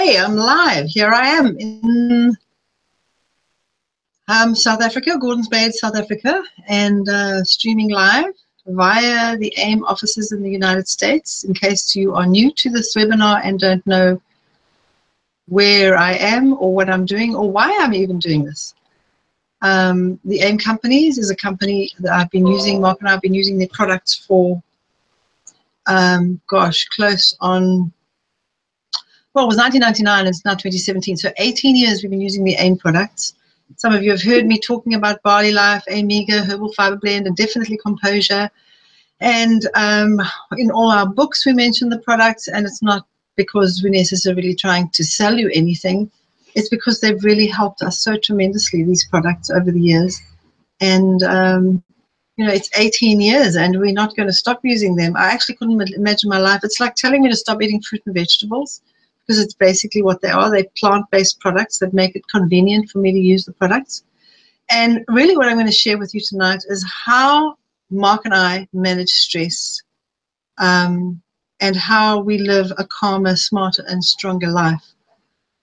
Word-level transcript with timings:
Okay, 0.00 0.18
I'm 0.18 0.34
live. 0.34 0.86
Here 0.86 1.10
I 1.10 1.26
am 1.26 1.58
in 1.58 2.34
um, 4.28 4.54
South 4.54 4.80
Africa, 4.80 5.18
Gordons 5.18 5.48
Bay, 5.48 5.68
South 5.72 5.94
Africa, 5.94 6.42
and 6.68 7.06
uh, 7.06 7.44
streaming 7.44 7.90
live 7.90 8.32
via 8.66 9.36
the 9.36 9.52
AIM 9.58 9.84
offices 9.84 10.32
in 10.32 10.42
the 10.42 10.50
United 10.50 10.88
States. 10.88 11.44
In 11.44 11.52
case 11.52 11.94
you 11.94 12.14
are 12.14 12.24
new 12.24 12.50
to 12.50 12.70
this 12.70 12.94
webinar 12.96 13.42
and 13.44 13.60
don't 13.60 13.86
know 13.86 14.18
where 15.48 15.98
I 15.98 16.14
am 16.14 16.54
or 16.54 16.74
what 16.74 16.88
I'm 16.88 17.04
doing 17.04 17.34
or 17.36 17.50
why 17.50 17.76
I'm 17.78 17.92
even 17.92 18.18
doing 18.18 18.42
this. 18.42 18.74
Um, 19.60 20.18
the 20.24 20.40
AIM 20.40 20.56
Companies 20.56 21.18
is 21.18 21.28
a 21.28 21.36
company 21.36 21.90
that 21.98 22.14
I've 22.14 22.30
been 22.30 22.46
using, 22.46 22.80
Mark 22.80 23.00
and 23.00 23.08
I 23.08 23.12
have 23.12 23.20
been 23.20 23.34
using 23.34 23.58
their 23.58 23.68
products 23.70 24.14
for, 24.14 24.62
um, 25.86 26.40
gosh, 26.48 26.86
close 26.88 27.36
on 27.42 27.92
well, 29.34 29.44
it 29.44 29.48
was 29.48 29.58
1999 29.58 30.18
and 30.18 30.28
it's 30.28 30.44
now 30.44 30.52
2017. 30.52 31.16
So 31.16 31.30
18 31.38 31.76
years 31.76 32.02
we've 32.02 32.10
been 32.10 32.20
using 32.20 32.42
the 32.42 32.56
AIM 32.58 32.76
products. 32.76 33.34
Some 33.76 33.94
of 33.94 34.02
you 34.02 34.10
have 34.10 34.22
heard 34.22 34.46
me 34.46 34.58
talking 34.58 34.94
about 34.94 35.22
Barley 35.22 35.52
Life, 35.52 35.84
AIMega, 35.88 36.44
Herbal 36.44 36.72
Fiber 36.72 36.96
Blend, 36.96 37.28
and 37.28 37.36
definitely 37.36 37.78
Composure. 37.78 38.50
And 39.20 39.68
um, 39.74 40.20
in 40.56 40.72
all 40.72 40.90
our 40.90 41.06
books, 41.06 41.46
we 41.46 41.52
mention 41.52 41.88
the 41.88 42.00
products, 42.00 42.48
and 42.48 42.66
it's 42.66 42.82
not 42.82 43.06
because 43.36 43.80
we're 43.84 43.90
necessarily 43.92 44.54
trying 44.54 44.90
to 44.90 45.04
sell 45.04 45.38
you 45.38 45.48
anything. 45.54 46.10
It's 46.56 46.68
because 46.68 47.00
they've 47.00 47.22
really 47.22 47.46
helped 47.46 47.82
us 47.82 48.00
so 48.00 48.16
tremendously, 48.16 48.82
these 48.82 49.06
products, 49.06 49.50
over 49.50 49.70
the 49.70 49.80
years. 49.80 50.20
And, 50.80 51.22
um, 51.22 51.84
you 52.36 52.46
know, 52.46 52.52
it's 52.52 52.70
18 52.76 53.20
years, 53.20 53.54
and 53.54 53.78
we're 53.78 53.92
not 53.92 54.16
going 54.16 54.26
to 54.26 54.32
stop 54.32 54.60
using 54.64 54.96
them. 54.96 55.16
I 55.16 55.30
actually 55.30 55.54
couldn't 55.54 55.80
imagine 55.94 56.28
my 56.28 56.38
life. 56.38 56.62
It's 56.64 56.80
like 56.80 56.96
telling 56.96 57.22
me 57.22 57.30
to 57.30 57.36
stop 57.36 57.62
eating 57.62 57.80
fruit 57.82 58.02
and 58.06 58.14
vegetables 58.16 58.80
because 59.30 59.44
it's 59.44 59.54
basically 59.54 60.02
what 60.02 60.20
they 60.20 60.28
are. 60.28 60.50
They're 60.50 60.64
plant-based 60.76 61.38
products 61.38 61.78
that 61.78 61.94
make 61.94 62.16
it 62.16 62.26
convenient 62.26 62.90
for 62.90 62.98
me 62.98 63.12
to 63.12 63.18
use 63.20 63.44
the 63.44 63.52
products. 63.52 64.02
And 64.72 65.04
really 65.06 65.36
what 65.36 65.46
I'm 65.46 65.54
going 65.54 65.66
to 65.66 65.72
share 65.72 65.98
with 65.98 66.12
you 66.12 66.20
tonight 66.20 66.64
is 66.68 66.84
how 67.06 67.54
Mark 67.90 68.24
and 68.24 68.34
I 68.34 68.66
manage 68.72 69.10
stress 69.10 69.80
um, 70.58 71.22
and 71.60 71.76
how 71.76 72.18
we 72.18 72.38
live 72.38 72.72
a 72.76 72.84
calmer, 72.84 73.36
smarter, 73.36 73.84
and 73.86 74.02
stronger 74.02 74.48
life. 74.48 74.84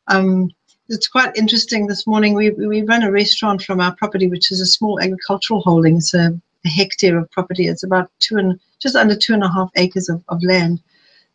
Um, 0.07 0.49
it's 0.87 1.09
quite 1.09 1.35
interesting. 1.35 1.87
This 1.87 2.07
morning 2.07 2.35
we, 2.35 2.51
we 2.51 2.83
run 2.83 3.03
a 3.03 3.11
restaurant 3.11 3.63
from 3.63 3.81
our 3.81 3.93
property, 3.97 4.29
which 4.29 4.49
is 4.49 4.61
a 4.61 4.65
small 4.65 5.01
agricultural 5.01 5.59
holding. 5.59 5.97
It's 5.97 6.13
a, 6.13 6.39
a 6.65 6.69
hectare 6.69 7.17
of 7.17 7.29
property. 7.31 7.67
It's 7.67 7.83
about 7.83 8.09
two 8.19 8.37
and 8.37 8.57
just 8.79 8.95
under 8.95 9.17
two 9.17 9.33
and 9.33 9.43
a 9.43 9.51
half 9.51 9.71
acres 9.75 10.07
of, 10.07 10.23
of 10.29 10.41
land 10.41 10.81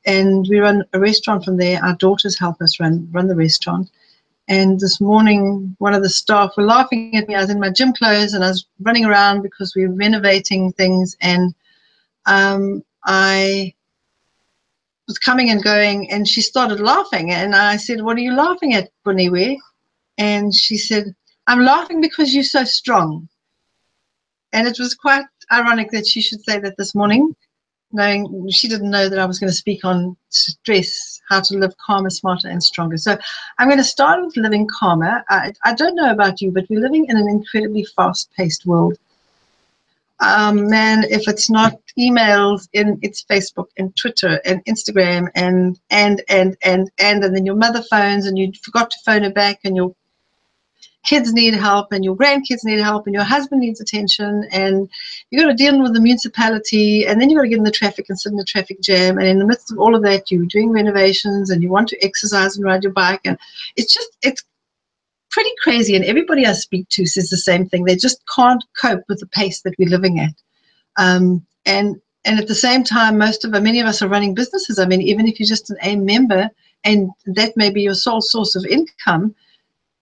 and 0.05 0.47
we 0.49 0.59
run 0.59 0.85
a 0.93 1.01
restaurant 1.01 1.45
from 1.45 1.57
there. 1.57 1.83
Our 1.83 1.95
daughters 1.97 2.39
help 2.39 2.61
us 2.61 2.81
run 2.81 3.09
run 3.13 3.29
the 3.29 3.37
restaurant. 3.37 3.91
And 4.49 4.81
this 4.81 5.01
morning, 5.01 5.77
one 5.79 5.95
of 5.95 6.03
the 6.03 6.11
staff 6.11 6.53
were 6.57 6.65
laughing 6.65 7.17
at 7.17 7.29
me. 7.29 7.35
I 7.35 7.41
was 7.41 7.51
in 7.51 7.61
my 7.61 7.71
gym 7.71 7.93
clothes 7.93 8.35
and 8.35 8.45
I 8.45 8.49
was 8.49 8.67
running 8.81 9.05
around 9.05 9.43
because 9.43 9.75
we 9.75 9.87
were 9.87 9.95
renovating 9.95 10.73
things. 10.73 11.17
And 11.21 11.55
um, 12.27 12.83
I 13.05 13.73
was 15.07 15.19
coming 15.19 15.51
and 15.51 15.63
going, 15.63 16.11
and 16.11 16.27
she 16.27 16.41
started 16.41 16.81
laughing. 16.81 17.31
And 17.31 17.55
I 17.55 17.77
said, 17.77 18.03
"What 18.03 18.17
are 18.17 18.21
you 18.21 18.35
laughing 18.35 18.75
at, 18.75 18.91
Boniwe?" 19.07 19.59
And 20.19 20.55
she 20.55 20.77
said, 20.77 21.15
"I'm 21.47 21.65
laughing 21.65 22.01
because 22.01 22.35
you're 22.35 22.45
so 22.45 22.65
strong." 22.65 23.29
And 24.53 24.69
it 24.69 24.79
was 24.79 24.95
quite 24.95 25.25
ironic 25.51 25.91
that 25.93 26.07
she 26.07 26.21
should 26.21 26.43
say 26.45 26.59
that 26.59 26.77
this 26.77 26.95
morning 26.95 27.35
knowing 27.93 28.49
she 28.51 28.69
didn't 28.69 28.91
know 28.91 29.09
that 29.09 29.19
I 29.19 29.27
was 29.27 29.39
going 29.39 29.51
to 29.51 29.57
speak 29.57 29.85
on 29.85 30.17
stress, 30.31 31.21
how 31.29 31.41
to 31.41 31.59
live 31.59 31.75
calmer, 31.79 32.11
smarter, 32.11 32.49
and 32.49 32.63
stronger. 32.63 32.97
So 32.97 33.17
I'm 33.59 33.69
going 33.69 33.79
to 33.79 33.85
start 33.85 34.25
with 34.25 34.37
living 34.37 34.67
calmer. 34.67 35.25
I, 35.29 35.53
I 35.65 35.75
don't 35.75 35.95
know 35.95 36.11
about 36.11 36.41
you, 36.41 36.51
but 36.51 36.67
we're 36.69 36.81
living 36.81 37.07
in 37.09 37.17
an 37.17 37.29
incredibly 37.29 37.85
fast-paced 37.85 38.67
world. 38.67 38.99
Um, 40.21 40.69
man, 40.69 41.05
if 41.11 41.27
it's 41.27 41.51
not 41.51 41.81
emails, 41.99 42.69
in 42.73 42.99
it's 43.03 43.25
Facebook 43.25 43.67
and 43.77 43.95
Twitter 43.97 44.41
and 44.45 44.65
Instagram 44.67 45.29
and 45.35 45.81
and 45.91 46.23
and 46.29 46.57
and 46.63 46.89
and 46.99 47.25
and 47.25 47.35
then 47.35 47.45
your 47.45 47.57
mother 47.57 47.83
phones 47.83 48.27
and 48.27 48.39
you 48.39 48.53
forgot 48.63 48.91
to 48.93 48.99
phone 49.05 49.25
her 49.25 49.33
back 49.33 49.59
and 49.65 49.75
your 49.75 49.93
kids 51.05 51.33
need 51.33 51.55
help 51.55 51.93
and 51.93 52.05
your 52.05 52.17
grandkids 52.17 52.65
need 52.65 52.79
help 52.79 53.07
and 53.07 53.15
your 53.15 53.25
husband 53.25 53.61
needs 53.61 53.81
attention 53.81 54.47
and 54.53 54.89
you've 55.31 55.43
got 55.43 55.49
to 55.49 55.55
deal 55.55 55.81
with 55.83 55.95
the 55.95 56.01
municipality 56.01 57.05
and 57.07 57.21
then 57.21 57.29
you've 57.29 57.39
got 57.39 57.43
to 57.43 57.49
get 57.49 57.59
in 57.59 57.65
the 57.65 57.71
traffic 57.71 58.07
and 58.09 58.19
sit 58.19 58.31
in 58.31 58.39
the 58.39 58.45
traffic 58.45 58.81
jam 58.81 59.19
and 59.19 59.27
in 59.27 59.39
the 59.39 59.47
midst 59.47 59.73
of 59.73 59.79
all 59.79 59.97
of 59.97 60.03
that 60.03 60.31
you're 60.31 60.47
doing 60.47 60.71
renovations 60.71 61.51
and 61.51 61.63
you 61.63 61.69
want 61.69 61.89
to 61.89 62.05
exercise 62.05 62.57
and 62.57 62.65
ride 62.65 62.83
your 62.83 62.93
bike 62.93 63.21
and 63.25 63.37
it's 63.77 63.93
just 63.93 64.17
it's 64.23 64.45
pretty 65.33 65.51
crazy 65.63 65.97
and 65.97 66.05
everybody 66.05 66.47
I 66.47 66.53
speak 66.53 66.89
to 66.91 67.07
says 67.07 67.31
the 67.31 67.39
same 67.39 67.67
thing. 67.67 67.85
They 67.85 67.97
just 67.97 68.23
can't 68.33 68.63
cope 68.81 69.03
with 69.09 69.19
the 69.19 69.27
pace 69.27 69.63
that 69.63 69.75
we're 69.79 69.89
living 69.89 70.21
at. 70.21 70.35
Um, 70.97 71.45
and 71.67 72.01
and 72.25 72.39
at 72.39 72.47
the 72.47 72.55
same 72.55 72.85
time 72.85 73.19
most 73.19 73.45
of 73.45 73.51
many 73.51 73.81
of 73.81 73.87
us 73.87 74.03
are 74.03 74.09
running 74.09 74.35
businesses. 74.35 74.79
I 74.79 74.87
mean 74.87 75.03
even 75.03 75.27
if 75.27 75.41
you're 75.41 75.49
just 75.49 75.71
an 75.71 75.79
a 75.83 75.97
member 75.97 76.49
and 76.85 77.11
that 77.27 77.57
may 77.57 77.71
be 77.71 77.83
your 77.83 77.95
sole 77.95 78.21
source 78.21 78.55
of 78.55 78.65
income 78.67 79.35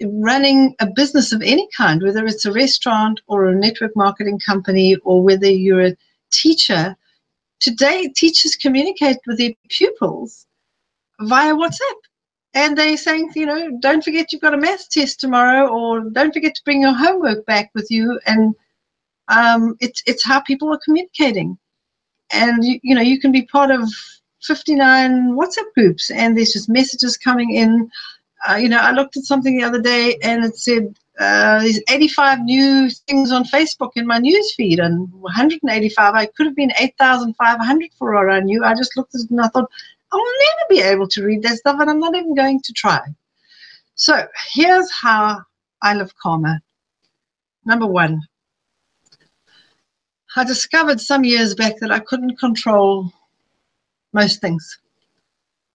running 0.02 0.74
a 0.80 0.86
business 0.86 1.32
of 1.32 1.42
any 1.42 1.68
kind, 1.76 2.02
whether 2.02 2.24
it's 2.24 2.44
a 2.44 2.52
restaurant 2.52 3.20
or 3.26 3.46
a 3.46 3.54
network 3.54 3.94
marketing 3.94 4.38
company 4.38 4.96
or 5.04 5.22
whether 5.22 5.50
you're 5.50 5.86
a 5.86 5.96
teacher, 6.30 6.96
today 7.60 8.08
teachers 8.08 8.56
communicate 8.56 9.18
with 9.26 9.38
their 9.38 9.52
pupils 9.68 10.46
via 11.20 11.54
WhatsApp. 11.54 12.00
And 12.52 12.76
they're 12.76 12.96
saying, 12.96 13.30
you 13.36 13.46
know, 13.46 13.78
don't 13.80 14.02
forget 14.02 14.32
you've 14.32 14.42
got 14.42 14.54
a 14.54 14.58
math 14.58 14.90
test 14.90 15.20
tomorrow, 15.20 15.68
or 15.68 16.00
don't 16.00 16.34
forget 16.34 16.54
to 16.56 16.62
bring 16.64 16.82
your 16.82 16.94
homework 16.94 17.46
back 17.46 17.70
with 17.74 17.86
you. 17.90 18.18
And 18.26 18.56
um, 19.28 19.76
it's 19.78 20.02
it's 20.06 20.24
how 20.24 20.40
people 20.40 20.72
are 20.72 20.80
communicating. 20.84 21.56
And 22.32 22.64
you, 22.64 22.80
you 22.82 22.94
know, 22.96 23.02
you 23.02 23.20
can 23.20 23.30
be 23.30 23.42
part 23.42 23.70
of 23.70 23.88
59 24.42 25.36
WhatsApp 25.36 25.72
groups, 25.76 26.10
and 26.10 26.36
there's 26.36 26.52
just 26.52 26.68
messages 26.68 27.16
coming 27.16 27.54
in 27.54 27.88
uh, 28.48 28.54
you 28.54 28.68
know, 28.68 28.78
I 28.78 28.92
looked 28.92 29.16
at 29.16 29.24
something 29.24 29.56
the 29.56 29.64
other 29.64 29.80
day 29.80 30.16
and 30.22 30.44
it 30.44 30.56
said 30.56 30.98
uh, 31.18 31.60
there's 31.60 31.80
85 31.90 32.40
new 32.40 32.88
things 32.88 33.30
on 33.30 33.44
Facebook 33.44 33.90
in 33.96 34.06
my 34.06 34.18
news 34.18 34.54
feed, 34.54 34.78
and 34.78 35.12
185. 35.12 36.14
I 36.14 36.26
could 36.26 36.46
have 36.46 36.56
been 36.56 36.72
8,500 36.78 37.90
for 37.98 38.16
all 38.16 38.32
I 38.32 38.40
knew. 38.40 38.64
I 38.64 38.74
just 38.74 38.96
looked 38.96 39.14
at 39.14 39.22
it 39.22 39.30
and 39.30 39.40
I 39.40 39.48
thought, 39.48 39.70
I'll 40.12 40.18
never 40.18 40.66
be 40.70 40.80
able 40.80 41.06
to 41.08 41.24
read 41.24 41.42
that 41.42 41.58
stuff, 41.58 41.76
and 41.78 41.90
I'm 41.90 42.00
not 42.00 42.14
even 42.14 42.34
going 42.34 42.60
to 42.62 42.72
try. 42.72 43.00
So 43.96 44.26
here's 44.54 44.90
how 44.90 45.42
I 45.82 45.94
live 45.94 46.16
calmer. 46.16 46.60
Number 47.66 47.86
one, 47.86 48.22
I 50.36 50.44
discovered 50.44 51.00
some 51.00 51.22
years 51.22 51.54
back 51.54 51.76
that 51.80 51.92
I 51.92 51.98
couldn't 51.98 52.38
control 52.38 53.12
most 54.14 54.40
things 54.40 54.78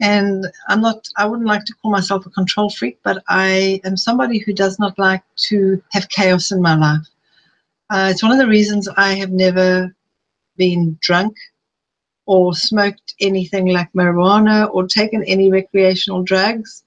and 0.01 0.47
I'm 0.67 0.81
not, 0.81 1.07
I 1.17 1.25
wouldn't 1.25 1.47
like 1.47 1.63
to 1.65 1.73
call 1.75 1.91
myself 1.91 2.25
a 2.25 2.29
control 2.29 2.69
freak, 2.69 2.99
but 3.03 3.23
I 3.29 3.79
am 3.85 3.95
somebody 3.95 4.39
who 4.39 4.53
does 4.53 4.77
not 4.79 4.97
like 4.99 5.23
to 5.49 5.81
have 5.91 6.09
chaos 6.09 6.51
in 6.51 6.61
my 6.61 6.75
life. 6.75 7.07
Uh, 7.89 8.09
it's 8.11 8.23
one 8.23 8.31
of 8.31 8.37
the 8.37 8.47
reasons 8.47 8.89
I 8.97 9.13
have 9.13 9.31
never 9.31 9.95
been 10.57 10.97
drunk 11.01 11.35
or 12.25 12.53
smoked 12.53 13.13
anything 13.21 13.67
like 13.67 13.91
marijuana 13.93 14.69
or 14.73 14.87
taken 14.87 15.23
any 15.23 15.51
recreational 15.51 16.23
drugs 16.23 16.83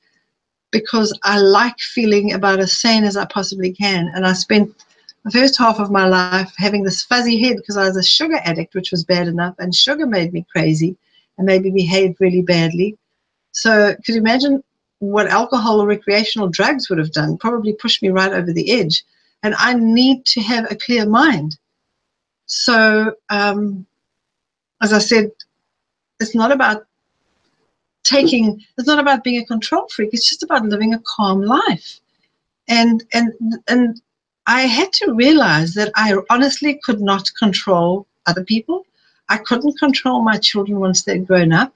because 0.70 1.16
I 1.22 1.38
like 1.38 1.78
feeling 1.78 2.32
about 2.32 2.58
as 2.58 2.78
sane 2.78 3.04
as 3.04 3.16
I 3.16 3.24
possibly 3.26 3.72
can. 3.72 4.10
And 4.14 4.26
I 4.26 4.32
spent 4.32 4.84
the 5.24 5.30
first 5.30 5.56
half 5.56 5.78
of 5.78 5.90
my 5.90 6.06
life 6.06 6.52
having 6.58 6.82
this 6.82 7.04
fuzzy 7.04 7.40
head 7.40 7.56
because 7.56 7.76
I 7.76 7.84
was 7.84 7.96
a 7.96 8.02
sugar 8.02 8.40
addict, 8.44 8.74
which 8.74 8.90
was 8.90 9.04
bad 9.04 9.28
enough, 9.28 9.54
and 9.58 9.74
sugar 9.74 10.06
made 10.06 10.32
me 10.32 10.44
crazy 10.50 10.96
and 11.38 11.46
maybe 11.46 11.70
behave 11.70 12.16
really 12.20 12.42
badly. 12.42 12.98
So 13.52 13.94
could 14.04 14.14
you 14.14 14.20
imagine 14.20 14.62
what 14.98 15.28
alcohol 15.28 15.80
or 15.80 15.86
recreational 15.86 16.48
drugs 16.48 16.88
would 16.88 16.98
have 16.98 17.12
done? 17.12 17.38
Probably 17.38 17.72
pushed 17.72 18.02
me 18.02 18.10
right 18.10 18.32
over 18.32 18.52
the 18.52 18.70
edge. 18.70 19.04
And 19.42 19.54
I 19.56 19.74
need 19.74 20.26
to 20.26 20.40
have 20.42 20.70
a 20.70 20.76
clear 20.76 21.06
mind. 21.06 21.56
So, 22.46 23.14
um, 23.30 23.86
as 24.82 24.92
I 24.92 24.98
said, 24.98 25.30
it's 26.20 26.34
not 26.34 26.50
about 26.50 26.86
taking, 28.02 28.64
it's 28.76 28.88
not 28.88 28.98
about 28.98 29.22
being 29.22 29.40
a 29.40 29.46
control 29.46 29.86
freak. 29.94 30.10
It's 30.12 30.28
just 30.28 30.42
about 30.42 30.64
living 30.64 30.94
a 30.94 31.02
calm 31.06 31.42
life. 31.42 32.00
And, 32.68 33.04
and, 33.12 33.32
and 33.68 34.00
I 34.46 34.62
had 34.62 34.92
to 34.94 35.12
realize 35.12 35.74
that 35.74 35.92
I 35.94 36.16
honestly 36.30 36.80
could 36.82 37.00
not 37.00 37.30
control 37.38 38.06
other 38.26 38.44
people. 38.44 38.86
I 39.28 39.38
couldn't 39.38 39.78
control 39.78 40.22
my 40.22 40.38
children 40.38 40.80
once 40.80 41.02
they'd 41.02 41.26
grown 41.26 41.52
up 41.52 41.72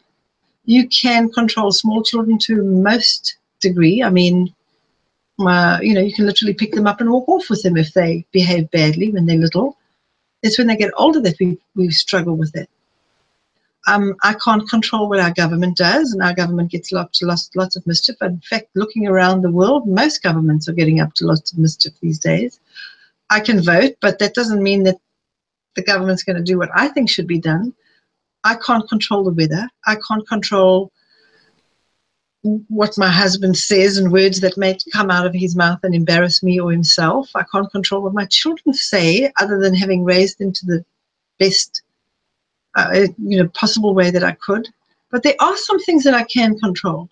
you 0.64 0.88
can 0.88 1.30
control 1.30 1.72
small 1.72 2.02
children 2.02 2.38
to 2.38 2.62
most 2.62 3.36
degree. 3.60 4.02
I 4.02 4.10
mean, 4.10 4.54
uh, 5.40 5.78
you 5.82 5.94
know, 5.94 6.00
you 6.00 6.14
can 6.14 6.26
literally 6.26 6.54
pick 6.54 6.72
them 6.72 6.86
up 6.86 7.00
and 7.00 7.10
walk 7.10 7.28
off 7.28 7.50
with 7.50 7.62
them 7.62 7.76
if 7.76 7.92
they 7.92 8.24
behave 8.32 8.70
badly 8.70 9.10
when 9.10 9.26
they're 9.26 9.38
little. 9.38 9.76
It's 10.42 10.58
when 10.58 10.66
they 10.68 10.76
get 10.76 10.92
older 10.96 11.20
that 11.20 11.36
we, 11.40 11.58
we 11.74 11.90
struggle 11.90 12.36
with 12.36 12.54
it. 12.56 12.68
um, 13.88 14.14
I 14.22 14.34
can't 14.34 14.68
control 14.68 15.08
what 15.08 15.20
our 15.20 15.32
government 15.32 15.76
does, 15.76 16.12
and 16.12 16.22
our 16.22 16.34
government 16.34 16.70
gets 16.70 16.92
up 16.92 17.12
to 17.14 17.26
lots, 17.26 17.50
lots 17.54 17.76
of 17.76 17.86
mischief. 17.86 18.16
In 18.20 18.40
fact, 18.48 18.68
looking 18.74 19.06
around 19.08 19.42
the 19.42 19.50
world, 19.50 19.86
most 19.88 20.22
governments 20.22 20.68
are 20.68 20.72
getting 20.72 21.00
up 21.00 21.14
to 21.14 21.26
lots 21.26 21.52
of 21.52 21.58
mischief 21.58 21.92
these 22.00 22.18
days. 22.18 22.60
I 23.30 23.40
can 23.40 23.62
vote, 23.62 23.96
but 24.00 24.18
that 24.18 24.34
doesn't 24.34 24.62
mean 24.62 24.84
that 24.84 25.00
the 25.74 25.82
government's 25.82 26.22
going 26.22 26.36
to 26.36 26.42
do 26.42 26.58
what 26.58 26.70
I 26.74 26.88
think 26.88 27.08
should 27.08 27.26
be 27.26 27.38
done. 27.38 27.74
I 28.44 28.56
can't 28.56 28.88
control 28.88 29.24
the 29.24 29.32
weather. 29.32 29.68
I 29.86 29.96
can't 30.06 30.26
control 30.28 30.92
what 32.42 32.98
my 32.98 33.08
husband 33.08 33.56
says 33.56 33.98
and 33.98 34.10
words 34.10 34.40
that 34.40 34.56
may 34.56 34.76
come 34.92 35.10
out 35.10 35.26
of 35.26 35.34
his 35.34 35.54
mouth 35.54 35.78
and 35.84 35.94
embarrass 35.94 36.42
me 36.42 36.58
or 36.58 36.72
himself. 36.72 37.30
I 37.36 37.44
can't 37.52 37.70
control 37.70 38.02
what 38.02 38.14
my 38.14 38.24
children 38.26 38.74
say, 38.74 39.32
other 39.40 39.60
than 39.60 39.74
having 39.74 40.04
raised 40.04 40.38
them 40.38 40.52
to 40.52 40.66
the 40.66 40.84
best 41.38 41.82
uh, 42.74 43.06
you 43.18 43.38
know, 43.38 43.48
possible 43.48 43.94
way 43.94 44.10
that 44.10 44.24
I 44.24 44.32
could. 44.32 44.68
But 45.10 45.22
there 45.22 45.36
are 45.40 45.56
some 45.56 45.78
things 45.80 46.04
that 46.04 46.14
I 46.14 46.24
can 46.24 46.58
control. 46.58 47.08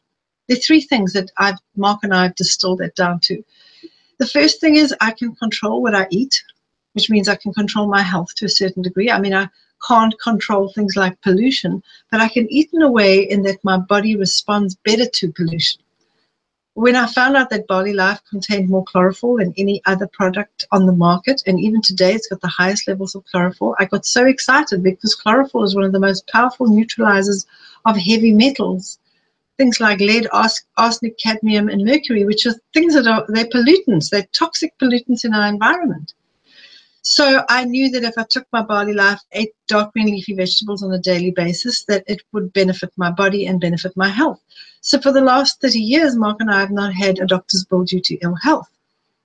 There 0.49 0.57
are 0.57 0.61
three 0.61 0.81
things 0.81 1.13
that 1.13 1.31
I've, 1.37 1.59
Mark 1.77 2.01
and 2.03 2.15
I 2.15 2.25
have 2.25 2.35
distilled 2.35 2.79
that 2.79 2.97
down 2.97 3.21
to. 3.25 3.43
The 4.19 4.27
first 4.27 4.61
thing 4.61 4.77
is 4.77 4.95
I 5.01 5.13
can 5.13 5.35
control 5.37 5.81
what 5.81 5.95
I 5.95 6.09
eat, 6.11 6.43
which 6.93 7.11
means 7.11 7.29
I 7.29 7.37
can 7.37 7.53
control 7.53 7.87
my 7.89 8.03
health 8.03 8.35
to 8.37 8.47
a 8.47 8.49
certain 8.49 8.83
degree. 8.83 9.11
I 9.11 9.21
mean, 9.21 9.35
I 9.35 9.49
can't 9.87 10.15
control 10.21 10.73
things 10.73 10.97
like 10.97 11.21
pollution, 11.23 11.83
but 12.11 12.21
I 12.21 12.29
can 12.29 12.51
eat 12.53 12.71
in 12.73 12.83
a 12.83 12.91
way 12.91 13.23
in 13.23 13.43
that 13.43 13.65
my 13.65 13.79
body 13.79 14.17
responds 14.17 14.77
better 14.77 15.07
to 15.07 15.33
pollution 15.33 15.81
when 16.75 16.97
I 16.97 17.07
found 17.07 17.37
out 17.37 17.51
that 17.51 17.67
Barley 17.67 17.93
Life 17.93 18.21
contained 18.31 18.71
more 18.71 18.85
chlorophyll 18.85 19.37
than 19.37 19.53
any 19.57 19.83
other 19.87 20.07
product 20.07 20.67
on 20.71 20.87
the 20.87 20.93
market, 20.93 21.43
and 21.47 21.59
even 21.59 21.83
today 21.83 22.15
it's 22.15 22.29
got 22.29 22.41
the 22.41 22.49
highest 22.49 22.87
levels 22.87 23.15
of 23.15 23.25
chlorophyll, 23.27 23.75
I 23.79 23.87
got 23.87 24.07
so 24.07 24.25
excited 24.27 24.83
because 24.83 25.15
chlorophyll 25.15 25.65
is 25.65 25.75
one 25.75 25.85
of 25.85 25.93
the 25.93 26.01
most 26.01 26.27
powerful 26.29 26.69
neutralizers 26.69 27.45
of 27.85 27.97
heavy 27.97 28.33
metals. 28.33 28.99
Things 29.59 29.81
like 29.81 30.01
lead, 30.01 30.27
arsenic, 30.33 31.19
cadmium, 31.19 31.69
and 31.69 31.85
mercury, 31.85 32.25
which 32.25 32.47
are 32.47 32.55
things 32.73 32.95
that 32.95 33.07
are 33.07 33.27
they're 33.29 33.45
pollutants, 33.45 34.09
they're 34.09 34.27
toxic 34.33 34.73
pollutants 34.79 35.25
in 35.25 35.35
our 35.35 35.49
environment. 35.49 36.15
So 37.03 37.45
I 37.49 37.65
knew 37.65 37.91
that 37.91 38.05
if 38.05 38.19
I 38.19 38.25
took 38.29 38.47
my 38.53 38.63
Barley 38.63 38.93
Life, 38.93 39.21
ate 39.33 39.55
dark 39.69 39.93
green 39.93 40.07
leafy 40.07 40.35
vegetables 40.35 40.83
on 40.83 40.93
a 40.93 40.99
daily 40.99 41.31
basis, 41.31 41.85
that 41.85 42.05
it 42.07 42.23
would 42.33 42.53
benefit 42.53 42.93
my 42.97 43.11
body 43.11 43.47
and 43.47 43.61
benefit 43.61 43.97
my 43.97 44.09
health. 44.09 44.41
So 44.83 45.01
for 45.01 45.13
the 45.13 45.23
last 45.23 45.61
30 45.61 45.79
years, 45.79 46.17
Mark 46.17 46.39
and 46.41 46.51
I 46.51 46.61
have 46.61 46.71
not 46.71 46.93
had 46.93 47.19
a 47.19 47.27
doctor's 47.27 47.65
bill 47.65 47.85
due 47.85 48.01
to 48.01 48.19
ill 48.23 48.35
health. 48.35 48.69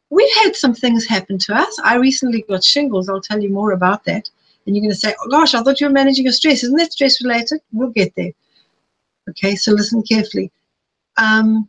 We've 0.10 0.36
had 0.44 0.56
some 0.56 0.74
things 0.74 1.06
happen 1.06 1.38
to 1.40 1.56
us. 1.56 1.80
I 1.84 1.96
recently 1.96 2.44
got 2.44 2.64
shingles. 2.64 3.10
I'll 3.10 3.22
tell 3.22 3.42
you 3.42 3.50
more 3.50 3.72
about 3.72 4.06
that. 4.06 4.30
And 4.66 4.76
you're 4.76 4.82
going 4.82 4.94
to 4.94 5.00
say, 5.00 5.14
oh 5.20 5.30
gosh, 5.30 5.54
I 5.54 5.62
thought 5.62 5.82
you 5.82 5.88
were 5.88 5.94
managing 5.94 6.26
your 6.26 6.34
stress. 6.34 6.64
Isn't 6.64 6.78
that 6.78 6.94
stress 6.94 7.22
related? 7.22 7.60
We'll 7.74 7.90
get 7.90 8.16
there. 8.16 8.32
Okay, 9.30 9.56
so 9.56 9.72
listen 9.74 10.02
carefully. 10.04 10.52
Um, 11.18 11.68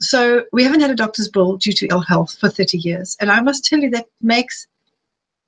so 0.00 0.44
we 0.52 0.62
haven't 0.62 0.80
had 0.80 0.90
a 0.90 0.94
doctor's 0.94 1.28
bill 1.28 1.56
due 1.56 1.72
to 1.72 1.86
ill 1.88 2.00
health 2.00 2.38
for 2.38 2.48
30 2.48 2.78
years. 2.78 3.16
And 3.20 3.30
I 3.30 3.40
must 3.40 3.64
tell 3.64 3.80
you 3.80 3.90
that 3.90 4.06
makes 4.22 4.66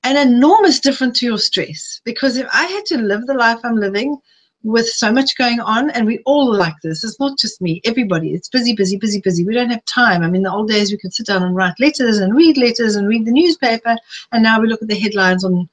an 0.05 0.17
enormous 0.17 0.81
difference 0.81 1.20
to 1.20 1.26
your 1.26 1.38
stress 1.38 2.00
because 2.05 2.37
if 2.37 2.47
I 2.52 2.64
had 2.64 2.87
to 2.87 2.99
live 2.99 3.26
the 3.26 3.35
life 3.35 3.61
I'm 3.64 3.76
living 3.76 4.19
with 4.62 4.87
so 4.87 5.11
much 5.11 5.38
going 5.38 5.61
on, 5.61 5.91
and 5.91 6.06
we 6.06 6.19
all 6.26 6.55
like 6.55 6.75
this, 6.82 7.02
it's 7.02 7.19
not 7.19 7.38
just 7.38 7.62
me, 7.62 7.81
everybody, 7.85 8.35
it's 8.35 8.49
busy, 8.49 8.75
busy, 8.75 8.99
busy, 8.99 9.20
busy. 9.20 9.44
We 9.44 9.55
don't 9.55 9.70
have 9.70 9.85
time. 9.87 10.23
I 10.23 10.29
mean, 10.29 10.43
the 10.43 10.52
old 10.52 10.69
days 10.69 10.91
we 10.93 10.99
could 10.99 11.14
sit 11.14 11.26
down 11.26 11.43
and 11.43 11.56
write 11.56 11.81
letters 11.81 12.19
and 12.19 12.35
read 12.35 12.58
letters 12.58 12.97
and 12.97 13.08
read 13.08 13.25
the 13.25 13.32
newspaper, 13.32 13.97
and 14.32 14.43
now 14.43 14.61
we 14.61 14.69
look 14.69 14.82
at 14.82 14.88
the 14.88 14.99
headlines 14.99 15.44
on 15.44 15.69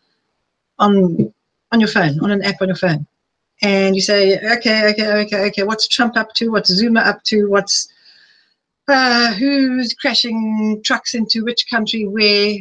on 0.80 1.34
on 1.72 1.80
your 1.80 1.90
phone, 1.90 2.20
on 2.22 2.32
an 2.32 2.44
app 2.44 2.62
on 2.62 2.70
your 2.70 2.78
phone. 2.78 3.06
And 3.62 3.96
you 3.96 4.02
say, 4.02 4.38
okay, 4.38 4.92
okay, 4.92 5.14
okay, 5.24 5.46
okay, 5.48 5.64
what's 5.64 5.88
Trump 5.88 6.16
up 6.16 6.34
to? 6.36 6.50
What's 6.50 6.70
Zuma 6.70 7.02
up 7.02 7.24
to? 7.24 7.48
What's 7.48 7.92
uh, 8.88 9.34
who's 9.34 9.94
crashing 9.96 10.82
trucks 10.86 11.14
into 11.14 11.44
which 11.44 11.70
country 11.70 12.06
where? 12.06 12.58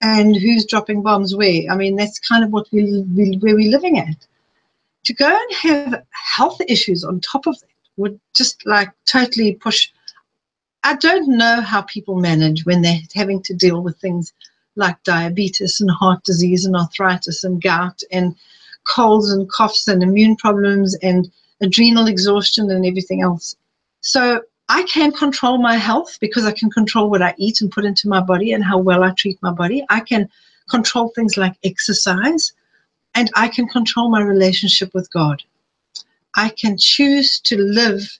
And 0.00 0.36
who's 0.36 0.66
dropping 0.66 1.02
bombs 1.02 1.34
where. 1.34 1.62
I 1.70 1.76
mean, 1.76 1.96
that's 1.96 2.18
kind 2.18 2.44
of 2.44 2.50
what 2.50 2.66
we, 2.72 3.02
we 3.14 3.36
where 3.38 3.54
we're 3.54 3.70
living 3.70 3.98
at. 3.98 4.26
To 5.04 5.14
go 5.14 5.28
and 5.28 5.92
have 5.92 6.02
health 6.10 6.60
issues 6.66 7.04
on 7.04 7.20
top 7.20 7.46
of 7.46 7.58
that 7.60 7.68
would 7.96 8.18
just 8.34 8.64
like 8.66 8.90
totally 9.06 9.54
push. 9.54 9.90
I 10.82 10.96
don't 10.96 11.36
know 11.36 11.60
how 11.60 11.82
people 11.82 12.16
manage 12.16 12.64
when 12.64 12.82
they're 12.82 13.00
having 13.14 13.42
to 13.42 13.54
deal 13.54 13.82
with 13.82 13.98
things 13.98 14.32
like 14.76 15.02
diabetes 15.04 15.80
and 15.80 15.90
heart 15.90 16.24
disease 16.24 16.64
and 16.64 16.76
arthritis 16.76 17.44
and 17.44 17.62
gout 17.62 18.00
and 18.10 18.34
colds 18.84 19.30
and 19.30 19.50
coughs 19.50 19.88
and 19.88 20.02
immune 20.02 20.36
problems 20.36 20.94
and 21.02 21.30
adrenal 21.60 22.06
exhaustion 22.06 22.70
and 22.70 22.84
everything 22.84 23.22
else. 23.22 23.56
So 24.00 24.42
I 24.68 24.82
can 24.84 25.12
control 25.12 25.58
my 25.58 25.76
health 25.76 26.18
because 26.20 26.46
I 26.46 26.52
can 26.52 26.70
control 26.70 27.10
what 27.10 27.22
I 27.22 27.34
eat 27.36 27.60
and 27.60 27.70
put 27.70 27.84
into 27.84 28.08
my 28.08 28.20
body 28.20 28.52
and 28.52 28.64
how 28.64 28.78
well 28.78 29.04
I 29.04 29.10
treat 29.10 29.38
my 29.42 29.52
body. 29.52 29.84
I 29.90 30.00
can 30.00 30.28
control 30.70 31.08
things 31.10 31.36
like 31.36 31.54
exercise 31.64 32.52
and 33.14 33.30
I 33.34 33.48
can 33.48 33.68
control 33.68 34.08
my 34.08 34.22
relationship 34.22 34.92
with 34.94 35.10
God. 35.12 35.42
I 36.34 36.48
can 36.48 36.76
choose 36.78 37.38
to 37.40 37.58
live 37.58 38.18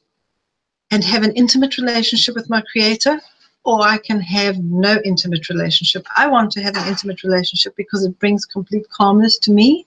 and 0.91 1.03
have 1.03 1.23
an 1.23 1.33
intimate 1.33 1.79
relationship 1.79 2.35
with 2.35 2.51
my 2.51 2.63
Creator, 2.71 3.21
or 3.65 3.83
I 3.83 3.99
can 3.99 4.21
have 4.21 4.59
no 4.59 5.01
intimate 5.05 5.49
relationship. 5.49 6.07
I 6.15 6.29
want 6.29 6.53
to 6.53 6.63
have 6.63 6.77
an 6.77 6.87
intimate 6.87 7.25
relationship 7.25 7.75
because 7.75 8.05
it 8.05 8.19
brings 8.19 8.45
complete 8.45 8.89
calmness 8.91 9.39
to 9.39 9.51
me. 9.51 9.87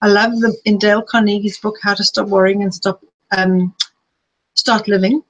I 0.00 0.06
love 0.06 0.32
the 0.40 0.56
in 0.64 0.78
Dale 0.78 1.02
Carnegie's 1.02 1.58
book, 1.58 1.76
How 1.82 1.94
to 1.94 2.04
Stop 2.04 2.28
Worrying 2.28 2.62
and 2.62 2.72
Stop 2.72 3.04
um, 3.36 3.74
Start 4.54 4.86
Living 4.88 5.22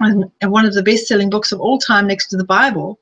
and, 0.00 0.24
and 0.40 0.50
one 0.50 0.66
of 0.66 0.74
the 0.74 0.82
best-selling 0.82 1.30
books 1.30 1.52
of 1.52 1.60
all 1.60 1.78
time 1.78 2.06
next 2.06 2.28
to 2.28 2.36
the 2.36 2.44
Bible 2.44 2.98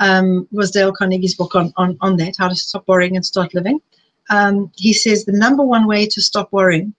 um, 0.00 0.46
was 0.52 0.70
Dale 0.70 0.92
Carnegie's 0.92 1.34
book 1.34 1.54
on, 1.54 1.72
on, 1.76 1.96
on 2.00 2.16
that, 2.18 2.36
How 2.38 2.48
to 2.48 2.54
Stop 2.54 2.86
Worrying 2.88 3.16
and 3.16 3.24
Start 3.24 3.54
Living. 3.54 3.80
Um, 4.28 4.70
he 4.76 4.92
says 4.92 5.24
the 5.24 5.32
number 5.32 5.62
one 5.62 5.86
way 5.86 6.06
to 6.06 6.20
stop 6.20 6.52
worrying 6.52 6.94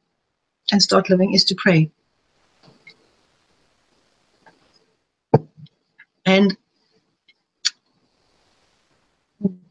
and 0.72 0.82
start 0.82 1.10
living 1.10 1.34
is 1.34 1.44
to 1.46 1.56
pray. 1.56 1.92
And 6.26 6.58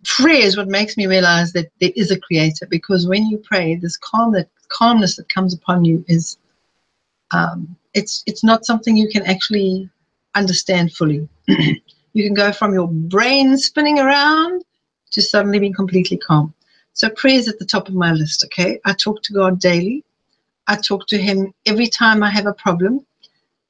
prayer 0.05 0.43
is 0.43 0.56
what 0.56 0.69
makes 0.69 0.97
me 0.97 1.06
realize 1.06 1.53
that 1.53 1.70
there 1.81 1.93
is 1.97 2.11
a 2.11 2.20
creator 2.20 2.67
because 2.70 3.06
when 3.06 3.26
you 3.26 3.38
pray, 3.38 3.76
this 3.76 3.97
calm 3.97 4.32
that 4.32 4.49
calmness 4.69 5.17
that 5.17 5.29
comes 5.29 5.53
upon 5.53 5.85
you 5.85 6.05
is 6.08 6.38
um, 7.32 7.77
it's 7.96 8.22
it's 8.26 8.44
not 8.44 8.67
something 8.67 8.96
you 8.96 9.08
can 9.08 9.24
actually 9.24 9.88
understand 10.34 10.93
fully. 10.93 11.26
you 11.48 12.22
can 12.26 12.34
go 12.34 12.53
from 12.53 12.74
your 12.74 12.88
brain 12.88 13.56
spinning 13.56 13.98
around 13.98 14.62
to 15.12 15.22
suddenly 15.22 15.58
being 15.58 15.72
completely 15.72 16.19
calm. 16.19 16.53
So 16.93 17.08
prayer 17.08 17.38
is 17.38 17.48
at 17.48 17.58
the 17.58 17.65
top 17.65 17.88
of 17.88 17.94
my 17.94 18.12
list. 18.12 18.44
Okay, 18.44 18.79
I 18.84 18.93
talk 18.93 19.22
to 19.22 19.32
God 19.32 19.58
daily. 19.58 20.05
I 20.67 20.76
talk 20.76 21.06
to 21.08 21.19
Him 21.19 21.55
every 21.65 21.86
time 21.86 22.22
I 22.22 22.31
have 22.31 22.46
a 22.46 22.53
problem. 22.53 23.05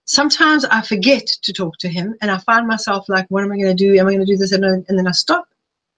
Sometimes 0.06 0.64
I 0.64 0.80
forget 0.82 1.26
to 1.42 1.52
talk 1.52 1.78
to 1.78 1.88
Him, 1.88 2.14
and 2.20 2.30
I 2.30 2.38
find 2.38 2.66
myself 2.66 3.08
like, 3.08 3.26
"What 3.28 3.44
am 3.44 3.52
I 3.52 3.58
going 3.58 3.76
to 3.76 3.84
do? 3.84 3.96
Am 3.96 4.06
I 4.08 4.10
going 4.10 4.26
to 4.26 4.32
do 4.32 4.36
this?" 4.36 4.52
And, 4.52 4.84
then 4.98 5.06
I 5.06 5.12
stop 5.12 5.46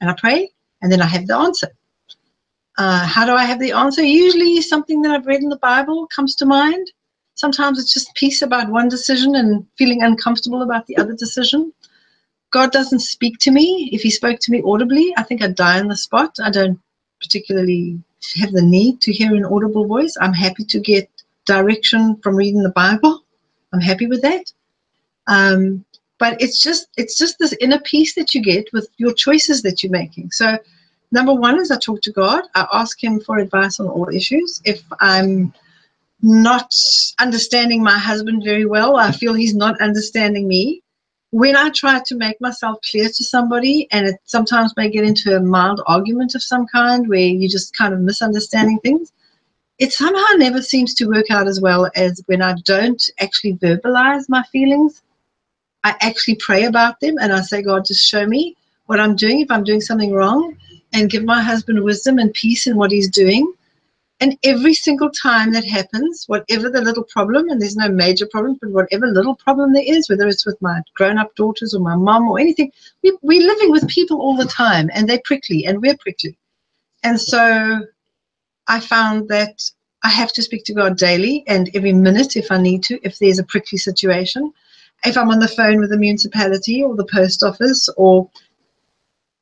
and 0.00 0.10
I 0.10 0.14
pray, 0.18 0.50
and 0.82 0.92
then 0.92 1.00
I 1.00 1.06
have 1.06 1.26
the 1.26 1.36
answer. 1.36 1.68
Uh, 2.76 3.04
how 3.06 3.24
do 3.26 3.32
I 3.32 3.44
have 3.44 3.58
the 3.58 3.72
answer? 3.72 4.02
Usually, 4.02 4.60
something 4.60 5.02
that 5.02 5.12
I've 5.12 5.26
read 5.26 5.42
in 5.42 5.48
the 5.48 5.64
Bible 5.72 6.06
comes 6.14 6.34
to 6.36 6.46
mind. 6.46 6.86
Sometimes 7.38 7.78
it's 7.78 7.92
just 7.92 8.12
peace 8.16 8.42
about 8.42 8.68
one 8.68 8.88
decision 8.88 9.36
and 9.36 9.64
feeling 9.76 10.02
uncomfortable 10.02 10.62
about 10.62 10.84
the 10.86 10.96
other 10.96 11.14
decision. 11.14 11.72
God 12.50 12.72
doesn't 12.72 12.98
speak 12.98 13.38
to 13.38 13.52
me. 13.52 13.88
If 13.92 14.02
He 14.02 14.10
spoke 14.10 14.40
to 14.40 14.50
me 14.50 14.60
audibly, 14.66 15.14
I 15.16 15.22
think 15.22 15.40
I'd 15.40 15.54
die 15.54 15.78
on 15.78 15.86
the 15.86 15.96
spot. 15.96 16.34
I 16.42 16.50
don't 16.50 16.80
particularly 17.20 18.02
have 18.40 18.50
the 18.50 18.62
need 18.62 19.00
to 19.02 19.12
hear 19.12 19.36
an 19.36 19.44
audible 19.44 19.86
voice. 19.86 20.16
I'm 20.20 20.32
happy 20.32 20.64
to 20.64 20.80
get 20.80 21.08
direction 21.46 22.16
from 22.24 22.34
reading 22.34 22.64
the 22.64 22.70
Bible. 22.70 23.22
I'm 23.72 23.80
happy 23.80 24.08
with 24.08 24.22
that. 24.22 24.52
Um, 25.28 25.84
but 26.18 26.42
it's 26.42 26.60
just 26.60 26.88
it's 26.96 27.16
just 27.16 27.38
this 27.38 27.54
inner 27.60 27.78
peace 27.84 28.16
that 28.16 28.34
you 28.34 28.42
get 28.42 28.68
with 28.72 28.88
your 28.96 29.14
choices 29.14 29.62
that 29.62 29.84
you're 29.84 29.92
making. 29.92 30.32
So 30.32 30.58
number 31.12 31.34
one 31.34 31.60
is 31.60 31.70
I 31.70 31.78
talk 31.78 32.00
to 32.02 32.10
God. 32.10 32.42
I 32.56 32.66
ask 32.72 33.00
Him 33.00 33.20
for 33.20 33.38
advice 33.38 33.78
on 33.78 33.86
all 33.86 34.08
issues. 34.08 34.60
If 34.64 34.82
I'm 34.98 35.54
not 36.22 36.74
understanding 37.20 37.82
my 37.82 37.98
husband 37.98 38.42
very 38.44 38.66
well. 38.66 38.96
I 38.96 39.12
feel 39.12 39.34
he's 39.34 39.54
not 39.54 39.80
understanding 39.80 40.48
me. 40.48 40.82
When 41.30 41.56
I 41.56 41.70
try 41.70 42.00
to 42.06 42.16
make 42.16 42.40
myself 42.40 42.78
clear 42.90 43.08
to 43.08 43.24
somebody, 43.24 43.86
and 43.92 44.06
it 44.06 44.16
sometimes 44.24 44.72
may 44.76 44.90
get 44.90 45.04
into 45.04 45.36
a 45.36 45.40
mild 45.40 45.82
argument 45.86 46.34
of 46.34 46.42
some 46.42 46.66
kind 46.66 47.06
where 47.06 47.18
you 47.18 47.48
just 47.48 47.76
kind 47.76 47.92
of 47.92 48.00
misunderstanding 48.00 48.78
things, 48.80 49.12
it 49.78 49.92
somehow 49.92 50.34
never 50.36 50.60
seems 50.60 50.94
to 50.94 51.06
work 51.06 51.30
out 51.30 51.46
as 51.46 51.60
well 51.60 51.90
as 51.94 52.22
when 52.26 52.42
I 52.42 52.54
don't 52.64 53.02
actually 53.20 53.54
verbalize 53.54 54.28
my 54.28 54.42
feelings. 54.50 55.02
I 55.84 55.94
actually 56.00 56.36
pray 56.36 56.64
about 56.64 56.98
them 57.00 57.16
and 57.20 57.32
I 57.32 57.42
say, 57.42 57.62
God, 57.62 57.84
just 57.84 58.08
show 58.08 58.26
me 58.26 58.56
what 58.86 58.98
I'm 58.98 59.14
doing 59.14 59.40
if 59.40 59.50
I'm 59.50 59.62
doing 59.62 59.80
something 59.80 60.12
wrong 60.12 60.56
and 60.94 61.10
give 61.10 61.24
my 61.24 61.40
husband 61.40 61.84
wisdom 61.84 62.18
and 62.18 62.32
peace 62.32 62.66
in 62.66 62.76
what 62.76 62.90
he's 62.90 63.08
doing 63.08 63.52
And 64.20 64.36
every 64.42 64.74
single 64.74 65.10
time 65.10 65.52
that 65.52 65.64
happens, 65.64 66.24
whatever 66.26 66.68
the 66.68 66.80
little 66.80 67.04
problem, 67.04 67.48
and 67.48 67.62
there's 67.62 67.76
no 67.76 67.88
major 67.88 68.26
problem, 68.26 68.58
but 68.60 68.70
whatever 68.70 69.06
little 69.06 69.36
problem 69.36 69.72
there 69.72 69.84
is, 69.86 70.08
whether 70.08 70.26
it's 70.26 70.44
with 70.44 70.60
my 70.60 70.80
grown 70.94 71.18
up 71.18 71.34
daughters 71.36 71.72
or 71.72 71.80
my 71.80 71.94
mom 71.94 72.28
or 72.28 72.40
anything, 72.40 72.72
we, 73.04 73.16
we're 73.22 73.46
living 73.46 73.70
with 73.70 73.86
people 73.88 74.20
all 74.20 74.36
the 74.36 74.44
time 74.44 74.90
and 74.92 75.08
they're 75.08 75.20
prickly 75.24 75.66
and 75.66 75.80
we're 75.80 75.96
prickly. 75.98 76.36
And 77.04 77.20
so 77.20 77.86
I 78.66 78.80
found 78.80 79.28
that 79.28 79.62
I 80.02 80.08
have 80.08 80.32
to 80.32 80.42
speak 80.42 80.64
to 80.64 80.74
God 80.74 80.96
daily 80.96 81.44
and 81.46 81.70
every 81.74 81.92
minute 81.92 82.36
if 82.36 82.50
I 82.50 82.58
need 82.60 82.82
to, 82.84 82.98
if 83.04 83.18
there's 83.18 83.38
a 83.38 83.44
prickly 83.44 83.78
situation. 83.78 84.52
If 85.04 85.16
I'm 85.16 85.30
on 85.30 85.38
the 85.38 85.46
phone 85.46 85.78
with 85.78 85.90
the 85.90 85.96
municipality 85.96 86.82
or 86.82 86.96
the 86.96 87.04
post 87.04 87.44
office, 87.44 87.88
or, 87.96 88.28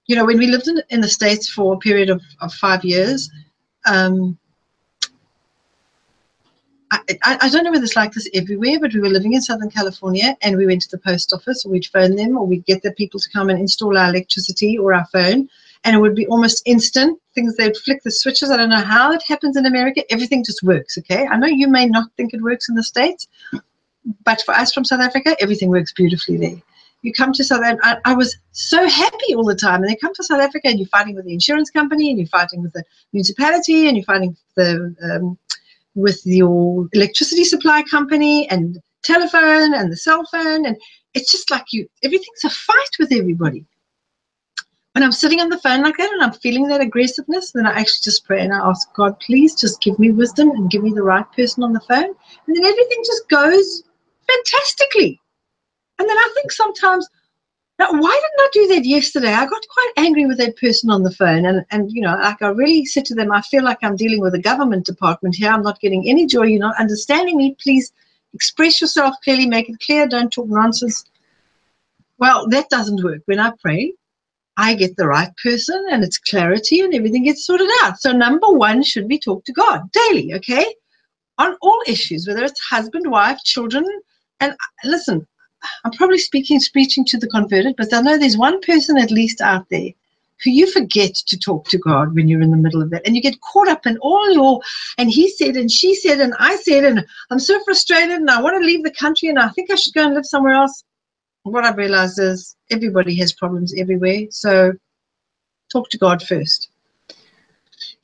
you 0.07 0.15
know, 0.15 0.27
when 0.27 0.37
we 0.37 0.49
lived 0.49 0.69
in, 0.69 0.83
in 0.91 1.01
the 1.01 1.09
States 1.09 1.49
for 1.49 1.75
a 1.75 1.79
period 1.79 2.11
of, 2.11 2.21
of 2.43 2.53
five 2.53 2.85
years, 2.85 3.31
um, 3.87 4.39
I, 6.93 7.39
I, 7.43 7.49
don't 7.49 7.65
know 7.65 7.73
whether 7.73 7.85
it's 7.85 7.97
like 7.97 8.13
this 8.13 8.29
everywhere, 8.33 8.79
but 8.81 8.95
we 8.95 9.01
were 9.01 9.09
living 9.09 9.33
in 9.33 9.43
Southern 9.43 9.71
California 9.71 10.37
and 10.43 10.57
we 10.57 10.67
went 10.67 10.83
to 10.83 10.91
the 10.91 10.99
post 10.99 11.33
office 11.33 11.65
or 11.65 11.71
we'd 11.71 11.87
phone 11.87 12.15
them 12.15 12.39
or 12.39 12.47
we'd 12.47 12.65
get 12.65 12.83
the 12.83 12.93
people 12.93 13.19
to 13.19 13.31
come 13.31 13.51
and 13.51 13.59
install 13.59 13.99
our 13.99 14.09
electricity 14.09 14.79
or 14.79 14.95
our 14.95 15.07
phone 15.07 15.49
and 15.85 15.95
it 15.95 16.01
would 16.01 16.15
be 16.15 16.27
almost 16.27 16.63
instant. 16.67 17.21
Things 17.35 17.57
they'd 17.57 17.77
flick 17.77 18.03
the 18.03 18.11
switches. 18.11 18.51
I 18.51 18.57
don't 18.57 18.71
know 18.71 18.81
how 18.81 19.13
it 19.13 19.23
happens 19.27 19.57
in 19.57 19.67
America. 19.67 20.03
Everything 20.13 20.45
just 20.45 20.63
works, 20.63 20.99
okay? 20.99 21.27
I 21.27 21.37
know 21.37 21.47
you 21.47 21.69
may 21.69 21.87
not 21.87 22.11
think 22.17 22.35
it 22.35 22.43
works 22.43 22.69
in 22.69 22.75
the 22.75 22.83
States, 22.83 23.29
but 24.25 24.43
for 24.43 24.53
us 24.53 24.73
from 24.73 24.85
South 24.85 25.01
Africa, 25.01 25.37
everything 25.41 25.71
works 25.71 25.93
beautifully 25.93 26.37
there. 26.37 26.63
You 27.03 27.13
come 27.13 27.33
to 27.35 27.45
South 27.45 27.63
Africa, 27.63 28.01
I, 28.05 28.13
I 28.13 28.15
was 28.15 28.37
so 28.51 28.89
happy 28.89 29.35
all 29.35 29.45
the 29.45 29.55
time. 29.55 29.83
And 29.83 29.91
they 29.91 29.97
come 29.97 30.15
to 30.15 30.25
South 30.25 30.41
Africa 30.41 30.69
and 30.69 30.79
you're 30.79 30.89
fighting 30.89 31.15
with 31.15 31.25
the 31.25 31.35
insurance 31.35 31.71
company 31.71 32.11
and 32.11 32.19
you're 32.19 32.27
fighting 32.29 32.63
with 32.63 32.73
the 32.73 32.83
municipality 33.13 33.87
and 33.87 33.97
you're 33.97 34.05
fighting 34.05 34.37
the 34.57 34.95
um, 35.05 35.39
with 35.97 36.21
your 36.25 36.89
electricity 36.93 37.43
supply 37.43 37.83
company 37.83 38.49
and 38.51 38.79
telephone 39.03 39.75
and 39.75 39.91
the 39.91 39.97
cell 39.97 40.23
phone 40.31 40.67
and 40.67 40.77
it's 41.15 41.33
just 41.33 41.51
like 41.51 41.65
you 41.73 41.89
everything's 42.05 42.45
a 42.45 42.51
fight 42.51 42.91
with 43.01 43.11
everybody. 43.13 43.65
When 44.93 45.03
i'm 45.03 45.13
sitting 45.13 45.41
on 45.41 45.49
the 45.49 45.59
phone 45.59 45.83
like 45.83 45.97
that 45.97 46.13
and 46.13 46.23
i'm 46.23 46.33
feeling 46.33 46.69
that 46.69 46.81
aggressiveness 46.81 47.53
then 47.53 47.67
i 47.67 47.71
actually 47.71 48.05
just 48.05 48.25
pray 48.25 48.43
and 48.43 48.53
i 48.53 48.59
ask 48.59 48.93
god 48.95 49.19
please 49.21 49.55
just 49.55 49.81
give 49.81 49.99
me 49.99 50.11
wisdom 50.11 50.51
and 50.51 50.71
give 50.71 50.83
me 50.83 50.93
the 50.93 51.03
right 51.03 51.31
person 51.33 51.63
on 51.63 51.73
the 51.73 51.81
phone. 51.81 52.15
And 52.47 52.57
then 52.57 52.65
everything 52.65 53.03
just 53.05 53.29
goes 53.29 53.83
fantastically. 54.29 55.21
And 55.99 56.09
then 56.09 56.17
i 56.17 56.31
think 56.35 56.53
sometimes 56.53 57.09
now, 57.79 57.93
why 57.93 57.99
didn't 57.99 58.41
I 58.41 58.49
do 58.53 58.67
that 58.69 58.87
yesterday? 58.87 59.35
I 59.35 59.45
got 59.45 59.69
quite 59.69 59.93
angry 59.99 60.25
with 60.25 60.39
that 60.39 60.57
person 60.57 60.89
on 60.89 61.03
the 61.03 61.11
phone, 61.11 61.45
and 61.45 61.65
and 61.71 61.93
you 61.93 62.01
know, 62.01 62.15
like 62.15 62.41
I 62.41 62.49
really 62.49 62.87
said 62.87 63.05
to 63.07 63.15
them, 63.15 63.31
I 63.31 63.43
feel 63.43 63.63
like 63.63 63.79
I'm 63.83 63.97
dealing 63.97 64.21
with 64.21 64.35
a 64.35 64.39
government 64.39 64.87
department 64.87 65.35
here. 65.35 65.51
I'm 65.51 65.63
not 65.63 65.81
getting 65.81 66.09
any 66.09 66.25
joy. 66.25 66.45
You're 66.45 66.61
not 66.61 66.81
understanding 66.81 67.37
me. 67.37 67.55
Please 67.63 67.93
express 68.33 68.81
yourself 68.81 69.15
clearly. 69.23 69.47
Make 69.47 69.69
it 69.69 69.79
clear. 69.81 70.09
Don't 70.09 70.33
talk 70.33 70.49
nonsense. 70.49 71.05
Well, 72.19 72.49
that 72.49 72.71
doesn't 72.71 73.05
work. 73.05 73.21
When 73.27 73.39
I 73.39 73.53
pray, 73.61 73.93
I 74.57 74.75
get 74.75 74.97
the 74.97 75.07
right 75.07 75.31
person, 75.43 75.85
and 75.91 76.03
it's 76.03 76.17
clarity, 76.17 76.81
and 76.81 76.95
everything 76.95 77.25
gets 77.25 77.45
sorted 77.45 77.69
out. 77.83 78.01
So 78.01 78.11
number 78.13 78.49
one 78.49 78.83
should 78.85 79.07
be 79.07 79.19
talk 79.19 79.45
to 79.45 79.53
God 79.53 79.83
daily. 79.93 80.33
Okay, 80.33 80.65
on 81.37 81.59
all 81.61 81.83
issues, 81.87 82.27
whether 82.27 82.43
it's 82.43 82.61
husband, 82.71 83.11
wife, 83.11 83.39
children, 83.45 83.85
and 84.41 84.53
uh, 84.53 84.57
listen, 84.85 85.27
I'm 85.85 85.93
probably 85.93 86.19
speaking, 86.19 86.61
preaching 86.73 87.05
to 87.07 87.19
the 87.19 87.29
converted, 87.29 87.77
but 87.77 87.93
I 87.93 88.01
know 88.01 88.19
there's 88.19 88.37
one 88.37 88.61
person 88.61 88.99
at 88.99 89.11
least 89.11 89.41
out 89.41 89.69
there 89.71 89.91
who 90.45 90.51
you 90.51 90.71
forget 90.71 91.15
to 91.15 91.39
talk 91.39 91.67
to 91.69 91.79
God 91.79 92.15
when 92.15 92.29
you're 92.29 92.43
in 92.43 92.51
the 92.51 92.57
middle 92.57 92.83
of 92.83 92.93
it. 92.93 93.03
And 93.07 93.17
you 93.17 93.23
get 93.23 93.41
caught 93.41 93.69
up 93.69 93.87
in 93.87 93.97
all 93.99 94.33
your, 94.33 94.61
and 94.99 95.11
he 95.11 95.31
said, 95.31 95.57
and 95.57 95.71
she 95.71 95.95
said, 95.95 96.21
and 96.21 96.35
I 96.39 96.57
said, 96.57 96.85
and 96.85 97.05
I'm 97.31 97.39
so 97.39 97.63
frustrated, 97.65 98.17
and 98.17 98.31
I 98.31 98.43
want 98.43 98.61
to 98.61 98.67
leave 98.67 98.85
the 98.85 98.91
country, 98.91 99.29
and 99.29 99.39
I 99.39 99.49
think 99.49 99.71
I 99.71 99.77
should 99.77 99.95
go 99.95 100.05
and 100.05 100.15
live 100.15 100.27
somewhere 100.27 100.55
else. 100.55 100.85
What 101.45 101.65
I've 101.65 101.79
realized 101.79 102.19
is 102.19 102.57
everybody 102.71 103.15
has 103.17 103.33
problems 103.33 103.75
everywhere. 103.79 104.23
So 104.31 104.73
talk 105.73 105.89
to 105.91 105.99
God 105.99 106.23
first. 106.23 106.71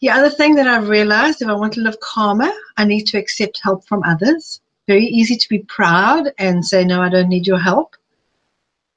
The 0.00 0.10
other 0.10 0.30
thing 0.30 0.54
that 0.54 0.66
I've 0.66 0.88
realized 0.88 1.42
if 1.42 1.48
I 1.48 1.54
want 1.54 1.74
to 1.74 1.80
live 1.80 1.98
calmer, 2.00 2.50
I 2.76 2.84
need 2.84 3.06
to 3.08 3.18
accept 3.18 3.60
help 3.62 3.86
from 3.86 4.02
others 4.04 4.60
very 4.86 5.04
easy 5.04 5.36
to 5.36 5.48
be 5.48 5.60
proud 5.60 6.32
and 6.38 6.64
say, 6.64 6.84
no, 6.84 7.02
I 7.02 7.08
don't 7.08 7.28
need 7.28 7.46
your 7.46 7.58
help. 7.58 7.96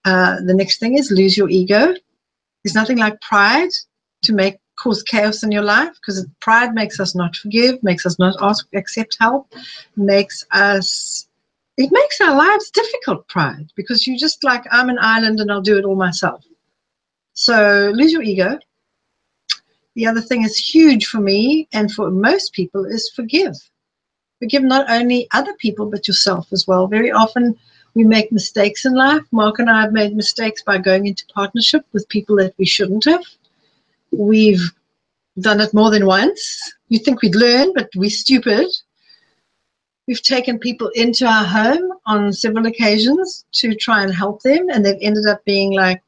Uh, 0.03 0.37
the 0.41 0.53
next 0.53 0.79
thing 0.79 0.97
is 0.97 1.11
lose 1.11 1.37
your 1.37 1.49
ego. 1.49 1.93
There's 2.63 2.75
nothing 2.75 2.97
like 2.97 3.19
pride 3.21 3.69
to 4.23 4.33
make 4.33 4.59
cause 4.79 5.03
chaos 5.03 5.43
in 5.43 5.51
your 5.51 5.63
life 5.63 5.93
because 5.95 6.25
pride 6.41 6.73
makes 6.73 6.99
us 6.99 7.15
not 7.15 7.35
forgive, 7.35 7.81
makes 7.83 8.05
us 8.05 8.19
not 8.19 8.35
ask, 8.41 8.67
accept 8.75 9.17
help, 9.19 9.53
makes 9.95 10.45
us, 10.51 11.27
it 11.77 11.91
makes 11.91 12.21
our 12.21 12.35
lives 12.35 12.71
difficult, 12.71 13.27
pride, 13.27 13.67
because 13.75 14.05
you 14.05 14.17
just 14.17 14.43
like, 14.43 14.63
I'm 14.71 14.89
an 14.89 14.99
island 14.99 15.39
and 15.39 15.51
I'll 15.51 15.61
do 15.61 15.77
it 15.77 15.85
all 15.85 15.95
myself. 15.95 16.43
So 17.33 17.91
lose 17.95 18.11
your 18.11 18.23
ego. 18.23 18.59
The 19.95 20.07
other 20.07 20.21
thing 20.21 20.43
is 20.43 20.57
huge 20.57 21.05
for 21.05 21.19
me 21.19 21.67
and 21.71 21.91
for 21.91 22.11
most 22.11 22.53
people 22.53 22.85
is 22.85 23.09
forgive 23.15 23.55
forgive 24.39 24.63
not 24.63 24.89
only 24.89 25.27
other 25.33 25.53
people 25.53 25.85
but 25.85 26.07
yourself 26.07 26.47
as 26.51 26.67
well. 26.67 26.87
Very 26.87 27.11
often 27.11 27.57
we 27.93 28.03
make 28.03 28.31
mistakes 28.31 28.85
in 28.85 28.93
life. 28.93 29.23
Mark 29.31 29.59
and 29.59 29.69
I 29.69 29.81
have 29.81 29.93
made 29.93 30.15
mistakes 30.15 30.61
by 30.61 30.77
going 30.77 31.07
into 31.07 31.25
partnership 31.33 31.85
with 31.93 32.09
people 32.09 32.35
that 32.37 32.53
we 32.57 32.65
shouldn't 32.65 33.05
have. 33.05 33.23
We've 34.11 34.71
done 35.39 35.61
it 35.61 35.73
more 35.73 35.89
than 35.89 36.05
once. 36.05 36.73
You 36.89 36.99
think 36.99 37.21
we'd 37.21 37.35
learn, 37.35 37.73
but 37.73 37.89
we're 37.95 38.09
stupid. 38.09 38.67
We've 40.07 40.21
taken 40.21 40.59
people 40.59 40.89
into 40.89 41.25
our 41.25 41.45
home 41.45 41.93
on 42.05 42.31
several 42.31 42.67
occasions 42.67 43.45
to 43.53 43.73
try 43.73 44.03
and 44.03 44.13
help 44.13 44.43
them, 44.43 44.69
and 44.69 44.85
they've 44.85 44.95
ended 45.01 45.25
up 45.25 45.43
being 45.45 45.73
like 45.73 46.01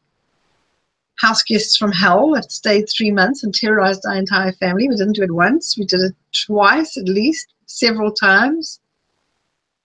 house 1.16 1.42
guests 1.42 1.76
from 1.78 1.92
hell 1.92 2.34
that 2.34 2.52
stayed 2.52 2.88
three 2.88 3.10
months 3.12 3.44
and 3.44 3.54
terrorized 3.54 4.06
our 4.06 4.16
entire 4.16 4.52
family. 4.52 4.88
We 4.88 4.96
didn't 4.96 5.16
do 5.16 5.24
it 5.24 5.32
once, 5.32 5.78
we 5.78 5.86
did 5.86 6.02
it 6.02 6.16
twice 6.46 6.96
at 6.96 7.06
least 7.06 7.54
several 7.68 8.12
times, 8.12 8.80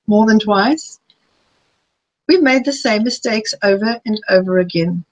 more 0.06 0.26
than 0.26 0.38
twice. 0.38 0.98
We've 2.26 2.42
made 2.42 2.64
the 2.64 2.72
same 2.72 3.04
mistakes 3.04 3.54
over 3.62 4.00
and 4.06 4.20
over 4.30 4.58
again. 4.58 5.04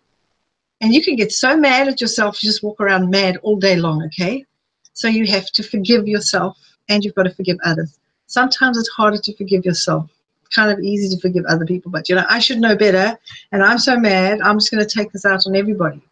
And 0.80 0.94
you 0.94 1.04
can 1.04 1.16
get 1.16 1.32
so 1.32 1.56
mad 1.56 1.88
at 1.88 2.00
yourself, 2.00 2.42
you 2.42 2.48
just 2.48 2.62
walk 2.62 2.80
around 2.80 3.10
mad 3.10 3.36
all 3.42 3.56
day 3.56 3.76
long, 3.76 4.02
okay? 4.06 4.46
So 4.94 5.08
you 5.08 5.26
have 5.26 5.46
to 5.52 5.62
forgive 5.62 6.08
yourself 6.08 6.56
and 6.88 7.04
you've 7.04 7.14
got 7.14 7.24
to 7.24 7.34
forgive 7.34 7.58
others. 7.64 7.98
Sometimes 8.26 8.78
it's 8.78 8.88
harder 8.88 9.18
to 9.18 9.36
forgive 9.36 9.64
yourself. 9.64 10.08
kind 10.54 10.72
of 10.72 10.80
easy 10.80 11.14
to 11.14 11.20
forgive 11.20 11.44
other 11.46 11.64
people, 11.64 11.92
but 11.92 12.08
you 12.08 12.14
know, 12.14 12.24
I 12.28 12.40
should 12.40 12.60
know 12.60 12.74
better 12.74 13.16
and 13.52 13.62
I'm 13.62 13.78
so 13.78 13.96
mad, 13.96 14.40
I'm 14.40 14.58
just 14.58 14.70
going 14.72 14.84
to 14.84 14.98
take 14.98 15.12
this 15.12 15.24
out 15.24 15.46
on 15.46 15.54
everybody 15.54 16.02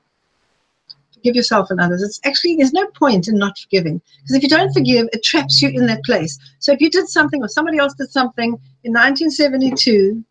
forgive 1.28 1.36
yourself 1.36 1.70
and 1.70 1.80
others. 1.80 2.02
It's 2.02 2.20
actually, 2.24 2.56
there's 2.56 2.72
no 2.72 2.86
point 2.88 3.28
in 3.28 3.36
not 3.36 3.58
forgiving. 3.58 4.00
Because 4.22 4.36
if 4.36 4.42
you 4.42 4.48
don't 4.48 4.72
forgive, 4.72 5.08
it 5.12 5.22
traps 5.22 5.60
you 5.60 5.68
in 5.68 5.86
that 5.86 6.02
place. 6.04 6.38
So 6.58 6.72
if 6.72 6.80
you 6.80 6.90
did 6.90 7.08
something 7.08 7.42
or 7.42 7.48
somebody 7.48 7.78
else 7.78 7.94
did 7.94 8.10
something 8.10 8.48
in 8.84 8.92
1972, 8.92 10.24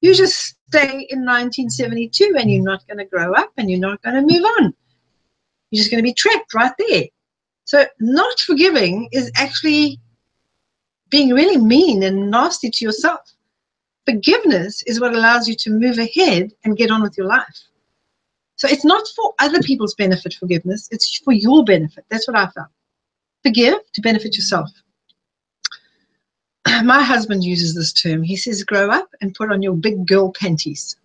you 0.00 0.14
just 0.14 0.56
stay 0.68 1.06
in 1.10 1.24
1972 1.24 2.34
and 2.38 2.50
you're 2.50 2.62
not 2.62 2.86
going 2.86 2.98
to 2.98 3.04
grow 3.04 3.32
up 3.34 3.52
and 3.56 3.70
you're 3.70 3.80
not 3.80 4.02
going 4.02 4.16
to 4.16 4.22
move 4.22 4.44
on. 4.58 4.74
You're 5.70 5.80
just 5.80 5.90
going 5.90 6.02
to 6.02 6.08
be 6.08 6.14
trapped 6.14 6.52
right 6.54 6.72
there. 6.78 7.04
So 7.64 7.84
not 8.00 8.38
forgiving 8.40 9.08
is 9.12 9.30
actually 9.36 10.00
being 11.10 11.30
really 11.30 11.58
mean 11.58 12.02
and 12.02 12.30
nasty 12.30 12.70
to 12.70 12.84
yourself. 12.84 13.20
Forgiveness 14.06 14.82
is 14.86 15.00
what 15.00 15.14
allows 15.14 15.46
you 15.46 15.54
to 15.56 15.70
move 15.70 15.98
ahead 15.98 16.50
and 16.64 16.76
get 16.76 16.90
on 16.90 17.02
with 17.02 17.16
your 17.16 17.26
life. 17.26 17.68
So 18.58 18.68
it's 18.68 18.84
not 18.84 19.06
for 19.14 19.34
other 19.38 19.60
people's 19.62 19.94
benefit, 19.94 20.34
forgiveness. 20.34 20.88
It's 20.90 21.18
for 21.18 21.32
your 21.32 21.64
benefit. 21.64 22.04
That's 22.10 22.26
what 22.26 22.36
I 22.36 22.48
found. 22.48 22.68
Forgive 23.44 23.78
to 23.94 24.00
benefit 24.00 24.36
yourself. 24.36 24.68
My 26.84 27.02
husband 27.02 27.44
uses 27.44 27.74
this 27.74 27.92
term. 27.92 28.22
He 28.22 28.36
says, 28.36 28.64
grow 28.64 28.90
up 28.90 29.08
and 29.20 29.34
put 29.34 29.52
on 29.52 29.62
your 29.62 29.74
big 29.74 30.06
girl 30.06 30.32
panties. 30.32 30.96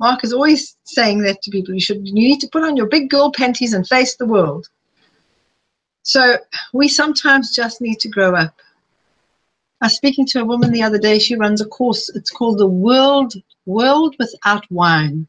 Mark 0.00 0.24
is 0.24 0.32
always 0.32 0.76
saying 0.84 1.20
that 1.22 1.42
to 1.42 1.50
people. 1.50 1.74
You 1.74 1.80
should 1.80 2.06
you 2.06 2.14
need 2.14 2.40
to 2.40 2.48
put 2.48 2.64
on 2.64 2.76
your 2.76 2.86
big 2.86 3.08
girl 3.08 3.30
panties 3.30 3.72
and 3.74 3.86
face 3.86 4.16
the 4.16 4.26
world. 4.26 4.66
So 6.02 6.38
we 6.72 6.88
sometimes 6.88 7.54
just 7.54 7.80
need 7.80 8.00
to 8.00 8.08
grow 8.08 8.34
up. 8.34 8.54
I 9.82 9.86
was 9.86 9.96
speaking 9.96 10.26
to 10.26 10.40
a 10.40 10.44
woman 10.44 10.72
the 10.72 10.82
other 10.82 10.98
day. 10.98 11.18
She 11.18 11.36
runs 11.36 11.60
a 11.60 11.66
course. 11.66 12.08
It's 12.10 12.30
called 12.30 12.58
the 12.58 12.66
World 12.66 13.34
World 13.66 14.16
Without 14.18 14.64
Wine. 14.70 15.28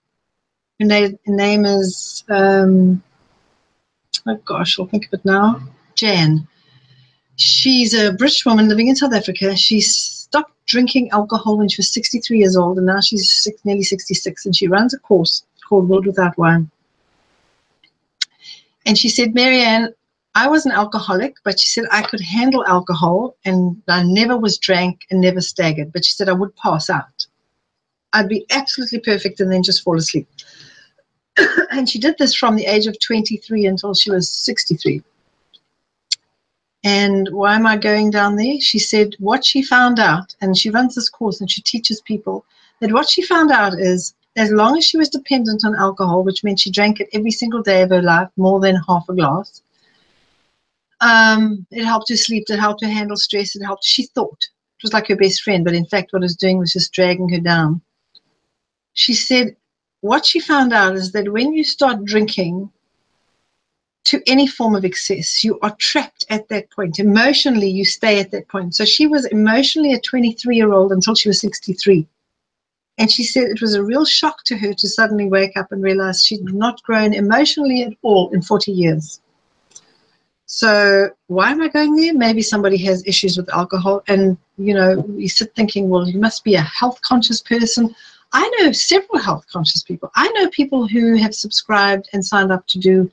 Her 0.81 0.87
name, 0.87 1.19
name 1.27 1.65
is, 1.65 2.23
um, 2.31 3.03
oh 4.25 4.35
gosh, 4.45 4.79
I'll 4.79 4.87
think 4.87 5.05
of 5.05 5.13
it 5.13 5.23
now. 5.23 5.61
Jan. 5.93 6.47
She's 7.35 7.93
a 7.93 8.13
British 8.13 8.47
woman 8.47 8.67
living 8.67 8.87
in 8.87 8.95
South 8.95 9.13
Africa. 9.13 9.55
She 9.55 9.79
stopped 9.79 10.53
drinking 10.65 11.11
alcohol 11.11 11.59
when 11.59 11.69
she 11.69 11.77
was 11.77 11.93
63 11.93 12.39
years 12.39 12.57
old, 12.57 12.77
and 12.77 12.87
now 12.87 12.99
she's 12.99 13.29
six, 13.29 13.63
nearly 13.63 13.83
66, 13.83 14.43
and 14.47 14.55
she 14.55 14.67
runs 14.67 14.95
a 14.95 14.97
course 14.97 15.43
called 15.69 15.87
World 15.87 16.07
Without 16.07 16.35
Wine. 16.39 16.71
And 18.87 18.97
she 18.97 19.07
said, 19.07 19.35
Marianne, 19.35 19.93
I 20.33 20.47
was 20.47 20.65
an 20.65 20.71
alcoholic, 20.71 21.35
but 21.43 21.59
she 21.59 21.67
said 21.67 21.85
I 21.91 22.01
could 22.01 22.21
handle 22.21 22.65
alcohol 22.65 23.35
and 23.45 23.79
I 23.87 24.01
never 24.01 24.35
was 24.35 24.57
drank 24.57 25.05
and 25.11 25.21
never 25.21 25.41
staggered. 25.41 25.93
But 25.93 26.05
she 26.05 26.13
said 26.13 26.27
I 26.27 26.33
would 26.33 26.55
pass 26.55 26.89
out. 26.89 27.27
I'd 28.13 28.29
be 28.29 28.47
absolutely 28.49 28.99
perfect 28.99 29.39
and 29.41 29.51
then 29.51 29.61
just 29.61 29.83
fall 29.83 29.97
asleep. 29.97 30.27
and 31.71 31.89
she 31.89 31.99
did 31.99 32.15
this 32.17 32.33
from 32.33 32.55
the 32.55 32.65
age 32.65 32.87
of 32.87 32.99
23 32.99 33.65
until 33.65 33.93
she 33.93 34.11
was 34.11 34.29
63. 34.29 35.03
And 36.83 37.29
why 37.31 37.55
am 37.55 37.67
I 37.67 37.77
going 37.77 38.09
down 38.09 38.35
there? 38.35 38.59
She 38.59 38.79
said 38.79 39.15
what 39.19 39.45
she 39.45 39.61
found 39.61 39.99
out, 39.99 40.35
and 40.41 40.57
she 40.57 40.71
runs 40.71 40.95
this 40.95 41.09
course 41.09 41.39
and 41.39 41.49
she 41.49 41.61
teaches 41.61 42.01
people 42.01 42.43
that 42.79 42.91
what 42.91 43.07
she 43.09 43.21
found 43.21 43.51
out 43.51 43.73
is 43.79 44.15
as 44.35 44.51
long 44.51 44.77
as 44.77 44.85
she 44.85 44.97
was 44.97 45.09
dependent 45.09 45.63
on 45.63 45.75
alcohol, 45.75 46.23
which 46.23 46.43
meant 46.43 46.59
she 46.59 46.71
drank 46.71 46.99
it 46.99 47.09
every 47.13 47.31
single 47.31 47.61
day 47.61 47.81
of 47.81 47.89
her 47.89 48.01
life, 48.01 48.29
more 48.37 48.59
than 48.59 48.81
half 48.87 49.07
a 49.09 49.13
glass, 49.13 49.61
um, 51.01 51.65
it 51.71 51.83
helped 51.83 52.09
her 52.09 52.15
sleep, 52.15 52.45
it 52.47 52.59
helped 52.59 52.83
her 52.83 52.89
handle 52.89 53.17
stress, 53.17 53.55
it 53.55 53.63
helped. 53.63 53.83
She 53.83 54.05
thought 54.05 54.39
it 54.41 54.83
was 54.83 54.93
like 54.93 55.07
her 55.07 55.15
best 55.15 55.41
friend, 55.41 55.65
but 55.65 55.73
in 55.73 55.85
fact, 55.85 56.13
what 56.13 56.21
it 56.21 56.25
was 56.25 56.35
doing 56.35 56.59
was 56.59 56.73
just 56.73 56.93
dragging 56.93 57.29
her 57.29 57.39
down. 57.39 57.81
She 58.93 59.13
said 59.13 59.55
what 60.01 60.25
she 60.25 60.39
found 60.39 60.73
out 60.73 60.95
is 60.95 61.11
that 61.13 61.31
when 61.31 61.53
you 61.53 61.63
start 61.63 62.03
drinking 62.03 62.71
to 64.03 64.21
any 64.25 64.47
form 64.47 64.75
of 64.75 64.83
excess, 64.83 65.43
you 65.43 65.59
are 65.61 65.75
trapped 65.77 66.25
at 66.29 66.49
that 66.49 66.69
point. 66.71 66.99
Emotionally, 66.99 67.69
you 67.69 67.85
stay 67.85 68.19
at 68.19 68.31
that 68.31 68.47
point. 68.47 68.75
So 68.75 68.83
she 68.83 69.05
was 69.05 69.25
emotionally 69.27 69.93
a 69.93 69.99
23 69.99 70.55
year 70.55 70.73
old 70.73 70.91
until 70.91 71.15
she 71.15 71.29
was 71.29 71.39
63. 71.39 72.07
And 72.97 73.11
she 73.11 73.23
said 73.23 73.43
it 73.43 73.61
was 73.61 73.75
a 73.75 73.83
real 73.83 74.05
shock 74.05 74.43
to 74.45 74.57
her 74.57 74.73
to 74.73 74.89
suddenly 74.89 75.27
wake 75.27 75.55
up 75.55 75.71
and 75.71 75.81
realize 75.81 76.23
she'd 76.23 76.43
not 76.53 76.81
grown 76.83 77.13
emotionally 77.13 77.83
at 77.83 77.93
all 78.01 78.29
in 78.31 78.41
40 78.41 78.71
years. 78.71 79.21
So 80.45 81.09
why 81.27 81.51
am 81.51 81.61
I 81.61 81.69
going 81.69 81.95
there? 81.95 82.13
Maybe 82.13 82.41
somebody 82.41 82.77
has 82.79 83.07
issues 83.07 83.37
with 83.37 83.53
alcohol, 83.53 84.03
and 84.07 84.37
you 84.57 84.73
know, 84.73 85.01
you 85.15 85.29
sit 85.29 85.55
thinking, 85.55 85.87
well, 85.87 86.07
you 86.09 86.19
must 86.19 86.43
be 86.43 86.55
a 86.55 86.61
health 86.61 87.01
conscious 87.01 87.41
person. 87.41 87.95
I 88.33 88.47
know 88.59 88.71
several 88.71 89.19
health 89.19 89.45
conscious 89.51 89.83
people. 89.83 90.11
I 90.15 90.29
know 90.29 90.49
people 90.49 90.87
who 90.87 91.15
have 91.15 91.35
subscribed 91.35 92.09
and 92.13 92.25
signed 92.25 92.51
up 92.51 92.65
to 92.67 92.79
do 92.79 93.11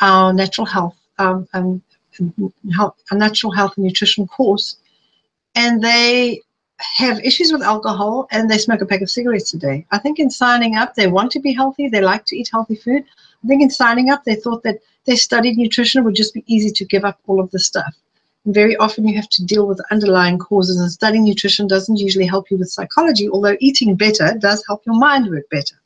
our 0.00 0.32
natural 0.32 0.66
health, 0.66 0.96
um, 1.18 1.48
um, 1.54 1.82
health, 2.74 2.96
a 3.10 3.16
natural 3.16 3.52
health 3.52 3.76
and 3.76 3.84
nutrition 3.84 4.26
course, 4.26 4.76
and 5.54 5.82
they 5.82 6.42
have 6.78 7.20
issues 7.20 7.52
with 7.52 7.62
alcohol 7.62 8.26
and 8.30 8.50
they 8.50 8.58
smoke 8.58 8.80
a 8.80 8.86
pack 8.86 9.00
of 9.00 9.10
cigarettes 9.10 9.54
a 9.54 9.58
day. 9.58 9.86
I 9.90 9.98
think 9.98 10.18
in 10.18 10.30
signing 10.30 10.76
up, 10.76 10.94
they 10.94 11.06
want 11.06 11.30
to 11.32 11.40
be 11.40 11.52
healthy, 11.52 11.88
they 11.88 12.00
like 12.00 12.24
to 12.26 12.36
eat 12.36 12.50
healthy 12.52 12.76
food. 12.76 13.04
I 13.44 13.48
think 13.48 13.62
in 13.62 13.70
signing 13.70 14.10
up, 14.10 14.24
they 14.24 14.34
thought 14.34 14.62
that 14.64 14.78
they 15.04 15.16
studied 15.16 15.56
nutrition, 15.56 16.00
it 16.00 16.04
would 16.04 16.14
just 16.14 16.34
be 16.34 16.44
easy 16.46 16.70
to 16.70 16.84
give 16.84 17.04
up 17.04 17.20
all 17.26 17.40
of 17.40 17.50
the 17.50 17.58
stuff. 17.60 17.94
Very 18.46 18.76
often 18.76 19.08
you 19.08 19.16
have 19.16 19.28
to 19.30 19.44
deal 19.44 19.66
with 19.66 19.80
underlying 19.90 20.38
causes, 20.38 20.78
and 20.78 20.90
studying 20.90 21.24
nutrition 21.24 21.66
doesn't 21.66 21.96
usually 21.96 22.26
help 22.26 22.50
you 22.50 22.58
with 22.58 22.70
psychology, 22.70 23.28
although 23.28 23.56
eating 23.60 23.94
better 23.94 24.34
does 24.38 24.62
help 24.66 24.84
your 24.84 24.96
mind 24.96 25.30
work 25.30 25.48
better. 25.50 25.76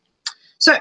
So 0.59 0.77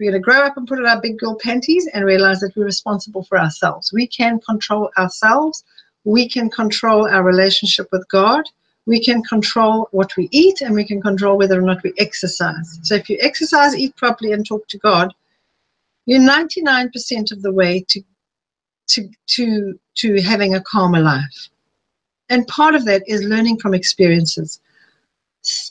we're 0.00 0.10
going 0.10 0.20
to 0.20 0.24
grow 0.24 0.40
up 0.40 0.56
and 0.56 0.66
put 0.66 0.78
on 0.78 0.86
our 0.86 1.00
big 1.00 1.18
girl 1.18 1.36
panties 1.36 1.86
and 1.92 2.04
realize 2.04 2.40
that 2.40 2.56
we're 2.56 2.64
responsible 2.64 3.22
for 3.22 3.38
ourselves. 3.38 3.92
We 3.92 4.06
can 4.06 4.40
control 4.40 4.90
ourselves. 4.96 5.62
We 6.04 6.28
can 6.28 6.50
control 6.50 7.08
our 7.08 7.22
relationship 7.22 7.88
with 7.92 8.06
God. 8.08 8.44
We 8.86 9.02
can 9.02 9.22
control 9.22 9.88
what 9.92 10.16
we 10.16 10.28
eat 10.32 10.62
and 10.62 10.74
we 10.74 10.84
can 10.84 11.00
control 11.00 11.38
whether 11.38 11.58
or 11.58 11.62
not 11.62 11.82
we 11.82 11.92
exercise. 11.98 12.78
So 12.82 12.94
if 12.94 13.08
you 13.08 13.18
exercise, 13.20 13.76
eat 13.76 13.96
properly, 13.96 14.32
and 14.32 14.44
talk 14.44 14.66
to 14.68 14.78
God, 14.78 15.14
you're 16.06 16.20
99% 16.20 17.32
of 17.32 17.42
the 17.42 17.52
way 17.52 17.84
to 17.88 18.02
to 18.88 19.08
to 19.26 19.78
to 19.96 20.20
having 20.22 20.54
a 20.54 20.62
calmer 20.62 21.00
life. 21.00 21.48
And 22.28 22.46
part 22.46 22.74
of 22.74 22.84
that 22.86 23.02
is 23.06 23.22
learning 23.22 23.58
from 23.58 23.74
experiences. 23.74 24.60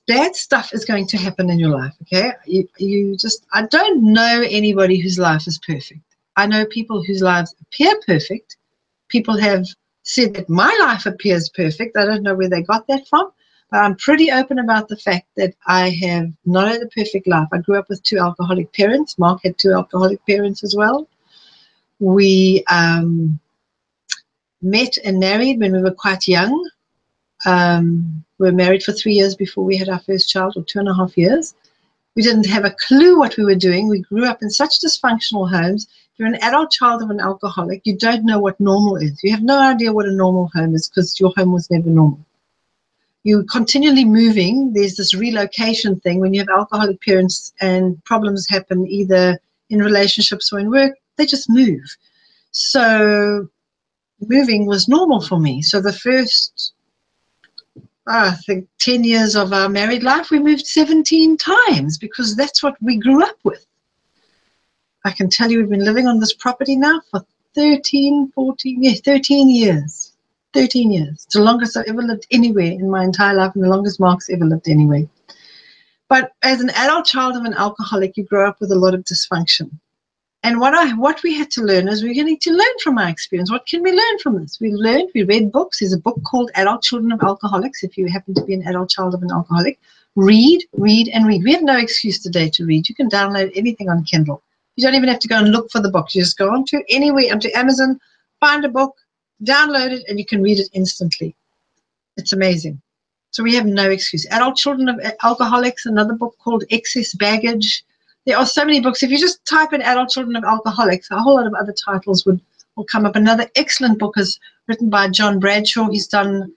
Bad 0.07 0.35
stuff 0.35 0.73
is 0.73 0.85
going 0.85 1.07
to 1.07 1.17
happen 1.17 1.49
in 1.49 1.57
your 1.57 1.71
life, 1.71 1.93
okay? 2.03 2.33
You, 2.45 2.67
you 2.77 3.17
just, 3.17 3.45
I 3.53 3.65
don't 3.65 4.03
know 4.03 4.43
anybody 4.47 4.99
whose 4.99 5.17
life 5.17 5.47
is 5.47 5.57
perfect. 5.57 6.01
I 6.35 6.45
know 6.45 6.65
people 6.65 7.03
whose 7.03 7.23
lives 7.23 7.55
appear 7.59 7.93
perfect. 8.05 8.57
People 9.09 9.35
have 9.37 9.65
said 10.03 10.35
that 10.35 10.49
my 10.49 10.77
life 10.81 11.07
appears 11.07 11.49
perfect. 11.49 11.97
I 11.97 12.05
don't 12.05 12.23
know 12.23 12.35
where 12.35 12.49
they 12.49 12.61
got 12.61 12.85
that 12.87 13.07
from, 13.07 13.31
but 13.71 13.79
I'm 13.79 13.95
pretty 13.95 14.31
open 14.31 14.59
about 14.59 14.89
the 14.89 14.97
fact 14.97 15.27
that 15.37 15.55
I 15.65 15.89
have 15.89 16.31
not 16.45 16.67
had 16.67 16.83
a 16.83 16.87
perfect 16.87 17.27
life. 17.27 17.47
I 17.51 17.57
grew 17.57 17.79
up 17.79 17.89
with 17.89 18.03
two 18.03 18.19
alcoholic 18.19 18.71
parents. 18.73 19.17
Mark 19.17 19.41
had 19.43 19.57
two 19.57 19.73
alcoholic 19.73 20.23
parents 20.27 20.63
as 20.63 20.75
well. 20.75 21.07
We 21.99 22.63
um, 22.69 23.39
met 24.61 24.97
and 25.03 25.19
married 25.19 25.59
when 25.59 25.73
we 25.73 25.81
were 25.81 25.93
quite 25.93 26.27
young. 26.27 26.69
Um, 27.45 28.23
we 28.39 28.47
were 28.47 28.55
married 28.55 28.83
for 28.83 28.93
three 28.93 29.13
years 29.13 29.35
before 29.35 29.63
we 29.63 29.77
had 29.77 29.89
our 29.89 29.99
first 29.99 30.29
child, 30.29 30.53
or 30.55 30.63
two 30.63 30.79
and 30.79 30.89
a 30.89 30.95
half 30.95 31.17
years. 31.17 31.53
We 32.15 32.21
didn't 32.21 32.47
have 32.47 32.65
a 32.65 32.75
clue 32.87 33.17
what 33.17 33.37
we 33.37 33.45
were 33.45 33.55
doing. 33.55 33.87
We 33.87 34.01
grew 34.01 34.25
up 34.25 34.41
in 34.41 34.49
such 34.49 34.79
dysfunctional 34.79 35.49
homes. 35.49 35.85
If 35.85 36.19
you're 36.19 36.27
an 36.27 36.43
adult 36.43 36.71
child 36.71 37.01
of 37.01 37.09
an 37.09 37.19
alcoholic, 37.19 37.81
you 37.85 37.97
don't 37.97 38.25
know 38.25 38.39
what 38.39 38.59
normal 38.59 38.97
is. 38.97 39.19
You 39.23 39.31
have 39.31 39.43
no 39.43 39.59
idea 39.59 39.93
what 39.93 40.05
a 40.05 40.11
normal 40.11 40.51
home 40.53 40.75
is 40.75 40.87
because 40.87 41.19
your 41.19 41.33
home 41.35 41.51
was 41.51 41.71
never 41.71 41.89
normal 41.89 42.23
you're 43.23 43.43
continually 43.45 44.05
moving. 44.05 44.73
There's 44.73 44.95
this 44.95 45.13
relocation 45.13 45.99
thing 46.01 46.19
when 46.19 46.33
you 46.33 46.41
have 46.41 46.49
alcoholic 46.49 47.01
parents 47.01 47.53
and 47.61 48.03
problems 48.03 48.47
happen 48.49 48.85
either 48.87 49.39
in 49.69 49.79
relationships 49.79 50.51
or 50.51 50.59
in 50.59 50.69
work, 50.69 50.93
they 51.17 51.25
just 51.25 51.49
move. 51.49 51.83
So 52.51 53.47
moving 54.21 54.65
was 54.65 54.87
normal 54.87 55.21
for 55.21 55.39
me. 55.39 55.61
So 55.61 55.81
the 55.81 55.93
first, 55.93 56.73
ah, 58.07 58.31
I 58.31 58.35
think, 58.35 58.67
10 58.79 59.03
years 59.03 59.35
of 59.35 59.53
our 59.53 59.69
married 59.69 60.03
life, 60.03 60.29
we 60.31 60.39
moved 60.39 60.65
17 60.65 61.37
times 61.37 61.97
because 61.97 62.35
that's 62.35 62.63
what 62.63 62.75
we 62.81 62.97
grew 62.97 63.23
up 63.23 63.37
with. 63.43 63.65
I 65.05 65.11
can 65.11 65.29
tell 65.29 65.51
you 65.51 65.59
we've 65.59 65.69
been 65.69 65.83
living 65.83 66.07
on 66.07 66.19
this 66.19 66.33
property 66.33 66.75
now 66.75 67.01
for 67.11 67.25
13, 67.55 68.31
14, 68.33 68.83
yeah, 68.83 68.93
13 69.03 69.49
years. 69.49 70.13
13 70.53 70.91
years. 70.91 71.23
It's 71.25 71.33
the 71.33 71.41
longest 71.41 71.75
I've 71.75 71.87
ever 71.87 72.03
lived 72.03 72.27
anywhere 72.31 72.71
in 72.71 72.89
my 72.89 73.03
entire 73.03 73.33
life 73.33 73.53
and 73.55 73.63
the 73.63 73.69
longest 73.69 73.99
Mark's 73.99 74.29
ever 74.29 74.45
lived 74.45 74.69
anywhere. 74.69 75.05
But 76.09 76.31
as 76.43 76.61
an 76.61 76.69
adult 76.69 77.05
child 77.05 77.35
of 77.35 77.43
an 77.43 77.55
alcoholic, 77.55 78.15
you 78.17 78.23
grow 78.23 78.47
up 78.47 78.57
with 78.61 78.71
a 78.71 78.75
lot 78.75 78.93
of 78.93 79.03
dysfunction. 79.03 79.71
And 80.45 80.59
what 80.59 80.73
I 80.73 80.93
what 80.93 81.23
we 81.23 81.33
had 81.33 81.49
to 81.51 81.61
learn 81.61 81.87
is 81.87 82.03
we're 82.03 82.23
need 82.23 82.41
to 82.41 82.51
learn 82.51 82.79
from 82.83 82.97
our 82.97 83.07
experience. 83.07 83.49
What 83.49 83.65
can 83.65 83.81
we 83.81 83.93
learn 83.93 84.19
from 84.19 84.41
this? 84.41 84.59
We 84.59 84.73
learned, 84.73 85.09
we 85.15 85.23
read 85.23 85.53
books. 85.53 85.79
There's 85.79 85.93
a 85.93 85.97
book 85.97 86.21
called 86.25 86.51
Adult 86.55 86.83
Children 86.83 87.13
of 87.13 87.23
Alcoholics. 87.23 87.81
If 87.81 87.97
you 87.97 88.07
happen 88.07 88.33
to 88.33 88.43
be 88.43 88.53
an 88.53 88.67
adult 88.67 88.89
child 88.89 89.13
of 89.13 89.23
an 89.23 89.31
alcoholic, 89.31 89.79
read, 90.15 90.65
read, 90.73 91.07
and 91.13 91.25
read. 91.25 91.43
We 91.43 91.53
have 91.53 91.63
no 91.63 91.77
excuse 91.77 92.21
today 92.21 92.49
to 92.49 92.65
read. 92.65 92.89
You 92.89 92.95
can 92.95 93.09
download 93.09 93.51
anything 93.55 93.89
on 93.89 94.03
Kindle. 94.03 94.43
You 94.75 94.83
don't 94.83 94.95
even 94.95 95.07
have 95.07 95.19
to 95.19 95.29
go 95.29 95.37
and 95.37 95.51
look 95.51 95.71
for 95.71 95.79
the 95.79 95.89
book. 95.89 96.13
You 96.13 96.21
just 96.21 96.37
go 96.37 96.51
onto 96.51 96.81
anywhere, 96.89 97.31
onto 97.31 97.49
Amazon, 97.55 97.99
find 98.41 98.65
a 98.65 98.69
book, 98.69 98.97
download 99.45 99.91
it, 99.91 100.03
and 100.09 100.19
you 100.19 100.25
can 100.25 100.41
read 100.41 100.59
it 100.59 100.67
instantly. 100.73 101.35
It's 102.17 102.33
amazing. 102.33 102.81
So 103.31 103.43
we 103.43 103.55
have 103.55 103.65
no 103.65 103.89
excuse. 103.89 104.27
Adult 104.29 104.57
Children 104.57 104.89
of 104.89 104.99
Alcoholics, 105.23 105.85
another 105.85 106.13
book 106.13 106.35
called 106.43 106.65
Excess 106.69 107.13
Baggage. 107.13 107.83
There 108.25 108.37
are 108.37 108.45
so 108.45 108.63
many 108.63 108.79
books. 108.79 109.03
If 109.03 109.11
you 109.11 109.17
just 109.17 109.43
type 109.45 109.73
in 109.73 109.81
Adult 109.81 110.09
Children 110.09 110.37
of 110.37 110.43
Alcoholics, 110.45 111.11
a 111.11 111.19
whole 111.19 111.35
lot 111.35 111.47
of 111.47 111.53
other 111.53 111.73
titles 111.73 112.25
would 112.25 112.39
will 112.75 112.85
come 112.85 113.05
up. 113.05 113.15
Another 113.15 113.49
excellent 113.55 113.99
book 113.99 114.17
is 114.17 114.39
written 114.67 114.89
by 114.89 115.07
John 115.09 115.39
Bradshaw. 115.39 115.89
He's 115.89 116.07
done 116.07 116.51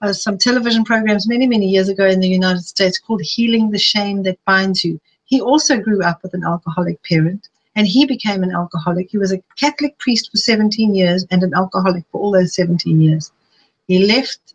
uh, 0.00 0.12
some 0.12 0.38
television 0.38 0.84
programs 0.84 1.28
many, 1.28 1.46
many 1.46 1.68
years 1.68 1.88
ago 1.88 2.06
in 2.06 2.20
the 2.20 2.28
United 2.28 2.62
States 2.62 2.98
called 2.98 3.20
Healing 3.22 3.70
the 3.70 3.78
Shame 3.78 4.22
That 4.22 4.42
Binds 4.44 4.84
You. 4.84 5.00
He 5.24 5.40
also 5.40 5.78
grew 5.78 6.02
up 6.02 6.22
with 6.22 6.34
an 6.34 6.44
alcoholic 6.44 7.02
parent 7.02 7.48
and 7.76 7.86
he 7.86 8.06
became 8.06 8.42
an 8.42 8.54
alcoholic. 8.54 9.10
He 9.10 9.18
was 9.18 9.32
a 9.32 9.42
Catholic 9.58 9.98
priest 9.98 10.30
for 10.30 10.38
17 10.38 10.94
years 10.94 11.26
and 11.30 11.42
an 11.42 11.52
alcoholic 11.54 12.04
for 12.10 12.20
all 12.20 12.32
those 12.32 12.54
17 12.54 13.00
years. 13.00 13.30
He 13.86 14.06
left 14.06 14.54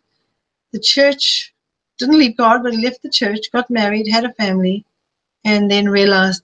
the 0.72 0.80
church, 0.80 1.54
didn't 1.98 2.18
leave 2.18 2.36
God, 2.36 2.62
but 2.62 2.74
he 2.74 2.82
left 2.82 3.02
the 3.02 3.10
church, 3.10 3.52
got 3.52 3.70
married, 3.70 4.08
had 4.08 4.24
a 4.24 4.32
family, 4.32 4.84
and 5.44 5.70
then 5.70 5.88
realized 5.88 6.42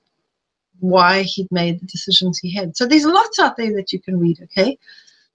why 0.80 1.22
he'd 1.22 1.50
made 1.50 1.80
the 1.80 1.86
decisions 1.86 2.38
he 2.38 2.54
had. 2.54 2.76
So 2.76 2.86
there's 2.86 3.04
lots 3.04 3.38
out 3.38 3.56
there 3.56 3.72
that 3.74 3.92
you 3.92 4.00
can 4.00 4.18
read, 4.18 4.40
okay? 4.42 4.78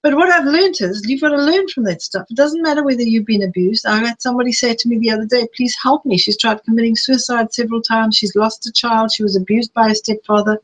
But 0.01 0.15
what 0.15 0.29
I've 0.29 0.45
learned 0.45 0.75
is 0.81 1.03
you've 1.07 1.21
got 1.21 1.29
to 1.29 1.41
learn 1.41 1.67
from 1.67 1.83
that 1.85 2.01
stuff. 2.01 2.27
It 2.29 2.37
doesn't 2.37 2.61
matter 2.61 2.83
whether 2.83 3.01
you've 3.01 3.25
been 3.25 3.41
abused. 3.41 3.87
I 3.87 3.97
had 4.05 4.21
somebody 4.21 4.51
say 4.51 4.75
to 4.75 4.87
me 4.87 4.99
the 4.99 5.09
other 5.09 5.25
day, 5.25 5.47
please 5.55 5.75
help 5.81 6.05
me. 6.05 6.17
She's 6.17 6.37
tried 6.37 6.63
committing 6.63 6.95
suicide 6.95 7.53
several 7.53 7.81
times. 7.81 8.15
She's 8.15 8.35
lost 8.35 8.67
a 8.67 8.71
child. 8.71 9.11
She 9.11 9.23
was 9.23 9.35
abused 9.35 9.73
by 9.73 9.89
a 9.89 9.95
stepfather. 9.95 10.59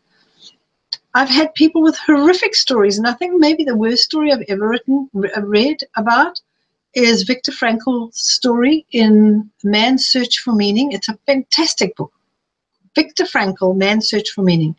I've 1.15 1.29
had 1.29 1.55
people 1.55 1.81
with 1.81 1.97
horrific 1.97 2.53
stories, 2.53 2.97
and 2.99 3.07
I 3.07 3.13
think 3.13 3.39
maybe 3.39 3.63
the 3.63 3.75
worst 3.75 4.03
story 4.03 4.31
I've 4.31 4.45
ever 4.47 4.69
written, 4.69 5.09
read 5.13 5.83
about 5.95 6.39
is 6.93 7.23
Viktor 7.23 7.51
Frankl's 7.51 8.21
story 8.21 8.85
in 8.91 9.49
Man's 9.63 10.05
Search 10.05 10.37
for 10.39 10.53
Meaning. 10.53 10.91
It's 10.91 11.09
a 11.09 11.17
fantastic 11.25 11.95
book. 11.95 12.13
Viktor 12.95 13.23
Frankl, 13.23 13.75
Man's 13.75 14.09
Search 14.09 14.29
for 14.29 14.43
Meaning. 14.43 14.75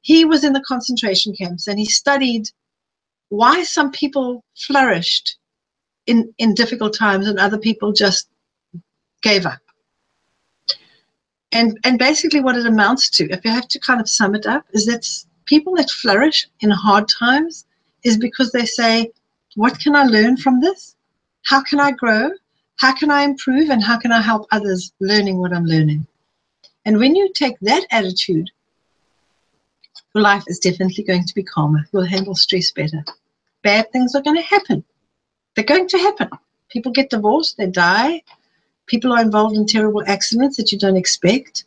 He 0.00 0.24
was 0.24 0.44
in 0.44 0.52
the 0.52 0.64
concentration 0.66 1.34
camps 1.34 1.66
and 1.66 1.78
he 1.78 1.86
studied 1.86 2.50
why 3.28 3.62
some 3.62 3.90
people 3.90 4.44
flourished 4.56 5.36
in, 6.06 6.32
in 6.38 6.54
difficult 6.54 6.94
times 6.94 7.26
and 7.26 7.38
other 7.38 7.58
people 7.58 7.92
just 7.92 8.28
gave 9.22 9.46
up. 9.46 9.60
And, 11.52 11.78
and 11.84 11.98
basically, 11.98 12.40
what 12.40 12.56
it 12.56 12.66
amounts 12.66 13.08
to, 13.10 13.30
if 13.30 13.44
you 13.44 13.50
have 13.50 13.68
to 13.68 13.78
kind 13.78 14.00
of 14.00 14.08
sum 14.08 14.34
it 14.34 14.44
up, 14.44 14.64
is 14.72 14.86
that 14.86 15.06
people 15.46 15.76
that 15.76 15.88
flourish 15.88 16.48
in 16.60 16.70
hard 16.70 17.08
times 17.08 17.64
is 18.02 18.18
because 18.18 18.50
they 18.50 18.66
say, 18.66 19.12
What 19.54 19.78
can 19.78 19.94
I 19.94 20.02
learn 20.02 20.36
from 20.36 20.60
this? 20.60 20.96
How 21.44 21.62
can 21.62 21.78
I 21.78 21.92
grow? 21.92 22.30
How 22.78 22.92
can 22.92 23.10
I 23.10 23.22
improve? 23.22 23.70
And 23.70 23.82
how 23.82 23.98
can 23.98 24.10
I 24.10 24.20
help 24.20 24.48
others 24.50 24.92
learning 24.98 25.38
what 25.38 25.52
I'm 25.52 25.64
learning? 25.64 26.06
And 26.84 26.98
when 26.98 27.14
you 27.14 27.32
take 27.32 27.58
that 27.60 27.86
attitude, 27.90 28.50
your 30.14 30.22
life 30.22 30.44
is 30.46 30.58
definitely 30.58 31.04
going 31.04 31.24
to 31.24 31.34
be 31.34 31.42
calmer. 31.42 31.88
You'll 31.92 32.04
handle 32.04 32.34
stress 32.34 32.70
better. 32.70 33.04
Bad 33.62 33.90
things 33.90 34.14
are 34.14 34.22
going 34.22 34.36
to 34.36 34.42
happen. 34.42 34.84
They're 35.54 35.64
going 35.64 35.88
to 35.88 35.98
happen. 35.98 36.28
People 36.68 36.92
get 36.92 37.10
divorced, 37.10 37.56
they 37.56 37.66
die, 37.66 38.22
people 38.86 39.12
are 39.12 39.22
involved 39.22 39.56
in 39.56 39.66
terrible 39.66 40.02
accidents 40.06 40.56
that 40.56 40.72
you 40.72 40.78
don't 40.78 40.96
expect. 40.96 41.64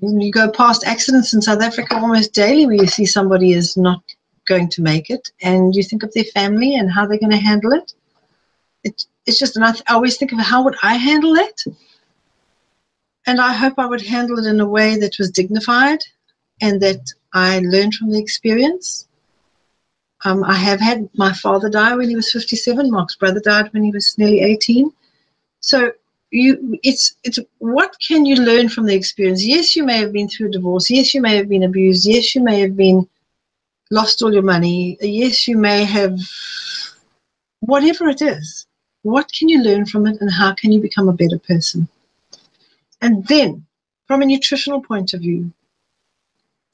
You 0.00 0.30
go 0.30 0.50
past 0.50 0.84
accidents 0.86 1.34
in 1.34 1.42
South 1.42 1.62
Africa 1.62 1.96
almost 1.96 2.32
daily 2.32 2.66
where 2.66 2.76
you 2.76 2.86
see 2.86 3.06
somebody 3.06 3.52
is 3.52 3.76
not 3.76 4.02
going 4.46 4.68
to 4.68 4.82
make 4.82 5.10
it, 5.10 5.30
and 5.42 5.74
you 5.74 5.82
think 5.82 6.02
of 6.02 6.12
their 6.12 6.24
family 6.24 6.76
and 6.76 6.90
how 6.90 7.06
they're 7.06 7.18
going 7.18 7.30
to 7.30 7.36
handle 7.36 7.72
it. 7.72 7.94
it 8.82 9.06
it's 9.26 9.38
just, 9.38 9.56
and 9.56 9.64
I, 9.64 9.72
th- 9.72 9.84
I 9.88 9.94
always 9.94 10.16
think 10.16 10.32
of 10.32 10.38
how 10.38 10.62
would 10.64 10.76
I 10.82 10.96
handle 10.96 11.34
it? 11.36 11.64
And 13.26 13.40
I 13.40 13.52
hope 13.52 13.74
I 13.78 13.86
would 13.86 14.02
handle 14.02 14.38
it 14.38 14.46
in 14.46 14.60
a 14.60 14.68
way 14.68 14.96
that 14.98 15.18
was 15.18 15.30
dignified 15.30 16.00
and 16.60 16.80
that 16.82 17.12
I 17.32 17.60
learned 17.60 17.94
from 17.94 18.10
the 18.10 18.20
experience. 18.20 19.08
Um, 20.24 20.44
I 20.44 20.54
have 20.54 20.80
had 20.80 21.08
my 21.14 21.32
father 21.32 21.68
die 21.68 21.96
when 21.96 22.08
he 22.08 22.16
was 22.16 22.32
57. 22.32 22.90
Mark's 22.90 23.16
brother 23.16 23.40
died 23.40 23.72
when 23.72 23.82
he 23.82 23.90
was 23.90 24.16
nearly 24.18 24.40
18. 24.40 24.92
So 25.60 25.92
you 26.34 26.78
it's 26.82 27.16
it's 27.22 27.38
what 27.58 27.94
can 28.06 28.26
you 28.26 28.34
learn 28.36 28.68
from 28.68 28.86
the 28.86 28.94
experience 28.94 29.44
yes 29.44 29.76
you 29.76 29.84
may 29.84 29.98
have 29.98 30.12
been 30.12 30.28
through 30.28 30.48
a 30.48 30.50
divorce 30.50 30.90
yes 30.90 31.14
you 31.14 31.20
may 31.20 31.36
have 31.36 31.48
been 31.48 31.62
abused 31.62 32.06
yes 32.06 32.34
you 32.34 32.42
may 32.42 32.58
have 32.60 32.76
been 32.76 33.08
lost 33.92 34.20
all 34.20 34.32
your 34.32 34.42
money 34.42 34.98
yes 35.00 35.46
you 35.46 35.56
may 35.56 35.84
have 35.84 36.18
whatever 37.60 38.08
it 38.08 38.20
is 38.20 38.66
what 39.02 39.30
can 39.32 39.48
you 39.48 39.62
learn 39.62 39.86
from 39.86 40.06
it 40.06 40.20
and 40.20 40.30
how 40.32 40.52
can 40.52 40.72
you 40.72 40.80
become 40.80 41.08
a 41.08 41.12
better 41.12 41.38
person 41.38 41.88
and 43.04 43.26
then 43.28 43.64
from 44.06 44.22
a 44.22 44.26
nutritional 44.26 44.80
point 44.80 45.14
of 45.14 45.20
view 45.20 45.52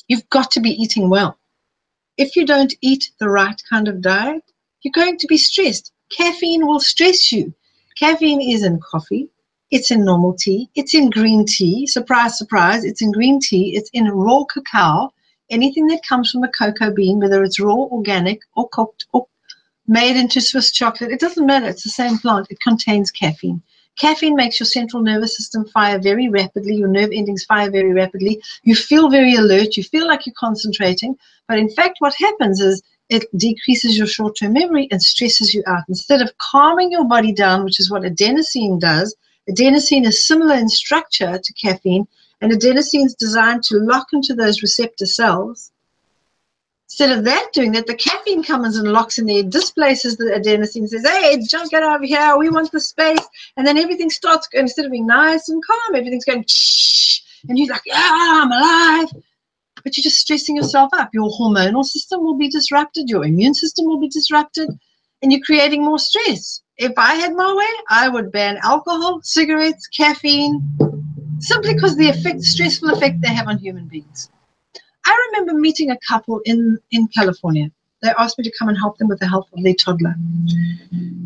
you've 0.08 0.28
got 0.30 0.50
to 0.50 0.60
be 0.60 0.70
eating 0.82 1.10
well 1.10 1.36
if 2.16 2.36
you 2.36 2.44
don't 2.46 2.74
eat 2.80 3.10
the 3.18 3.28
right 3.28 3.62
kind 3.68 3.88
of 3.88 4.00
diet 4.00 4.44
you're 4.82 5.00
going 5.02 5.18
to 5.18 5.26
be 5.26 5.36
stressed 5.36 5.92
caffeine 6.16 6.66
will 6.66 6.80
stress 6.80 7.32
you 7.32 7.52
caffeine 7.98 8.40
is 8.40 8.62
in 8.62 8.80
coffee 8.80 9.28
it's 9.70 9.92
in 9.92 10.04
normal 10.04 10.34
tea. 10.34 10.68
It's 10.74 10.94
in 10.94 11.10
green 11.10 11.46
tea. 11.46 11.86
Surprise, 11.86 12.36
surprise. 12.36 12.84
It's 12.84 13.00
in 13.00 13.12
green 13.12 13.38
tea. 13.40 13.76
It's 13.76 13.90
in 13.92 14.08
raw 14.08 14.44
cacao. 14.44 15.12
Anything 15.48 15.86
that 15.88 16.04
comes 16.04 16.30
from 16.30 16.42
a 16.42 16.48
cocoa 16.48 16.92
bean, 16.92 17.20
whether 17.20 17.42
it's 17.44 17.60
raw, 17.60 17.74
organic, 17.74 18.40
or 18.56 18.68
cooked, 18.68 19.06
or 19.12 19.26
made 19.86 20.16
into 20.16 20.40
Swiss 20.40 20.72
chocolate, 20.72 21.12
it 21.12 21.20
doesn't 21.20 21.46
matter. 21.46 21.66
It's 21.66 21.84
the 21.84 21.90
same 21.90 22.18
plant. 22.18 22.48
It 22.50 22.60
contains 22.60 23.10
caffeine. 23.10 23.62
Caffeine 24.00 24.34
makes 24.34 24.58
your 24.58 24.66
central 24.66 25.02
nervous 25.02 25.36
system 25.36 25.66
fire 25.66 25.98
very 25.98 26.28
rapidly. 26.28 26.74
Your 26.74 26.88
nerve 26.88 27.10
endings 27.12 27.44
fire 27.44 27.70
very 27.70 27.92
rapidly. 27.92 28.40
You 28.62 28.74
feel 28.74 29.10
very 29.10 29.34
alert. 29.34 29.76
You 29.76 29.84
feel 29.84 30.06
like 30.06 30.24
you're 30.24 30.34
concentrating. 30.38 31.16
But 31.48 31.58
in 31.58 31.68
fact, 31.68 31.96
what 31.98 32.14
happens 32.14 32.60
is 32.60 32.82
it 33.10 33.26
decreases 33.36 33.98
your 33.98 34.06
short 34.06 34.36
term 34.38 34.54
memory 34.54 34.88
and 34.90 35.02
stresses 35.02 35.52
you 35.52 35.62
out. 35.66 35.84
Instead 35.88 36.22
of 36.22 36.36
calming 36.38 36.90
your 36.90 37.04
body 37.04 37.32
down, 37.32 37.64
which 37.64 37.78
is 37.78 37.90
what 37.90 38.02
adenosine 38.02 38.80
does, 38.80 39.14
Adenosine 39.50 40.06
is 40.06 40.24
similar 40.24 40.54
in 40.54 40.68
structure 40.68 41.38
to 41.42 41.52
caffeine, 41.54 42.06
and 42.40 42.52
adenosine 42.52 43.06
is 43.06 43.14
designed 43.14 43.64
to 43.64 43.78
lock 43.78 44.08
into 44.12 44.34
those 44.34 44.62
receptor 44.62 45.06
cells. 45.06 45.72
Instead 46.90 47.16
of 47.16 47.24
that 47.24 47.50
doing 47.53 47.70
that, 47.72 47.87
the 47.87 47.94
caffeine 47.94 48.42
comes 48.42 48.76
and 48.76 48.92
locks 48.92 49.18
in 49.18 49.26
there, 49.26 49.44
displaces 49.44 50.16
the 50.16 50.24
adenosine, 50.24 50.88
says, 50.88 51.07
hey, 51.07 51.38
just 51.48 51.70
get 51.70 51.85
over 51.85 52.05
here, 52.05 52.37
we 52.37 52.50
want 52.50 52.70
the 52.72 52.81
space. 52.81 53.24
And 53.57 53.64
then 53.64 53.79
everything 53.79 54.11
starts, 54.11 54.48
instead 54.53 54.87
of 54.87 54.90
being 54.90 55.07
nice 55.07 55.48
and 55.48 55.62
calm, 55.64 55.94
everything's 55.94 56.24
going, 56.24 56.44
shh, 56.48 57.20
and 57.48 57.57
you're 57.57 57.72
like, 57.72 57.83
yeah, 57.87 58.11
I'm 58.12 58.50
alive. 58.50 59.09
But 59.85 59.96
you're 59.96 60.03
just 60.03 60.18
stressing 60.18 60.57
yourself 60.57 60.90
up. 60.92 61.11
Your 61.14 61.31
hormonal 61.31 61.85
system 61.85 62.22
will 62.22 62.37
be 62.37 62.48
disrupted, 62.48 63.09
your 63.09 63.24
immune 63.24 63.55
system 63.55 63.87
will 63.87 64.00
be 64.00 64.09
disrupted, 64.09 64.68
and 65.22 65.33
you're 65.33 65.40
creating 65.42 65.85
more 65.85 65.98
stress 65.98 66.61
if 66.81 66.92
I 66.96 67.14
had 67.14 67.35
my 67.35 67.55
way, 67.55 67.68
I 67.90 68.09
would 68.09 68.33
ban 68.33 68.59
alcohol, 68.62 69.20
cigarettes, 69.22 69.87
caffeine, 69.88 70.66
simply 71.38 71.74
because 71.74 71.94
the 71.96 72.09
effect, 72.09 72.42
stressful 72.42 72.88
effect 72.90 73.20
they 73.20 73.29
have 73.29 73.48
on 73.48 73.59
human 73.59 73.87
beings. 73.87 74.31
I 75.04 75.28
remember 75.30 75.54
meeting 75.54 75.90
a 75.90 75.98
couple 76.06 76.40
in, 76.44 76.78
in 76.90 77.08
California. 77.08 77.70
They 78.02 78.12
asked 78.18 78.38
me 78.38 78.44
to 78.44 78.52
come 78.58 78.68
and 78.68 78.78
help 78.78 78.96
them 78.98 79.08
with 79.08 79.18
the 79.18 79.28
health 79.28 79.48
of 79.52 79.62
their 79.62 79.74
toddler. 79.74 80.14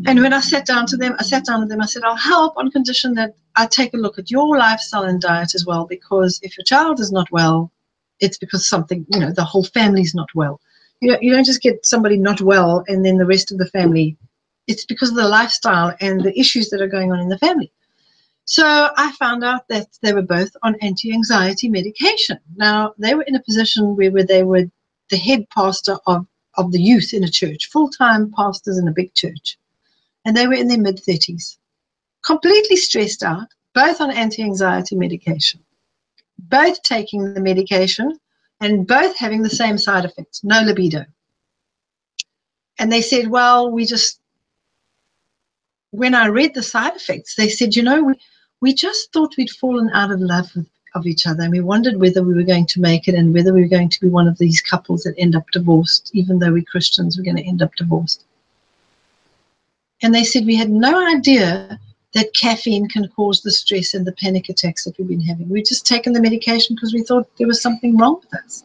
And 0.07 0.19
when 0.21 0.33
I 0.33 0.41
sat 0.41 0.65
down 0.65 0.85
to 0.87 0.97
them, 0.97 1.15
I 1.19 1.23
sat 1.23 1.45
down 1.45 1.61
with 1.61 1.69
them, 1.69 1.81
I 1.81 1.85
said, 1.85 2.03
I'll 2.03 2.15
help 2.15 2.57
on 2.57 2.69
condition 2.69 3.13
that 3.13 3.33
I 3.55 3.65
take 3.65 3.93
a 3.93 3.97
look 3.97 4.19
at 4.19 4.29
your 4.29 4.57
lifestyle 4.57 5.03
and 5.03 5.21
diet 5.21 5.55
as 5.55 5.65
well, 5.65 5.85
because 5.85 6.39
if 6.43 6.57
your 6.57 6.65
child 6.65 6.99
is 6.99 7.11
not 7.11 7.31
well, 7.31 7.71
it's 8.19 8.37
because 8.37 8.67
something, 8.67 9.05
you 9.09 9.19
know, 9.19 9.31
the 9.31 9.43
whole 9.43 9.63
family's 9.63 10.13
not 10.13 10.27
well. 10.35 10.59
You, 10.99 11.11
know, 11.11 11.17
you 11.21 11.33
don't 11.33 11.45
just 11.45 11.61
get 11.61 11.85
somebody 11.85 12.17
not 12.17 12.41
well 12.41 12.83
and 12.87 13.05
then 13.05 13.17
the 13.17 13.25
rest 13.25 13.51
of 13.51 13.57
the 13.57 13.67
family 13.67 14.17
it's 14.67 14.85
because 14.85 15.09
of 15.09 15.15
the 15.15 15.27
lifestyle 15.27 15.95
and 15.99 16.21
the 16.21 16.37
issues 16.39 16.69
that 16.69 16.81
are 16.81 16.87
going 16.87 17.11
on 17.11 17.19
in 17.19 17.29
the 17.29 17.37
family. 17.37 17.71
So 18.45 18.91
I 18.95 19.11
found 19.13 19.43
out 19.43 19.67
that 19.69 19.87
they 20.03 20.13
were 20.13 20.21
both 20.21 20.55
on 20.61 20.75
anti-anxiety 20.81 21.67
medication. 21.67 22.37
Now 22.55 22.93
they 22.99 23.15
were 23.15 23.23
in 23.23 23.35
a 23.35 23.41
position 23.41 23.95
where, 23.95 24.23
they 24.23 24.43
were 24.43 24.69
the 25.09 25.17
head 25.17 25.49
pastor 25.49 25.97
of, 26.05 26.27
of 26.55 26.71
the 26.71 26.81
youth 26.81 27.11
in 27.13 27.23
a 27.23 27.29
church, 27.29 27.69
full-time 27.71 28.31
pastors 28.31 28.77
in 28.77 28.87
a 28.87 28.93
big 28.93 29.13
church. 29.15 29.57
And 30.25 30.37
they 30.37 30.47
were 30.47 30.53
in 30.53 30.67
their 30.67 30.79
mid-30s, 30.79 31.57
completely 32.23 32.75
stressed 32.75 33.23
out, 33.23 33.47
both 33.73 33.99
on 33.99 34.11
anti-anxiety 34.11 34.95
medication, 34.95 35.59
both 36.37 36.81
taking 36.83 37.33
the 37.33 37.41
medication 37.41 38.19
and 38.61 38.87
both 38.87 39.17
having 39.17 39.41
the 39.41 39.49
same 39.49 39.77
side 39.79 40.05
effects, 40.05 40.43
no 40.43 40.61
libido. 40.61 41.05
And 42.77 42.91
they 42.91 43.01
said, 43.01 43.27
well, 43.27 43.71
we 43.71 43.85
just 43.85 44.19
when 45.91 46.13
I 46.13 46.27
read 46.27 46.53
the 46.53 46.63
side 46.63 46.95
effects, 46.95 47.35
they 47.35 47.47
said, 47.47 47.75
you 47.75 47.83
know, 47.83 48.03
we, 48.03 48.15
we 48.61 48.73
just 48.73 49.11
thought 49.11 49.35
we'd 49.37 49.49
fallen 49.49 49.89
out 49.93 50.11
of 50.11 50.19
love 50.19 50.49
with, 50.55 50.67
of 50.95 51.05
each 51.05 51.27
other 51.27 51.43
and 51.43 51.51
we 51.51 51.59
wondered 51.59 51.97
whether 51.97 52.23
we 52.23 52.33
were 52.33 52.43
going 52.43 52.65
to 52.65 52.79
make 52.79 53.07
it 53.07 53.15
and 53.15 53.33
whether 53.33 53.53
we 53.53 53.61
were 53.61 53.67
going 53.67 53.89
to 53.89 53.99
be 53.99 54.09
one 54.09 54.27
of 54.27 54.37
these 54.37 54.61
couples 54.61 55.03
that 55.03 55.13
end 55.17 55.35
up 55.35 55.45
divorced, 55.51 56.09
even 56.13 56.39
though 56.39 56.53
we're 56.53 56.63
Christians, 56.63 57.17
we're 57.17 57.23
going 57.23 57.35
to 57.35 57.47
end 57.47 57.61
up 57.61 57.75
divorced. 57.75 58.25
And 60.01 60.13
they 60.13 60.23
said 60.23 60.45
we 60.45 60.55
had 60.55 60.69
no 60.69 61.05
idea 61.07 61.79
that 62.13 62.33
caffeine 62.33 62.87
can 62.87 63.09
cause 63.09 63.41
the 63.41 63.51
stress 63.51 63.93
and 63.93 64.07
the 64.07 64.13
panic 64.13 64.47
attacks 64.47 64.85
that 64.85 64.97
we've 64.97 65.07
been 65.07 65.21
having. 65.21 65.49
We'd 65.49 65.65
just 65.65 65.85
taken 65.85 66.13
the 66.13 66.21
medication 66.21 66.75
because 66.75 66.93
we 66.93 67.03
thought 67.03 67.29
there 67.37 67.47
was 67.47 67.61
something 67.61 67.97
wrong 67.97 68.21
with 68.21 68.41
us. 68.41 68.63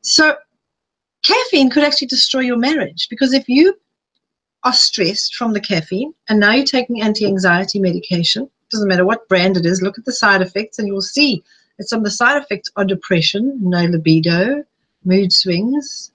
So 0.00 0.36
caffeine 1.22 1.70
could 1.70 1.84
actually 1.84 2.08
destroy 2.08 2.40
your 2.40 2.56
marriage 2.56 3.08
because 3.10 3.34
if 3.34 3.48
you 3.48 3.76
are 4.64 4.72
stressed 4.72 5.34
from 5.34 5.52
the 5.52 5.60
caffeine 5.60 6.14
and 6.28 6.40
now 6.40 6.52
you're 6.52 6.64
taking 6.64 7.02
anti-anxiety 7.02 7.78
medication 7.78 8.48
doesn't 8.72 8.88
matter 8.88 9.04
what 9.04 9.28
brand 9.28 9.56
it 9.56 9.66
is 9.66 9.82
look 9.82 9.98
at 9.98 10.04
the 10.04 10.12
side 10.12 10.42
effects 10.42 10.78
and 10.78 10.88
you'll 10.88 11.00
see 11.00 11.42
that 11.78 11.88
some 11.88 12.00
of 12.00 12.04
the 12.04 12.10
side 12.10 12.40
effects 12.42 12.70
are 12.76 12.84
depression 12.84 13.58
no 13.60 13.84
libido 13.84 14.64
mood 15.04 15.32
swings 15.32 16.10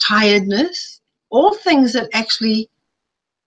tiredness 0.00 1.00
all 1.30 1.54
things 1.54 1.92
that 1.92 2.08
actually 2.12 2.68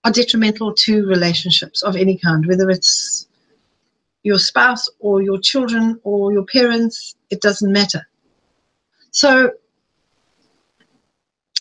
are 0.03 0.11
detrimental 0.11 0.73
to 0.73 1.05
relationships 1.05 1.81
of 1.81 1.95
any 1.95 2.17
kind 2.17 2.45
whether 2.45 2.69
it's 2.69 3.27
your 4.23 4.37
spouse 4.37 4.89
or 4.99 5.21
your 5.21 5.39
children 5.39 5.99
or 6.03 6.31
your 6.31 6.45
parents 6.45 7.15
it 7.29 7.41
doesn't 7.41 7.71
matter 7.71 8.05
so 9.11 9.51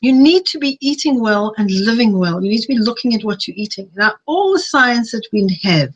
you 0.00 0.12
need 0.12 0.46
to 0.46 0.58
be 0.58 0.78
eating 0.80 1.20
well 1.20 1.54
and 1.58 1.70
living 1.70 2.18
well. 2.18 2.42
You 2.42 2.50
need 2.50 2.62
to 2.62 2.68
be 2.68 2.78
looking 2.78 3.14
at 3.14 3.24
what 3.24 3.46
you're 3.46 3.56
eating. 3.56 3.90
Now, 3.94 4.14
all 4.26 4.52
the 4.52 4.58
science 4.58 5.12
that 5.12 5.26
we 5.32 5.58
have, 5.62 5.94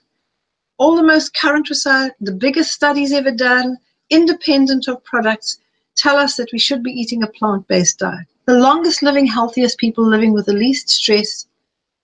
all 0.78 0.96
the 0.96 1.02
most 1.02 1.34
current 1.34 1.68
research, 1.70 2.12
the 2.20 2.32
biggest 2.32 2.72
studies 2.72 3.12
ever 3.12 3.30
done, 3.30 3.76
independent 4.10 4.88
of 4.88 5.02
products, 5.04 5.58
tell 5.96 6.16
us 6.16 6.36
that 6.36 6.52
we 6.52 6.58
should 6.58 6.82
be 6.82 6.92
eating 6.92 7.22
a 7.22 7.28
plant 7.28 7.66
based 7.68 7.98
diet. 8.00 8.26
The 8.46 8.58
longest 8.58 9.02
living, 9.02 9.26
healthiest 9.26 9.78
people 9.78 10.04
living 10.04 10.32
with 10.32 10.46
the 10.46 10.52
least 10.52 10.90
stress, 10.90 11.46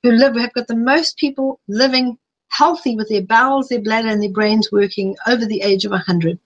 who 0.02 0.12
live, 0.12 0.35
we 0.35 0.40
have 0.40 0.54
got 0.54 0.66
the 0.66 0.76
most 0.76 1.16
people 1.18 1.61
living 1.68 2.16
healthy 2.48 2.96
with 2.96 3.09
their 3.09 3.22
bowels, 3.22 3.68
their 3.68 3.80
bladder, 3.80 4.09
and 4.09 4.22
their 4.22 4.30
brains 4.30 4.72
working 4.72 5.16
over 5.26 5.44
the 5.44 5.62
age 5.62 5.85
of 5.85 5.90
100. 5.90 6.38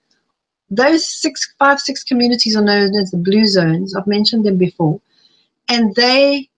Those 0.70 1.08
six, 1.08 1.54
five, 1.58 1.78
six 1.78 2.02
communities 2.02 2.56
are 2.56 2.62
known 2.62 2.96
as 2.96 3.10
the 3.10 3.16
blue 3.16 3.46
zones. 3.46 3.94
I've 3.94 4.06
mentioned 4.06 4.44
them 4.44 4.58
before 4.58 5.00
and 5.68 5.94
they 5.94 6.48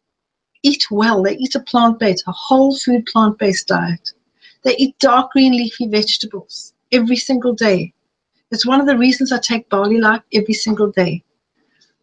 eat 0.63 0.87
well. 0.91 1.23
They 1.23 1.37
eat 1.37 1.55
a 1.55 1.61
plant 1.61 1.99
based, 1.99 2.25
a 2.27 2.33
whole 2.33 2.77
food 2.77 3.07
plant 3.07 3.39
based 3.39 3.69
diet. 3.69 4.13
They 4.67 4.77
eat 4.79 4.99
dark 4.99 5.31
green 5.31 5.53
leafy 5.53 5.87
vegetables 5.87 6.75
every 6.91 7.15
single 7.15 7.53
day. 7.53 7.93
It's 8.51 8.67
one 8.67 8.81
of 8.81 8.89
the 8.89 8.99
reasons 8.99 9.31
I 9.31 9.39
take 9.39 9.69
barley 9.69 10.01
life 10.01 10.23
every 10.35 10.55
single 10.55 10.91
day. 10.91 11.23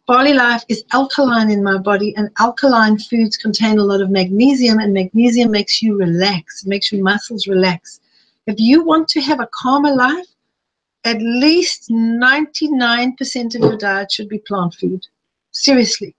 Barley 0.08 0.34
life 0.34 0.64
is 0.70 0.86
alkaline 0.94 1.52
in 1.52 1.62
my 1.62 1.78
body, 1.78 2.16
and 2.16 2.30
alkaline 2.40 2.98
foods 2.98 3.36
contain 3.36 3.80
a 3.80 3.84
lot 3.84 4.00
of 4.00 4.10
magnesium, 4.10 4.80
and 4.80 4.94
magnesium 4.94 5.52
makes 5.52 5.82
you 5.82 5.98
relax, 5.98 6.64
it 6.64 6.70
makes 6.70 6.90
your 6.90 7.04
muscles 7.04 7.48
relax. 7.48 8.00
If 8.48 8.56
you 8.60 8.82
want 8.82 9.10
to 9.10 9.20
have 9.20 9.42
a 9.42 9.50
calmer 9.52 9.94
life, 9.94 10.28
at 11.04 11.22
least 11.22 11.90
99% 11.90 13.56
of 13.56 13.62
your 13.62 13.76
diet 13.76 14.10
should 14.10 14.30
be 14.30 14.40
plant 14.40 14.76
food. 14.76 15.06
Seriously. 15.52 16.16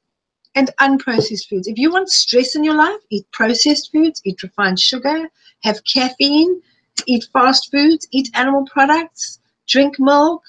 And 0.57 0.71
unprocessed 0.79 1.49
foods. 1.49 1.69
If 1.69 1.79
you 1.79 1.91
want 1.91 2.11
stress 2.11 2.55
in 2.55 2.65
your 2.65 2.77
life, 2.77 3.01
eat 3.09 3.25
processed 3.33 3.91
foods, 3.93 4.21
eat 4.27 4.43
refined 4.43 4.79
sugar, 4.79 5.31
have 5.65 5.85
caffeine, 5.85 6.63
eat 7.07 7.27
fast 7.33 7.71
foods, 7.71 8.07
eat 8.13 8.31
animal 8.35 8.65
products, 8.67 9.41
drink 9.67 9.97
milk. 9.99 10.43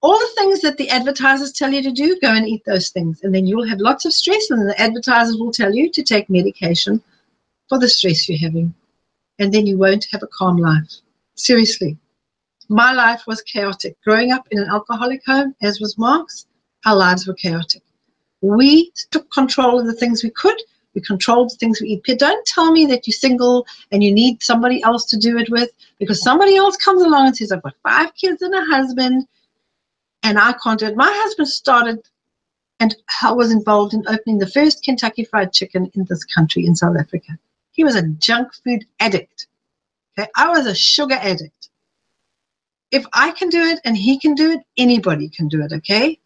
All 0.00 0.18
the 0.18 0.32
things 0.36 0.60
that 0.62 0.78
the 0.78 0.88
advertisers 0.88 1.52
tell 1.52 1.72
you 1.72 1.82
to 1.82 1.92
do, 1.92 2.18
go 2.20 2.32
and 2.32 2.48
eat 2.48 2.62
those 2.64 2.88
things. 2.88 3.20
And 3.22 3.34
then 3.34 3.46
you'll 3.46 3.68
have 3.68 3.80
lots 3.80 4.04
of 4.04 4.12
stress, 4.12 4.50
and 4.50 4.68
the 4.68 4.80
advertisers 4.80 5.36
will 5.36 5.52
tell 5.52 5.74
you 5.74 5.90
to 5.90 6.02
take 6.02 6.30
medication 6.30 7.02
for 7.68 7.78
the 7.78 7.88
stress 7.88 8.28
you're 8.28 8.38
having. 8.38 8.72
And 9.38 9.52
then 9.52 9.66
you 9.66 9.76
won't 9.76 10.06
have 10.12 10.22
a 10.22 10.28
calm 10.28 10.56
life. 10.56 10.90
Seriously 11.34 11.98
my 12.68 12.92
life 12.92 13.22
was 13.26 13.40
chaotic. 13.42 13.96
Growing 14.04 14.32
up 14.32 14.46
in 14.50 14.58
an 14.58 14.68
alcoholic 14.68 15.24
home, 15.24 15.54
as 15.62 15.80
was 15.80 15.98
Mark's, 15.98 16.46
our 16.84 16.94
lives 16.94 17.26
were 17.26 17.34
chaotic. 17.34 17.82
We 18.40 18.92
took 19.10 19.30
control 19.32 19.80
of 19.80 19.86
the 19.86 19.94
things 19.94 20.22
we 20.22 20.30
could. 20.30 20.60
We 20.98 21.02
controlled 21.02 21.50
the 21.50 21.56
things 21.56 21.80
we 21.80 21.90
eat. 21.90 22.18
Don't 22.18 22.44
tell 22.44 22.72
me 22.72 22.84
that 22.86 23.06
you're 23.06 23.14
single 23.14 23.68
and 23.92 24.02
you 24.02 24.12
need 24.12 24.42
somebody 24.42 24.82
else 24.82 25.04
to 25.06 25.16
do 25.16 25.38
it 25.38 25.48
with 25.48 25.70
because 26.00 26.20
somebody 26.20 26.56
else 26.56 26.76
comes 26.76 27.02
along 27.02 27.28
and 27.28 27.36
says, 27.36 27.52
I've 27.52 27.62
got 27.62 27.76
five 27.84 28.12
kids 28.16 28.42
and 28.42 28.52
a 28.52 28.64
husband 28.64 29.28
and 30.24 30.40
I 30.40 30.54
can't 30.60 30.80
do 30.80 30.86
it. 30.86 30.96
My 30.96 31.12
husband 31.22 31.46
started 31.46 32.00
and 32.80 32.96
I 33.22 33.30
was 33.30 33.52
involved 33.52 33.94
in 33.94 34.02
opening 34.08 34.38
the 34.38 34.50
first 34.50 34.82
Kentucky 34.82 35.22
Fried 35.22 35.52
Chicken 35.52 35.88
in 35.94 36.04
this 36.08 36.24
country, 36.24 36.66
in 36.66 36.74
South 36.74 36.96
Africa. 36.98 37.38
He 37.70 37.84
was 37.84 37.94
a 37.94 38.02
junk 38.02 38.52
food 38.64 38.84
addict. 38.98 39.46
Okay? 40.18 40.28
I 40.36 40.48
was 40.48 40.66
a 40.66 40.74
sugar 40.74 41.14
addict 41.14 41.70
if 42.90 43.04
I 43.12 43.30
can 43.30 43.50
do 43.50 43.60
it 43.60 43.78
and 43.84 43.96
he 43.96 44.18
can 44.18 44.34
do 44.34 44.50
it, 44.50 44.60
anybody 44.76 45.28
can 45.28 45.46
do 45.46 45.62
it, 45.62 45.72
okay? 45.72 46.18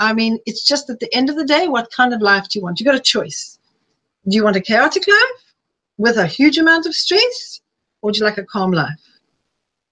I 0.00 0.14
mean, 0.14 0.38
it's 0.46 0.66
just 0.66 0.88
at 0.88 0.98
the 0.98 1.14
end 1.14 1.28
of 1.28 1.36
the 1.36 1.44
day, 1.44 1.68
what 1.68 1.92
kind 1.92 2.14
of 2.14 2.22
life 2.22 2.48
do 2.48 2.58
you 2.58 2.64
want? 2.64 2.80
You 2.80 2.86
got 2.86 2.94
a 2.94 3.00
choice. 3.00 3.58
Do 4.26 4.34
you 4.34 4.42
want 4.42 4.56
a 4.56 4.60
chaotic 4.60 5.06
life 5.06 5.54
with 5.98 6.16
a 6.16 6.26
huge 6.26 6.56
amount 6.56 6.86
of 6.86 6.94
stress, 6.94 7.60
or 8.00 8.08
would 8.08 8.16
you 8.16 8.24
like 8.24 8.38
a 8.38 8.44
calm 8.44 8.72
life 8.72 9.00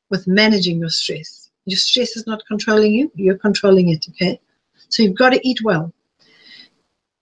with 0.08 0.26
managing 0.26 0.78
your 0.78 0.88
stress? 0.88 1.50
Your 1.66 1.76
stress 1.76 2.16
is 2.16 2.26
not 2.26 2.42
controlling 2.48 2.92
you, 2.92 3.12
you're 3.14 3.36
controlling 3.36 3.90
it, 3.90 4.06
okay? 4.08 4.40
So 4.88 5.02
you've 5.02 5.18
got 5.18 5.34
to 5.34 5.46
eat 5.46 5.62
well. 5.62 5.92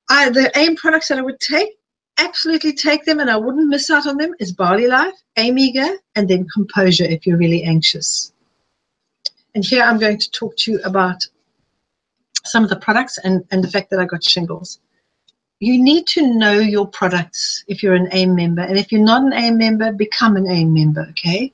I, 0.08 0.30
the 0.30 0.56
AIM 0.56 0.76
products 0.76 1.08
that 1.08 1.18
I 1.18 1.22
would 1.22 1.40
take 1.40 1.76
absolutely 2.18 2.72
take 2.72 3.04
them 3.04 3.18
and 3.18 3.28
I 3.28 3.36
wouldn't 3.36 3.66
miss 3.66 3.90
out 3.90 4.06
on 4.06 4.16
them 4.16 4.32
is 4.38 4.52
Barley 4.52 4.86
Life, 4.86 5.14
AIMega, 5.36 5.96
and 6.14 6.28
then 6.28 6.46
Composure 6.54 7.04
if 7.04 7.26
you're 7.26 7.36
really 7.36 7.64
anxious. 7.64 8.32
And 9.56 9.64
here 9.64 9.82
I'm 9.82 9.98
going 9.98 10.18
to 10.18 10.30
talk 10.30 10.56
to 10.58 10.72
you 10.72 10.80
about 10.84 11.26
some 12.46 12.64
of 12.64 12.70
the 12.70 12.76
products 12.76 13.18
and, 13.18 13.44
and 13.50 13.62
the 13.62 13.70
fact 13.70 13.90
that 13.90 14.00
I 14.00 14.04
got 14.04 14.24
shingles. 14.24 14.80
You 15.60 15.82
need 15.82 16.06
to 16.08 16.34
know 16.34 16.58
your 16.58 16.86
products 16.86 17.64
if 17.66 17.82
you're 17.82 17.94
an 17.94 18.08
AIM 18.12 18.34
member. 18.34 18.62
And 18.62 18.78
if 18.78 18.92
you're 18.92 19.02
not 19.02 19.22
an 19.22 19.32
AIM 19.32 19.56
member, 19.56 19.92
become 19.92 20.36
an 20.36 20.48
AIM 20.48 20.74
member, 20.74 21.06
okay? 21.10 21.52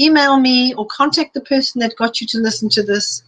Email 0.00 0.38
me 0.38 0.74
or 0.74 0.86
contact 0.86 1.34
the 1.34 1.40
person 1.42 1.80
that 1.80 1.96
got 1.96 2.20
you 2.20 2.26
to 2.28 2.38
listen 2.38 2.68
to 2.70 2.82
this 2.82 3.22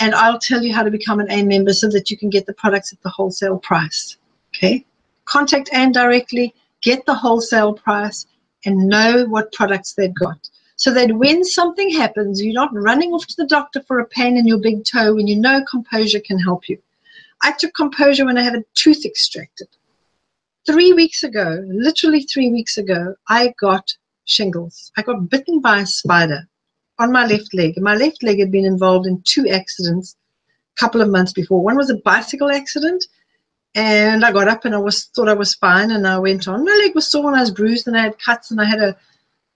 and 0.00 0.14
I'll 0.14 0.38
tell 0.38 0.62
you 0.62 0.74
how 0.74 0.82
to 0.82 0.90
become 0.90 1.20
an 1.20 1.30
AIM 1.30 1.48
member 1.48 1.72
so 1.72 1.88
that 1.90 2.10
you 2.10 2.16
can 2.16 2.30
get 2.30 2.46
the 2.46 2.54
products 2.54 2.92
at 2.92 3.00
the 3.02 3.08
wholesale 3.08 3.58
price, 3.58 4.16
okay? 4.56 4.84
contact 5.24 5.70
AIM 5.72 5.92
directly, 5.92 6.54
get 6.82 7.04
the 7.06 7.14
wholesale 7.14 7.74
price, 7.74 8.26
and 8.64 8.88
know 8.88 9.24
what 9.24 9.52
products 9.52 9.94
they've 9.94 10.14
got. 10.14 10.38
So 10.82 10.92
that 10.94 11.12
when 11.12 11.44
something 11.44 11.90
happens, 11.90 12.42
you're 12.42 12.52
not 12.52 12.74
running 12.74 13.12
off 13.12 13.24
to 13.28 13.36
the 13.36 13.46
doctor 13.46 13.80
for 13.86 14.00
a 14.00 14.04
pain 14.04 14.36
in 14.36 14.48
your 14.48 14.58
big 14.58 14.84
toe 14.84 15.14
when 15.14 15.28
you 15.28 15.36
know 15.36 15.62
Composure 15.70 16.18
can 16.18 16.40
help 16.40 16.68
you. 16.68 16.76
I 17.40 17.52
took 17.52 17.72
Composure 17.72 18.26
when 18.26 18.36
I 18.36 18.42
had 18.42 18.56
a 18.56 18.64
tooth 18.74 19.04
extracted. 19.04 19.68
Three 20.66 20.92
weeks 20.92 21.22
ago, 21.22 21.62
literally 21.68 22.22
three 22.22 22.50
weeks 22.50 22.78
ago, 22.78 23.14
I 23.28 23.54
got 23.60 23.96
shingles. 24.24 24.90
I 24.96 25.02
got 25.02 25.30
bitten 25.30 25.60
by 25.60 25.82
a 25.82 25.86
spider 25.86 26.48
on 26.98 27.12
my 27.12 27.26
left 27.26 27.54
leg. 27.54 27.80
My 27.80 27.94
left 27.94 28.24
leg 28.24 28.40
had 28.40 28.50
been 28.50 28.64
involved 28.64 29.06
in 29.06 29.22
two 29.22 29.48
accidents 29.48 30.16
a 30.76 30.80
couple 30.80 31.00
of 31.00 31.10
months 31.10 31.32
before. 31.32 31.62
One 31.62 31.76
was 31.76 31.90
a 31.90 32.02
bicycle 32.04 32.50
accident, 32.50 33.04
and 33.76 34.24
I 34.24 34.32
got 34.32 34.48
up 34.48 34.64
and 34.64 34.74
I 34.74 34.78
was 34.78 35.04
thought 35.14 35.28
I 35.28 35.34
was 35.34 35.54
fine 35.54 35.92
and 35.92 36.08
I 36.08 36.18
went 36.18 36.48
on. 36.48 36.64
My 36.64 36.76
leg 36.82 36.96
was 36.96 37.06
sore 37.06 37.28
and 37.28 37.36
I 37.36 37.40
was 37.42 37.52
bruised 37.52 37.86
and 37.86 37.96
I 37.96 38.02
had 38.02 38.18
cuts 38.18 38.50
and 38.50 38.60
I 38.60 38.64
had 38.64 38.80
a, 38.80 38.96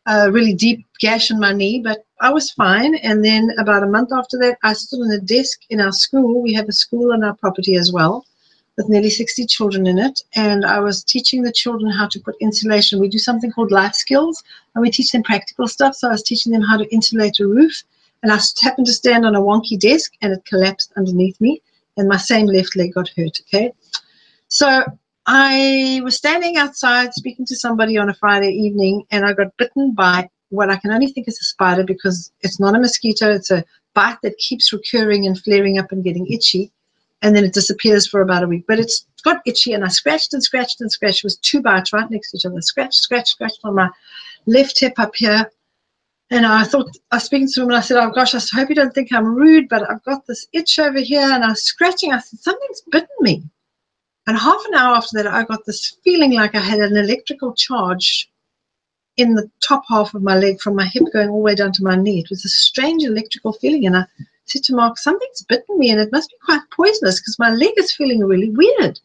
a 0.07 0.31
really 0.31 0.55
deep 0.55 0.87
gash 1.01 1.31
in 1.31 1.41
my 1.41 1.53
knee, 1.53 1.81
but 1.83 2.05
I 2.21 2.33
was 2.33 2.51
fine. 2.53 2.95
And 2.97 3.25
then 3.25 3.51
about 3.59 3.83
a 3.83 3.87
month 3.87 4.11
after 4.13 4.39
that, 4.39 4.59
I 4.63 4.73
stood 4.73 5.01
on 5.01 5.11
a 5.11 5.21
desk 5.21 5.61
in 5.71 5.81
our 5.81 5.93
school. 5.93 6.43
We 6.43 6.55
have 6.55 6.69
a 6.69 6.73
school 6.73 7.13
on 7.13 7.25
our 7.25 7.35
property 7.35 7.77
as 7.77 7.93
well 7.93 8.25
with 8.77 8.89
nearly 8.89 9.11
60 9.11 9.47
children 9.47 9.87
in 9.87 9.99
it. 9.99 10.23
And 10.35 10.65
I 10.65 10.81
was 10.81 11.03
teaching 11.03 11.43
the 11.43 11.53
children 11.53 11.91
how 11.91 12.09
to 12.09 12.21
put 12.21 12.37
insulation. 12.41 13.01
We 13.01 13.09
do 13.09 13.19
something 13.19 13.51
called 13.51 13.73
life 13.73 13.95
skills 13.95 14.43
and 14.75 14.83
we 14.83 14.91
teach 14.91 15.13
them 15.13 15.23
practical 15.23 15.67
stuff. 15.67 15.95
So 15.95 16.09
I 16.09 16.13
was 16.13 16.23
teaching 16.23 16.53
them 16.53 16.63
how 16.63 16.77
to 16.77 16.93
insulate 16.95 17.41
a 17.41 17.47
roof. 17.47 17.83
And 18.23 18.33
I 18.33 18.39
happened 18.63 18.87
to 18.87 18.93
stand 18.93 19.25
on 19.25 19.35
a 19.35 19.41
wonky 19.41 19.79
desk 19.79 20.13
and 20.23 20.33
it 20.33 20.45
collapsed 20.45 20.93
underneath 20.97 21.41
me 21.41 21.63
and 21.97 22.09
my 22.09 22.17
same 22.17 22.47
left 22.47 22.77
leg 22.77 22.95
got 22.95 23.09
hurt. 23.17 23.39
Okay. 23.43 23.73
So 24.49 24.85
I 25.27 26.01
was 26.05 26.15
standing 26.15 26.57
outside 26.57 27.13
speaking 27.13 27.47
to 27.47 27.57
somebody 27.57 27.99
on 27.99 28.09
a 28.09 28.15
Friday 28.15 28.51
evening, 28.51 29.05
and 29.11 29.25
I 29.25 29.33
got 29.33 29.57
bitten 29.57 29.93
by 29.93 30.31
what 30.51 30.71
I 30.71 30.77
can 30.77 30.93
only 30.93 31.09
think 31.09 31.27
is 31.27 31.41
a 31.41 31.45
spider 31.45 31.83
because 31.83 32.31
it's 32.43 32.61
not 32.61 32.77
a 32.77 32.79
mosquito, 32.79 33.33
it's 33.33 33.51
a 33.51 33.65
bite 33.95 34.19
that 34.23 34.39
keeps 34.39 34.73
recurring 34.73 35.27
and 35.27 35.39
flaring 35.41 35.79
up 35.79 35.91
and 35.91 36.05
getting 36.05 36.29
itchy, 36.29 36.71
and 37.23 37.35
then 37.35 37.45
it 37.45 37.55
disappears 37.55 38.07
for 38.07 38.21
about 38.21 38.45
a 38.45 38.47
week. 38.47 38.67
But 38.69 38.79
it's 38.79 39.05
got 39.25 39.43
itchy, 39.47 39.73
and 39.73 39.85
I 39.85 39.89
scratched 39.89 40.33
and 40.33 40.43
scratched 40.43 40.81
and 40.81 40.93
scratched. 40.93 41.19
It 41.19 41.25
was 41.25 41.39
two 41.39 41.61
bites 41.61 41.93
right 41.93 42.09
next 42.09 42.31
to 42.31 42.37
each 42.37 42.47
other. 42.47 42.61
Scratch, 42.61 42.95
scratch, 42.95 43.31
scratch 43.31 43.55
on 43.65 43.75
my 43.75 43.91
left 44.47 44.79
hip 44.79 44.95
up 44.99 45.17
here. 45.17 45.51
And 46.31 46.47
I 46.47 46.65
thought, 46.65 46.89
I 47.11 47.17
was 47.17 47.25
speaking 47.25 47.49
to 47.53 47.63
him 47.63 47.69
and 47.69 47.77
I 47.77 47.81
said, 47.81 47.99
Oh 47.99 48.11
gosh, 48.11 48.35
I 48.35 48.41
hope 48.57 48.69
you 48.69 48.75
don't 48.75 48.93
think 48.93 49.13
I'm 49.13 49.35
rude, 49.35 49.69
but 49.69 49.89
I've 49.89 50.03
got 50.05 50.27
this 50.27 50.47
itch 50.53 50.79
over 50.79 50.99
here. 50.99 51.23
And 51.23 51.45
I 51.45 51.51
was 51.51 51.63
scratching. 51.63 52.13
I 52.13 52.19
said, 52.19 52.41
Something's 52.41 52.83
bitten 52.91 53.09
me. 53.21 53.45
And 54.27 54.37
half 54.37 54.65
an 54.67 54.75
hour 54.75 54.97
after 54.97 55.23
that, 55.23 55.27
I 55.27 55.45
got 55.45 55.65
this 55.67 55.97
feeling 56.03 56.33
like 56.33 56.55
I 56.55 56.61
had 56.61 56.81
an 56.81 56.97
electrical 56.97 57.55
charge 57.55 58.29
in 59.17 59.35
the 59.35 59.49
top 59.67 59.83
half 59.89 60.15
of 60.15 60.23
my 60.23 60.37
leg 60.37 60.61
from 60.61 60.75
my 60.75 60.85
hip 60.85 61.05
going 61.13 61.29
all 61.29 61.39
the 61.39 61.43
way 61.43 61.55
down 61.55 61.73
to 61.73 61.85
my 61.85 61.97
knee. 61.97 62.21
It 62.21 62.31
was 62.31 62.45
a 62.45 62.49
strange 62.49 63.05
electrical 63.05 63.53
feeling. 63.53 63.87
And 63.87 63.97
I 63.97 64.05
said 64.45 64.65
to 64.65 64.75
Mark, 64.75 64.99
something's 64.99 65.43
bitten 65.43 65.79
me 65.79 65.91
and 65.91 66.01
it 66.01 66.13
must 66.13 66.31
be 66.31 66.37
quite 66.45 66.61
poisonous 66.75 67.21
because 67.21 67.39
my 67.39 67.51
leg 67.51 67.73
is 67.77 67.93
feeling 67.93 68.21
really 68.21 68.51
weird. 68.51 68.99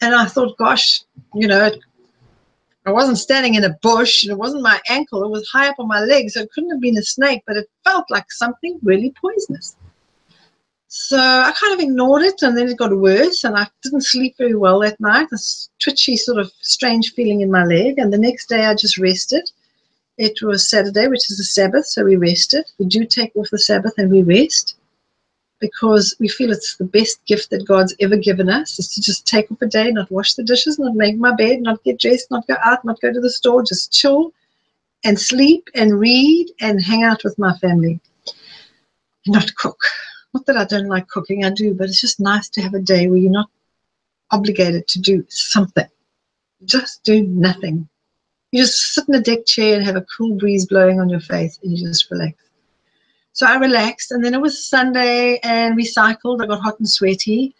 And 0.00 0.14
I 0.14 0.26
thought, 0.26 0.58
gosh, 0.58 1.02
you 1.34 1.46
know, 1.46 1.70
I 2.84 2.90
wasn't 2.90 3.18
standing 3.18 3.54
in 3.54 3.64
a 3.64 3.78
bush 3.82 4.24
and 4.24 4.32
it 4.32 4.38
wasn't 4.38 4.64
my 4.64 4.80
ankle. 4.88 5.22
It 5.22 5.30
was 5.30 5.48
high 5.48 5.68
up 5.68 5.76
on 5.78 5.86
my 5.86 6.00
leg. 6.00 6.30
So 6.30 6.40
it 6.40 6.50
couldn't 6.52 6.70
have 6.70 6.80
been 6.80 6.98
a 6.98 7.02
snake, 7.02 7.42
but 7.46 7.56
it 7.56 7.70
felt 7.84 8.10
like 8.10 8.30
something 8.32 8.80
really 8.82 9.14
poisonous. 9.20 9.76
So 10.94 11.18
I 11.18 11.54
kind 11.58 11.72
of 11.72 11.80
ignored 11.80 12.20
it 12.20 12.42
and 12.42 12.54
then 12.54 12.68
it 12.68 12.76
got 12.76 12.94
worse 12.94 13.44
and 13.44 13.56
I 13.56 13.66
didn't 13.82 14.04
sleep 14.04 14.34
very 14.36 14.54
well 14.54 14.80
that 14.80 15.00
night. 15.00 15.28
This 15.30 15.70
twitchy 15.78 16.18
sort 16.18 16.36
of 16.36 16.52
strange 16.60 17.14
feeling 17.14 17.40
in 17.40 17.50
my 17.50 17.64
leg. 17.64 17.98
And 17.98 18.12
the 18.12 18.18
next 18.18 18.50
day 18.50 18.66
I 18.66 18.74
just 18.74 18.98
rested. 18.98 19.50
It 20.18 20.42
was 20.42 20.68
Saturday, 20.68 21.06
which 21.08 21.30
is 21.30 21.38
the 21.38 21.44
Sabbath, 21.44 21.86
so 21.86 22.04
we 22.04 22.16
rested. 22.16 22.66
We 22.78 22.84
do 22.84 23.06
take 23.06 23.34
off 23.36 23.48
the 23.50 23.58
Sabbath 23.58 23.94
and 23.96 24.10
we 24.10 24.20
rest 24.20 24.76
because 25.60 26.14
we 26.20 26.28
feel 26.28 26.52
it's 26.52 26.76
the 26.76 26.84
best 26.84 27.24
gift 27.24 27.48
that 27.48 27.66
God's 27.66 27.94
ever 27.98 28.18
given 28.18 28.50
us 28.50 28.78
is 28.78 28.92
to 28.94 29.00
just 29.00 29.26
take 29.26 29.50
off 29.50 29.62
a 29.62 29.66
day, 29.66 29.90
not 29.92 30.10
wash 30.10 30.34
the 30.34 30.44
dishes, 30.44 30.78
not 30.78 30.94
make 30.94 31.16
my 31.16 31.34
bed, 31.34 31.62
not 31.62 31.82
get 31.84 32.00
dressed, 32.00 32.30
not 32.30 32.46
go 32.46 32.56
out, 32.62 32.84
not 32.84 33.00
go 33.00 33.10
to 33.10 33.20
the 33.20 33.30
store, 33.30 33.62
just 33.62 33.94
chill 33.94 34.34
and 35.04 35.18
sleep 35.18 35.70
and 35.74 35.98
read 35.98 36.50
and 36.60 36.84
hang 36.84 37.02
out 37.02 37.24
with 37.24 37.38
my 37.38 37.56
family. 37.56 37.98
Not 39.26 39.54
cook 39.54 39.80
not 40.34 40.46
that 40.46 40.56
I 40.56 40.64
don't 40.64 40.88
like 40.88 41.08
cooking, 41.08 41.44
I 41.44 41.50
do, 41.50 41.74
but 41.74 41.88
it's 41.88 42.00
just 42.00 42.20
nice 42.20 42.48
to 42.50 42.62
have 42.62 42.74
a 42.74 42.80
day 42.80 43.08
where 43.08 43.18
you're 43.18 43.30
not 43.30 43.50
obligated 44.30 44.88
to 44.88 45.00
do 45.00 45.24
something. 45.28 45.88
Just 46.64 47.02
do 47.04 47.22
nothing. 47.22 47.88
You 48.50 48.62
just 48.62 48.94
sit 48.94 49.08
in 49.08 49.14
a 49.14 49.20
deck 49.20 49.46
chair 49.46 49.76
and 49.76 49.84
have 49.84 49.96
a 49.96 50.06
cool 50.16 50.36
breeze 50.36 50.66
blowing 50.66 51.00
on 51.00 51.08
your 51.08 51.20
face 51.20 51.58
and 51.62 51.76
you 51.76 51.86
just 51.86 52.10
relax. 52.10 52.36
So 53.34 53.46
I 53.46 53.56
relaxed, 53.56 54.12
and 54.12 54.22
then 54.22 54.34
it 54.34 54.40
was 54.40 54.66
Sunday, 54.66 55.38
and 55.42 55.74
we 55.74 55.86
cycled. 55.86 56.42
I 56.42 56.46
got 56.46 56.60
hot 56.60 56.78
and 56.78 56.88
sweaty, 56.88 57.54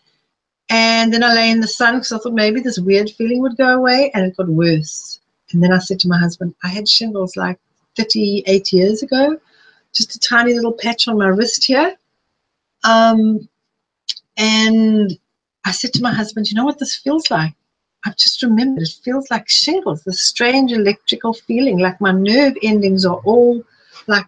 And 0.68 1.12
then 1.12 1.24
I 1.24 1.32
lay 1.34 1.50
in 1.50 1.60
the 1.60 1.68
sun 1.68 1.94
because 1.94 2.12
I 2.12 2.18
thought 2.18 2.34
maybe 2.34 2.60
this 2.60 2.78
weird 2.78 3.10
feeling 3.10 3.40
would 3.40 3.56
go 3.56 3.76
away, 3.76 4.10
and 4.14 4.26
it 4.26 4.36
got 4.36 4.48
worse. 4.48 5.20
And 5.52 5.62
then 5.62 5.72
I 5.72 5.78
said 5.78 5.98
to 6.00 6.08
my 6.08 6.18
husband, 6.18 6.54
I 6.62 6.68
had 6.68 6.88
shingles 6.88 7.36
like 7.36 7.58
38 7.96 8.72
years 8.72 9.02
ago, 9.02 9.38
just 9.94 10.14
a 10.14 10.18
tiny 10.18 10.54
little 10.54 10.72
patch 10.72 11.08
on 11.08 11.18
my 11.18 11.28
wrist 11.28 11.64
here. 11.64 11.96
Um, 12.84 13.48
and 14.36 15.16
I 15.64 15.72
said 15.72 15.92
to 15.94 16.02
my 16.02 16.12
husband, 16.12 16.50
You 16.50 16.56
know 16.56 16.64
what 16.64 16.78
this 16.78 16.96
feels 16.96 17.30
like? 17.30 17.54
I've 18.04 18.16
just 18.16 18.42
remembered 18.42 18.82
it 18.82 18.98
feels 19.04 19.30
like 19.30 19.48
shingles, 19.48 20.02
this 20.02 20.24
strange 20.24 20.72
electrical 20.72 21.34
feeling, 21.34 21.78
like 21.78 22.00
my 22.00 22.10
nerve 22.10 22.54
endings 22.62 23.06
are 23.06 23.20
all 23.24 23.62
like 24.08 24.26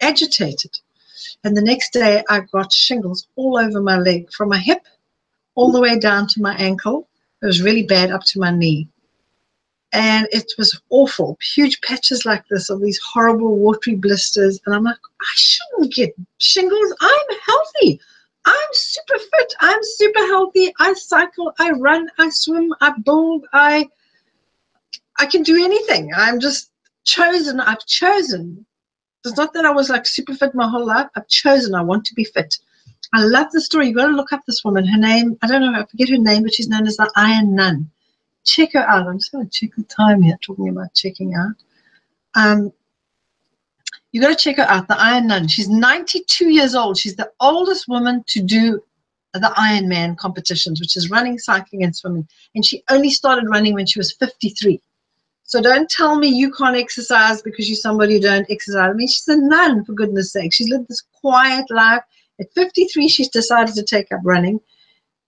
agitated. 0.00 0.70
And 1.42 1.56
the 1.56 1.62
next 1.62 1.92
day, 1.92 2.22
I 2.28 2.40
got 2.52 2.72
shingles 2.72 3.26
all 3.34 3.58
over 3.58 3.80
my 3.80 3.98
leg, 3.98 4.30
from 4.32 4.50
my 4.50 4.58
hip 4.58 4.82
all 5.56 5.72
the 5.72 5.80
way 5.80 5.98
down 5.98 6.28
to 6.28 6.40
my 6.42 6.54
ankle. 6.56 7.08
It 7.42 7.46
was 7.46 7.62
really 7.62 7.82
bad 7.82 8.10
up 8.10 8.22
to 8.26 8.38
my 8.38 8.50
knee. 8.50 8.88
And 9.92 10.28
it 10.32 10.52
was 10.58 10.78
awful. 10.90 11.38
Huge 11.54 11.80
patches 11.80 12.26
like 12.26 12.46
this 12.48 12.68
of 12.70 12.80
these 12.80 12.98
horrible 12.98 13.56
watery 13.56 13.94
blisters. 13.94 14.60
And 14.66 14.74
I'm 14.74 14.84
like, 14.84 14.96
I 14.96 15.34
shouldn't 15.34 15.94
get 15.94 16.14
shingles. 16.38 16.94
I'm 17.00 17.38
healthy. 17.46 18.00
I'm 18.44 18.68
super 18.72 19.18
fit. 19.18 19.54
I'm 19.60 19.80
super 19.82 20.26
healthy. 20.26 20.72
I 20.78 20.92
cycle, 20.94 21.52
I 21.58 21.70
run, 21.72 22.08
I 22.18 22.28
swim, 22.30 22.72
I 22.80 22.92
build, 23.04 23.44
I 23.52 23.88
I 25.18 25.26
can 25.26 25.42
do 25.42 25.64
anything. 25.64 26.12
I'm 26.14 26.38
just 26.38 26.70
chosen. 27.04 27.60
I've 27.60 27.84
chosen. 27.86 28.64
It's 29.24 29.36
not 29.36 29.52
that 29.54 29.64
I 29.64 29.70
was 29.70 29.88
like 29.88 30.06
super 30.06 30.34
fit 30.34 30.54
my 30.54 30.68
whole 30.68 30.86
life. 30.86 31.08
I've 31.16 31.26
chosen. 31.28 31.74
I 31.74 31.82
want 31.82 32.04
to 32.06 32.14
be 32.14 32.24
fit. 32.24 32.56
I 33.12 33.22
love 33.24 33.50
the 33.52 33.60
story. 33.60 33.86
You've 33.86 33.96
got 33.96 34.06
to 34.06 34.12
look 34.12 34.32
up 34.32 34.42
this 34.46 34.64
woman. 34.64 34.86
Her 34.86 34.98
name, 34.98 35.38
I 35.42 35.46
don't 35.46 35.60
know, 35.60 35.78
I 35.78 35.86
forget 35.86 36.08
her 36.10 36.18
name, 36.18 36.42
but 36.42 36.54
she's 36.54 36.68
known 36.68 36.86
as 36.86 36.96
the 36.96 37.10
Iron 37.16 37.54
Nun. 37.54 37.90
Check 38.46 38.72
her 38.72 38.80
out. 38.80 39.06
I'm 39.06 39.18
just 39.18 39.32
going 39.32 39.48
to 39.48 39.50
check 39.50 39.76
the 39.76 39.82
time 39.84 40.22
here, 40.22 40.38
talking 40.40 40.68
about 40.68 40.94
checking 40.94 41.34
out. 41.34 41.56
Um, 42.34 42.72
you 44.12 44.20
got 44.20 44.28
to 44.28 44.36
check 44.36 44.56
her 44.56 44.62
out, 44.62 44.88
the 44.88 44.98
Iron 44.98 45.26
Nun. 45.26 45.48
She's 45.48 45.68
92 45.68 46.48
years 46.48 46.74
old. 46.74 46.96
She's 46.96 47.16
the 47.16 47.30
oldest 47.40 47.88
woman 47.88 48.24
to 48.28 48.42
do 48.42 48.82
the 49.38 49.52
Ironman 49.56 50.16
competitions, 50.16 50.80
which 50.80 50.96
is 50.96 51.10
running, 51.10 51.38
cycling, 51.38 51.84
and 51.84 51.94
swimming. 51.94 52.26
And 52.54 52.64
she 52.64 52.82
only 52.90 53.10
started 53.10 53.48
running 53.48 53.74
when 53.74 53.86
she 53.86 53.98
was 53.98 54.12
53. 54.12 54.80
So 55.44 55.60
don't 55.60 55.88
tell 55.88 56.18
me 56.18 56.28
you 56.28 56.52
can't 56.52 56.76
exercise 56.76 57.40
because 57.42 57.68
you're 57.68 57.76
somebody 57.76 58.14
who 58.14 58.20
don't 58.20 58.50
exercise. 58.50 58.90
I 58.90 58.92
mean, 58.94 59.06
she's 59.06 59.28
a 59.28 59.36
nun, 59.36 59.84
for 59.84 59.92
goodness 59.92 60.32
sake. 60.32 60.52
She's 60.52 60.68
lived 60.68 60.88
this 60.88 61.02
quiet 61.20 61.70
life. 61.70 62.02
At 62.40 62.52
53, 62.54 63.08
she's 63.08 63.28
decided 63.28 63.74
to 63.76 63.82
take 63.82 64.10
up 64.12 64.20
running. 64.24 64.60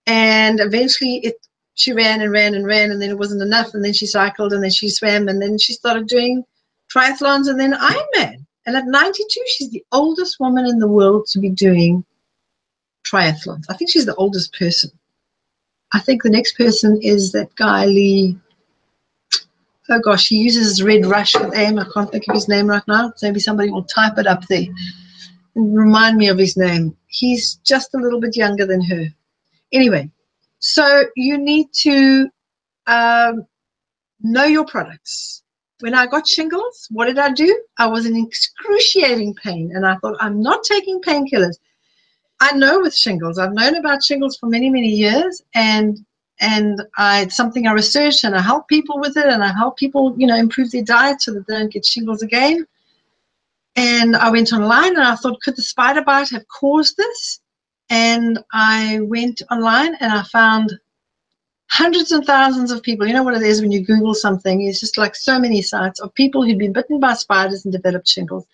And 0.06 0.58
eventually 0.60 1.18
it 1.18 1.46
she 1.78 1.92
ran 1.92 2.20
and 2.20 2.32
ran 2.32 2.54
and 2.54 2.66
ran, 2.66 2.90
and 2.90 3.00
then 3.00 3.10
it 3.10 3.18
wasn't 3.18 3.40
enough. 3.40 3.72
And 3.72 3.84
then 3.84 3.92
she 3.92 4.04
cycled, 4.04 4.52
and 4.52 4.62
then 4.62 4.70
she 4.70 4.88
swam, 4.88 5.28
and 5.28 5.40
then 5.40 5.56
she 5.58 5.72
started 5.72 6.08
doing 6.08 6.44
triathlons 6.92 7.48
and 7.48 7.58
then 7.58 7.72
Ironman. 7.72 8.44
And 8.66 8.76
at 8.76 8.86
92, 8.86 9.44
she's 9.46 9.70
the 9.70 9.84
oldest 9.92 10.40
woman 10.40 10.66
in 10.66 10.78
the 10.78 10.88
world 10.88 11.26
to 11.28 11.38
be 11.38 11.50
doing 11.50 12.04
triathlons. 13.06 13.64
I 13.68 13.74
think 13.74 13.90
she's 13.90 14.06
the 14.06 14.14
oldest 14.16 14.52
person. 14.58 14.90
I 15.92 16.00
think 16.00 16.22
the 16.22 16.30
next 16.30 16.56
person 16.56 17.00
is 17.00 17.32
that 17.32 17.54
guy, 17.54 17.86
Lee. 17.86 18.36
Oh 19.88 20.00
gosh, 20.00 20.28
he 20.28 20.36
uses 20.36 20.82
Red 20.82 21.06
Rush 21.06 21.34
with 21.34 21.56
AIM. 21.56 21.78
I 21.78 21.86
can't 21.94 22.10
think 22.10 22.24
of 22.28 22.34
his 22.34 22.48
name 22.48 22.66
right 22.66 22.82
now. 22.88 23.12
Maybe 23.22 23.40
somebody 23.40 23.70
will 23.70 23.84
type 23.84 24.18
it 24.18 24.26
up 24.26 24.44
there 24.48 24.66
and 25.54 25.76
remind 25.76 26.18
me 26.18 26.28
of 26.28 26.36
his 26.36 26.58
name. 26.58 26.94
He's 27.06 27.54
just 27.64 27.94
a 27.94 27.98
little 27.98 28.20
bit 28.20 28.36
younger 28.36 28.66
than 28.66 28.82
her. 28.82 29.06
Anyway, 29.72 30.10
so 30.58 31.04
you 31.16 31.38
need 31.38 31.68
to 31.82 32.28
um, 32.86 33.46
know 34.20 34.44
your 34.44 34.64
products 34.66 35.42
when 35.80 35.94
I 35.94 36.06
got 36.06 36.26
shingles, 36.26 36.88
what 36.90 37.06
did 37.06 37.18
I 37.18 37.30
do? 37.30 37.62
I 37.78 37.86
was 37.86 38.06
in 38.06 38.16
excruciating 38.16 39.34
pain, 39.34 39.72
and 39.74 39.86
I 39.86 39.96
thought, 39.96 40.16
I'm 40.20 40.42
not 40.42 40.64
taking 40.64 41.00
painkillers. 41.00 41.56
I 42.40 42.52
know 42.52 42.80
with 42.80 42.94
shingles, 42.94 43.38
I've 43.38 43.52
known 43.52 43.76
about 43.76 44.02
shingles 44.02 44.36
for 44.36 44.46
many, 44.46 44.70
many 44.70 44.88
years, 44.88 45.42
and 45.54 46.04
and 46.40 46.80
I 46.96 47.22
it's 47.22 47.36
something 47.36 47.66
I 47.66 47.72
researched 47.72 48.22
and 48.22 48.36
I 48.36 48.40
help 48.40 48.68
people 48.68 49.00
with 49.00 49.16
it, 49.16 49.26
and 49.26 49.42
I 49.42 49.52
help 49.52 49.76
people, 49.76 50.14
you 50.16 50.26
know, 50.26 50.36
improve 50.36 50.70
their 50.70 50.84
diet 50.84 51.22
so 51.22 51.32
that 51.34 51.46
they 51.46 51.54
don't 51.54 51.72
get 51.72 51.84
shingles 51.86 52.22
again. 52.22 52.66
And 53.76 54.16
I 54.16 54.30
went 54.30 54.52
online 54.52 54.96
and 54.96 55.04
I 55.04 55.14
thought, 55.14 55.40
could 55.42 55.56
the 55.56 55.62
spider 55.62 56.02
bite 56.02 56.30
have 56.30 56.46
caused 56.48 56.96
this? 56.96 57.40
And 57.90 58.38
I 58.52 59.00
went 59.02 59.42
online 59.50 59.94
and 60.00 60.12
I 60.12 60.22
found 60.22 60.78
hundreds 61.70 62.12
and 62.12 62.24
thousands 62.24 62.70
of 62.70 62.82
people. 62.82 63.06
You 63.06 63.12
know 63.12 63.22
what 63.22 63.36
it 63.36 63.42
is 63.42 63.60
when 63.60 63.72
you 63.72 63.84
Google 63.84 64.14
something? 64.14 64.62
It's 64.62 64.80
just 64.80 64.98
like 64.98 65.14
so 65.14 65.38
many 65.38 65.62
sites 65.62 66.00
of 66.00 66.14
people 66.14 66.44
who'd 66.44 66.58
been 66.58 66.72
bitten 66.72 66.98
by 66.98 67.14
spiders 67.14 67.64
and 67.64 67.72
developed 67.72 68.08
shingles. 68.08 68.46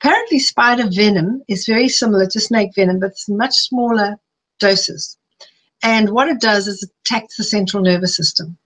Apparently, 0.00 0.38
spider 0.38 0.88
venom 0.88 1.42
is 1.48 1.66
very 1.66 1.88
similar 1.88 2.26
to 2.26 2.40
snake 2.40 2.74
venom, 2.74 3.00
but 3.00 3.10
it's 3.10 3.28
much 3.28 3.54
smaller 3.54 4.16
doses. 4.58 5.18
And 5.82 6.10
what 6.10 6.28
it 6.28 6.40
does 6.40 6.68
is 6.68 6.82
it 6.82 6.90
attacks 7.04 7.36
the 7.36 7.44
central 7.44 7.82
nervous 7.82 8.16
system. 8.16 8.56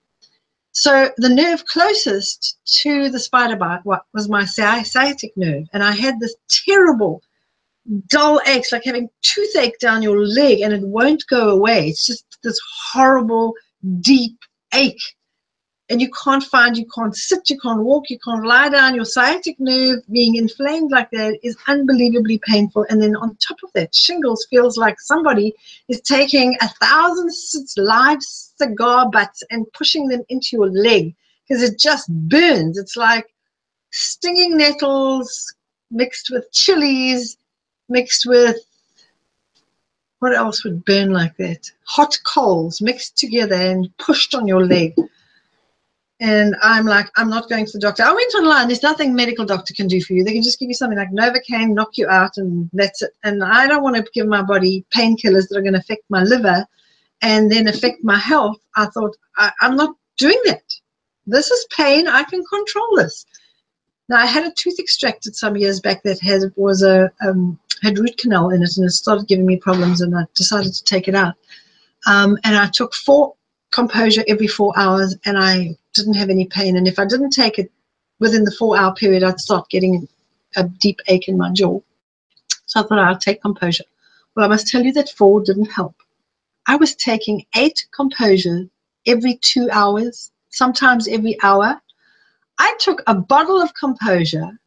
So 0.72 1.10
the 1.18 1.28
nerve 1.28 1.64
closest 1.66 2.58
to 2.82 3.08
the 3.08 3.20
spider 3.20 3.56
bite 3.56 3.84
was 3.84 4.28
my 4.28 4.44
sciatic 4.44 5.37
nerve, 5.37 5.68
and 5.72 5.84
I 5.84 5.92
had 5.92 6.18
this 6.18 6.34
terrible 6.66 7.22
dull 8.08 8.40
ache, 8.46 8.64
like 8.72 8.84
having 8.84 9.08
toothache 9.22 9.78
down 9.78 10.02
your 10.02 10.26
leg, 10.26 10.60
and 10.60 10.72
it 10.72 10.82
won't 10.82 11.24
go 11.28 11.50
away. 11.50 11.88
It's 11.88 12.06
just 12.06 12.24
this 12.42 12.58
horrible 12.92 13.54
deep 14.00 14.38
ache 14.72 15.00
and 15.90 16.00
you 16.00 16.10
can't 16.24 16.42
find, 16.42 16.76
you 16.78 16.86
can't 16.94 17.14
sit, 17.14 17.50
you 17.50 17.58
can't 17.60 17.82
walk, 17.82 18.08
you 18.08 18.18
can't 18.24 18.46
lie 18.46 18.70
down. 18.70 18.94
Your 18.94 19.04
sciatic 19.04 19.60
nerve 19.60 20.00
being 20.10 20.36
inflamed 20.36 20.90
like 20.90 21.10
that 21.10 21.38
is 21.42 21.56
unbelievably 21.66 22.40
painful. 22.46 22.86
And 22.88 23.02
then 23.02 23.14
on 23.16 23.36
top 23.36 23.58
of 23.62 23.70
that, 23.74 23.94
shingles 23.94 24.46
feels 24.48 24.78
like 24.78 24.98
somebody 24.98 25.52
is 25.88 26.00
taking 26.00 26.56
a 26.62 26.68
thousand 26.68 27.30
live 27.76 28.22
cigar 28.22 29.10
butts 29.10 29.42
and 29.50 29.70
pushing 29.74 30.08
them 30.08 30.22
into 30.30 30.48
your 30.52 30.70
leg 30.70 31.14
because 31.46 31.62
it 31.62 31.78
just 31.78 32.10
burns. 32.28 32.78
It's 32.78 32.96
like 32.96 33.26
stinging 33.90 34.56
nettles 34.56 35.54
mixed 35.90 36.30
with 36.30 36.50
chilies, 36.50 37.36
mixed 37.88 38.26
with 38.26 38.56
what 40.24 40.34
else 40.34 40.64
would 40.64 40.84
burn 40.84 41.10
like 41.10 41.36
that? 41.36 41.70
Hot 41.86 42.18
coals 42.24 42.80
mixed 42.80 43.18
together 43.18 43.56
and 43.56 43.94
pushed 43.98 44.34
on 44.34 44.48
your 44.48 44.64
leg. 44.64 44.94
And 46.20 46.56
I'm 46.62 46.86
like, 46.86 47.10
I'm 47.16 47.28
not 47.28 47.50
going 47.50 47.66
to 47.66 47.72
the 47.72 47.78
doctor. 47.78 48.04
I 48.04 48.14
went 48.14 48.34
online. 48.34 48.68
There's 48.68 48.82
nothing 48.82 49.14
medical 49.14 49.44
doctor 49.44 49.74
can 49.74 49.86
do 49.86 50.00
for 50.00 50.14
you. 50.14 50.24
They 50.24 50.32
can 50.32 50.42
just 50.42 50.58
give 50.58 50.68
you 50.68 50.74
something 50.74 50.96
like 50.96 51.10
Novocaine, 51.10 51.74
knock 51.74 51.98
you 51.98 52.08
out, 52.08 52.38
and 52.38 52.70
that's 52.72 53.02
it. 53.02 53.10
And 53.22 53.44
I 53.44 53.66
don't 53.66 53.82
want 53.82 53.96
to 53.96 54.06
give 54.14 54.26
my 54.26 54.40
body 54.40 54.86
painkillers 54.96 55.48
that 55.48 55.58
are 55.58 55.62
going 55.62 55.74
to 55.74 55.80
affect 55.80 56.04
my 56.08 56.22
liver 56.22 56.64
and 57.20 57.52
then 57.52 57.68
affect 57.68 58.02
my 58.02 58.16
health. 58.16 58.56
I 58.76 58.86
thought, 58.86 59.16
I, 59.36 59.50
I'm 59.60 59.76
not 59.76 59.94
doing 60.16 60.40
that. 60.46 60.62
This 61.26 61.50
is 61.50 61.66
pain. 61.76 62.06
I 62.06 62.22
can 62.22 62.42
control 62.44 62.96
this. 62.96 63.26
Now, 64.08 64.16
I 64.16 64.26
had 64.26 64.46
a 64.46 64.52
tooth 64.52 64.78
extracted 64.78 65.34
some 65.34 65.56
years 65.56 65.80
back 65.80 66.02
that 66.04 66.20
has 66.20 66.46
was 66.56 66.82
a 66.82 67.10
um, 67.26 67.58
had 67.82 67.98
root 67.98 68.16
canal 68.16 68.50
in 68.50 68.62
it 68.62 68.76
and 68.76 68.87
it 68.87 68.90
started 68.90 69.28
giving 69.28 69.46
me 69.46 69.56
problems 69.56 70.00
and 70.00 70.16
I 70.16 70.24
decided 70.34 70.72
to 70.74 70.84
take 70.84 71.08
it 71.08 71.14
out. 71.14 71.34
Um, 72.06 72.38
and 72.44 72.56
I 72.56 72.68
took 72.68 72.94
four 72.94 73.34
composure 73.70 74.24
every 74.28 74.46
four 74.46 74.72
hours 74.76 75.16
and 75.24 75.38
I 75.38 75.76
didn't 75.94 76.14
have 76.14 76.30
any 76.30 76.46
pain. 76.46 76.76
And 76.76 76.87
if 76.87 76.98
I 76.98 77.04
didn't 77.04 77.30
take 77.30 77.58
it 77.58 77.70
within 78.20 78.44
the 78.44 78.54
four 78.58 78.78
hour 78.78 78.94
period, 78.94 79.22
I'd 79.22 79.40
start 79.40 79.68
getting 79.70 80.08
a 80.56 80.64
deep 80.64 81.00
ache 81.08 81.28
in 81.28 81.37
my 81.37 81.50
jaw. 81.52 81.80
So 82.66 82.80
I 82.80 82.82
thought 82.84 82.98
I'll 82.98 83.18
take 83.18 83.42
composure. 83.42 83.84
Well, 84.34 84.44
I 84.44 84.48
must 84.48 84.68
tell 84.68 84.82
you 84.82 84.92
that 84.92 85.10
four 85.10 85.42
didn't 85.42 85.70
help. 85.70 85.94
I 86.66 86.77
was 86.77 86.94
taking 86.94 87.44
eight 87.56 87.87
composure 87.94 88.66
every 89.06 89.37
two 89.37 89.68
hours, 89.70 90.31
sometimes 90.50 91.08
every 91.08 91.37
hour. 91.42 91.81
I 92.58 92.75
took 92.79 93.02
a 93.06 93.14
bottle 93.14 93.60
of 93.60 93.75
composure 93.75 94.58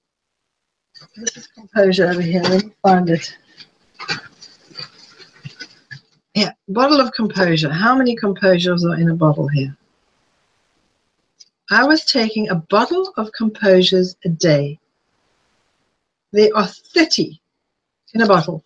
this 1.16 1.38
is 1.38 1.48
composure 1.48 2.08
over 2.08 2.22
here. 2.22 2.41
Let 2.41 2.66
me 2.66 2.72
find 2.82 3.10
it. 3.10 3.38
Yeah, 6.36 6.52
bottle 6.68 7.02
of 7.02 7.12
composure. 7.14 7.70
How 7.70 7.95
many 7.95 8.16
composures 8.16 8.86
are 8.86 8.95
in 8.95 9.10
a 9.10 9.16
bottle 9.16 9.48
here? 9.48 9.76
I 11.70 11.86
was 11.86 12.06
taking 12.06 12.50
a 12.50 12.56
bottle 12.56 13.12
of 13.18 13.32
composures 13.32 14.16
a 14.24 14.30
day. 14.30 14.80
There 16.32 16.56
are 16.56 16.68
30 16.68 17.41
in 18.14 18.22
a 18.22 18.28
bottle. 18.28 18.64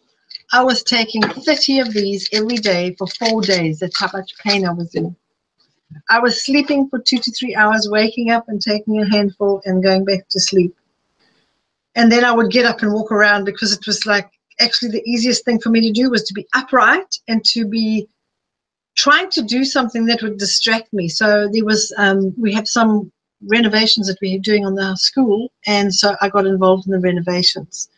I 0.52 0.64
was 0.64 0.84
taking 0.84 1.22
30 1.24 1.80
of 1.80 1.94
these 1.94 2.28
every 2.34 2.58
day 2.58 2.94
for 2.98 3.08
four 3.08 3.42
days. 3.42 3.80
That's 3.80 4.00
how 4.00 4.10
much 4.14 4.38
pain 4.40 4.68
I 4.68 4.74
was 4.74 4.94
in. 4.94 5.16
I 6.10 6.20
was 6.20 6.44
sleeping 6.44 6.90
for 6.90 7.00
two 7.00 7.18
to 7.18 7.32
three 7.32 7.56
hours, 7.56 7.88
waking 7.90 8.32
up 8.32 8.50
and 8.50 8.62
taking 8.62 9.02
a 9.02 9.10
handful 9.10 9.62
and 9.66 9.84
going 9.84 10.06
back 10.06 10.28
to 10.30 10.40
sleep 10.40 10.76
and 11.96 12.12
then 12.12 12.24
I 12.24 12.32
would 12.32 12.52
get 12.52 12.66
up 12.66 12.82
and 12.82 12.94
walk 12.94 13.12
around 13.12 13.46
because 13.46 13.74
it 13.74 13.86
was 13.86 14.06
like 14.06 14.30
actually 14.60 14.92
the 14.92 15.04
easiest 15.10 15.44
thing 15.46 15.60
for 15.60 15.70
me 15.70 15.82
to 15.82 15.92
do 15.92 16.10
was 16.10 16.24
to 16.24 16.34
be 16.34 16.48
upright 16.54 17.18
and 17.28 17.44
to 17.46 17.66
be 17.66 18.08
trying 18.96 19.30
to 19.32 19.42
do 19.42 19.64
something 19.64 20.06
that 20.06 20.22
would 20.22 20.38
distract 20.38 20.92
me. 20.94 21.08
So 21.08 21.50
there 21.52 21.66
was, 21.66 21.94
um, 21.98 22.34
we 22.38 22.54
have 22.54 22.68
some 22.68 23.12
renovations 23.48 24.08
that 24.08 24.18
we 24.22 24.36
were 24.36 24.42
doing 24.42 24.66
on 24.66 24.76
the 24.76 24.96
school, 24.96 25.52
and 25.66 25.94
so 25.94 26.16
I 26.22 26.30
got 26.30 26.46
involved 26.46 26.86
in 26.86 26.92
the 26.92 27.00
renovations. 27.00 27.90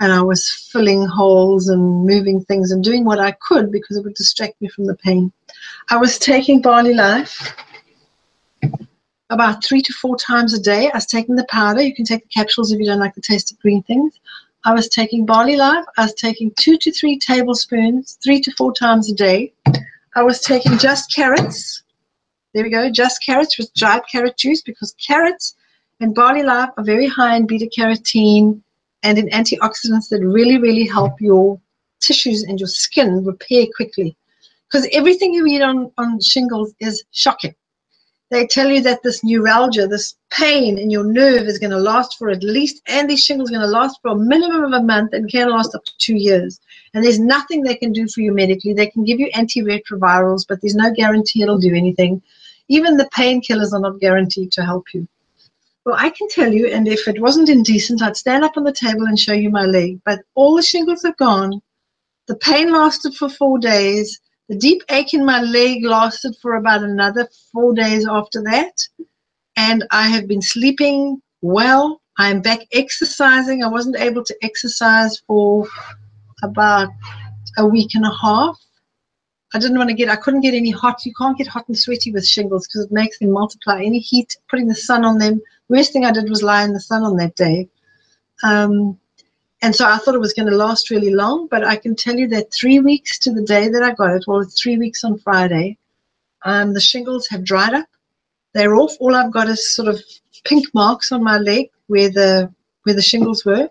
And 0.00 0.12
I 0.12 0.20
was 0.20 0.50
filling 0.72 1.06
holes 1.06 1.68
and 1.68 2.04
moving 2.04 2.44
things 2.44 2.72
and 2.72 2.82
doing 2.82 3.04
what 3.04 3.20
I 3.20 3.36
could 3.46 3.70
because 3.70 3.96
it 3.96 4.02
would 4.02 4.14
distract 4.14 4.60
me 4.60 4.68
from 4.68 4.86
the 4.86 4.96
pain. 4.96 5.32
I 5.90 5.96
was 5.96 6.18
taking 6.18 6.60
Barley 6.60 6.94
Life 6.94 7.54
about 9.32 9.64
three 9.64 9.82
to 9.82 9.92
four 9.94 10.16
times 10.16 10.52
a 10.54 10.60
day. 10.60 10.90
I 10.90 10.96
was 10.96 11.06
taking 11.06 11.36
the 11.36 11.46
powder. 11.46 11.82
You 11.82 11.94
can 11.94 12.04
take 12.04 12.22
the 12.22 12.28
capsules 12.28 12.70
if 12.70 12.78
you 12.78 12.86
don't 12.86 13.00
like 13.00 13.14
the 13.14 13.20
taste 13.20 13.50
of 13.50 13.58
green 13.60 13.82
things. 13.82 14.20
I 14.64 14.72
was 14.72 14.88
taking 14.88 15.26
Barley 15.26 15.56
Life. 15.56 15.84
I 15.96 16.02
was 16.02 16.14
taking 16.14 16.52
two 16.58 16.76
to 16.78 16.92
three 16.92 17.18
tablespoons, 17.18 18.18
three 18.22 18.40
to 18.40 18.52
four 18.52 18.72
times 18.72 19.10
a 19.10 19.14
day. 19.14 19.52
I 20.14 20.22
was 20.22 20.40
taking 20.40 20.78
just 20.78 21.12
carrots. 21.12 21.82
There 22.52 22.62
we 22.62 22.70
go, 22.70 22.90
just 22.90 23.24
carrots 23.24 23.58
with 23.58 23.72
dried 23.74 24.02
carrot 24.10 24.36
juice 24.36 24.60
because 24.60 24.94
carrots 25.04 25.56
and 26.00 26.14
barley 26.14 26.42
life 26.42 26.68
are 26.76 26.84
very 26.84 27.06
high 27.06 27.36
in 27.36 27.46
beta 27.46 27.70
carotene 27.76 28.60
and 29.02 29.18
in 29.18 29.28
antioxidants 29.30 30.08
that 30.10 30.20
really, 30.20 30.58
really 30.58 30.86
help 30.86 31.20
your 31.20 31.58
tissues 32.00 32.42
and 32.42 32.60
your 32.60 32.68
skin 32.68 33.24
repair 33.24 33.66
quickly. 33.74 34.14
Because 34.70 34.86
everything 34.92 35.32
you 35.32 35.46
eat 35.46 35.62
on, 35.62 35.90
on 35.96 36.20
shingles 36.20 36.74
is 36.78 37.02
shocking. 37.12 37.54
They 38.32 38.46
tell 38.46 38.70
you 38.70 38.80
that 38.80 39.02
this 39.02 39.22
neuralgia, 39.22 39.86
this 39.86 40.14
pain 40.30 40.78
in 40.78 40.88
your 40.88 41.04
nerve 41.04 41.42
is 41.42 41.58
going 41.58 41.72
to 41.72 41.76
last 41.76 42.16
for 42.16 42.30
at 42.30 42.42
least, 42.42 42.80
and 42.86 43.08
these 43.08 43.22
shingles 43.22 43.50
are 43.50 43.56
going 43.56 43.66
to 43.66 43.78
last 43.78 44.00
for 44.00 44.12
a 44.12 44.16
minimum 44.16 44.64
of 44.64 44.72
a 44.72 44.82
month 44.82 45.12
and 45.12 45.30
can 45.30 45.50
last 45.50 45.74
up 45.74 45.84
to 45.84 45.92
two 45.98 46.16
years. 46.16 46.58
And 46.94 47.04
there's 47.04 47.18
nothing 47.18 47.62
they 47.62 47.74
can 47.74 47.92
do 47.92 48.08
for 48.08 48.22
you 48.22 48.32
medically. 48.32 48.72
They 48.72 48.86
can 48.86 49.04
give 49.04 49.20
you 49.20 49.30
antiretrovirals, 49.32 50.46
but 50.48 50.62
there's 50.62 50.74
no 50.74 50.90
guarantee 50.94 51.42
it'll 51.42 51.58
do 51.58 51.74
anything. 51.74 52.22
Even 52.68 52.96
the 52.96 53.10
painkillers 53.14 53.74
are 53.74 53.80
not 53.80 54.00
guaranteed 54.00 54.50
to 54.52 54.64
help 54.64 54.86
you. 54.94 55.06
Well, 55.84 55.96
I 55.98 56.08
can 56.08 56.26
tell 56.30 56.50
you, 56.50 56.68
and 56.68 56.88
if 56.88 57.06
it 57.06 57.20
wasn't 57.20 57.50
indecent, 57.50 58.00
I'd 58.00 58.16
stand 58.16 58.44
up 58.44 58.56
on 58.56 58.64
the 58.64 58.72
table 58.72 59.04
and 59.04 59.18
show 59.18 59.34
you 59.34 59.50
my 59.50 59.66
leg. 59.66 60.00
But 60.06 60.20
all 60.36 60.56
the 60.56 60.62
shingles 60.62 61.04
are 61.04 61.14
gone. 61.18 61.60
The 62.28 62.36
pain 62.36 62.72
lasted 62.72 63.14
for 63.14 63.28
four 63.28 63.58
days. 63.58 64.21
The 64.48 64.56
deep 64.56 64.82
ache 64.90 65.14
in 65.14 65.24
my 65.24 65.40
leg 65.40 65.84
lasted 65.84 66.36
for 66.42 66.54
about 66.54 66.82
another 66.82 67.28
four 67.52 67.74
days 67.74 68.06
after 68.06 68.42
that. 68.42 68.74
And 69.56 69.84
I 69.90 70.08
have 70.08 70.26
been 70.26 70.42
sleeping 70.42 71.22
well. 71.40 72.00
I'm 72.18 72.42
back 72.42 72.60
exercising. 72.72 73.62
I 73.62 73.68
wasn't 73.68 73.96
able 73.96 74.24
to 74.24 74.36
exercise 74.42 75.18
for 75.26 75.66
about 76.42 76.88
a 77.58 77.66
week 77.66 77.94
and 77.94 78.04
a 78.04 78.12
half. 78.20 78.58
I 79.54 79.58
didn't 79.58 79.78
want 79.78 79.90
to 79.90 79.94
get, 79.94 80.08
I 80.08 80.16
couldn't 80.16 80.40
get 80.40 80.54
any 80.54 80.70
hot. 80.70 81.04
You 81.04 81.12
can't 81.14 81.36
get 81.36 81.46
hot 81.46 81.68
and 81.68 81.78
sweaty 81.78 82.10
with 82.10 82.26
shingles 82.26 82.66
because 82.66 82.86
it 82.86 82.92
makes 82.92 83.18
them 83.18 83.30
multiply. 83.30 83.82
Any 83.82 83.98
heat, 83.98 84.36
putting 84.48 84.66
the 84.66 84.74
sun 84.74 85.04
on 85.04 85.18
them. 85.18 85.40
Worst 85.68 85.92
thing 85.92 86.04
I 86.04 86.12
did 86.12 86.28
was 86.28 86.42
lie 86.42 86.64
in 86.64 86.72
the 86.72 86.80
sun 86.80 87.02
on 87.02 87.16
that 87.16 87.36
day. 87.36 87.68
Um, 88.42 88.98
and 89.62 89.74
so 89.76 89.86
I 89.86 89.96
thought 89.98 90.16
it 90.16 90.20
was 90.20 90.34
going 90.34 90.50
to 90.50 90.56
last 90.56 90.90
really 90.90 91.14
long, 91.14 91.46
but 91.46 91.64
I 91.64 91.76
can 91.76 91.94
tell 91.94 92.16
you 92.16 92.26
that 92.28 92.52
three 92.52 92.80
weeks 92.80 93.16
to 93.20 93.32
the 93.32 93.42
day 93.42 93.68
that 93.68 93.82
I 93.82 93.92
got 93.92 94.14
it, 94.16 94.24
well, 94.26 94.44
three 94.44 94.76
weeks 94.76 95.04
on 95.04 95.18
Friday, 95.18 95.78
um, 96.44 96.74
the 96.74 96.80
shingles 96.80 97.28
have 97.28 97.44
dried 97.44 97.72
up. 97.72 97.86
They're 98.54 98.74
off. 98.74 98.96
All 98.98 99.14
I've 99.14 99.32
got 99.32 99.48
is 99.48 99.72
sort 99.72 99.86
of 99.86 100.02
pink 100.44 100.66
marks 100.74 101.12
on 101.12 101.22
my 101.22 101.38
leg 101.38 101.70
where 101.86 102.10
the 102.10 102.52
where 102.82 102.96
the 102.96 103.02
shingles 103.02 103.44
were. 103.44 103.70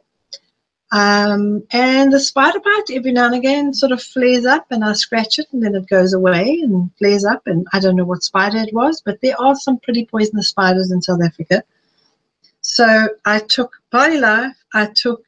Um, 0.94 1.64
and 1.72 2.12
the 2.12 2.20
spider 2.20 2.60
bite 2.60 2.94
every 2.94 3.12
now 3.12 3.26
and 3.26 3.36
again 3.36 3.74
sort 3.74 3.92
of 3.94 4.02
flares 4.02 4.46
up 4.46 4.68
and 4.72 4.84
I 4.84 4.94
scratch 4.94 5.40
it 5.40 5.48
and 5.52 5.64
then 5.64 5.76
it 5.76 5.88
goes 5.88 6.14
away 6.14 6.60
and 6.64 6.90
flares 6.98 7.24
up 7.24 7.44
and 7.48 7.66
I 7.72 7.80
don't 7.80 7.96
know 7.96 8.04
what 8.04 8.24
spider 8.24 8.58
it 8.58 8.74
was, 8.74 9.02
but 9.02 9.20
there 9.22 9.40
are 9.40 9.56
some 9.56 9.80
pretty 9.80 10.06
poisonous 10.06 10.50
spiders 10.50 10.92
in 10.92 11.02
South 11.02 11.22
Africa. 11.22 11.64
So 12.62 13.10
I 13.26 13.40
took 13.40 13.74
Barley 13.90 14.20
Life, 14.20 14.56
I 14.74 14.88
took 14.88 15.24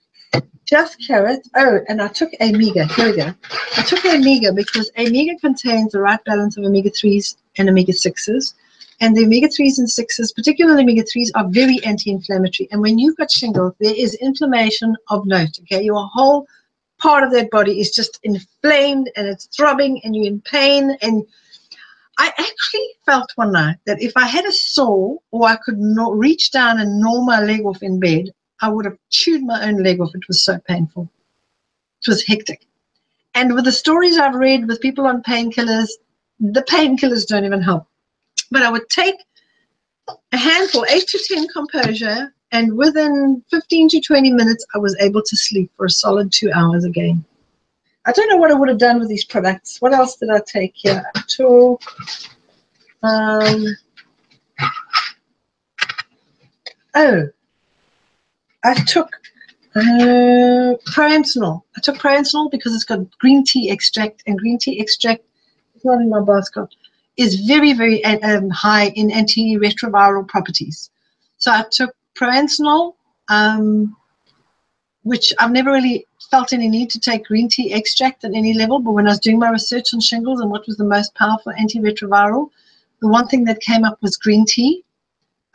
just 0.66 1.06
carrots. 1.06 1.50
Oh, 1.56 1.80
and 1.88 2.02
I 2.02 2.08
took 2.08 2.32
AIMega. 2.42 2.92
Here 2.96 3.12
we 3.12 3.18
go. 3.18 3.34
I 3.78 3.84
took 3.84 4.00
AIMega 4.00 4.56
because 4.56 4.92
AIMega 4.98 5.40
contains 5.40 5.92
the 5.92 6.00
right 6.00 6.24
balance 6.26 6.58
of 6.58 6.64
omega 6.64 6.90
3s 6.90 7.38
and 7.58 7.70
omega 7.70 7.92
6s. 7.92 8.54
And 9.02 9.18
the 9.18 9.26
omega 9.26 9.48
3s 9.48 9.80
and 9.80 9.88
6s, 9.88 10.36
particularly 10.36 10.84
omega 10.84 11.04
3s, 11.04 11.30
are 11.36 11.48
very 11.50 11.84
anti 11.84 12.12
inflammatory. 12.12 12.70
And 12.72 12.82
when 12.82 12.98
you've 12.98 13.18
got 13.18 13.32
shingles, 13.32 13.74
there 13.80 13.96
is 13.96 14.14
inflammation 14.16 14.96
of 15.10 15.26
note. 15.26 15.60
Okay. 15.62 15.84
Your 15.84 16.08
whole 16.08 16.48
part 17.00 17.24
of 17.24 17.32
that 17.32 17.52
body 17.52 17.82
is 17.82 17.92
just 17.92 18.20
inflamed 18.24 19.12
and 19.18 19.28
it's 19.28 19.48
throbbing 19.48 20.00
and 20.04 20.16
you're 20.16 20.28
in 20.28 20.42
pain. 20.42 20.98
And 21.02 21.26
I 22.18 22.28
actually 22.38 22.88
felt 23.06 23.32
one 23.36 23.52
night 23.52 23.78
that 23.86 24.02
if 24.02 24.14
I 24.16 24.28
had 24.28 24.46
a 24.46 24.52
sore 24.52 25.18
or 25.32 25.48
I 25.48 25.58
could 25.58 25.80
not 25.80 26.18
reach 26.18 26.52
down 26.52 26.80
and 26.80 27.02
gnaw 27.02 27.22
my 27.22 27.42
leg 27.42 27.66
off 27.66 27.82
in 27.84 28.00
bed, 28.00 28.30
I 28.64 28.70
would 28.70 28.86
have 28.86 28.98
chewed 29.10 29.44
my 29.44 29.68
own 29.68 29.84
leg 29.84 30.00
off. 30.00 30.16
It 30.16 30.26
was 30.30 30.42
so 30.42 30.58
painful. 30.58 31.10
It 32.02 32.08
was 32.08 32.26
hectic. 32.26 32.66
And 33.36 33.54
with 33.54 33.66
the 33.66 33.74
stories 33.74 34.18
I've 34.18 34.36
read 34.36 34.70
with 34.70 34.80
people 34.80 35.06
on 35.06 35.22
painkillers, 35.22 35.90
the 36.40 36.62
painkillers 36.62 37.28
don't 37.28 37.44
even 37.44 37.62
help. 37.62 37.86
But 38.52 38.62
I 38.62 38.72
would 38.72 38.88
take 38.88 39.16
a 40.32 40.38
handful, 40.38 40.86
eight 40.90 41.08
to 41.08 41.20
10 41.28 41.50
composure, 41.50 42.34
and 42.54 42.78
within 42.78 43.44
15 43.52 43.90
to 43.90 44.00
20 44.00 44.32
minutes, 44.32 44.66
I 44.74 44.78
was 44.78 44.96
able 45.02 45.24
to 45.24 45.36
sleep 45.36 45.70
for 45.76 45.88
a 45.88 45.90
solid 45.90 46.32
two 46.32 46.50
hours 46.54 46.86
again. 46.86 47.26
I 48.06 48.14
don't 48.14 48.30
know 48.30 48.38
what 48.38 48.52
I 48.52 48.54
would 48.54 48.70
have 48.70 48.78
done 48.78 48.98
with 48.98 49.10
these 49.10 49.26
products. 49.26 49.82
What 49.82 49.92
else 49.92 50.16
did 50.16 50.30
I 50.30 50.40
take 50.48 50.72
here? 50.76 51.04
I 51.16 51.22
took 51.28 51.82
um, 53.02 53.66
oh, 56.96 57.30
I 58.64 58.74
took 58.86 59.10
uh. 59.76 60.76
I 61.76 61.82
took 61.82 61.98
Proancynol 61.98 62.52
because 62.52 62.76
it's 62.76 62.84
got 62.84 63.00
green 63.20 63.44
tea 63.44 63.70
extract, 63.72 64.24
and 64.28 64.38
green 64.38 64.58
tea 64.58 64.80
extract, 64.80 65.24
it's 65.76 65.84
not 65.84 66.02
in 66.02 66.10
my 66.10 66.22
basket, 66.22 66.68
is 67.18 67.42
very, 67.42 67.74
very 67.74 68.04
um, 68.06 68.50
high 68.50 68.90
in 68.90 69.10
antiretroviral 69.10 70.28
properties. 70.28 70.92
So 71.38 71.52
I 71.52 71.66
took 71.72 71.96
Proancynol, 72.16 72.96
um, 73.30 73.96
which 75.04 75.34
I've 75.40 75.52
never 75.52 75.72
really 75.72 76.06
felt 76.30 76.54
any 76.54 76.70
need 76.70 76.90
to 76.92 77.00
take 77.00 77.26
green 77.26 77.50
tea 77.50 77.74
extract 77.74 78.24
at 78.24 78.34
any 78.34 78.54
level, 78.54 78.80
but 78.80 78.92
when 78.92 79.08
I 79.08 79.10
was 79.10 79.20
doing 79.20 79.40
my 79.40 79.50
research 79.50 79.94
on 79.94 80.00
shingles 80.00 80.40
and 80.40 80.50
what 80.50 80.66
was 80.68 80.78
the 80.78 80.86
most 80.86 81.14
powerful 81.16 81.52
antiretroviral, 81.54 82.50
the 83.02 83.08
one 83.08 83.28
thing 83.28 83.44
that 83.46 83.60
came 83.60 83.84
up 83.84 84.02
was 84.02 84.18
green 84.18 84.46
tea 84.46 84.84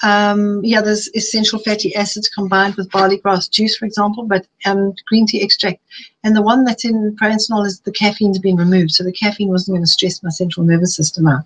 um, 0.03 0.65
yeah, 0.65 0.81
there's 0.81 1.09
essential 1.15 1.59
fatty 1.59 1.95
acids 1.95 2.29
combined 2.29 2.77
with 2.77 2.91
barley 2.91 3.19
grass 3.19 3.49
juice, 3.49 3.77
for 3.77 3.85
example, 3.85 4.25
but 4.25 4.47
um, 4.65 4.93
green 5.07 5.27
tea 5.27 5.43
extract. 5.43 5.81
And 6.25 6.37
the 6.37 6.43
one 6.43 6.65
that's 6.65 6.85
in 6.85 7.17
Proancynol 7.17 7.67
is 7.67 7.81
the 7.81 7.93
caffeine's 7.93 8.39
been 8.39 8.57
removed. 8.57 8.93
So 8.93 9.05
the 9.05 9.13
caffeine 9.13 9.49
wasn't 9.49 9.77
going 9.77 9.85
to 9.85 9.91
stress 9.91 10.23
my 10.23 10.31
central 10.31 10.65
nervous 10.65 10.95
system 10.95 11.27
out. 11.27 11.45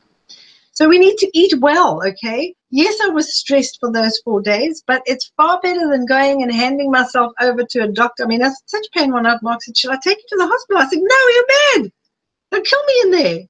So 0.74 0.88
we 0.88 0.98
need 0.98 1.16
to 1.18 1.30
eat 1.34 1.59
well, 1.61 2.03
okay? 2.07 2.55
Yes, 2.70 2.98
I 3.05 3.09
was 3.09 3.34
stressed 3.34 3.78
for 3.78 3.92
those 3.92 4.18
four 4.24 4.40
days, 4.40 4.82
but 4.86 5.03
it's 5.05 5.30
far 5.36 5.61
better 5.62 5.88
than 5.88 6.07
going 6.07 6.42
and 6.42 6.53
handing 6.53 6.90
myself 6.90 7.32
over 7.40 7.62
to 7.62 7.84
a 7.84 7.88
doctor. 7.92 8.24
I 8.24 8.26
mean, 8.26 8.40
that's 8.40 8.62
such 8.66 8.86
pain 8.94 9.12
one 9.12 9.24
night. 9.24 9.42
Mark 9.42 9.62
said, 9.62 9.76
Should 9.76 9.90
I 9.90 9.98
take 10.03 10.16
you 10.16 10.24
to 10.30 10.36
the 10.38 10.46
hospital? 10.46 10.82
I 10.82 10.88
said, 10.88 11.00
No, 11.03 11.28
you're 11.34 11.82
mad. 11.82 11.92
They'll 12.50 12.62
kill 12.62 12.84
me 12.84 12.94
in 13.03 13.11
there. 13.11 13.40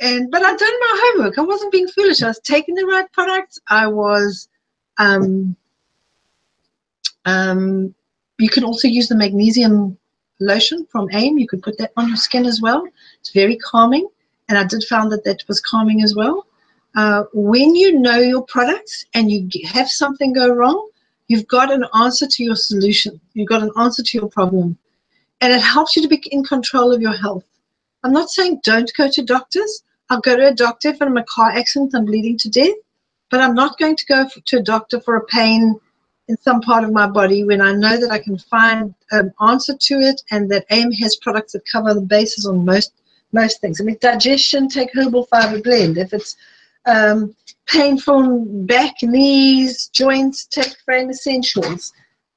And 0.00 0.30
but 0.30 0.42
I'd 0.42 0.58
done 0.58 0.80
my 0.80 1.02
homework. 1.04 1.38
I 1.38 1.42
wasn't 1.42 1.72
being 1.72 1.88
foolish. 1.88 2.22
I 2.22 2.28
was 2.28 2.40
taking 2.40 2.74
the 2.74 2.86
right 2.86 3.10
products. 3.12 3.60
I 3.68 3.86
was 3.86 4.48
um, 4.96 5.54
um, 7.26 7.94
you 8.38 8.48
can 8.48 8.64
also 8.64 8.88
use 8.88 9.08
the 9.08 9.14
magnesium 9.14 9.98
lotion 10.40 10.86
from 10.90 11.08
AIM. 11.12 11.38
You 11.38 11.46
could 11.46 11.62
put 11.62 11.76
that 11.78 11.92
on 11.96 12.08
your 12.08 12.16
skin 12.16 12.46
as 12.46 12.60
well. 12.60 12.86
It's 13.20 13.30
very 13.30 13.56
calming, 13.56 14.08
and 14.48 14.56
I 14.58 14.64
did 14.64 14.84
find 14.84 15.12
that 15.12 15.24
that 15.24 15.44
was 15.48 15.60
calming 15.60 16.02
as 16.02 16.14
well. 16.14 16.46
Uh, 16.96 17.24
when 17.32 17.74
you 17.74 17.98
know 17.98 18.18
your 18.18 18.42
products 18.42 19.04
and 19.14 19.30
you 19.30 19.48
have 19.66 19.88
something 19.88 20.32
go 20.32 20.48
wrong, 20.48 20.88
you've 21.28 21.46
got 21.46 21.70
an 21.72 21.84
answer 21.94 22.26
to 22.26 22.42
your 22.42 22.56
solution. 22.56 23.20
You've 23.34 23.48
got 23.48 23.62
an 23.62 23.70
answer 23.78 24.02
to 24.02 24.18
your 24.18 24.28
problem, 24.28 24.78
and 25.40 25.52
it 25.52 25.60
helps 25.60 25.94
you 25.94 26.02
to 26.02 26.08
be 26.08 26.22
in 26.32 26.42
control 26.42 26.90
of 26.92 27.02
your 27.02 27.16
health. 27.16 27.44
I'm 28.02 28.12
not 28.12 28.30
saying 28.30 28.60
don't 28.64 28.90
go 28.96 29.10
to 29.10 29.22
doctors. 29.22 29.82
I'll 30.10 30.20
go 30.20 30.36
to 30.36 30.48
a 30.48 30.54
doctor 30.54 30.88
if 30.88 31.00
I'm 31.00 31.16
a 31.16 31.24
car 31.24 31.50
accident, 31.50 31.94
I'm 31.94 32.04
bleeding 32.04 32.36
to 32.38 32.50
death, 32.50 32.76
but 33.30 33.40
I'm 33.40 33.54
not 33.54 33.78
going 33.78 33.96
to 33.96 34.06
go 34.06 34.28
to 34.44 34.58
a 34.58 34.62
doctor 34.62 35.00
for 35.00 35.16
a 35.16 35.24
pain 35.26 35.78
in 36.28 36.36
some 36.42 36.60
part 36.60 36.84
of 36.84 36.92
my 36.92 37.06
body 37.06 37.44
when 37.44 37.60
I 37.60 37.72
know 37.72 37.96
that 37.96 38.10
I 38.10 38.18
can 38.18 38.38
find 38.38 38.94
an 39.12 39.32
answer 39.40 39.76
to 39.76 39.94
it 39.94 40.20
and 40.30 40.50
that 40.50 40.66
AIM 40.70 40.92
has 40.92 41.16
products 41.16 41.52
that 41.52 41.62
cover 41.70 41.94
the 41.94 42.02
bases 42.02 42.46
on 42.46 42.64
most 42.64 42.92
most 43.32 43.60
things. 43.60 43.80
I 43.80 43.84
mean, 43.84 43.96
digestion, 44.00 44.68
take 44.68 44.90
herbal 44.92 45.26
fiber 45.26 45.60
blend. 45.62 45.98
If 45.98 46.12
it's 46.12 46.36
um, 46.86 47.34
painful 47.66 48.44
back, 48.66 48.94
knees, 49.02 49.88
joints, 49.88 50.46
take 50.46 50.76
frame 50.84 51.10
essentials. 51.10 51.92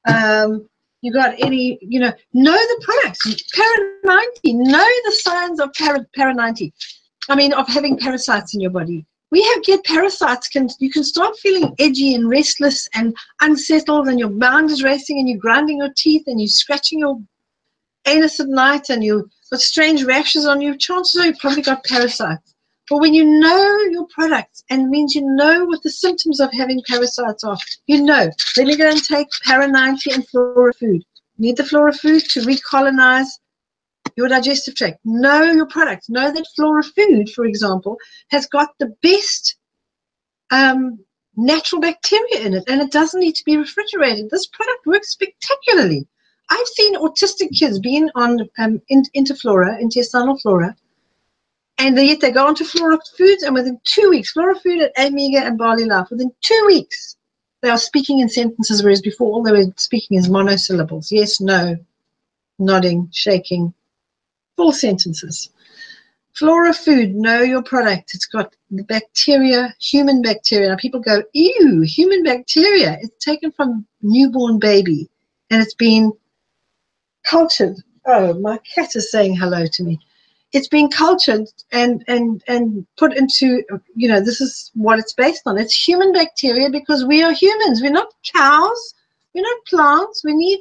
Um, 0.06 0.68
you 1.00 1.12
got 1.12 1.34
any, 1.38 1.78
you 1.82 2.00
know, 2.00 2.12
know 2.32 2.52
the 2.52 2.82
products. 2.84 3.44
Para 3.52 3.90
90, 4.04 4.54
know 4.54 4.88
the 5.04 5.12
signs 5.12 5.60
of 5.60 5.72
para, 5.74 6.06
para 6.16 6.34
90. 6.34 6.72
I 7.28 7.36
mean, 7.36 7.52
of 7.52 7.68
having 7.68 7.98
parasites 7.98 8.54
in 8.54 8.60
your 8.60 8.70
body. 8.70 9.06
We 9.30 9.42
have 9.42 9.64
get 9.64 9.84
parasites. 9.84 10.48
Can 10.48 10.68
you 10.78 10.90
can 10.90 11.02
start 11.02 11.36
feeling 11.38 11.74
edgy 11.78 12.14
and 12.14 12.28
restless 12.28 12.88
and 12.94 13.16
unsettled, 13.40 14.08
and 14.08 14.18
your 14.18 14.30
mind 14.30 14.70
is 14.70 14.82
racing, 14.82 15.18
and 15.18 15.28
you're 15.28 15.38
grinding 15.38 15.78
your 15.78 15.92
teeth, 15.96 16.24
and 16.26 16.40
you're 16.40 16.48
scratching 16.48 17.00
your 17.00 17.18
anus 18.06 18.38
at 18.40 18.48
night, 18.48 18.90
and 18.90 19.02
you've 19.02 19.28
got 19.50 19.60
strange 19.60 20.04
rashes 20.04 20.46
on 20.46 20.60
you. 20.60 20.76
Chances 20.76 21.20
are 21.20 21.26
you 21.26 21.34
probably 21.40 21.62
got 21.62 21.84
parasites. 21.84 22.54
But 22.90 22.98
when 22.98 23.14
you 23.14 23.24
know 23.24 23.78
your 23.90 24.06
products 24.08 24.62
and 24.68 24.90
means 24.90 25.14
you 25.14 25.22
know 25.22 25.64
what 25.64 25.82
the 25.82 25.90
symptoms 25.90 26.38
of 26.38 26.52
having 26.52 26.82
parasites 26.86 27.42
are, 27.42 27.56
you 27.86 28.02
know. 28.02 28.30
Let 28.56 28.66
me 28.66 28.76
go 28.76 28.90
and 28.90 29.02
take 29.02 29.28
Para 29.44 29.66
90 29.66 30.12
and 30.12 30.28
Flora 30.28 30.72
Food. 30.74 31.02
You 31.36 31.38
need 31.38 31.56
the 31.56 31.64
Flora 31.64 31.94
Food 31.94 32.24
to 32.30 32.40
recolonize 32.42 33.28
your 34.16 34.28
digestive 34.28 34.74
tract. 34.74 35.00
Know 35.04 35.42
your 35.42 35.66
products. 35.66 36.08
Know 36.08 36.32
that 36.32 36.46
Flora 36.54 36.82
Food, 36.82 37.30
for 37.30 37.44
example, 37.44 37.96
has 38.28 38.46
got 38.46 38.70
the 38.78 38.94
best 39.02 39.56
um, 40.50 40.98
natural 41.36 41.80
bacteria 41.80 42.40
in 42.40 42.54
it 42.54 42.64
and 42.68 42.80
it 42.80 42.92
doesn't 42.92 43.20
need 43.20 43.34
to 43.34 43.44
be 43.44 43.56
refrigerated. 43.56 44.30
This 44.30 44.46
product 44.46 44.86
works 44.86 45.10
spectacularly. 45.10 46.06
I've 46.50 46.66
seen 46.68 46.96
autistic 46.96 47.58
kids 47.58 47.78
being 47.78 48.08
on 48.14 48.48
um, 48.58 48.80
in, 48.88 49.02
Interflora, 49.16 49.80
intestinal 49.80 50.38
flora, 50.38 50.76
and 51.78 51.96
yet 51.96 52.20
they 52.20 52.30
go 52.30 52.46
on 52.46 52.54
to 52.56 52.64
Flora 52.64 52.98
Foods, 53.16 53.42
and 53.42 53.54
within 53.54 53.80
two 53.84 54.10
weeks, 54.10 54.32
Flora 54.32 54.54
Food 54.60 54.82
at 54.82 54.96
AIMega 54.96 55.42
and 55.42 55.58
Barley 55.58 55.86
Life, 55.86 56.08
within 56.10 56.30
two 56.42 56.64
weeks, 56.66 57.16
they 57.62 57.70
are 57.70 57.78
speaking 57.78 58.20
in 58.20 58.28
sentences, 58.28 58.82
whereas 58.82 59.00
before 59.00 59.32
all 59.32 59.42
they 59.42 59.52
were 59.52 59.72
speaking 59.76 60.18
is 60.18 60.28
monosyllables. 60.28 61.10
Yes, 61.10 61.40
no, 61.40 61.76
nodding, 62.58 63.08
shaking, 63.10 63.72
full 64.56 64.72
sentences. 64.72 65.50
Flora 66.36 66.74
Food, 66.74 67.14
know 67.14 67.42
your 67.42 67.62
product. 67.62 68.12
It's 68.14 68.26
got 68.26 68.54
bacteria, 68.70 69.74
human 69.80 70.20
bacteria. 70.20 70.68
Now 70.68 70.76
people 70.76 71.00
go, 71.00 71.22
ew, 71.32 71.82
human 71.82 72.24
bacteria. 72.24 72.98
It's 73.00 73.24
taken 73.24 73.52
from 73.52 73.86
newborn 74.02 74.58
baby 74.58 75.08
and 75.50 75.62
it's 75.62 75.74
been 75.74 76.12
cultured. 77.24 77.76
Oh, 78.06 78.34
my 78.40 78.58
cat 78.58 78.96
is 78.96 79.10
saying 79.10 79.36
hello 79.36 79.66
to 79.66 79.82
me 79.84 80.00
it's 80.54 80.68
been 80.68 80.88
cultured 80.88 81.48
and 81.72 82.04
and 82.06 82.42
and 82.46 82.86
put 82.96 83.14
into 83.16 83.62
you 83.96 84.08
know 84.08 84.20
this 84.20 84.40
is 84.40 84.70
what 84.74 84.98
it's 84.98 85.12
based 85.12 85.42
on 85.46 85.58
it's 85.58 85.74
human 85.74 86.12
bacteria 86.12 86.70
because 86.70 87.04
we 87.04 87.22
are 87.22 87.32
humans 87.32 87.82
we're 87.82 87.90
not 87.90 88.14
cows 88.32 88.94
we're 89.34 89.42
not 89.42 89.64
plants 89.66 90.22
we 90.24 90.32
need 90.32 90.60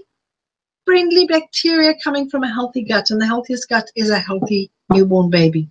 friendly 0.85 1.25
bacteria 1.25 1.93
coming 2.03 2.29
from 2.29 2.43
a 2.43 2.53
healthy 2.53 2.83
gut 2.83 3.09
and 3.09 3.21
the 3.21 3.25
healthiest 3.25 3.69
gut 3.69 3.89
is 3.95 4.09
a 4.09 4.19
healthy 4.19 4.69
newborn 4.89 5.29
baby 5.29 5.67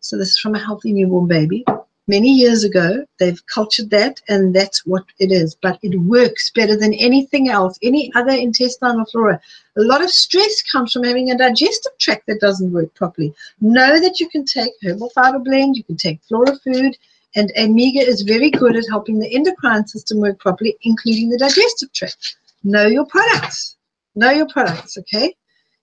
so 0.00 0.16
this 0.16 0.30
is 0.30 0.38
from 0.38 0.54
a 0.54 0.58
healthy 0.58 0.92
newborn 0.92 1.26
baby 1.26 1.64
many 2.10 2.32
years 2.32 2.64
ago. 2.64 3.04
They've 3.18 3.46
cultured 3.46 3.90
that, 3.90 4.20
and 4.28 4.54
that's 4.54 4.84
what 4.84 5.04
it 5.20 5.30
is. 5.30 5.54
But 5.54 5.78
it 5.82 5.96
works 6.00 6.50
better 6.50 6.76
than 6.76 6.92
anything 6.94 7.48
else, 7.48 7.78
any 7.82 8.12
other 8.14 8.32
intestinal 8.32 9.04
flora. 9.04 9.40
A 9.76 9.82
lot 9.82 10.02
of 10.02 10.10
stress 10.10 10.62
comes 10.62 10.92
from 10.92 11.04
having 11.04 11.30
a 11.30 11.38
digestive 11.38 11.96
tract 11.98 12.26
that 12.26 12.40
doesn't 12.40 12.72
work 12.72 12.92
properly. 12.94 13.32
Know 13.60 14.00
that 14.00 14.18
you 14.18 14.28
can 14.28 14.44
take 14.44 14.72
herbal 14.82 15.10
fiber 15.10 15.38
blend, 15.38 15.76
you 15.76 15.84
can 15.84 15.96
take 15.96 16.20
flora 16.24 16.56
food, 16.64 16.96
and 17.36 17.52
AIMega 17.56 18.02
is 18.12 18.22
very 18.22 18.50
good 18.50 18.74
at 18.74 18.88
helping 18.88 19.20
the 19.20 19.32
endocrine 19.32 19.86
system 19.86 20.18
work 20.18 20.40
properly, 20.40 20.76
including 20.82 21.28
the 21.28 21.38
digestive 21.38 21.92
tract. 21.92 22.36
Know 22.64 22.86
your 22.86 23.06
products. 23.06 23.76
Know 24.14 24.30
your 24.30 24.48
products, 24.48 24.98
okay? 24.98 25.34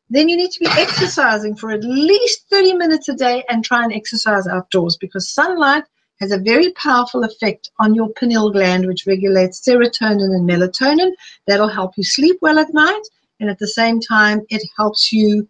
Then 0.09 0.29
you 0.29 0.37
need 0.37 0.51
to 0.51 0.59
be 0.59 0.69
exercising 0.69 1.55
for 1.55 1.71
at 1.71 1.83
least 1.83 2.45
30 2.49 2.75
minutes 2.75 3.09
a 3.09 3.13
day 3.13 3.43
and 3.49 3.63
try 3.63 3.83
and 3.83 3.93
exercise 3.93 4.47
outdoors 4.47 4.97
because 4.97 5.33
sunlight 5.33 5.83
has 6.19 6.31
a 6.31 6.39
very 6.39 6.71
powerful 6.73 7.23
effect 7.23 7.69
on 7.79 7.93
your 7.93 8.09
pineal 8.09 8.51
gland, 8.51 8.87
which 8.87 9.05
regulates 9.05 9.61
serotonin 9.61 10.33
and 10.35 10.49
melatonin. 10.49 11.11
That'll 11.45 11.67
help 11.67 11.97
you 11.97 12.03
sleep 12.03 12.37
well 12.41 12.57
at 12.57 12.73
night. 12.73 13.01
And 13.39 13.49
at 13.49 13.59
the 13.59 13.67
same 13.67 13.99
time, 13.99 14.41
it 14.49 14.63
helps 14.77 15.11
you, 15.11 15.47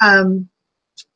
um, 0.00 0.48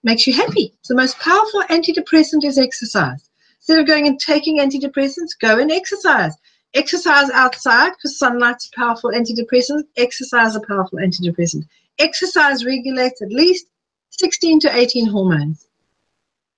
makes 0.03 0.27
you 0.27 0.35
happy. 0.35 0.75
The 0.87 0.95
most 0.95 1.19
powerful 1.19 1.63
antidepressant 1.71 2.45
is 2.45 2.59
exercise. 2.59 3.31
Instead 3.59 3.79
of 3.79 3.87
going 3.87 4.07
and 4.07 4.19
taking 4.19 4.59
antidepressants, 4.59 5.39
go 5.41 5.59
and 5.59 5.71
exercise. 5.71 6.35
Exercise 6.75 7.31
outside 7.31 7.91
because 7.91 8.19
sunlight's 8.19 8.67
a 8.69 8.77
powerful 8.79 9.11
antidepressant. 9.11 9.83
Exercise 9.97 10.55
a 10.55 10.61
powerful 10.61 10.99
antidepressant. 10.99 11.67
Exercise 11.99 12.65
regulates 12.65 13.21
at 13.23 13.33
least 13.33 13.67
16 14.11 14.61
to 14.61 14.77
18 14.77 15.07
hormones. 15.07 15.67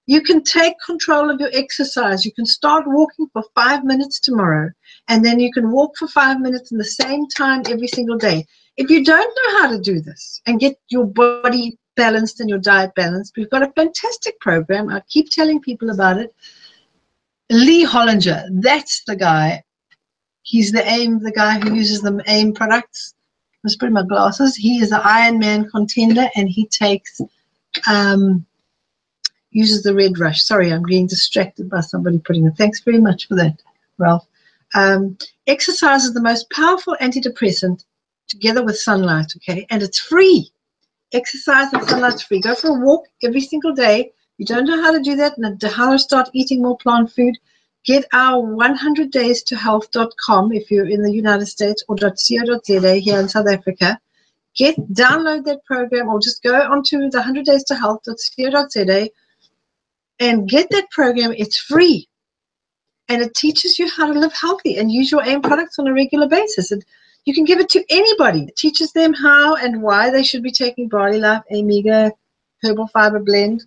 You 0.07 0.21
can 0.21 0.43
take 0.43 0.75
control 0.85 1.31
of 1.31 1.41
your 1.41 1.51
exercise. 1.53 2.25
You 2.25 2.33
can 2.33 2.45
start 2.45 2.85
walking 2.87 3.29
for 3.33 3.45
five 3.55 3.85
minutes 3.85 4.21
tomorrow, 4.21 4.71
and 5.09 5.25
then 5.25 5.39
you 5.39 5.53
can 5.53 5.71
walk 5.71 5.97
for 5.97 6.09
five 6.09 6.41
minutes 6.41 6.73
in 6.73 6.79
the 6.79 6.85
same 6.85 7.27
time 7.29 7.63
every 7.69 7.89
single 7.89 8.19
day. 8.19 8.47
If 8.77 8.91
you 8.91 9.05
don't 9.05 9.37
know 9.37 9.59
how 9.59 9.71
to 9.71 9.81
do 9.81 10.01
this 10.01 10.43
and 10.47 10.59
get 10.59 10.77
your 10.89 11.07
body 11.07 11.79
balanced 11.95 12.41
and 12.41 12.51
your 12.51 12.59
diet 12.59 12.95
balanced, 12.97 13.35
we've 13.37 13.51
got 13.51 13.63
a 13.63 13.73
fantastic 13.73 14.41
program. 14.41 14.89
I 14.89 15.03
keep 15.09 15.31
telling 15.31 15.61
people 15.61 15.91
about 15.91 16.19
it. 16.19 16.35
Lee 17.51 17.87
Hollinger, 17.87 18.47
that's 18.61 19.05
the 19.07 19.17
guy. 19.17 19.63
He's 20.43 20.73
the 20.73 20.89
AIM, 20.89 21.21
the 21.21 21.33
guy 21.33 21.59
who 21.59 21.75
uses 21.75 22.01
the 22.01 22.23
AIM 22.27 22.55
products. 22.55 23.15
Let's 23.63 23.77
put 23.77 23.93
my 23.93 24.03
glasses. 24.03 24.57
He 24.57 24.79
is 24.79 24.91
an 24.91 25.01
Ironman 25.01 25.71
contender, 25.71 26.29
and 26.35 26.49
he 26.49 26.67
takes 26.67 27.21
um, 27.87 28.45
uses 29.53 29.83
the 29.83 29.95
red 29.95 30.19
rush. 30.19 30.43
Sorry, 30.43 30.73
I'm 30.73 30.83
getting 30.83 31.07
distracted 31.07 31.71
by 31.71 31.81
somebody 31.81 32.19
putting 32.19 32.47
it. 32.47 32.55
Thanks 32.57 32.81
very 32.81 32.99
much 32.99 33.29
for 33.29 33.37
that, 33.37 33.63
Ralph. 33.99 34.27
Um, 34.75 35.17
exercise 35.47 36.05
is 36.05 36.15
the 36.15 36.23
most 36.23 36.51
powerful 36.51 36.97
antidepressant 37.01 37.85
together 38.29 38.65
with 38.65 38.79
sunlight, 38.79 39.33
okay? 39.37 39.67
And 39.71 39.83
it's 39.83 39.99
free. 39.99 40.51
Exercise 41.13 41.73
and 41.73 41.85
sunlight's 41.85 42.23
free. 42.23 42.41
Go 42.41 42.55
for 42.55 42.69
a 42.69 42.81
walk 42.81 43.05
every 43.23 43.43
single 43.43 43.75
day. 43.75 44.13
You 44.39 44.47
don't 44.47 44.65
know 44.67 44.81
how 44.81 44.91
to 44.91 45.01
do 45.01 45.15
that 45.17 45.37
and 45.37 45.63
how 45.63 45.93
to 45.93 45.99
start 45.99 46.31
eating 46.33 46.63
more 46.63 46.79
plant 46.79 47.13
food. 47.13 47.37
Get 47.85 48.05
our 48.13 48.41
100 48.41 49.11
days 49.11 49.43
to 49.45 49.57
health.com 49.57 50.53
if 50.53 50.71
you're 50.71 50.89
in 50.89 51.03
the 51.03 51.13
United 51.13 51.47
States 51.47 51.83
or 51.89 51.97
.co.za 51.97 52.95
here 52.95 53.19
in 53.19 53.29
South 53.29 53.49
Africa. 53.49 53.99
Get 54.55 54.77
download 54.93 55.45
that 55.47 55.65
program 55.65 56.09
or 56.09 56.21
just 56.21 56.43
go 56.43 56.55
onto 56.55 57.11
the 57.11 57.19
100 57.19 57.45
days 57.45 57.65
to 57.65 57.75
health.co.za 57.75 59.09
and 60.21 60.49
get 60.49 60.69
that 60.71 60.91
program. 60.91 61.35
It's 61.37 61.59
free. 61.59 62.09
And 63.09 63.21
it 63.21 63.35
teaches 63.35 63.79
you 63.79 63.89
how 63.89 64.13
to 64.13 64.19
live 64.19 64.33
healthy 64.33 64.79
and 64.79 64.93
use 64.93 65.11
your 65.11 65.25
AIM 65.25 65.43
products 65.43 65.79
on 65.79 65.89
a 65.89 65.93
regular 65.93 66.29
basis. 66.29 66.71
And 66.71 66.85
you 67.25 67.35
can 67.35 67.45
give 67.45 67.59
it 67.59 67.69
to 67.71 67.85
anybody. 67.91 68.45
It 68.45 68.57
teaches 68.57 68.93
them 68.93 69.13
how 69.13 69.57
and 69.57 69.83
why 69.83 70.11
they 70.11 70.23
should 70.23 70.43
be 70.43 70.53
taking 70.53 70.89
Barley 70.89 71.19
Life, 71.19 71.43
AIMega, 71.53 72.13
Herbal 72.63 72.89
Fiber 72.89 73.19
Blend. 73.19 73.65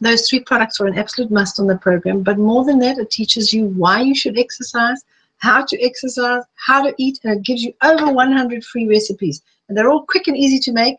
Those 0.00 0.28
three 0.28 0.40
products 0.40 0.80
are 0.80 0.86
an 0.86 0.98
absolute 0.98 1.30
must 1.30 1.60
on 1.60 1.66
the 1.66 1.76
program. 1.76 2.22
But 2.22 2.38
more 2.38 2.64
than 2.64 2.78
that, 2.80 2.98
it 2.98 3.10
teaches 3.10 3.52
you 3.52 3.66
why 3.66 4.00
you 4.00 4.14
should 4.14 4.38
exercise, 4.38 5.04
how 5.38 5.64
to 5.66 5.82
exercise, 5.82 6.42
how 6.54 6.82
to 6.82 6.94
eat, 6.96 7.20
and 7.22 7.38
it 7.38 7.42
gives 7.42 7.62
you 7.62 7.74
over 7.82 8.10
100 8.10 8.64
free 8.64 8.88
recipes. 8.88 9.42
And 9.68 9.76
they're 9.76 9.90
all 9.90 10.04
quick 10.06 10.26
and 10.26 10.36
easy 10.36 10.58
to 10.60 10.72
make. 10.72 10.96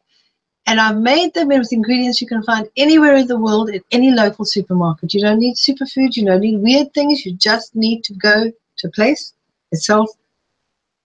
And 0.67 0.79
I've 0.79 0.97
made 0.97 1.33
them 1.33 1.47
with 1.47 1.73
ingredients 1.73 2.21
you 2.21 2.27
can 2.27 2.43
find 2.43 2.69
anywhere 2.77 3.15
in 3.15 3.27
the 3.27 3.39
world 3.39 3.69
in 3.69 3.81
any 3.91 4.11
local 4.11 4.45
supermarket. 4.45 5.13
You 5.13 5.21
don't 5.21 5.39
need 5.39 5.55
superfood, 5.55 6.15
you 6.15 6.25
don't 6.25 6.41
need 6.41 6.61
weird 6.61 6.93
things, 6.93 7.25
you 7.25 7.33
just 7.33 7.75
need 7.75 8.03
to 8.03 8.13
go 8.13 8.51
to 8.77 8.87
a 8.87 8.91
place 8.91 9.33
sells 9.73 10.17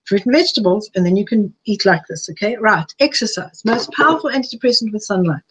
fruit 0.05 0.25
and 0.25 0.35
vegetables, 0.35 0.89
and 0.95 1.05
then 1.05 1.17
you 1.17 1.25
can 1.25 1.53
eat 1.65 1.85
like 1.85 2.07
this, 2.09 2.31
okay? 2.31 2.57
Right, 2.57 2.87
exercise, 3.01 3.65
most 3.65 3.93
powerful 3.93 4.31
antidepressant 4.31 4.93
with 4.93 5.03
sunlight. 5.03 5.43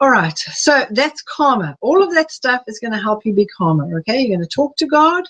All 0.00 0.10
right, 0.10 0.38
so 0.38 0.84
that's 0.90 1.22
calmer. 1.22 1.74
All 1.80 2.02
of 2.02 2.14
that 2.14 2.30
stuff 2.30 2.62
is 2.68 2.78
going 2.78 2.92
to 2.92 2.98
help 2.98 3.26
you 3.26 3.32
be 3.32 3.46
calmer, 3.46 3.98
okay? 3.98 4.20
You're 4.20 4.36
going 4.36 4.48
to 4.48 4.54
talk 4.54 4.76
to 4.76 4.86
God. 4.86 5.24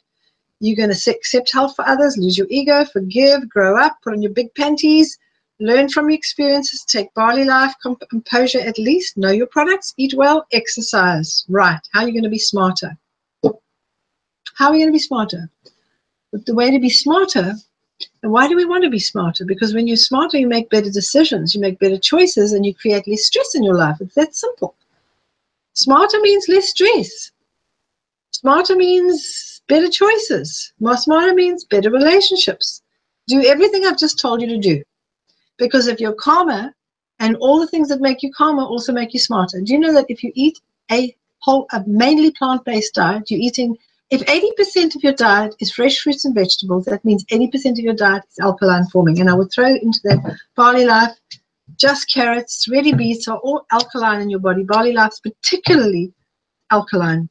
You're 0.60 0.76
going 0.76 0.94
to 0.94 1.10
accept 1.10 1.52
help 1.52 1.74
for 1.74 1.86
others, 1.88 2.16
lose 2.18 2.36
your 2.36 2.48
ego, 2.50 2.84
forgive, 2.84 3.48
grow 3.48 3.78
up, 3.78 3.96
put 4.02 4.12
on 4.12 4.20
your 4.22 4.32
big 4.32 4.54
panties, 4.54 5.18
Learn 5.60 5.88
from 5.88 6.08
your 6.08 6.16
experiences, 6.16 6.84
take 6.84 7.12
barley 7.14 7.44
life, 7.44 7.74
composure 8.08 8.60
at 8.60 8.78
least, 8.78 9.16
know 9.16 9.32
your 9.32 9.48
products, 9.48 9.92
eat 9.96 10.14
well, 10.14 10.46
exercise. 10.52 11.44
Right. 11.48 11.80
How 11.92 12.02
are 12.02 12.06
you 12.06 12.12
going 12.12 12.22
to 12.22 12.30
be 12.30 12.38
smarter? 12.38 12.96
How 13.42 14.68
are 14.68 14.74
you 14.74 14.80
going 14.80 14.92
to 14.92 14.92
be 14.92 15.00
smarter? 15.00 15.50
But 16.30 16.46
the 16.46 16.54
way 16.54 16.70
to 16.70 16.78
be 16.78 16.90
smarter, 16.90 17.54
and 18.22 18.32
why 18.32 18.48
do 18.48 18.56
we 18.56 18.64
want 18.64 18.84
to 18.84 18.90
be 18.90 18.98
smarter? 18.98 19.44
Because 19.44 19.74
when 19.74 19.86
you're 19.86 19.96
smarter, 19.96 20.38
you 20.38 20.48
make 20.48 20.70
better 20.70 20.90
decisions, 20.90 21.54
you 21.54 21.60
make 21.60 21.78
better 21.78 21.98
choices, 21.98 22.52
and 22.52 22.64
you 22.64 22.74
create 22.74 23.06
less 23.08 23.26
stress 23.26 23.54
in 23.54 23.62
your 23.62 23.74
life. 23.74 23.96
It's 24.00 24.14
that 24.14 24.34
simple. 24.34 24.74
Smarter 25.74 26.20
means 26.20 26.48
less 26.48 26.70
stress. 26.70 27.30
Smarter 28.32 28.76
means 28.76 29.62
better 29.68 29.88
choices. 29.88 30.72
More 30.80 30.96
smarter 30.96 31.34
means 31.34 31.64
better 31.64 31.90
relationships. 31.90 32.82
Do 33.26 33.44
everything 33.44 33.84
I've 33.84 33.98
just 33.98 34.18
told 34.18 34.40
you 34.40 34.48
to 34.48 34.58
do 34.58 34.82
Because 35.58 35.86
if 35.86 36.00
you're 36.00 36.14
calmer, 36.14 36.74
and 37.20 37.36
all 37.36 37.60
the 37.60 37.66
things 37.66 37.88
that 37.88 38.00
make 38.00 38.22
you 38.22 38.32
calmer 38.32 38.62
also 38.62 38.92
make 38.92 39.12
you 39.12 39.20
smarter. 39.20 39.60
Do 39.60 39.72
you 39.72 39.78
know 39.78 39.92
that 39.92 40.06
if 40.08 40.22
you 40.22 40.32
eat 40.34 40.60
a 40.90 41.14
whole, 41.40 41.66
a 41.72 41.82
mainly 41.86 42.30
plant-based 42.30 42.94
diet, 42.94 43.30
you're 43.30 43.40
eating 43.40 43.76
if 44.10 44.22
80% 44.22 44.96
of 44.96 45.02
your 45.02 45.12
diet 45.12 45.54
is 45.60 45.70
fresh 45.70 45.98
fruits 45.98 46.24
and 46.24 46.34
vegetables, 46.34 46.86
that 46.86 47.04
means 47.04 47.24
80% 47.26 47.72
of 47.72 47.78
your 47.78 47.94
diet 47.94 48.24
is 48.30 48.38
alkaline 48.38 48.86
forming. 48.86 49.20
And 49.20 49.28
I 49.28 49.34
would 49.34 49.52
throw 49.52 49.66
into 49.66 50.00
that 50.04 50.38
barley 50.56 50.86
life, 50.86 51.12
just 51.76 52.10
carrots, 52.12 52.66
ready 52.70 52.94
beets 52.94 53.28
are 53.28 53.38
all 53.38 53.66
alkaline 53.70 54.22
in 54.22 54.30
your 54.30 54.40
body. 54.40 54.62
Barley 54.62 54.92
life 54.92 55.12
particularly 55.22 56.12
alkaline. 56.70 57.28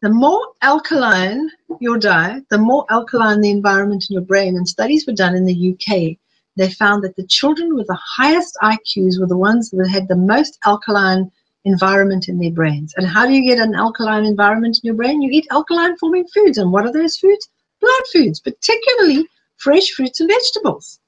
The 0.00 0.10
more 0.10 0.44
alkaline 0.62 1.48
your 1.80 1.96
diet, 1.96 2.44
the 2.50 2.58
more 2.58 2.84
alkaline 2.90 3.40
the 3.40 3.50
environment 3.50 4.06
in 4.10 4.14
your 4.14 4.22
brain. 4.22 4.56
And 4.56 4.68
studies 4.68 5.06
were 5.06 5.12
done 5.12 5.36
in 5.36 5.44
the 5.44 5.70
UK. 5.72 6.18
They 6.56 6.70
found 6.70 7.04
that 7.04 7.14
the 7.14 7.26
children 7.26 7.76
with 7.76 7.86
the 7.86 7.98
highest 8.02 8.58
IQs 8.62 9.20
were 9.20 9.28
the 9.28 9.36
ones 9.36 9.70
that 9.70 9.88
had 9.88 10.08
the 10.08 10.16
most 10.16 10.58
alkaline 10.66 11.30
environment 11.64 12.28
in 12.28 12.38
their 12.38 12.50
brains. 12.50 12.94
And 12.96 13.06
how 13.06 13.26
do 13.26 13.32
you 13.32 13.44
get 13.44 13.62
an 13.62 13.74
alkaline 13.74 14.24
environment 14.24 14.80
in 14.82 14.86
your 14.86 14.94
brain? 14.94 15.22
You 15.22 15.30
eat 15.30 15.46
alkaline 15.50 15.96
forming 15.96 16.26
foods. 16.28 16.58
And 16.58 16.72
what 16.72 16.84
are 16.84 16.92
those 16.92 17.16
foods? 17.16 17.48
Plant 17.80 18.06
foods, 18.12 18.40
particularly 18.40 19.28
fresh 19.56 19.90
fruits 19.90 20.20
and 20.20 20.30
vegetables. 20.30 21.00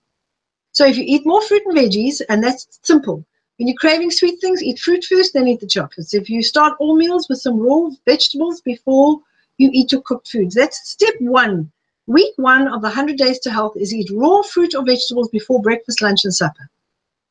So 0.72 0.86
if 0.86 0.96
you 0.96 1.04
eat 1.06 1.26
more 1.26 1.42
fruit 1.42 1.62
and 1.66 1.76
veggies, 1.76 2.20
and 2.28 2.42
that's 2.42 2.80
simple. 2.82 3.24
When 3.58 3.68
you're 3.68 3.76
craving 3.76 4.10
sweet 4.10 4.40
things, 4.40 4.62
eat 4.62 4.80
fruit 4.80 5.04
first, 5.04 5.34
then 5.34 5.46
eat 5.46 5.60
the 5.60 5.66
chocolates. 5.66 6.14
If 6.14 6.28
you 6.28 6.42
start 6.42 6.74
all 6.80 6.96
meals 6.96 7.28
with 7.28 7.38
some 7.38 7.60
raw 7.60 7.90
vegetables 8.04 8.60
before 8.60 9.20
you 9.58 9.70
eat 9.72 9.92
your 9.92 10.02
cooked 10.02 10.28
foods, 10.28 10.54
that's 10.54 10.90
step 10.90 11.14
one. 11.20 11.70
Week 12.06 12.34
one 12.36 12.66
of 12.66 12.82
the 12.82 12.88
100 12.88 13.16
Days 13.16 13.38
to 13.40 13.50
Health 13.50 13.76
is 13.76 13.94
eat 13.94 14.10
raw 14.12 14.42
fruit 14.42 14.74
or 14.74 14.84
vegetables 14.84 15.28
before 15.28 15.62
breakfast, 15.62 16.02
lunch, 16.02 16.24
and 16.24 16.34
supper 16.34 16.68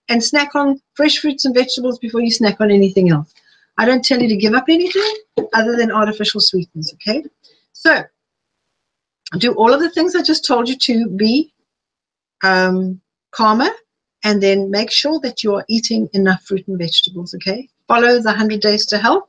and 0.09 0.23
snack 0.23 0.55
on 0.55 0.81
fresh 0.95 1.19
fruits 1.19 1.45
and 1.45 1.55
vegetables 1.55 1.99
before 1.99 2.21
you 2.21 2.31
snack 2.31 2.59
on 2.59 2.71
anything 2.71 3.11
else. 3.11 3.33
I 3.77 3.85
don't 3.85 4.03
tell 4.03 4.21
you 4.21 4.27
to 4.27 4.35
give 4.37 4.53
up 4.53 4.65
anything 4.69 5.15
other 5.53 5.75
than 5.75 5.91
artificial 5.91 6.41
sweeteners, 6.41 6.93
okay? 6.95 7.23
So, 7.73 8.03
do 9.37 9.53
all 9.53 9.73
of 9.73 9.79
the 9.79 9.89
things 9.89 10.15
I 10.15 10.21
just 10.21 10.45
told 10.45 10.69
you 10.69 10.77
to 10.77 11.09
be 11.09 11.53
um, 12.43 13.01
calmer 13.31 13.69
and 14.23 14.41
then 14.41 14.69
make 14.69 14.91
sure 14.91 15.19
that 15.21 15.43
you 15.43 15.55
are 15.55 15.65
eating 15.67 16.07
enough 16.13 16.43
fruit 16.43 16.67
and 16.67 16.77
vegetables, 16.77 17.33
okay? 17.35 17.67
Follow 17.87 18.19
the 18.19 18.29
100 18.29 18.61
days 18.61 18.85
to 18.87 18.97
health 18.97 19.27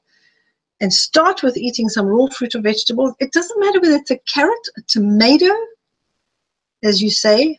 and 0.81 0.93
start 0.93 1.43
with 1.43 1.57
eating 1.57 1.89
some 1.89 2.07
raw 2.07 2.27
fruit 2.27 2.55
or 2.55 2.61
vegetables. 2.61 3.15
It 3.21 3.33
doesn't 3.33 3.61
matter 3.61 3.81
whether 3.81 3.97
it's 3.97 4.11
a 4.11 4.19
carrot, 4.19 4.69
a 4.77 4.83
tomato, 4.83 5.53
as 6.83 7.01
you 7.01 7.11
say, 7.11 7.57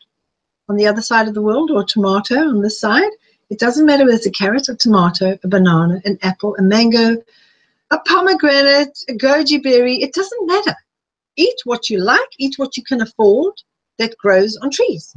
on 0.69 0.75
the 0.75 0.87
other 0.87 1.01
side 1.01 1.27
of 1.27 1.33
the 1.33 1.41
world 1.41 1.71
or 1.71 1.83
tomato 1.83 2.35
on 2.35 2.61
this 2.61 2.79
side. 2.79 3.11
It 3.49 3.59
doesn't 3.59 3.85
matter 3.85 4.05
whether 4.05 4.15
it's 4.15 4.25
a 4.25 4.31
carrot, 4.31 4.69
a 4.69 4.75
tomato, 4.75 5.37
a 5.43 5.47
banana, 5.47 6.01
an 6.05 6.17
apple, 6.23 6.55
a 6.57 6.61
mango, 6.61 7.21
a 7.91 7.99
pomegranate, 7.99 8.97
a 9.07 9.13
goji 9.13 9.61
berry. 9.61 10.01
It 10.01 10.13
doesn't 10.13 10.47
matter. 10.47 10.75
Eat 11.35 11.55
what 11.65 11.89
you 11.89 11.99
like, 11.99 12.29
eat 12.39 12.55
what 12.57 12.75
you 12.77 12.83
can 12.83 13.01
afford 13.01 13.53
that 13.99 14.17
grows 14.17 14.57
on 14.57 14.71
trees. 14.71 15.15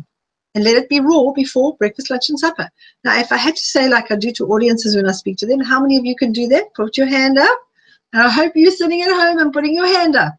And 0.55 0.65
let 0.65 0.77
it 0.77 0.89
be 0.89 1.01
raw 1.01 1.31
before 1.33 1.77
breakfast, 1.77 2.11
lunch, 2.11 2.29
and 2.29 2.39
supper. 2.39 2.69
Now, 3.05 3.19
if 3.19 3.31
I 3.33 3.37
had 3.37 3.55
to 3.55 3.63
say, 3.63 3.89
like 3.89 4.11
I 4.11 4.17
do 4.17 4.33
to 4.33 4.47
audiences 4.47 4.97
when 4.97 5.09
I 5.09 5.13
speak 5.13 5.37
to 5.39 5.47
them, 5.47 5.61
how 5.61 5.81
many 5.81 5.97
of 5.97 6.05
you 6.05 6.17
can 6.17 6.33
do 6.33 6.49
that? 6.49 6.75
Put 6.75 6.97
your 6.97 7.07
hand 7.07 7.39
up. 7.39 7.59
And 8.13 8.23
I 8.23 8.29
hope 8.29 8.53
you're 8.55 8.71
sitting 8.73 9.03
at 9.03 9.11
home 9.11 9.39
and 9.39 9.53
putting 9.53 9.75
your 9.75 9.87
hand 9.87 10.17
up 10.17 10.35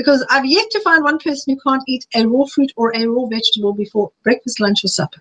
because 0.00 0.24
I've 0.30 0.46
yet 0.46 0.70
to 0.70 0.80
find 0.80 1.04
one 1.04 1.18
person 1.18 1.52
who 1.52 1.60
can't 1.60 1.82
eat 1.86 2.06
a 2.14 2.26
raw 2.26 2.46
fruit 2.46 2.72
or 2.74 2.90
a 2.96 3.06
raw 3.06 3.26
vegetable 3.26 3.74
before 3.74 4.10
breakfast, 4.22 4.58
lunch, 4.58 4.82
or 4.82 4.88
supper. 4.88 5.20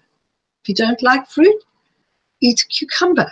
If 0.63 0.69
you 0.69 0.75
don't 0.75 1.03
like 1.03 1.27
fruit, 1.27 1.61
eat 2.39 2.63
cucumber. 2.69 3.29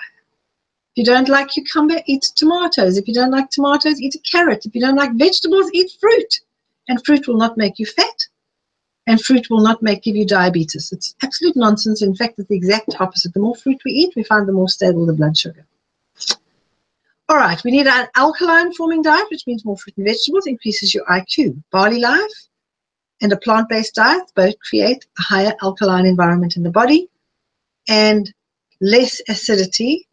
If 0.92 0.98
you 0.98 1.06
don't 1.06 1.30
like 1.30 1.48
cucumber, 1.48 2.02
eat 2.06 2.24
tomatoes. 2.36 2.98
If 2.98 3.08
you 3.08 3.14
don't 3.14 3.32
like 3.32 3.50
tomatoes, 3.50 4.02
eat 4.02 4.16
a 4.16 4.20
carrot. 4.30 4.66
If 4.66 4.76
you 4.76 4.82
don't 4.82 4.98
like 4.98 5.14
vegetables, 5.14 5.72
eat 5.74 5.90
fruit. 6.02 6.42
And 6.90 7.06
fruit 7.06 7.30
will 7.30 7.38
not 7.38 7.56
make 7.56 7.80
you 7.80 7.86
fat. 7.86 8.20
And 9.06 9.22
fruit 9.22 9.50
will 9.50 9.62
not 9.62 9.82
make 9.82 10.04
give 10.04 10.18
you 10.18 10.26
diabetes. 10.26 10.92
It's 10.92 11.16
absolute 11.24 11.56
nonsense. 11.56 12.02
In 12.02 12.14
fact, 12.14 12.40
it's 12.40 12.50
the 12.50 12.58
exact 12.58 13.00
opposite. 13.00 13.34
The 13.34 13.40
more 13.40 13.56
fruit 13.56 13.80
we 13.86 13.94
eat, 13.94 14.18
we 14.18 14.24
find 14.24 14.50
the 14.50 14.52
more 14.52 14.68
stable 14.68 15.06
the 15.06 15.14
blood 15.14 15.38
sugar. 15.38 15.66
All 17.30 17.36
right, 17.36 17.62
we 17.66 17.72
need 17.72 17.88
an 17.88 18.08
alkaline 18.16 18.74
forming 18.74 19.02
diet, 19.02 19.28
which 19.30 19.46
means 19.48 19.66
more 19.66 19.78
fruit 19.78 19.98
and 19.98 20.08
vegetables 20.08 20.48
increases 20.48 20.94
your 20.94 21.06
IQ. 21.06 21.62
Barley 21.72 22.00
life 22.00 22.48
and 23.22 23.34
a 23.34 23.38
plant-based 23.38 23.96
diet 23.96 24.24
both 24.34 24.56
create 24.60 25.06
a 25.20 25.22
higher 25.22 25.54
alkaline 25.62 26.06
environment 26.06 26.56
in 26.56 26.64
the 26.64 26.70
body 26.70 27.10
and 27.90 28.34
less 28.80 29.22
acidity 29.28 30.08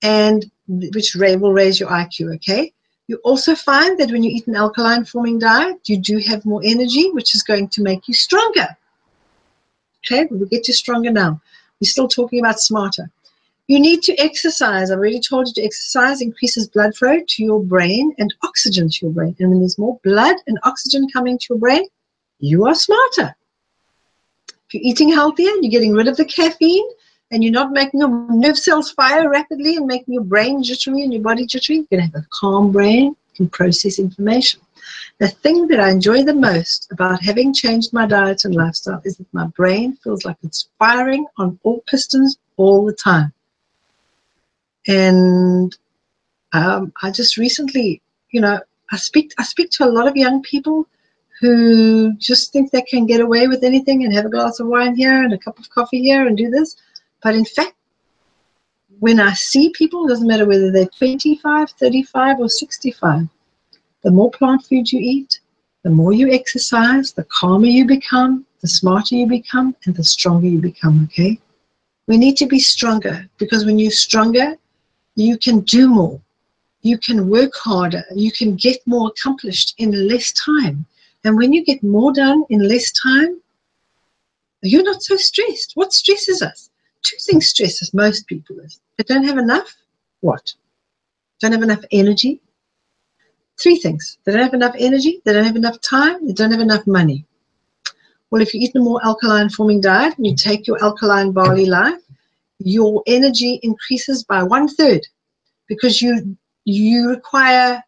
and 0.00 0.50
which 0.68 1.14
will 1.14 1.52
raise 1.52 1.78
your 1.78 1.90
IQ, 1.90 2.34
okay? 2.36 2.72
You 3.08 3.16
also 3.24 3.54
find 3.54 3.98
that 3.98 4.10
when 4.10 4.22
you 4.22 4.30
eat 4.30 4.46
an 4.46 4.56
alkaline 4.56 5.04
forming 5.04 5.38
diet, 5.38 5.86
you 5.86 5.98
do 5.98 6.18
have 6.18 6.46
more 6.46 6.62
energy, 6.64 7.10
which 7.10 7.34
is 7.34 7.42
going 7.42 7.68
to 7.68 7.82
make 7.82 8.08
you 8.08 8.14
stronger. 8.14 8.68
Okay, 10.04 10.26
we'll 10.30 10.48
get 10.48 10.64
to 10.64 10.72
stronger 10.72 11.10
now. 11.10 11.40
We're 11.80 11.90
still 11.90 12.08
talking 12.08 12.38
about 12.40 12.60
smarter. 12.60 13.10
You 13.68 13.80
need 13.80 14.02
to 14.02 14.18
exercise. 14.18 14.90
I've 14.90 14.98
already 14.98 15.20
told 15.20 15.48
you 15.48 15.52
to 15.54 15.62
exercise 15.62 16.22
increases 16.22 16.68
blood 16.68 16.96
flow 16.96 17.18
to 17.26 17.44
your 17.44 17.62
brain 17.62 18.14
and 18.18 18.34
oxygen 18.42 18.88
to 18.88 18.98
your 19.02 19.12
brain. 19.12 19.36
And 19.38 19.50
when 19.50 19.60
there's 19.60 19.78
more 19.78 20.00
blood 20.02 20.36
and 20.46 20.58
oxygen 20.64 21.06
coming 21.10 21.38
to 21.38 21.46
your 21.50 21.58
brain, 21.58 21.86
you 22.40 22.66
are 22.66 22.74
smarter. 22.74 23.36
If 24.48 24.74
you're 24.74 24.82
eating 24.82 25.12
healthier, 25.12 25.50
you're 25.60 25.70
getting 25.70 25.92
rid 25.92 26.08
of 26.08 26.16
the 26.16 26.24
caffeine, 26.24 26.88
and 27.30 27.44
you're 27.44 27.52
not 27.52 27.72
making 27.72 28.00
your 28.00 28.08
nerve 28.30 28.58
cells 28.58 28.90
fire 28.92 29.28
rapidly 29.28 29.76
and 29.76 29.86
making 29.86 30.14
your 30.14 30.24
brain 30.24 30.62
jittery 30.62 31.02
and 31.02 31.12
your 31.12 31.22
body 31.22 31.44
jittery, 31.44 31.76
you're 31.76 31.86
going 31.90 32.10
to 32.10 32.16
have 32.16 32.24
a 32.24 32.26
calm 32.30 32.72
brain, 32.72 33.14
can 33.34 33.50
process 33.50 33.98
information. 33.98 34.60
The 35.18 35.28
thing 35.28 35.66
that 35.68 35.80
I 35.80 35.90
enjoy 35.90 36.24
the 36.24 36.34
most 36.34 36.90
about 36.90 37.22
having 37.22 37.52
changed 37.52 37.92
my 37.92 38.06
diet 38.06 38.46
and 38.46 38.54
lifestyle 38.54 39.02
is 39.04 39.18
that 39.18 39.34
my 39.34 39.46
brain 39.48 39.98
feels 40.02 40.24
like 40.24 40.38
it's 40.42 40.70
firing 40.78 41.26
on 41.36 41.58
all 41.64 41.82
pistons 41.86 42.38
all 42.56 42.86
the 42.86 42.94
time. 42.94 43.32
And 44.86 45.76
um, 46.52 46.92
I 47.02 47.10
just 47.10 47.36
recently, 47.36 48.00
you 48.30 48.40
know, 48.40 48.60
I 48.90 48.96
speak 48.96 49.32
I 49.38 49.42
speak 49.42 49.70
to 49.72 49.84
a 49.84 49.90
lot 49.90 50.08
of 50.08 50.16
young 50.16 50.42
people 50.42 50.86
who 51.40 52.14
just 52.14 52.52
think 52.52 52.70
they 52.70 52.82
can 52.82 53.06
get 53.06 53.20
away 53.20 53.46
with 53.46 53.62
anything 53.62 54.04
and 54.04 54.12
have 54.12 54.26
a 54.26 54.30
glass 54.30 54.60
of 54.60 54.66
wine 54.66 54.96
here 54.96 55.22
and 55.22 55.32
a 55.32 55.38
cup 55.38 55.58
of 55.58 55.70
coffee 55.70 56.02
here 56.02 56.26
and 56.26 56.36
do 56.36 56.50
this. 56.50 56.76
But 57.22 57.34
in 57.34 57.44
fact, 57.44 57.74
when 58.98 59.20
I 59.20 59.34
see 59.34 59.70
people, 59.70 60.04
it 60.04 60.08
doesn't 60.08 60.26
matter 60.26 60.46
whether 60.46 60.72
they're 60.72 60.86
25, 60.86 61.70
35, 61.70 62.40
or 62.40 62.48
65, 62.48 63.28
the 64.02 64.10
more 64.10 64.30
plant 64.30 64.64
food 64.64 64.90
you 64.90 64.98
eat, 65.00 65.40
the 65.84 65.90
more 65.90 66.12
you 66.12 66.32
exercise, 66.32 67.12
the 67.12 67.24
calmer 67.24 67.66
you 67.66 67.86
become, 67.86 68.44
the 68.60 68.68
smarter 68.68 69.14
you 69.14 69.26
become, 69.26 69.76
and 69.84 69.94
the 69.94 70.02
stronger 70.02 70.48
you 70.48 70.60
become, 70.60 71.04
okay? 71.04 71.38
We 72.08 72.16
need 72.16 72.36
to 72.38 72.46
be 72.46 72.58
stronger 72.58 73.28
because 73.38 73.64
when 73.64 73.78
you're 73.78 73.92
stronger, 73.92 74.56
you 75.18 75.36
can 75.36 75.60
do 75.60 75.88
more. 75.88 76.20
You 76.82 76.96
can 76.98 77.28
work 77.28 77.52
harder. 77.54 78.04
You 78.14 78.30
can 78.30 78.54
get 78.54 78.78
more 78.86 79.08
accomplished 79.08 79.74
in 79.78 80.08
less 80.08 80.32
time. 80.32 80.86
And 81.24 81.36
when 81.36 81.52
you 81.52 81.64
get 81.64 81.82
more 81.82 82.12
done 82.12 82.44
in 82.50 82.68
less 82.68 82.92
time, 82.92 83.40
you're 84.62 84.84
not 84.84 85.02
so 85.02 85.16
stressed. 85.16 85.72
What 85.74 85.92
stresses 85.92 86.40
us? 86.40 86.70
Two 87.02 87.16
things 87.20 87.48
stresses 87.48 87.92
most 87.92 88.26
people 88.26 88.58
is 88.60 88.80
they 88.96 89.04
don't 89.04 89.24
have 89.24 89.38
enough. 89.38 89.76
What? 90.20 90.54
Don't 91.40 91.52
have 91.52 91.62
enough 91.62 91.84
energy. 91.90 92.40
Three 93.60 93.76
things. 93.76 94.18
They 94.24 94.32
don't 94.32 94.42
have 94.42 94.54
enough 94.54 94.74
energy. 94.78 95.20
They 95.24 95.32
don't 95.32 95.44
have 95.44 95.56
enough 95.56 95.80
time. 95.80 96.26
They 96.26 96.32
don't 96.32 96.52
have 96.52 96.60
enough 96.60 96.86
money. 96.86 97.24
Well, 98.30 98.42
if 98.42 98.54
you 98.54 98.60
eat 98.60 98.76
a 98.76 98.80
more 98.80 99.04
alkaline 99.04 99.48
forming 99.48 99.80
diet 99.80 100.16
and 100.16 100.26
you 100.26 100.36
take 100.36 100.66
your 100.66 100.82
alkaline 100.82 101.32
barley 101.32 101.66
life, 101.66 102.02
your 102.58 103.02
energy 103.06 103.60
increases 103.62 104.24
by 104.24 104.42
one 104.42 104.68
third 104.68 105.06
because 105.68 106.02
you 106.02 106.36
you 106.64 107.08
require 107.08 107.82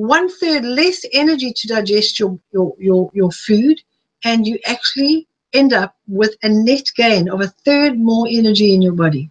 one 0.00 0.28
third 0.28 0.64
less 0.64 1.04
energy 1.12 1.52
to 1.52 1.68
digest 1.68 2.18
your, 2.18 2.38
your, 2.52 2.74
your, 2.78 3.10
your 3.12 3.30
food 3.30 3.80
and 4.24 4.46
you 4.46 4.58
actually 4.64 5.28
end 5.52 5.72
up 5.72 5.94
with 6.08 6.34
a 6.42 6.48
net 6.48 6.90
gain 6.96 7.28
of 7.28 7.40
a 7.40 7.48
third 7.48 7.98
more 7.98 8.26
energy 8.28 8.74
in 8.74 8.80
your 8.80 8.94
body 8.94 9.30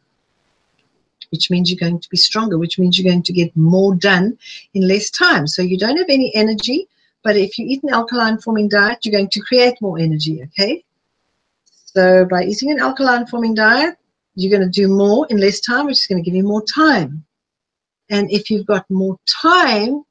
which 1.32 1.50
means 1.50 1.70
you're 1.70 1.80
going 1.80 2.00
to 2.00 2.10
be 2.10 2.18
stronger 2.18 2.58
which 2.58 2.78
means 2.78 2.98
you're 2.98 3.12
going 3.12 3.24
to 3.24 3.34
get 3.34 3.56
more 3.56 3.96
done 3.96 4.38
in 4.74 4.88
less 4.88 5.10
time. 5.10 5.46
So 5.46 5.62
you 5.62 5.78
don't 5.78 5.98
have 5.98 6.10
any 6.10 6.34
energy 6.36 6.88
but 7.24 7.36
if 7.36 7.58
you 7.58 7.66
eat 7.66 7.84
an 7.84 7.90
alkaline 7.90 8.38
forming 8.38 8.70
diet 8.70 9.00
you're 9.04 9.18
going 9.18 9.30
to 9.30 9.42
create 9.42 9.82
more 9.82 9.98
energy 10.00 10.44
okay? 10.44 10.84
So 11.86 12.26
by 12.26 12.44
eating 12.44 12.72
an 12.72 12.80
alkaline 12.80 13.26
forming 13.26 13.56
diet 13.56 13.98
you're 14.40 14.58
going 14.58 14.72
to 14.72 14.82
do 14.82 14.88
more 14.88 15.28
in 15.30 15.38
less 15.38 15.60
time, 15.60 15.86
which 15.86 15.98
is 15.98 16.08
going 16.08 16.24
to 16.24 16.26
give 16.26 16.36
you 16.36 16.44
more 16.44 16.64
time. 16.64 17.26
And 18.10 18.32
if 18.32 18.50
you've 18.50 18.66
got 18.66 18.90
more 18.90 19.18
time, 19.42 20.04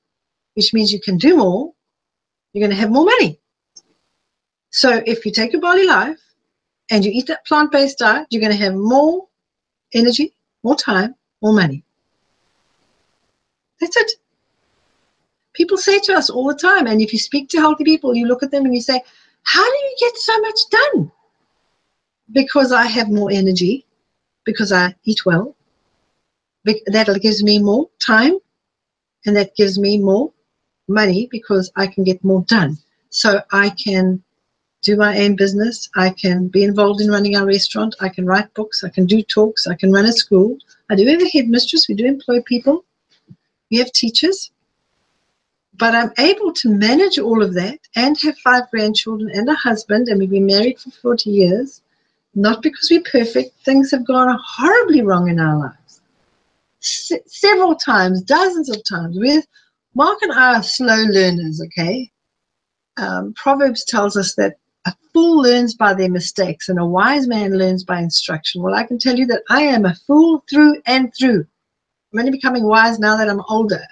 which 0.54 0.74
means 0.74 0.92
you 0.92 1.00
can 1.00 1.16
do 1.16 1.36
more, 1.36 1.72
you're 2.52 2.60
going 2.60 2.76
to 2.76 2.80
have 2.80 2.90
more 2.90 3.06
money. 3.06 3.40
So 4.70 5.02
if 5.06 5.24
you 5.24 5.32
take 5.32 5.52
your 5.52 5.62
Barley 5.62 5.86
Life 5.86 6.20
and 6.90 7.04
you 7.04 7.10
eat 7.10 7.26
that 7.28 7.46
plant-based 7.46 7.98
diet, 7.98 8.26
you're 8.30 8.42
going 8.42 8.56
to 8.56 8.64
have 8.64 8.74
more 8.74 9.26
energy, 9.94 10.34
more 10.62 10.76
time, 10.76 11.14
more 11.40 11.54
money. 11.54 11.82
That's 13.80 13.96
it. 13.96 14.12
People 15.54 15.78
say 15.78 15.98
to 16.00 16.12
us 16.12 16.28
all 16.28 16.46
the 16.46 16.54
time, 16.54 16.86
and 16.86 17.00
if 17.00 17.12
you 17.12 17.18
speak 17.18 17.48
to 17.48 17.58
healthy 17.58 17.84
people, 17.84 18.14
you 18.14 18.26
look 18.26 18.42
at 18.42 18.50
them 18.50 18.64
and 18.64 18.74
you 18.74 18.80
say, 18.80 19.00
How 19.44 19.64
do 19.64 19.76
you 19.76 19.96
get 19.98 20.16
so 20.16 20.40
much 20.40 20.58
done? 20.70 21.12
Because 22.32 22.72
I 22.72 22.84
have 22.86 23.08
more 23.08 23.30
energy, 23.32 23.86
because 24.44 24.72
I 24.72 24.94
eat 25.04 25.24
well. 25.26 25.54
That 26.64 27.18
gives 27.22 27.42
me 27.42 27.58
more 27.58 27.88
time, 27.98 28.38
and 29.24 29.36
that 29.36 29.56
gives 29.56 29.78
me 29.78 29.98
more 29.98 30.32
money 30.86 31.28
because 31.30 31.70
I 31.76 31.86
can 31.86 32.04
get 32.04 32.22
more 32.24 32.42
done. 32.42 32.78
So 33.10 33.42
I 33.52 33.70
can 33.70 34.22
do 34.82 34.96
my 34.96 35.18
own 35.20 35.36
business. 35.36 35.88
I 35.96 36.10
can 36.10 36.48
be 36.48 36.62
involved 36.64 37.00
in 37.00 37.10
running 37.10 37.36
our 37.36 37.46
restaurant. 37.46 37.96
I 38.00 38.08
can 38.08 38.26
write 38.26 38.52
books. 38.54 38.84
I 38.84 38.90
can 38.90 39.06
do 39.06 39.22
talks. 39.22 39.66
I 39.66 39.74
can 39.74 39.92
run 39.92 40.06
a 40.06 40.12
school. 40.12 40.56
I 40.90 40.94
do 40.94 41.06
have 41.06 41.22
a 41.22 41.28
headmistress. 41.28 41.88
We 41.88 41.94
do 41.94 42.06
employ 42.06 42.42
people. 42.42 42.84
We 43.70 43.78
have 43.78 43.92
teachers. 43.92 44.50
But 45.76 45.94
I'm 45.94 46.12
able 46.18 46.52
to 46.54 46.68
manage 46.70 47.18
all 47.18 47.42
of 47.42 47.54
that 47.54 47.78
and 47.94 48.20
have 48.22 48.36
five 48.38 48.70
grandchildren 48.70 49.30
and 49.32 49.48
a 49.48 49.54
husband, 49.54 50.08
and 50.08 50.18
we've 50.18 50.30
been 50.30 50.46
married 50.46 50.80
for 50.80 50.90
40 50.90 51.30
years. 51.30 51.82
Not 52.38 52.62
because 52.62 52.88
we're 52.88 53.02
perfect. 53.02 53.64
Things 53.64 53.90
have 53.90 54.06
gone 54.06 54.38
horribly 54.40 55.02
wrong 55.02 55.28
in 55.28 55.40
our 55.40 55.58
lives. 55.58 56.00
Several 56.78 57.74
times, 57.74 58.22
dozens 58.22 58.70
of 58.70 58.80
times. 58.88 59.18
With 59.18 59.44
Mark 59.96 60.22
and 60.22 60.30
I 60.30 60.54
are 60.54 60.62
slow 60.62 61.02
learners, 61.10 61.60
okay? 61.60 62.08
Um, 62.96 63.34
Proverbs 63.34 63.84
tells 63.84 64.16
us 64.16 64.36
that 64.36 64.54
a 64.84 64.94
fool 65.12 65.42
learns 65.42 65.74
by 65.74 65.94
their 65.94 66.08
mistakes 66.08 66.68
and 66.68 66.78
a 66.78 66.86
wise 66.86 67.26
man 67.26 67.58
learns 67.58 67.82
by 67.82 67.98
instruction. 67.98 68.62
Well, 68.62 68.76
I 68.76 68.84
can 68.84 69.00
tell 69.00 69.18
you 69.18 69.26
that 69.26 69.42
I 69.50 69.62
am 69.62 69.84
a 69.84 69.96
fool 70.06 70.44
through 70.48 70.80
and 70.86 71.12
through. 71.18 71.44
I'm 72.12 72.20
only 72.20 72.30
becoming 72.30 72.62
wise 72.62 73.00
now 73.00 73.16
that 73.16 73.28
I'm 73.28 73.42
older 73.48 73.82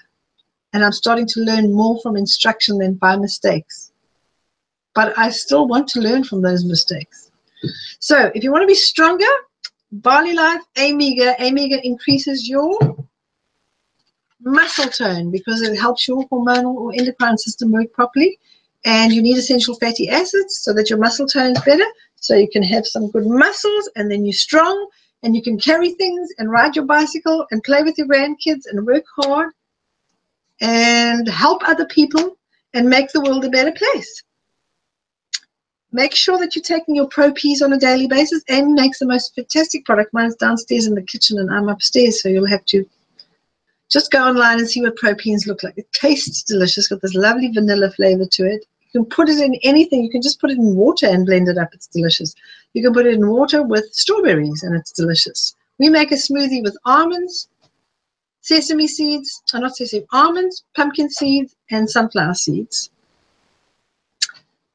and 0.72 0.84
I'm 0.84 0.92
starting 0.92 1.26
to 1.26 1.40
learn 1.40 1.74
more 1.74 1.98
from 2.00 2.16
instruction 2.16 2.78
than 2.78 2.94
by 2.94 3.16
mistakes. 3.16 3.90
But 4.94 5.18
I 5.18 5.30
still 5.30 5.66
want 5.66 5.88
to 5.88 6.00
learn 6.00 6.22
from 6.22 6.42
those 6.42 6.64
mistakes. 6.64 7.25
So 8.00 8.30
if 8.34 8.44
you 8.44 8.52
want 8.52 8.62
to 8.62 8.66
be 8.66 8.74
stronger, 8.74 9.32
Barley 9.92 10.34
Life 10.34 10.62
AIMega, 10.76 11.36
AIMega 11.38 11.80
increases 11.82 12.48
your 12.48 12.78
muscle 14.40 14.90
tone 14.90 15.30
because 15.30 15.62
it 15.62 15.78
helps 15.78 16.06
your 16.06 16.26
hormonal 16.28 16.74
or 16.74 16.92
endocrine 16.92 17.38
system 17.38 17.72
work 17.72 17.92
properly. 17.92 18.38
And 18.84 19.12
you 19.12 19.22
need 19.22 19.36
essential 19.36 19.74
fatty 19.76 20.08
acids 20.08 20.58
so 20.58 20.72
that 20.74 20.90
your 20.90 20.98
muscle 20.98 21.26
tone 21.26 21.52
is 21.52 21.60
better. 21.62 21.86
So 22.16 22.34
you 22.36 22.48
can 22.48 22.62
have 22.62 22.86
some 22.86 23.10
good 23.10 23.26
muscles 23.26 23.90
and 23.96 24.10
then 24.10 24.24
you're 24.24 24.32
strong 24.32 24.88
and 25.22 25.34
you 25.34 25.42
can 25.42 25.58
carry 25.58 25.92
things 25.92 26.30
and 26.38 26.50
ride 26.50 26.76
your 26.76 26.84
bicycle 26.84 27.46
and 27.50 27.62
play 27.64 27.82
with 27.82 27.98
your 27.98 28.06
grandkids 28.06 28.66
and 28.70 28.86
work 28.86 29.04
hard 29.16 29.52
and 30.60 31.28
help 31.28 31.68
other 31.68 31.86
people 31.86 32.36
and 32.74 32.88
make 32.88 33.10
the 33.12 33.20
world 33.20 33.44
a 33.44 33.50
better 33.50 33.72
place. 33.72 34.22
Make 35.96 36.14
sure 36.14 36.36
that 36.40 36.54
you're 36.54 36.62
taking 36.62 36.94
your 36.94 37.08
Pro 37.08 37.32
on 37.62 37.72
a 37.72 37.78
daily 37.78 38.06
basis 38.06 38.44
and 38.50 38.74
makes 38.74 38.98
the 38.98 39.06
most 39.06 39.34
fantastic 39.34 39.86
product. 39.86 40.12
Mine's 40.12 40.36
downstairs 40.36 40.86
in 40.86 40.94
the 40.94 41.00
kitchen 41.00 41.38
and 41.38 41.50
I'm 41.50 41.70
upstairs, 41.70 42.20
so 42.20 42.28
you'll 42.28 42.46
have 42.46 42.66
to 42.66 42.86
just 43.88 44.10
go 44.10 44.18
online 44.18 44.58
and 44.58 44.68
see 44.68 44.82
what 44.82 44.96
Pro 44.96 45.14
look 45.46 45.62
like. 45.62 45.78
It 45.78 45.90
tastes 45.94 46.42
delicious, 46.42 46.88
got 46.88 47.00
this 47.00 47.14
lovely 47.14 47.50
vanilla 47.50 47.90
flavor 47.90 48.26
to 48.30 48.44
it. 48.44 48.66
You 48.92 49.00
can 49.00 49.04
put 49.06 49.30
it 49.30 49.38
in 49.38 49.54
anything. 49.62 50.04
You 50.04 50.10
can 50.10 50.20
just 50.20 50.38
put 50.38 50.50
it 50.50 50.58
in 50.58 50.76
water 50.76 51.06
and 51.06 51.24
blend 51.24 51.48
it 51.48 51.56
up. 51.56 51.70
It's 51.72 51.86
delicious. 51.86 52.34
You 52.74 52.82
can 52.82 52.92
put 52.92 53.06
it 53.06 53.14
in 53.14 53.26
water 53.26 53.62
with 53.62 53.86
strawberries 53.92 54.64
and 54.64 54.76
it's 54.76 54.92
delicious. 54.92 55.56
We 55.78 55.88
make 55.88 56.12
a 56.12 56.16
smoothie 56.16 56.62
with 56.62 56.76
almonds, 56.84 57.48
sesame 58.42 58.86
seeds, 58.86 59.42
or 59.54 59.56
uh, 59.56 59.60
not 59.60 59.76
sesame, 59.76 60.04
almonds, 60.12 60.62
pumpkin 60.76 61.08
seeds, 61.08 61.56
and 61.70 61.88
sunflower 61.88 62.34
seeds. 62.34 62.90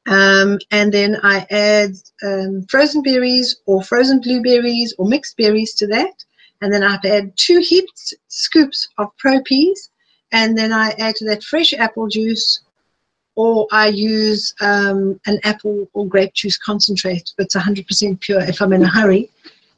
Um, 0.07 0.57
and 0.71 0.91
then 0.91 1.17
I 1.23 1.45
add 1.51 1.91
um, 2.23 2.63
frozen 2.69 3.01
berries 3.01 3.57
or 3.65 3.83
frozen 3.83 4.19
blueberries 4.19 4.93
or 4.97 5.07
mixed 5.07 5.37
berries 5.37 5.73
to 5.75 5.87
that. 5.87 6.23
And 6.61 6.73
then 6.73 6.83
I 6.83 6.97
add 7.05 7.33
two 7.37 7.59
heaped 7.59 8.13
scoops 8.27 8.87
of 8.97 9.15
Pro 9.17 9.41
Peas. 9.41 9.89
And 10.31 10.57
then 10.57 10.71
I 10.71 10.91
add 10.99 11.15
to 11.15 11.25
that 11.25 11.43
fresh 11.43 11.73
apple 11.73 12.07
juice 12.07 12.61
or 13.35 13.67
I 13.71 13.87
use 13.87 14.53
um, 14.61 15.19
an 15.25 15.39
apple 15.43 15.87
or 15.93 16.05
grape 16.07 16.33
juice 16.33 16.57
concentrate 16.57 17.31
that's 17.37 17.55
100% 17.55 18.19
pure 18.19 18.41
if 18.41 18.61
I'm 18.61 18.73
in 18.73 18.83
a 18.83 18.87
hurry. 18.87 19.29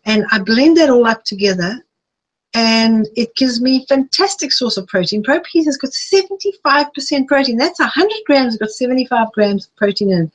And 0.05 0.26
I 0.32 0.39
blend 0.39 0.78
that 0.78 0.89
all 0.89 1.05
up 1.05 1.24
together 1.24 1.83
and 2.54 3.08
it 3.16 3.36
gives 3.36 3.62
me 3.62 3.86
fantastic 3.88 4.51
source 4.51 4.78
of 4.78 4.88
protein. 4.88 5.24
Pro 5.24 5.39
Peas 5.41 5.66
has 5.66 5.78
got 5.78 5.91
75% 5.91 7.28
protein. 7.28 7.58
That's 7.58 7.80
100 7.80 8.12
grams, 8.28 8.58
got 8.58 8.70
75 8.70 9.32
grams 9.32 9.66
of 9.66 9.76
protein 9.76 10.12
in. 10.12 10.32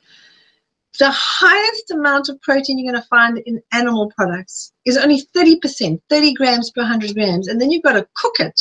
The 0.97 1.11
highest 1.11 1.91
amount 1.91 2.27
of 2.27 2.41
protein 2.41 2.77
you're 2.77 2.91
going 2.91 3.01
to 3.01 3.07
find 3.07 3.37
in 3.45 3.61
animal 3.71 4.11
products 4.17 4.73
is 4.85 4.97
only 4.97 5.21
30%, 5.35 6.01
30 6.09 6.33
grams 6.33 6.71
per 6.71 6.81
100 6.81 7.13
grams. 7.13 7.47
And 7.47 7.61
then 7.61 7.71
you've 7.71 7.83
got 7.83 7.93
to 7.93 8.07
cook 8.15 8.35
it 8.39 8.59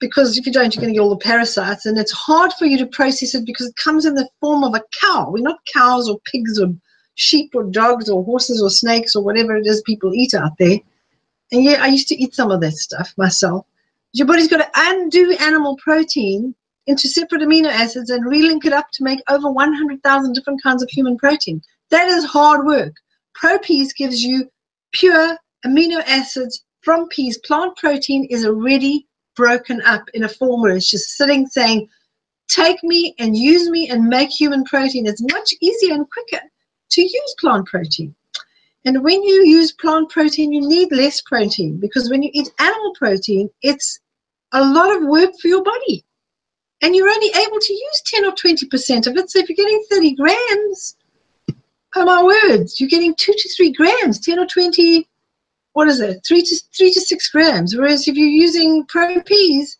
because 0.00 0.36
if 0.36 0.44
you 0.44 0.52
don't, 0.52 0.74
you're 0.74 0.80
going 0.80 0.92
to 0.92 0.98
get 0.98 1.02
all 1.02 1.10
the 1.10 1.16
parasites. 1.16 1.86
And 1.86 1.96
it's 1.98 2.10
hard 2.10 2.52
for 2.54 2.64
you 2.64 2.78
to 2.78 2.86
process 2.86 3.34
it 3.34 3.46
because 3.46 3.68
it 3.68 3.76
comes 3.76 4.06
in 4.06 4.14
the 4.14 4.28
form 4.40 4.64
of 4.64 4.74
a 4.74 4.82
cow. 5.00 5.30
We're 5.30 5.42
not 5.42 5.58
cows 5.72 6.08
or 6.08 6.18
pigs 6.24 6.58
or 6.58 6.74
sheep 7.14 7.52
or 7.54 7.62
dogs 7.62 8.10
or 8.10 8.24
horses 8.24 8.60
or 8.60 8.70
snakes 8.70 9.14
or 9.14 9.22
whatever 9.22 9.54
it 9.54 9.68
is 9.68 9.82
people 9.82 10.12
eat 10.12 10.34
out 10.34 10.58
there 10.58 10.78
and 11.52 11.64
yeah, 11.64 11.78
I 11.80 11.88
used 11.88 12.08
to 12.08 12.16
eat 12.16 12.34
some 12.34 12.50
of 12.50 12.60
that 12.60 12.72
stuff 12.72 13.12
myself. 13.16 13.66
Your 14.12 14.26
body's 14.26 14.48
got 14.48 14.58
to 14.58 14.70
undo 14.74 15.36
animal 15.40 15.76
protein 15.76 16.54
into 16.86 17.08
separate 17.08 17.42
amino 17.42 17.68
acids 17.68 18.10
and 18.10 18.24
relink 18.24 18.64
it 18.64 18.72
up 18.72 18.86
to 18.92 19.04
make 19.04 19.20
over 19.28 19.50
100,000 19.50 20.32
different 20.32 20.62
kinds 20.62 20.82
of 20.82 20.90
human 20.90 21.16
protein. 21.16 21.62
That 21.90 22.08
is 22.08 22.24
hard 22.24 22.66
work. 22.66 22.94
ProPeas 23.40 23.94
gives 23.96 24.22
you 24.22 24.50
pure 24.92 25.36
amino 25.66 26.02
acids 26.06 26.64
from 26.82 27.08
peas. 27.08 27.38
Plant 27.38 27.76
protein 27.76 28.26
is 28.30 28.44
already 28.44 29.06
broken 29.36 29.80
up 29.82 30.04
in 30.14 30.24
a 30.24 30.28
form 30.28 30.62
where 30.62 30.76
it's 30.76 30.90
just 30.90 31.16
sitting 31.16 31.46
saying, 31.46 31.88
take 32.48 32.82
me 32.82 33.14
and 33.18 33.36
use 33.36 33.70
me 33.70 33.88
and 33.88 34.04
make 34.04 34.30
human 34.30 34.64
protein. 34.64 35.06
It's 35.06 35.22
much 35.32 35.54
easier 35.60 35.94
and 35.94 36.06
quicker 36.10 36.44
to 36.90 37.02
use 37.02 37.34
plant 37.40 37.66
protein. 37.66 38.14
And 38.84 39.02
when 39.02 39.22
you 39.22 39.44
use 39.44 39.72
plant 39.72 40.10
protein, 40.10 40.52
you 40.52 40.60
need 40.60 40.92
less 40.92 41.20
protein 41.22 41.78
because 41.78 42.10
when 42.10 42.22
you 42.22 42.30
eat 42.34 42.52
animal 42.58 42.94
protein, 42.94 43.48
it's 43.62 44.00
a 44.52 44.64
lot 44.64 44.94
of 44.94 45.08
work 45.08 45.30
for 45.40 45.48
your 45.48 45.62
body. 45.62 46.04
And 46.82 46.94
you're 46.94 47.08
only 47.08 47.28
able 47.28 47.58
to 47.58 47.72
use 47.72 48.02
10 48.06 48.26
or 48.26 48.32
20% 48.32 49.06
of 49.06 49.16
it. 49.16 49.30
So 49.30 49.38
if 49.38 49.48
you're 49.48 49.56
getting 49.56 49.84
30 49.90 50.14
grams, 50.16 50.96
oh 51.96 52.04
my 52.04 52.22
words, 52.22 52.78
you're 52.78 52.90
getting 52.90 53.14
two 53.14 53.32
to 53.32 53.48
three 53.56 53.72
grams, 53.72 54.20
10 54.20 54.38
or 54.38 54.46
20, 54.46 55.08
what 55.72 55.88
is 55.88 56.00
it, 56.00 56.20
three 56.26 56.42
to 56.42 56.56
three 56.76 56.92
to 56.92 57.00
six 57.00 57.28
grams. 57.30 57.74
Whereas 57.74 58.06
if 58.06 58.16
you're 58.16 58.28
using 58.28 58.84
Pro 58.86 59.20
Peas 59.22 59.78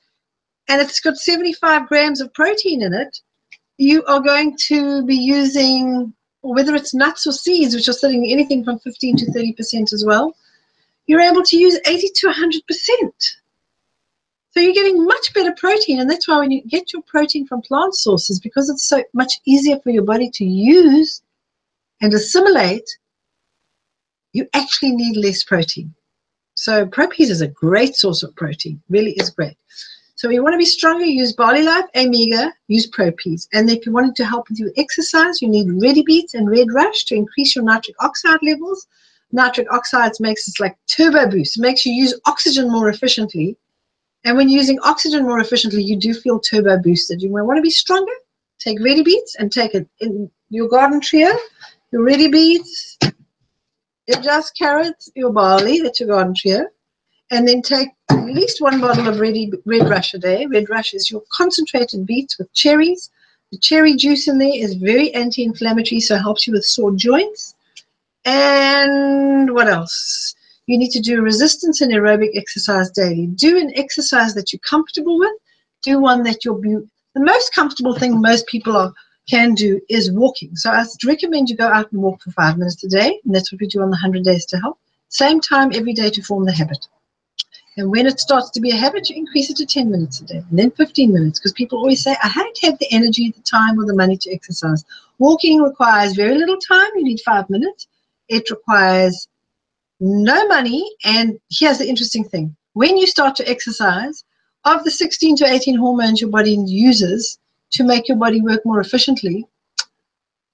and 0.68 0.80
it's 0.80 1.00
got 1.00 1.16
75 1.16 1.88
grams 1.88 2.20
of 2.20 2.32
protein 2.32 2.82
in 2.82 2.94
it, 2.94 3.18
you 3.76 4.02
are 4.04 4.20
going 4.20 4.56
to 4.68 5.04
be 5.04 5.16
using 5.16 6.14
whether 6.52 6.74
it's 6.74 6.94
nuts 6.94 7.26
or 7.26 7.32
seeds, 7.32 7.74
which 7.74 7.88
are 7.88 7.92
sitting 7.92 8.30
anything 8.30 8.64
from 8.64 8.78
15 8.80 9.16
to 9.16 9.26
30% 9.26 9.92
as 9.92 10.04
well, 10.06 10.36
you're 11.06 11.20
able 11.20 11.42
to 11.42 11.56
use 11.56 11.78
80 11.86 12.08
to 12.16 12.26
100%. 12.28 12.60
So 14.50 14.60
you're 14.60 14.72
getting 14.72 15.04
much 15.04 15.34
better 15.34 15.52
protein, 15.56 16.00
and 16.00 16.08
that's 16.08 16.28
why 16.28 16.38
when 16.38 16.50
you 16.50 16.62
get 16.62 16.92
your 16.92 17.02
protein 17.02 17.46
from 17.46 17.62
plant 17.62 17.94
sources, 17.96 18.38
because 18.38 18.70
it's 18.70 18.86
so 18.86 19.02
much 19.12 19.40
easier 19.46 19.80
for 19.80 19.90
your 19.90 20.04
body 20.04 20.30
to 20.34 20.44
use 20.44 21.22
and 22.00 22.14
assimilate, 22.14 22.88
you 24.32 24.46
actually 24.54 24.92
need 24.92 25.16
less 25.16 25.42
protein. 25.42 25.92
So 26.54 26.86
ProPeas 26.86 27.30
is 27.30 27.40
a 27.40 27.48
great 27.48 27.96
source 27.96 28.22
of 28.22 28.34
protein, 28.36 28.80
really 28.88 29.12
is 29.12 29.30
great. 29.30 29.56
So 30.24 30.30
you 30.30 30.42
want 30.42 30.54
to 30.54 30.58
be 30.58 30.64
stronger, 30.64 31.04
use 31.04 31.34
Barley 31.34 31.62
Life, 31.62 31.84
AIMega, 31.94 32.50
use 32.68 32.86
Pro 32.86 33.12
Peas. 33.12 33.46
And 33.52 33.68
if 33.68 33.84
you 33.84 33.92
wanted 33.92 34.16
to 34.16 34.24
help 34.24 34.48
with 34.48 34.58
your 34.58 34.70
exercise, 34.78 35.42
you 35.42 35.48
need 35.48 35.82
Ready 35.82 36.02
Beets 36.02 36.32
and 36.32 36.48
Red 36.48 36.68
Rush 36.72 37.04
to 37.04 37.14
increase 37.14 37.54
your 37.54 37.62
nitric 37.62 37.94
oxide 38.00 38.38
levels. 38.42 38.86
Nitric 39.32 39.70
oxides 39.70 40.20
makes 40.20 40.48
it 40.48 40.54
like 40.58 40.78
turbo 40.86 41.28
boost, 41.30 41.58
it 41.58 41.60
makes 41.60 41.84
you 41.84 41.92
use 41.92 42.18
oxygen 42.24 42.72
more 42.72 42.88
efficiently. 42.88 43.58
And 44.24 44.38
when 44.38 44.48
using 44.48 44.78
oxygen 44.82 45.24
more 45.24 45.40
efficiently, 45.40 45.82
you 45.82 45.98
do 45.98 46.14
feel 46.14 46.40
turbo 46.40 46.78
boosted. 46.78 47.20
You 47.20 47.28
want 47.28 47.58
to 47.58 47.60
be 47.60 47.68
stronger? 47.68 48.14
Take 48.58 48.82
Ready 48.82 49.02
Beets 49.02 49.34
and 49.34 49.52
take 49.52 49.74
it 49.74 49.86
in 50.00 50.30
your 50.48 50.68
garden 50.68 51.02
trio, 51.02 51.32
your 51.92 52.02
Ready 52.02 52.28
Beets, 52.28 52.96
your 53.02 54.22
just 54.22 54.56
carrots, 54.56 55.10
your 55.14 55.34
barley, 55.34 55.82
that's 55.82 56.00
your 56.00 56.08
garden 56.08 56.34
trio 56.34 56.64
and 57.30 57.46
then 57.48 57.62
take 57.62 57.88
at 58.10 58.24
least 58.24 58.60
one 58.60 58.80
bottle 58.80 59.08
of 59.08 59.20
ready 59.20 59.50
red 59.64 59.88
rush 59.88 60.14
a 60.14 60.18
day. 60.18 60.46
Red 60.46 60.68
rush 60.68 60.94
is 60.94 61.10
your 61.10 61.22
concentrated 61.30 62.06
beets 62.06 62.38
with 62.38 62.52
cherries. 62.52 63.10
The 63.50 63.58
cherry 63.58 63.94
juice 63.94 64.28
in 64.28 64.38
there 64.38 64.54
is 64.54 64.74
very 64.74 65.12
anti-inflammatory, 65.14 66.00
so 66.00 66.16
it 66.16 66.22
helps 66.22 66.46
you 66.46 66.52
with 66.52 66.64
sore 66.64 66.92
joints. 66.92 67.54
And 68.24 69.52
what 69.54 69.68
else? 69.68 70.34
You 70.66 70.78
need 70.78 70.90
to 70.92 71.00
do 71.00 71.20
resistance 71.20 71.80
and 71.80 71.92
aerobic 71.92 72.30
exercise 72.34 72.90
daily. 72.90 73.26
Do 73.26 73.58
an 73.58 73.72
exercise 73.76 74.34
that 74.34 74.52
you're 74.52 74.60
comfortable 74.60 75.18
with. 75.18 75.32
Do 75.82 76.00
one 76.00 76.22
that 76.22 76.44
you'll 76.44 76.60
be 76.60 76.76
the 77.14 77.20
most 77.20 77.54
comfortable 77.54 77.94
thing 77.94 78.20
most 78.20 78.46
people 78.46 78.76
are 78.76 78.92
can 79.28 79.54
do 79.54 79.80
is 79.88 80.12
walking. 80.12 80.54
So 80.56 80.70
I 80.70 80.84
recommend 81.04 81.48
you 81.48 81.56
go 81.56 81.68
out 81.68 81.90
and 81.92 82.02
walk 82.02 82.22
for 82.22 82.30
five 82.32 82.58
minutes 82.58 82.82
a 82.84 82.88
day, 82.88 83.20
and 83.24 83.34
that's 83.34 83.52
what 83.52 83.60
we 83.60 83.66
do 83.66 83.80
on 83.80 83.88
the 83.88 83.96
100 83.96 84.24
Days 84.24 84.44
to 84.46 84.58
Health. 84.58 84.78
Same 85.08 85.40
time 85.40 85.70
every 85.72 85.92
day 85.92 86.10
to 86.10 86.22
form 86.22 86.44
the 86.44 86.52
habit. 86.52 86.86
And 87.76 87.90
when 87.90 88.06
it 88.06 88.20
starts 88.20 88.50
to 88.50 88.60
be 88.60 88.70
a 88.70 88.76
habit, 88.76 89.10
you 89.10 89.16
increase 89.16 89.50
it 89.50 89.56
to 89.56 89.66
10 89.66 89.90
minutes 89.90 90.20
a 90.20 90.24
day 90.24 90.44
and 90.48 90.58
then 90.58 90.70
15 90.70 91.12
minutes 91.12 91.38
because 91.40 91.52
people 91.52 91.78
always 91.78 92.02
say, 92.02 92.16
I 92.22 92.28
haven't 92.28 92.58
have 92.62 92.78
the 92.78 92.92
energy, 92.92 93.32
the 93.32 93.42
time, 93.42 93.80
or 93.80 93.84
the 93.84 93.94
money 93.94 94.16
to 94.18 94.32
exercise. 94.32 94.84
Walking 95.18 95.60
requires 95.60 96.14
very 96.14 96.38
little 96.38 96.58
time. 96.58 96.90
You 96.94 97.04
need 97.04 97.20
five 97.20 97.50
minutes. 97.50 97.88
It 98.28 98.48
requires 98.50 99.28
no 99.98 100.46
money. 100.46 100.88
And 101.04 101.38
here's 101.50 101.78
the 101.78 101.88
interesting 101.88 102.24
thing 102.24 102.54
when 102.74 102.96
you 102.96 103.06
start 103.06 103.34
to 103.36 103.48
exercise, 103.48 104.24
of 104.64 104.82
the 104.84 104.90
16 104.90 105.36
to 105.36 105.46
18 105.46 105.76
hormones 105.76 106.20
your 106.20 106.30
body 106.30 106.56
uses 106.66 107.38
to 107.72 107.84
make 107.84 108.08
your 108.08 108.16
body 108.16 108.40
work 108.40 108.60
more 108.64 108.80
efficiently, 108.80 109.46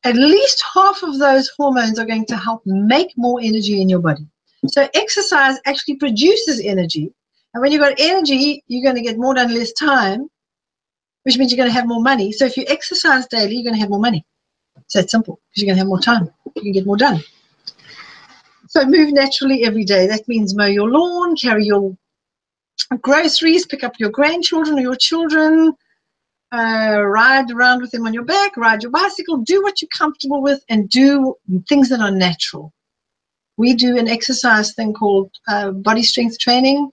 at 0.04 0.16
least 0.16 0.62
half 0.74 1.02
of 1.02 1.18
those 1.18 1.50
hormones 1.56 1.98
are 1.98 2.06
going 2.06 2.26
to 2.26 2.36
help 2.36 2.62
make 2.64 3.12
more 3.16 3.40
energy 3.42 3.80
in 3.80 3.88
your 3.88 4.00
body. 4.00 4.26
So 4.66 4.88
exercise 4.94 5.58
actually 5.66 5.96
produces 5.96 6.60
energy. 6.60 7.12
And 7.54 7.62
when 7.62 7.72
you've 7.72 7.82
got 7.82 7.98
energy, 7.98 8.62
you're 8.68 8.84
going 8.84 8.96
to 8.96 9.02
get 9.02 9.18
more 9.18 9.34
done 9.34 9.52
less 9.54 9.72
time, 9.72 10.28
which 11.24 11.38
means 11.38 11.50
you're 11.50 11.56
going 11.56 11.70
to 11.70 11.74
have 11.74 11.88
more 11.88 12.02
money. 12.02 12.32
So 12.32 12.44
if 12.44 12.56
you 12.56 12.64
exercise 12.68 13.26
daily, 13.26 13.54
you're 13.56 13.64
going 13.64 13.74
to 13.74 13.80
have 13.80 13.90
more 13.90 14.00
money. 14.00 14.24
It's 14.76 14.94
that 14.94 15.10
simple 15.10 15.40
because 15.50 15.62
you're 15.62 15.66
going 15.68 15.76
to 15.76 15.80
have 15.80 15.88
more 15.88 16.00
time. 16.00 16.30
You 16.56 16.62
can 16.62 16.72
get 16.72 16.86
more 16.86 16.96
done. 16.96 17.22
So 18.68 18.84
move 18.84 19.12
naturally 19.12 19.64
every 19.64 19.84
day. 19.84 20.06
That 20.06 20.28
means 20.28 20.54
mow 20.54 20.66
your 20.66 20.88
lawn, 20.88 21.34
carry 21.36 21.64
your 21.64 21.96
groceries, 23.00 23.66
pick 23.66 23.82
up 23.82 23.98
your 23.98 24.10
grandchildren 24.10 24.78
or 24.78 24.82
your 24.82 24.96
children, 24.96 25.72
uh, 26.52 27.02
ride 27.02 27.50
around 27.50 27.80
with 27.80 27.90
them 27.90 28.06
on 28.06 28.14
your 28.14 28.24
back, 28.24 28.56
ride 28.56 28.82
your 28.82 28.92
bicycle, 28.92 29.38
do 29.38 29.62
what 29.62 29.80
you're 29.80 29.88
comfortable 29.96 30.42
with, 30.42 30.62
and 30.68 30.88
do 30.88 31.34
things 31.68 31.88
that 31.88 32.00
are 32.00 32.10
natural. 32.10 32.72
We 33.60 33.74
do 33.74 33.98
an 33.98 34.08
exercise 34.08 34.72
thing 34.72 34.94
called 34.94 35.30
uh, 35.46 35.72
body 35.72 36.02
strength 36.02 36.38
training, 36.38 36.90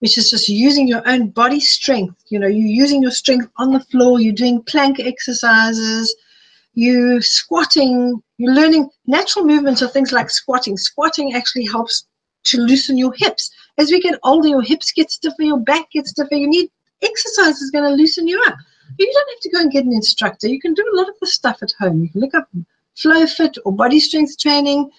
which 0.00 0.18
is 0.18 0.28
just 0.28 0.46
using 0.46 0.86
your 0.86 1.02
own 1.08 1.30
body 1.30 1.58
strength. 1.58 2.16
You 2.28 2.38
know, 2.38 2.48
you're 2.48 2.76
using 2.84 3.00
your 3.00 3.16
strength 3.22 3.48
on 3.56 3.72
the 3.72 3.80
floor, 3.80 4.20
you're 4.20 4.34
doing 4.44 4.62
plank 4.64 5.00
exercises, 5.00 6.14
you 6.74 7.22
squatting, 7.22 8.22
you're 8.36 8.52
learning 8.52 8.90
natural 9.06 9.46
movements 9.46 9.80
of 9.80 9.90
things 9.92 10.12
like 10.12 10.28
squatting. 10.28 10.76
Squatting 10.76 11.32
actually 11.32 11.64
helps 11.64 12.04
to 12.44 12.58
loosen 12.58 12.98
your 12.98 13.14
hips. 13.16 13.50
As 13.78 13.90
we 13.90 13.98
get 13.98 14.20
older, 14.22 14.48
your 14.48 14.60
hips 14.60 14.92
get 14.92 15.10
stiffer, 15.10 15.42
your 15.42 15.60
back 15.60 15.90
gets 15.92 16.10
stiffer. 16.10 16.34
You 16.34 16.50
need 16.50 16.68
exercise 17.00 17.62
is 17.62 17.70
going 17.70 17.88
to 17.88 17.96
loosen 17.96 18.28
you 18.28 18.38
up. 18.48 18.56
You 18.98 19.10
don't 19.10 19.30
have 19.30 19.40
to 19.40 19.50
go 19.50 19.60
and 19.60 19.72
get 19.72 19.86
an 19.86 19.94
instructor. 19.94 20.46
You 20.46 20.60
can 20.60 20.74
do 20.74 20.84
a 20.92 20.96
lot 20.96 21.08
of 21.08 21.14
the 21.22 21.26
stuff 21.26 21.62
at 21.62 21.72
home. 21.80 22.02
You 22.02 22.10
can 22.10 22.20
look 22.20 22.34
up 22.34 22.50
flow 22.96 23.26
fit 23.26 23.56
or 23.64 23.72
body 23.72 23.98
strength 23.98 24.38
training, 24.38 24.90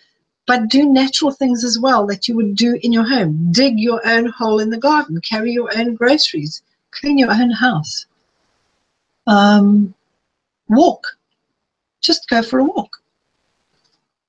but 0.46 0.70
do 0.70 0.86
natural 0.86 1.32
things 1.32 1.64
as 1.64 1.80
well 1.80 2.06
that 2.08 2.28
you 2.28 2.36
would 2.36 2.56
do 2.56 2.78
in 2.84 2.92
your 2.92 3.08
home. 3.08 3.52
Dig 3.52 3.80
your 3.80 4.06
own 4.08 4.26
hole 4.28 4.60
in 4.60 4.70
the 4.70 4.78
garden, 4.78 5.22
carry 5.22 5.52
your 5.52 5.70
own 5.78 5.96
groceries, 5.96 6.62
clean 6.92 7.18
your 7.18 7.32
own 7.32 7.52
house. 7.52 8.06
Um, 9.28 9.94
walk. 10.68 11.06
Just 12.02 12.28
go 12.30 12.44
for 12.44 12.60
a 12.60 12.64
walk. 12.64 13.02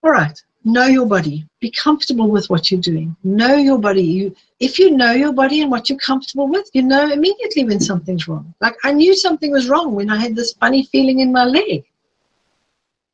All 0.02 0.10
right 0.10 0.40
know 0.64 0.86
your 0.86 1.06
body 1.06 1.46
be 1.60 1.70
comfortable 1.70 2.30
with 2.30 2.48
what 2.48 2.70
you're 2.70 2.80
doing 2.80 3.14
know 3.22 3.54
your 3.54 3.78
body 3.78 4.02
you 4.02 4.34
if 4.60 4.78
you 4.78 4.90
know 4.90 5.12
your 5.12 5.32
body 5.32 5.60
and 5.60 5.70
what 5.70 5.88
you're 5.88 5.98
comfortable 5.98 6.48
with 6.48 6.68
you 6.72 6.82
know 6.82 7.10
immediately 7.10 7.64
when 7.64 7.78
something's 7.78 8.26
wrong 8.26 8.54
like 8.60 8.74
i 8.82 8.90
knew 8.90 9.14
something 9.14 9.52
was 9.52 9.68
wrong 9.68 9.94
when 9.94 10.10
i 10.10 10.16
had 10.16 10.34
this 10.34 10.54
funny 10.54 10.84
feeling 10.86 11.20
in 11.20 11.30
my 11.30 11.44
leg 11.44 11.84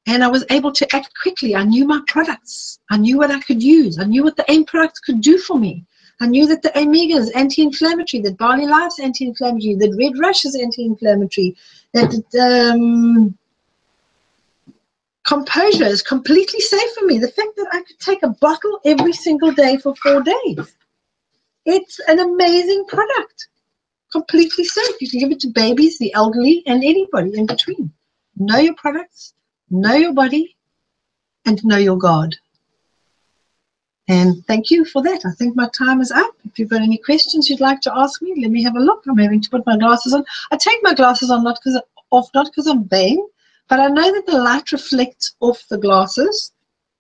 and 0.07 0.25
i 0.25 0.29
was 0.29 0.45
able 0.51 0.73
to 0.73 0.87
act 0.95 1.11
quickly 1.21 1.55
i 1.55 1.63
knew 1.63 1.87
my 1.87 2.01
products 2.07 2.79
i 2.91 2.97
knew 2.97 3.19
what 3.19 3.31
i 3.31 3.41
could 3.41 3.63
use 3.63 3.99
i 3.99 4.05
knew 4.05 4.23
what 4.23 4.37
the 4.37 4.45
aim 4.49 4.65
products 4.65 5.01
could 5.01 5.21
do 5.21 5.39
for 5.39 5.59
me 5.59 5.85
i 6.21 6.27
knew 6.27 6.47
that 6.47 6.63
the 6.63 6.71
AIMega 6.71 7.17
is 7.17 7.31
anti-inflammatory 7.31 8.21
that 8.23 8.39
barley 8.39 8.67
life's 8.67 9.01
anti-inflammatory 9.01 9.75
that 9.75 9.97
red 9.99 10.19
rush 10.19 10.45
is 10.45 10.55
anti-inflammatory 10.55 11.55
that 11.93 12.13
um, 12.41 13.37
composure 15.31 15.85
is 15.85 16.03
completely 16.03 16.61
safe 16.61 16.93
for 16.99 17.05
me. 17.05 17.19
The 17.19 17.29
fact 17.29 17.55
that 17.57 17.69
I 17.73 17.83
could 17.83 17.99
take 18.01 18.23
a 18.23 18.35
bottle 18.41 18.81
every 18.85 19.13
single 19.13 19.53
day 19.53 19.77
for 19.77 19.95
four 19.97 20.23
days. 20.23 20.77
It's 21.67 22.01
an 22.09 22.19
amazing 22.19 22.85
product. 22.87 23.49
Completely 24.11 24.65
safe. 24.65 24.97
You 25.01 25.09
can 25.09 25.21
give 25.21 25.31
it 25.31 25.41
to 25.41 25.49
babies, 25.49 25.99
the 25.99 26.13
elderly, 26.15 26.65
and 26.67 26.83
anybody 26.83 27.39
in 27.39 27.47
between. 27.47 27.93
Know 28.37 28.59
your 28.59 28.75
products, 28.75 29.35
know 29.71 29.95
your 29.95 30.13
body, 30.13 30.57
and 31.47 31.65
know 31.65 31.77
your 31.79 31.99
God. 31.99 32.35
And 34.09 34.45
thank 34.47 34.71
you 34.71 34.85
for 34.85 35.03
that. 35.03 35.25
I 35.25 35.31
think 35.33 35.55
my 35.55 35.69
time 35.69 36.01
is 36.01 36.11
up. 36.11 36.35
If 36.45 36.59
you've 36.59 36.71
got 36.71 36.83
any 36.83 36.99
questions 36.99 37.49
you'd 37.49 37.61
like 37.61 37.81
to 37.83 37.97
ask 37.97 38.21
me, 38.21 38.35
let 38.43 38.51
me 38.51 38.63
have 38.65 38.75
a 38.75 38.81
look. 38.81 39.05
I'm 39.07 39.19
having 39.19 39.41
to 39.41 39.51
put 39.51 39.65
my 39.67 39.77
glasses 39.77 40.13
on. 40.13 40.25
I 40.51 40.57
take 40.57 40.81
my 40.83 40.95
glasses 40.95 41.31
on 41.31 41.45
not 41.45 41.61
because 41.63 41.81
off, 42.11 42.29
not 42.35 42.47
because 42.47 42.67
I'm 42.67 42.89
vain, 42.89 43.25
but 43.69 43.79
I 43.79 43.87
know 43.87 44.13
that 44.13 44.27
the 44.27 44.39
light 44.39 44.73
reflects 44.73 45.37
off 45.39 45.65
the 45.69 45.79
glasses. 45.79 46.53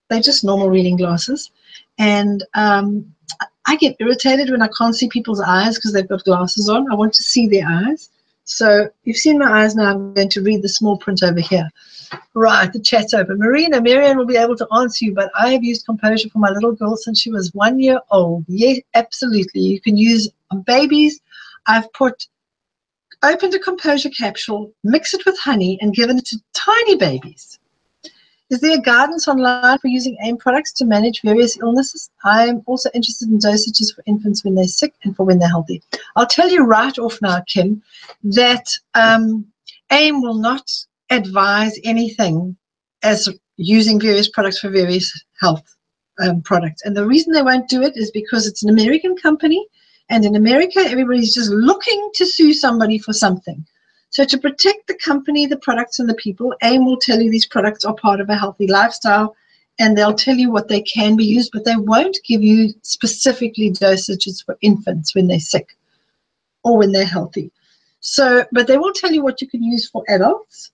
They're 0.09 0.21
just 0.21 0.45
normal 0.45 0.71
reading 0.71 0.97
glasses. 0.97 1.51
And 1.99 2.45
um, 2.55 3.13
I 3.67 3.75
get 3.77 3.97
irritated 3.99 4.51
when 4.51 4.63
I 4.63 4.69
can't 4.79 4.95
see 4.95 5.09
people's 5.09 5.41
eyes 5.41 5.75
because 5.77 5.93
they've 5.93 6.09
got 6.09 6.25
glasses 6.25 6.69
on. 6.69 6.91
I 6.93 6.95
want 6.95 7.13
to 7.15 7.25
see 7.25 7.49
their 7.49 7.67
eyes. 7.67 8.09
So 8.51 8.91
you've 9.05 9.17
seen 9.17 9.39
my 9.39 9.63
eyes 9.63 9.77
now. 9.77 9.91
I'm 9.91 10.13
going 10.13 10.29
to 10.29 10.43
read 10.43 10.63
the 10.63 10.69
small 10.69 10.97
print 10.97 11.23
over 11.23 11.39
here. 11.39 11.71
Right, 12.35 12.71
the 12.73 12.81
chat's 12.81 13.15
open. 13.15 13.39
Marina, 13.39 13.81
Marianne 13.81 14.19
will 14.19 14.27
be 14.27 14.37
able 14.37 14.57
to 14.57 14.67
answer 14.75 15.05
you, 15.05 15.15
but 15.15 15.31
I 15.39 15.51
have 15.53 15.63
used 15.63 15.87
Composure 15.87 16.29
for 16.31 16.41
my 16.41 16.51
little 16.51 16.73
girl 16.73 16.97
since 16.97 17.21
she 17.21 17.31
was 17.31 17.55
one 17.55 17.79
year 17.79 18.01
old. 18.11 18.45
Yes, 18.49 18.81
absolutely. 18.95 19.61
You 19.61 19.81
can 19.81 19.97
use 19.97 20.29
babies. 20.67 21.21
I've 21.69 21.93
put 21.93 22.27
opened 23.23 23.55
a 23.55 23.61
composure 23.61 24.11
capsule, 24.11 24.73
mixed 24.83 25.15
it 25.15 25.25
with 25.27 25.39
honey, 25.39 25.79
and 25.81 25.95
given 25.95 26.19
it 26.19 26.27
to 26.27 26.43
tiny 26.53 26.97
babies. 26.97 27.60
Is 28.51 28.61
there 28.61 28.81
guidance 28.81 29.29
online 29.29 29.79
for 29.79 29.87
using 29.87 30.17
AIM 30.25 30.37
products 30.37 30.73
to 30.75 30.85
manage 30.85 31.23
various 31.23 31.57
illnesses? 31.61 32.11
I'm 32.25 32.63
also 32.67 32.91
interested 32.95 33.29
in 33.29 33.39
dosages 33.39 33.95
for 33.95 34.03
infants 34.07 34.45
when 34.45 34.57
they're 34.57 34.65
sick 34.65 34.93
and 35.05 35.15
for 35.15 35.25
when 35.25 35.39
they're 35.39 35.49
healthy. 35.49 35.83
I'll 36.17 36.27
tell 36.27 36.51
you 36.51 36.65
right 36.65 36.99
off 36.99 37.23
now, 37.23 37.43
Kim, 37.47 37.81
that 38.25 38.67
um, 38.95 39.47
AIM 39.93 40.21
will 40.21 40.39
not 40.39 40.69
advise 41.11 41.79
anything 41.85 42.57
as 43.03 43.29
using 43.57 44.01
various 44.01 44.29
products 44.29 44.59
for 44.59 44.69
various 44.69 45.25
health 45.41 45.65
um, 46.19 46.43
products. 46.43 46.83
And 46.85 46.97
the 46.97 47.07
reason 47.07 47.33
they 47.33 47.43
won't 47.43 47.69
do 47.69 47.83
it 47.83 47.97
is 47.97 48.11
because 48.11 48.47
it's 48.47 48.65
an 48.65 48.71
American 48.71 49.17
company 49.17 49.65
and 50.11 50.25
in 50.25 50.35
America, 50.35 50.81
everybody's 50.81 51.33
just 51.33 51.51
looking 51.51 52.11
to 52.15 52.27
sue 52.27 52.53
somebody 52.53 52.99
for 52.99 53.13
something. 53.13 53.65
So 54.11 54.25
to 54.25 54.39
protect 54.39 54.87
the 54.87 54.95
company, 54.95 55.47
the 55.47 55.57
products, 55.57 55.99
and 55.99 56.09
the 56.09 56.15
people, 56.15 56.55
AIM 56.63 56.85
will 56.85 56.99
tell 56.99 57.21
you 57.21 57.31
these 57.31 57.47
products 57.47 57.85
are 57.85 57.95
part 57.95 58.21
of 58.21 58.29
a 58.29 58.37
healthy 58.37 58.67
lifestyle, 58.67 59.37
and 59.79 59.97
they'll 59.97 60.15
tell 60.15 60.37
you 60.37 60.51
what 60.51 60.69
they 60.69 60.83
can 60.83 61.17
be 61.17 61.25
used, 61.25 61.51
but 61.53 61.65
they 61.65 61.77
won't 61.77 62.19
give 62.27 62.43
you 62.43 62.75
specifically 62.83 63.71
dosages 63.71 64.45
for 64.45 64.59
infants 64.61 65.15
when 65.15 65.27
they're 65.27 65.41
sick 65.41 65.77
or 66.65 66.77
when 66.77 66.93
they're 66.93 67.05
healthy. 67.05 67.51
So, 68.01 68.45
but 68.53 68.67
they 68.67 68.79
will 68.79 68.93
tell 68.93 69.13
you 69.13 69.23
what 69.23 69.41
you 69.41 69.49
can 69.49 69.63
use 69.63 69.89
for 69.89 70.05
adults. 70.09 70.73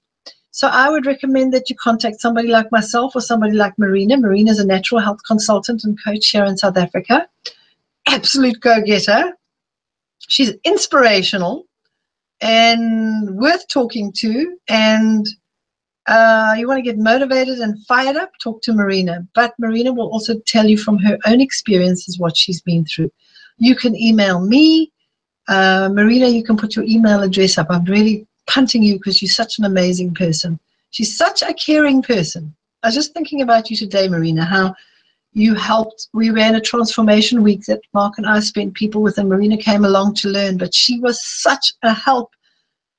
So 0.51 0.68
I 0.68 0.89
would 0.89 1.07
recommend 1.07 1.53
that 1.53 1.68
you 1.68 1.76
contact 1.76 2.20
somebody 2.20 2.49
like 2.49 2.72
myself 2.72 3.14
or 3.14 3.20
somebody 3.20 3.53
like 3.53 3.78
Marina. 3.78 4.16
Marina 4.16 4.51
is 4.51 4.59
a 4.59 4.66
natural 4.66 5.01
health 5.01 5.20
consultant 5.26 5.84
and 5.84 6.03
coach 6.03 6.28
here 6.28 6.45
in 6.45 6.57
South 6.57 6.78
Africa 6.78 7.28
absolute 8.07 8.61
go 8.61 8.80
getter. 8.82 9.37
She's 10.28 10.53
inspirational 10.64 11.66
and 12.41 13.30
worth 13.37 13.66
talking 13.68 14.12
to. 14.18 14.57
And 14.68 15.26
uh, 16.07 16.55
you 16.57 16.68
want 16.68 16.78
to 16.78 16.82
get 16.82 16.99
motivated 16.99 17.59
and 17.59 17.84
fired 17.87 18.16
up, 18.16 18.30
talk 18.41 18.62
to 18.62 18.72
Marina. 18.72 19.26
But 19.34 19.55
Marina 19.59 19.93
will 19.93 20.11
also 20.11 20.39
tell 20.47 20.66
you 20.66 20.78
from 20.78 20.99
her 20.99 21.18
own 21.26 21.41
experiences 21.41 22.18
what 22.18 22.37
she's 22.37 22.61
been 22.61 22.84
through. 22.84 23.11
You 23.59 23.74
can 23.74 23.97
email 23.97 24.41
me. 24.41 24.93
Uh, 25.49 25.89
Marina, 25.93 26.26
you 26.28 26.45
can 26.45 26.57
put 26.57 26.76
your 26.76 26.84
email 26.84 27.22
address 27.22 27.59
up. 27.59 27.68
I'm 27.70 27.84
really 27.84 28.26
punting 28.47 28.82
you 28.82 28.95
because 28.95 29.20
you're 29.22 29.28
such 29.28 29.59
an 29.59 29.64
amazing 29.64 30.14
person. 30.14 30.59
She's 30.91 31.16
such 31.16 31.43
a 31.43 31.55
caring 31.55 32.03
person. 32.03 32.55
I 32.82 32.89
was 32.89 32.95
just 32.95 33.12
thinking 33.12 33.43
about 33.43 33.70
you 33.70 33.76
today, 33.76 34.09
Marina, 34.09 34.45
how 34.45 34.74
you 35.37 35.55
helped. 35.55 36.09
We 36.14 36.30
ran 36.30 36.55
a 36.55 36.62
transformation 36.62 37.43
week 37.43 37.66
that 37.66 37.82
Mark 37.93 38.14
and 38.16 38.26
I 38.26 38.41
spent 38.41 38.72
people 38.72 39.03
with, 39.03 39.18
and 39.18 39.28
Marina 39.28 39.59
came 39.59 39.84
along 39.84 40.14
to 40.14 40.28
learn. 40.28 40.57
But 40.57 40.74
she 40.74 40.99
was 40.99 41.22
such 41.22 41.74
a 41.82 41.93
help 41.93 42.30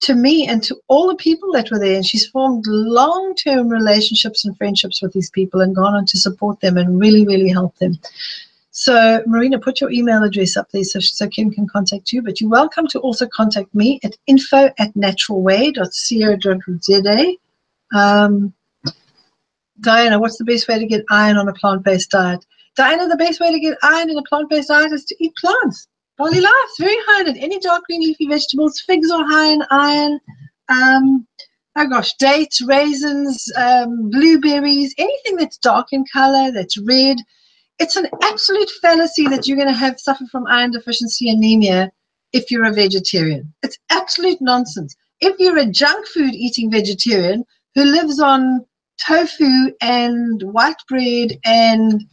to 0.01 0.13
me 0.13 0.47
and 0.47 0.61
to 0.63 0.79
all 0.88 1.07
the 1.07 1.15
people 1.15 1.51
that 1.53 1.71
were 1.71 1.79
there. 1.79 1.95
And 1.95 2.05
she's 2.05 2.27
formed 2.27 2.65
long 2.67 3.33
term 3.33 3.69
relationships 3.69 4.45
and 4.45 4.55
friendships 4.55 5.01
with 5.01 5.13
these 5.13 5.31
people 5.31 5.61
and 5.61 5.75
gone 5.75 5.95
on 5.95 6.05
to 6.05 6.19
support 6.19 6.59
them 6.59 6.77
and 6.77 6.99
really, 6.99 7.25
really 7.25 7.49
help 7.49 7.75
them. 7.77 7.97
So, 8.69 9.23
Marina, 9.25 9.57
put 9.57 9.81
your 9.81 9.91
email 9.91 10.21
address 10.21 10.55
up 10.55 10.69
there 10.69 10.83
so, 10.83 10.99
so 10.99 11.27
Kim 11.27 11.49
can 11.49 11.67
contact 11.67 12.11
you. 12.11 12.21
But 12.21 12.39
you're 12.39 12.51
welcome 12.51 12.85
to 12.89 12.99
also 12.99 13.25
contact 13.25 13.73
me 13.73 13.99
at 14.03 14.15
info 14.27 14.69
at 14.77 14.93
naturalway.co.za. 14.93 17.33
Um, 17.95 18.53
Diana, 19.82 20.19
what's 20.19 20.38
the 20.38 20.43
best 20.43 20.67
way 20.67 20.80
to 20.80 20.86
get 20.86 21.05
iron 21.09 21.38
on 21.38 21.47
a 21.47 21.53
plant 21.53 21.84
based 21.84 22.11
diet? 22.11 22.45
Diana, 22.75 23.07
the 23.07 23.17
best 23.17 23.39
way 23.39 23.51
to 23.51 23.59
get 23.59 23.78
iron 23.84 24.09
in 24.09 24.17
a 24.17 24.23
plant 24.23 24.49
based 24.49 24.69
diet 24.69 24.91
is 24.91 25.05
to 25.05 25.15
eat 25.23 25.34
plants. 25.36 25.88
Barley 26.17 26.41
Life's 26.41 26.80
very 26.80 26.97
high 27.05 27.21
in 27.21 27.28
it. 27.28 27.38
Any 27.39 27.59
dark 27.59 27.84
green 27.86 28.01
leafy 28.01 28.28
vegetables, 28.28 28.82
figs 28.82 29.11
are 29.11 29.25
high 29.28 29.47
in 29.47 29.63
iron. 29.69 30.19
Um, 30.69 31.28
oh 31.75 31.88
gosh, 31.88 32.13
dates, 32.15 32.61
raisins, 32.61 33.51
um, 33.55 34.09
blueberries, 34.09 34.95
anything 34.97 35.38
that's 35.38 35.57
dark 35.57 35.88
in 35.91 36.05
color, 36.11 36.51
that's 36.51 36.78
red, 36.78 37.17
it's 37.80 37.95
an 37.95 38.07
absolute 38.23 38.69
fallacy 38.82 39.28
that 39.28 39.47
you're 39.47 39.57
going 39.57 39.67
to 39.67 39.73
have 39.73 39.99
suffer 39.99 40.25
from 40.32 40.47
iron 40.47 40.71
deficiency 40.71 41.30
anemia 41.30 41.91
if 42.34 42.49
you're 42.49 42.65
a 42.65 42.73
vegetarian. 42.73 43.53
It's 43.61 43.78
absolute 43.91 44.41
nonsense. 44.41 44.95
If 45.21 45.36
you're 45.39 45.59
a 45.59 45.65
junk 45.65 46.07
food 46.07 46.34
eating 46.34 46.71
vegetarian 46.71 47.45
who 47.75 47.84
lives 47.84 48.19
on 48.19 48.65
tofu 48.99 49.71
and 49.81 50.41
white 50.43 50.81
bread 50.87 51.37
and 51.45 52.03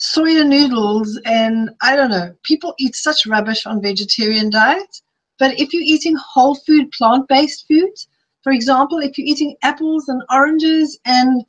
soya 0.00 0.46
noodles 0.46 1.20
and 1.24 1.70
I 1.82 1.94
don't 1.96 2.10
know, 2.10 2.34
people 2.42 2.74
eat 2.78 2.94
such 2.94 3.26
rubbish 3.26 3.66
on 3.66 3.82
vegetarian 3.82 4.50
diets. 4.50 5.02
But 5.38 5.58
if 5.58 5.72
you're 5.72 5.82
eating 5.82 6.16
whole 6.16 6.54
food, 6.54 6.90
plant 6.92 7.28
based 7.28 7.66
foods, 7.66 8.08
for 8.42 8.52
example, 8.52 8.98
if 8.98 9.18
you're 9.18 9.26
eating 9.26 9.56
apples 9.62 10.08
and 10.08 10.22
oranges 10.30 10.98
and 11.04 11.44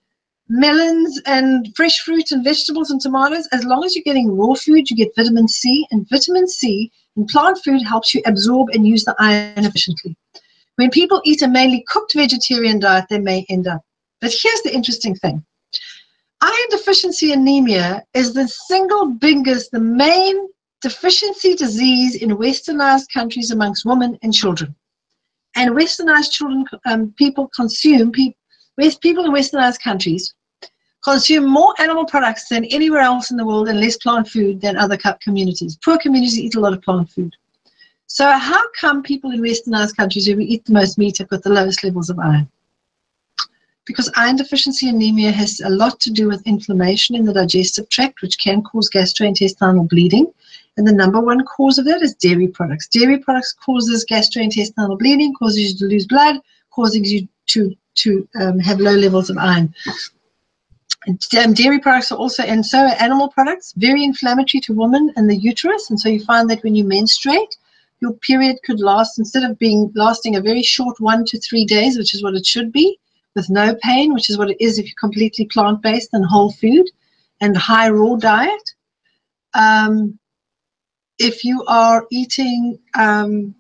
melons 0.50 1.22
and 1.26 1.74
fresh 1.76 2.00
fruit 2.00 2.32
and 2.32 2.44
vegetables 2.44 2.92
and 2.92 3.00
tomatoes, 3.00 3.48
as 3.54 3.64
long 3.64 3.84
as 3.86 3.96
you're 3.96 4.04
getting 4.04 4.36
raw 4.36 4.54
food, 4.54 4.90
you 4.90 4.98
get 4.98 5.16
vitamin 5.16 5.48
C, 5.48 5.88
and 5.92 6.08
vitamin 6.10 6.48
C 6.48 6.92
in 7.16 7.26
plant 7.26 7.60
food 7.64 7.82
helps 7.82 8.14
you 8.14 8.22
absorb 8.26 8.70
and 8.70 8.86
use 8.86 9.06
the 9.06 9.16
iron 9.20 9.66
efficiently. 9.66 10.16
When 10.76 10.90
people 10.90 11.22
eat 11.24 11.42
a 11.42 11.48
mainly 11.48 11.86
cooked 11.88 12.14
vegetarian 12.16 12.80
diet, 12.80 13.06
they 13.10 13.20
may 13.20 13.46
end 13.50 13.68
up. 13.68 13.82
But 14.22 14.32
here's 14.32 14.62
the 14.62 14.74
interesting 14.74 15.16
thing 15.16 15.44
iron 16.42 16.68
deficiency 16.70 17.34
anemia 17.34 18.04
is 18.14 18.34
the 18.34 18.48
single 18.48 19.14
biggest, 19.14 19.72
the 19.72 19.80
main 19.80 20.48
deficiency 20.82 21.56
disease 21.56 22.16
in 22.16 22.30
westernized 22.32 23.06
countries 23.14 23.52
amongst 23.52 23.86
women 23.86 24.18
and 24.24 24.34
children. 24.34 24.76
And 25.56 25.72
westernized 25.72 26.32
children, 26.32 26.66
um, 26.86 27.14
people 27.18 27.50
consume, 27.56 28.12
pe- 28.12 28.34
people 29.02 29.26
in 29.26 29.32
westernized 29.32 29.82
countries 29.82 30.34
consume 31.04 31.46
more 31.46 31.74
animal 31.80 32.06
products 32.06 32.48
than 32.48 32.66
anywhere 32.66 33.02
else 33.02 33.32
in 33.32 33.38
the 33.38 33.46
world 33.46 33.68
and 33.68 33.80
less 33.80 33.98
plant 33.98 34.28
food 34.28 34.62
than 34.62 34.78
other 34.78 34.98
communities. 35.22 35.78
Poor 35.84 35.98
communities 35.98 36.40
eat 36.40 36.56
a 36.56 36.60
lot 36.60 36.74
of 36.74 36.82
plant 36.82 37.10
food. 37.10 37.36
So 38.08 38.30
how 38.32 38.62
come 38.80 39.04
people 39.04 39.32
in 39.32 39.42
westernized 39.42 39.96
countries 39.96 40.28
we 40.28 40.46
eat 40.46 40.66
the 40.66 40.74
most 40.74 40.98
meat 40.98 41.18
have 41.20 41.30
got 41.30 41.44
the 41.44 41.50
lowest 41.50 41.84
levels 41.84 42.10
of 42.10 42.20
iron? 42.20 42.50
Because 43.86 44.12
iron 44.16 44.36
deficiency 44.36 44.90
anemia 44.90 45.32
has 45.32 45.60
a 45.62 45.70
lot 45.70 46.00
to 46.02 46.12
do 46.12 46.28
with 46.28 46.46
inflammation 46.46 47.16
in 47.16 47.26
the 47.26 47.34
digestive 47.34 47.90
tract, 47.90 48.22
which 48.22 48.38
can 48.38 48.62
cause 48.62 48.90
gastrointestinal 48.90 49.90
bleeding. 49.90 50.32
And 50.78 50.88
the 50.88 50.94
number 50.94 51.20
one 51.20 51.44
cause 51.46 51.78
of 51.80 51.86
that 51.86 52.02
is 52.02 52.14
dairy 52.14 52.48
products. 52.48 52.88
Dairy 52.88 53.18
products 53.18 53.54
causes 53.54 54.06
gastrointestinal 54.10 55.00
bleeding, 55.00 55.34
causes 55.34 55.74
you 55.74 55.78
to 55.80 55.86
lose 55.86 56.06
blood, 56.06 56.38
causing 56.70 57.04
you 57.04 57.28
to, 57.48 57.76
to 57.96 58.28
um, 58.40 58.60
have 58.60 58.80
low 58.80 58.94
levels 58.94 59.30
of 59.30 59.38
iron. 59.38 59.74
Um, 61.08 61.54
dairy 61.54 61.80
products 61.80 62.12
are 62.12 62.18
also, 62.18 62.44
and 62.44 62.64
so 62.64 62.78
are 62.78 62.96
animal 63.00 63.30
products, 63.30 63.74
very 63.76 64.04
inflammatory 64.04 64.62
to 64.62 64.74
women 64.74 65.12
and 65.16 65.28
the 65.28 65.36
uterus. 65.36 65.90
And 65.90 66.00
so 66.00 66.10
you 66.10 66.24
find 66.24 66.48
that 66.52 66.64
when 66.64 66.76
you 66.76 66.84
menstruate, 66.84 67.58
your 68.00 68.14
period 68.14 68.58
could 68.64 68.80
last, 68.80 69.18
instead 69.18 69.44
of 69.44 69.58
being 69.58 69.92
lasting 69.96 70.36
a 70.36 70.42
very 70.42 70.62
short 70.64 71.00
one 71.00 71.26
to 71.26 71.40
three 71.40 71.66
days, 71.66 71.98
which 71.98 72.14
is 72.14 72.24
what 72.24 72.36
it 72.36 72.46
should 72.46 72.72
be, 72.72 73.00
with 73.36 73.50
no 73.50 73.76
pain, 73.82 74.14
which 74.14 74.30
is 74.30 74.38
what 74.38 74.52
it 74.52 74.62
is 74.62 74.78
if 74.78 74.86
you're 74.86 74.94
completely 75.00 75.46
plant 75.46 75.82
based 75.82 76.10
and 76.14 76.26
whole 76.26 76.52
food 76.52 76.90
and 77.40 77.56
high 77.56 77.90
raw 77.90 78.16
diet. 78.16 78.76
Um, 79.54 80.20
if 81.18 81.44
you 81.44 81.64
are 81.68 82.06
eating 82.12 82.80
um, 82.96 83.56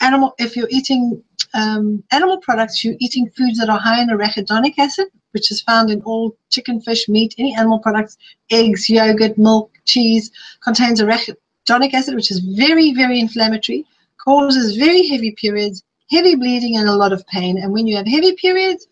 animal, 0.00 0.34
if 0.38 0.56
you're 0.56 0.68
eating 0.70 1.22
um, 1.54 2.02
animal 2.10 2.38
products, 2.38 2.84
you're 2.84 2.96
eating 2.98 3.30
foods 3.30 3.58
that 3.58 3.68
are 3.68 3.78
high 3.78 4.02
in 4.02 4.08
arachidonic 4.08 4.78
acid, 4.78 5.08
which 5.32 5.50
is 5.50 5.62
found 5.62 5.90
in 5.90 6.00
all 6.02 6.36
chicken, 6.50 6.80
fish, 6.80 7.08
meat, 7.08 7.34
any 7.38 7.54
animal 7.54 7.78
products, 7.78 8.16
eggs, 8.50 8.88
yogurt, 8.88 9.38
milk, 9.38 9.70
cheese, 9.84 10.30
contains 10.62 11.00
arachidonic 11.00 11.94
acid, 11.94 12.14
which 12.14 12.30
is 12.30 12.40
very, 12.40 12.92
very 12.94 13.20
inflammatory, 13.20 13.84
causes 14.22 14.76
very 14.76 15.06
heavy 15.06 15.32
periods, 15.32 15.82
heavy 16.10 16.34
bleeding, 16.34 16.76
and 16.76 16.88
a 16.88 16.94
lot 16.94 17.12
of 17.12 17.26
pain. 17.26 17.58
And 17.58 17.72
when 17.72 17.86
you 17.86 17.96
have 17.96 18.06
heavy 18.06 18.34
periods, 18.36 18.86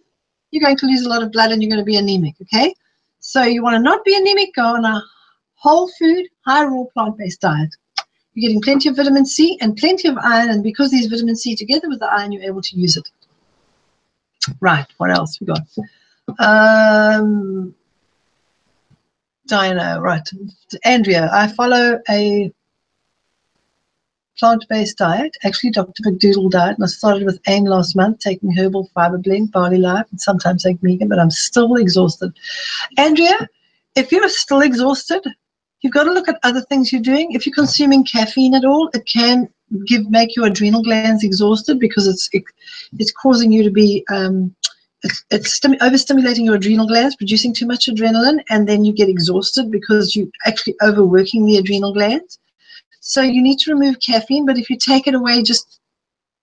you're 0.50 0.62
going 0.62 0.76
to 0.76 0.86
lose 0.86 1.04
a 1.04 1.08
lot 1.08 1.22
of 1.22 1.32
blood 1.32 1.52
and 1.52 1.62
you're 1.62 1.70
going 1.70 1.80
to 1.80 1.84
be 1.84 1.96
anemic, 1.96 2.34
okay? 2.42 2.74
So 3.20 3.42
you 3.42 3.62
want 3.62 3.76
to 3.76 3.82
not 3.82 4.04
be 4.04 4.16
anemic, 4.16 4.54
go 4.54 4.62
on 4.62 4.84
a 4.84 5.02
whole 5.54 5.90
food, 5.98 6.26
high 6.46 6.64
raw 6.64 6.84
plant-based 6.92 7.40
diet. 7.40 7.70
You're 8.34 8.48
getting 8.48 8.62
plenty 8.62 8.88
of 8.88 8.96
vitamin 8.96 9.26
C 9.26 9.58
and 9.60 9.76
plenty 9.76 10.08
of 10.08 10.16
iron, 10.18 10.50
and 10.50 10.62
because 10.62 10.90
these 10.90 11.06
vitamin 11.06 11.36
C 11.36 11.54
together 11.54 11.88
with 11.88 12.00
the 12.00 12.06
iron, 12.06 12.32
you're 12.32 12.42
able 12.42 12.62
to 12.62 12.76
use 12.76 12.96
it. 12.96 13.08
Right, 14.60 14.86
what 14.96 15.10
else 15.10 15.38
we 15.40 15.46
got? 15.46 15.60
Um, 16.38 17.74
Diana, 19.46 20.00
right. 20.00 20.26
Andrea, 20.84 21.28
I 21.32 21.48
follow 21.48 22.00
a 22.08 22.52
plant-based 24.40 24.98
diet, 24.98 25.36
actually 25.44 25.70
Dr. 25.70 26.02
McDougall 26.02 26.50
diet, 26.50 26.76
and 26.76 26.84
I 26.84 26.88
started 26.88 27.24
with 27.24 27.40
AIM 27.46 27.64
last 27.64 27.94
month, 27.94 28.18
taking 28.18 28.56
herbal 28.56 28.90
fiber 28.94 29.18
blend, 29.18 29.52
Barley 29.52 29.78
Life, 29.78 30.06
and 30.10 30.20
sometimes 30.20 30.66
egg 30.66 30.78
vegan, 30.80 31.08
but 31.08 31.18
I'm 31.18 31.30
still 31.30 31.76
exhausted. 31.76 32.32
Andrea, 32.96 33.48
if 33.94 34.10
you're 34.10 34.28
still 34.28 34.62
exhausted, 34.62 35.22
you've 35.82 35.92
got 35.92 36.04
to 36.04 36.12
look 36.12 36.28
at 36.28 36.40
other 36.42 36.62
things 36.62 36.92
you're 36.92 37.02
doing. 37.02 37.32
If 37.32 37.46
you're 37.46 37.54
consuming 37.54 38.04
caffeine 38.04 38.54
at 38.54 38.64
all, 38.64 38.88
it 38.94 39.06
can 39.06 39.48
give 39.86 40.10
make 40.10 40.34
your 40.34 40.46
adrenal 40.46 40.82
glands 40.82 41.22
exhausted 41.22 41.78
because 41.78 42.08
it's 42.08 42.28
it, 42.32 42.42
it's 42.98 43.12
causing 43.12 43.52
you 43.52 43.62
to 43.62 43.70
be 43.70 44.04
um, 44.10 44.54
it's, 45.02 45.24
it's 45.30 45.54
stim- 45.54 45.78
overstimulating 45.78 46.44
your 46.44 46.56
adrenal 46.56 46.86
glands, 46.86 47.16
producing 47.16 47.54
too 47.54 47.66
much 47.66 47.86
adrenaline, 47.86 48.40
and 48.50 48.68
then 48.68 48.84
you 48.84 48.92
get 48.92 49.08
exhausted 49.08 49.70
because 49.70 50.14
you're 50.14 50.28
actually 50.46 50.74
overworking 50.82 51.46
the 51.46 51.56
adrenal 51.56 51.92
glands. 51.92 52.38
So 53.10 53.22
you 53.22 53.42
need 53.42 53.58
to 53.60 53.74
remove 53.74 53.96
caffeine, 53.98 54.46
but 54.46 54.56
if 54.56 54.70
you 54.70 54.76
take 54.76 55.08
it 55.08 55.16
away 55.16 55.42
just 55.42 55.80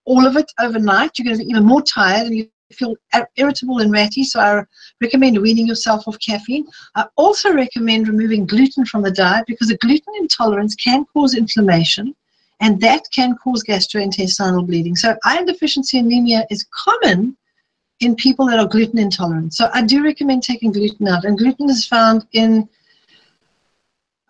all 0.04 0.28
of 0.28 0.36
it 0.36 0.52
overnight, 0.60 1.18
you're 1.18 1.24
going 1.24 1.38
to 1.38 1.46
be 1.46 1.50
even 1.50 1.64
more 1.64 1.82
tired 1.82 2.28
and 2.28 2.36
you 2.36 2.50
feel 2.74 2.94
irritable 3.38 3.80
and 3.80 3.90
ratty. 3.90 4.26
So 4.26 4.42
I 4.42 4.66
recommend 5.00 5.42
weaning 5.42 5.66
yourself 5.66 6.06
off 6.10 6.20
caffeine. 6.20 6.68
I 6.96 7.06
also 7.16 7.54
recommend 7.54 8.10
removing 8.10 8.46
gluten 8.46 8.86
from 8.86 9.02
the 9.02 9.12
diet 9.12 9.46
because 9.48 9.70
a 9.70 9.78
gluten 9.78 10.14
intolerance 10.20 10.76
can 10.76 11.06
cause 11.14 11.36
inflammation 11.36 12.14
and 12.60 12.82
that 12.82 13.04
can 13.14 13.38
cause 13.42 13.64
gastrointestinal 13.64 14.68
bleeding. 14.68 14.98
So 14.98 15.16
iron 15.24 15.46
deficiency 15.46 16.00
anemia 16.00 16.46
is 16.50 16.68
common 16.86 17.38
in 18.02 18.14
people 18.18 18.46
that 18.48 18.60
are 18.60 18.68
gluten 18.68 19.00
intolerant. 19.00 19.54
So 19.54 19.70
I 19.74 19.84
do 19.84 20.04
recommend 20.04 20.44
taking 20.44 20.74
gluten 20.74 21.08
out. 21.08 21.24
And 21.24 21.38
gluten 21.38 21.70
is 21.70 21.88
found 21.88 22.28
in 22.34 22.68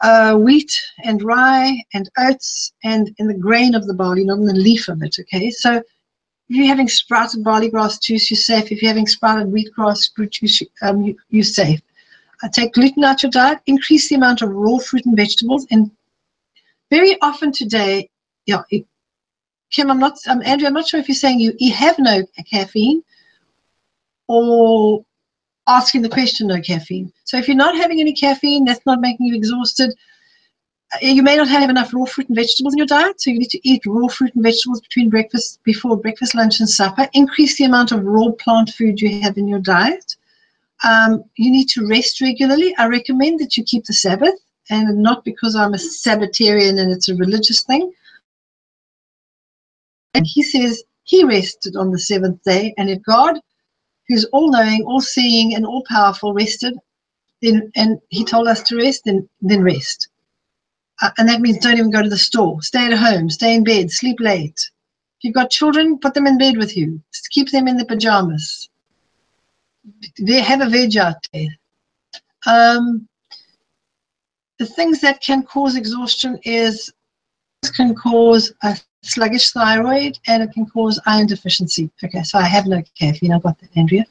uh, 0.02 0.36
wheat 0.36 0.72
and 1.04 1.24
rye 1.24 1.84
and 1.94 2.10
oats 2.18 2.74
and 2.84 3.14
in 3.18 3.28
the 3.28 3.34
grain 3.34 3.76
of 3.76 3.88
the 3.88 3.94
barley, 3.94 4.24
not 4.24 4.38
in 4.38 4.46
the 4.46 4.54
leaf 4.54 4.88
of 4.88 5.02
it. 5.02 5.16
Okay, 5.20 5.50
so 5.50 5.82
if 6.50 6.56
you're 6.56 6.68
having 6.68 6.88
sprouted 6.88 7.44
barley 7.44 7.70
grass 7.70 7.98
juice, 8.00 8.30
you're 8.30 8.38
safe. 8.38 8.72
If 8.72 8.82
you're 8.82 8.90
having 8.90 9.08
sprouted 9.08 9.48
wheatgrass 9.48 10.10
juice, 10.30 10.62
um, 10.82 11.02
you, 11.02 11.18
you're 11.30 11.44
safe. 11.44 11.82
Take 12.54 12.74
gluten 12.74 13.04
out 13.04 13.24
your 13.24 13.32
diet, 13.32 13.60
increase 13.66 14.10
the 14.10 14.16
amount 14.16 14.44
of 14.44 14.50
raw 14.52 14.78
fruit 14.78 15.06
and 15.06 15.18
vegetables, 15.18 15.66
and 15.72 15.92
very 16.92 17.18
often 17.22 17.52
today, 17.52 18.10
yeah, 18.46 18.62
Kim, 19.72 19.92
I'm 19.92 20.00
not, 20.00 20.18
um, 20.28 20.42
Andrew, 20.46 20.68
I'm 20.68 20.74
not 20.74 20.88
sure 20.88 21.00
if 21.00 21.10
you're 21.10 21.16
saying 21.16 21.40
you, 21.40 21.54
you 21.58 21.74
have 21.74 21.98
no 22.00 22.24
caffeine, 22.50 23.04
or 24.28 25.04
asking 25.68 26.02
the 26.02 26.10
question 26.10 26.48
no 26.48 26.60
caffeine. 26.62 27.12
So 27.26 27.38
if 27.38 27.48
you're 27.48 27.58
not 27.58 27.76
having 27.76 28.00
any 28.00 28.14
caffeine, 28.14 28.66
that's 28.66 28.86
not 28.86 29.02
making 29.02 29.28
you 29.28 29.36
exhausted. 29.36 29.94
Uh, 30.94 30.98
you 31.02 31.22
may 31.22 31.36
not 31.36 31.50
have 31.50 31.70
enough 31.70 31.94
raw 31.94 32.06
fruit 32.06 32.30
and 32.30 32.36
vegetables 32.36 32.74
in 32.74 32.78
your 32.78 32.88
diet, 32.88 33.20
so 33.20 33.30
you 33.30 33.40
need 33.40 33.50
to 33.50 33.68
eat 33.68 33.82
raw 33.86 34.08
fruit 34.08 34.34
and 34.36 34.44
vegetables 34.44 34.80
between 34.82 35.10
breakfast, 35.10 35.60
before 35.64 35.98
breakfast, 35.98 36.34
lunch, 36.34 36.60
and 36.60 36.70
supper. 36.70 37.08
Increase 37.14 37.58
the 37.58 37.66
amount 37.66 37.92
of 37.92 38.06
raw 38.06 38.32
plant 38.40 38.70
food 38.70 39.02
you 39.02 39.22
have 39.22 39.38
in 39.38 39.48
your 39.48 39.60
diet. 39.60 40.16
Um, 40.84 41.24
you 41.36 41.52
need 41.52 41.68
to 41.70 41.88
rest 41.88 42.22
regularly. 42.22 42.74
I 42.78 42.88
recommend 42.88 43.40
that 43.40 43.58
you 43.58 43.64
keep 43.66 43.86
the 43.86 43.94
Sabbath, 43.94 44.40
and 44.70 45.02
not 45.02 45.26
because 45.26 45.56
I'm 45.56 45.74
a 45.74 45.78
Sabbatarian 45.78 46.80
and 46.80 46.92
it's 46.92 47.10
a 47.10 47.16
religious 47.16 47.64
thing. 47.64 47.92
And 50.14 50.26
he 50.26 50.44
says 50.44 50.84
He 51.04 51.24
rested 51.24 51.76
on 51.76 51.92
the 51.92 52.00
seventh 52.00 52.42
day, 52.44 52.74
and 52.78 52.90
if 52.90 53.02
God, 53.04 53.40
who's 54.08 54.26
all 54.26 54.50
knowing, 54.52 54.84
all 54.84 55.02
seeing, 55.02 55.56
and 55.56 55.66
all 55.66 55.84
powerful, 55.88 56.34
rested, 56.34 56.76
then 57.42 57.72
and 57.76 58.00
He 58.10 58.26
told 58.26 58.48
us 58.48 58.64
to 58.64 58.78
rest, 58.78 59.04
then 59.06 59.28
then 59.42 59.62
rest. 59.62 60.10
Uh, 61.02 61.12
and 61.18 61.30
that 61.30 61.42
means 61.42 61.60
don't 61.60 61.78
even 61.78 61.92
go 61.92 62.02
to 62.02 62.10
the 62.10 62.18
store. 62.18 62.62
Stay 62.62 62.86
at 62.86 62.98
home. 62.98 63.30
Stay 63.30 63.54
in 63.54 63.64
bed. 63.64 63.92
Sleep 63.92 64.20
late. 64.20 64.60
If 65.20 65.24
you've 65.24 65.36
got 65.36 65.52
children, 65.52 66.00
put 66.00 66.14
them 66.14 66.28
in 66.28 66.38
bed 66.38 66.58
with 66.58 66.76
you. 66.76 67.02
Just 67.14 67.30
keep 67.30 67.52
them 67.52 67.68
in 67.68 67.78
the 67.78 67.86
pajamas. 67.86 68.70
They 70.20 70.42
have 70.42 70.62
a 70.62 70.70
veg 70.70 70.98
out 70.98 71.16
there. 71.34 71.50
Um, 72.46 73.08
the 74.60 74.66
things 74.66 75.02
that 75.02 75.22
can 75.22 75.44
cause 75.44 75.76
exhaustion 75.76 76.40
is 76.44 76.92
can 77.76 77.94
cause 77.96 78.54
a 78.64 78.78
sluggish 79.02 79.52
thyroid 79.52 80.20
and 80.28 80.44
it 80.44 80.52
can 80.52 80.66
cause 80.66 81.00
iron 81.06 81.28
deficiency. 81.28 81.90
Okay, 82.04 82.24
so 82.24 82.38
I 82.38 82.44
have 82.44 82.66
no 82.66 82.82
caffeine. 83.00 83.32
I've 83.32 83.44
got 83.44 83.60
that, 83.60 83.70
Andrea. 83.76 84.06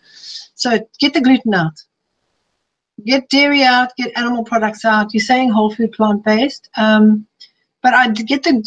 So 0.54 0.78
get 0.98 1.12
the 1.12 1.20
gluten 1.20 1.54
out. 1.54 1.82
Get 3.04 3.28
dairy 3.28 3.62
out. 3.62 3.94
Get 3.96 4.16
animal 4.16 4.44
products 4.44 4.84
out. 4.84 5.12
You're 5.12 5.20
saying 5.20 5.50
whole 5.50 5.74
food, 5.74 5.92
plant 5.92 6.24
based. 6.24 6.70
Um, 6.76 7.26
but 7.82 7.92
I 7.94 8.08
get 8.08 8.42
the 8.42 8.64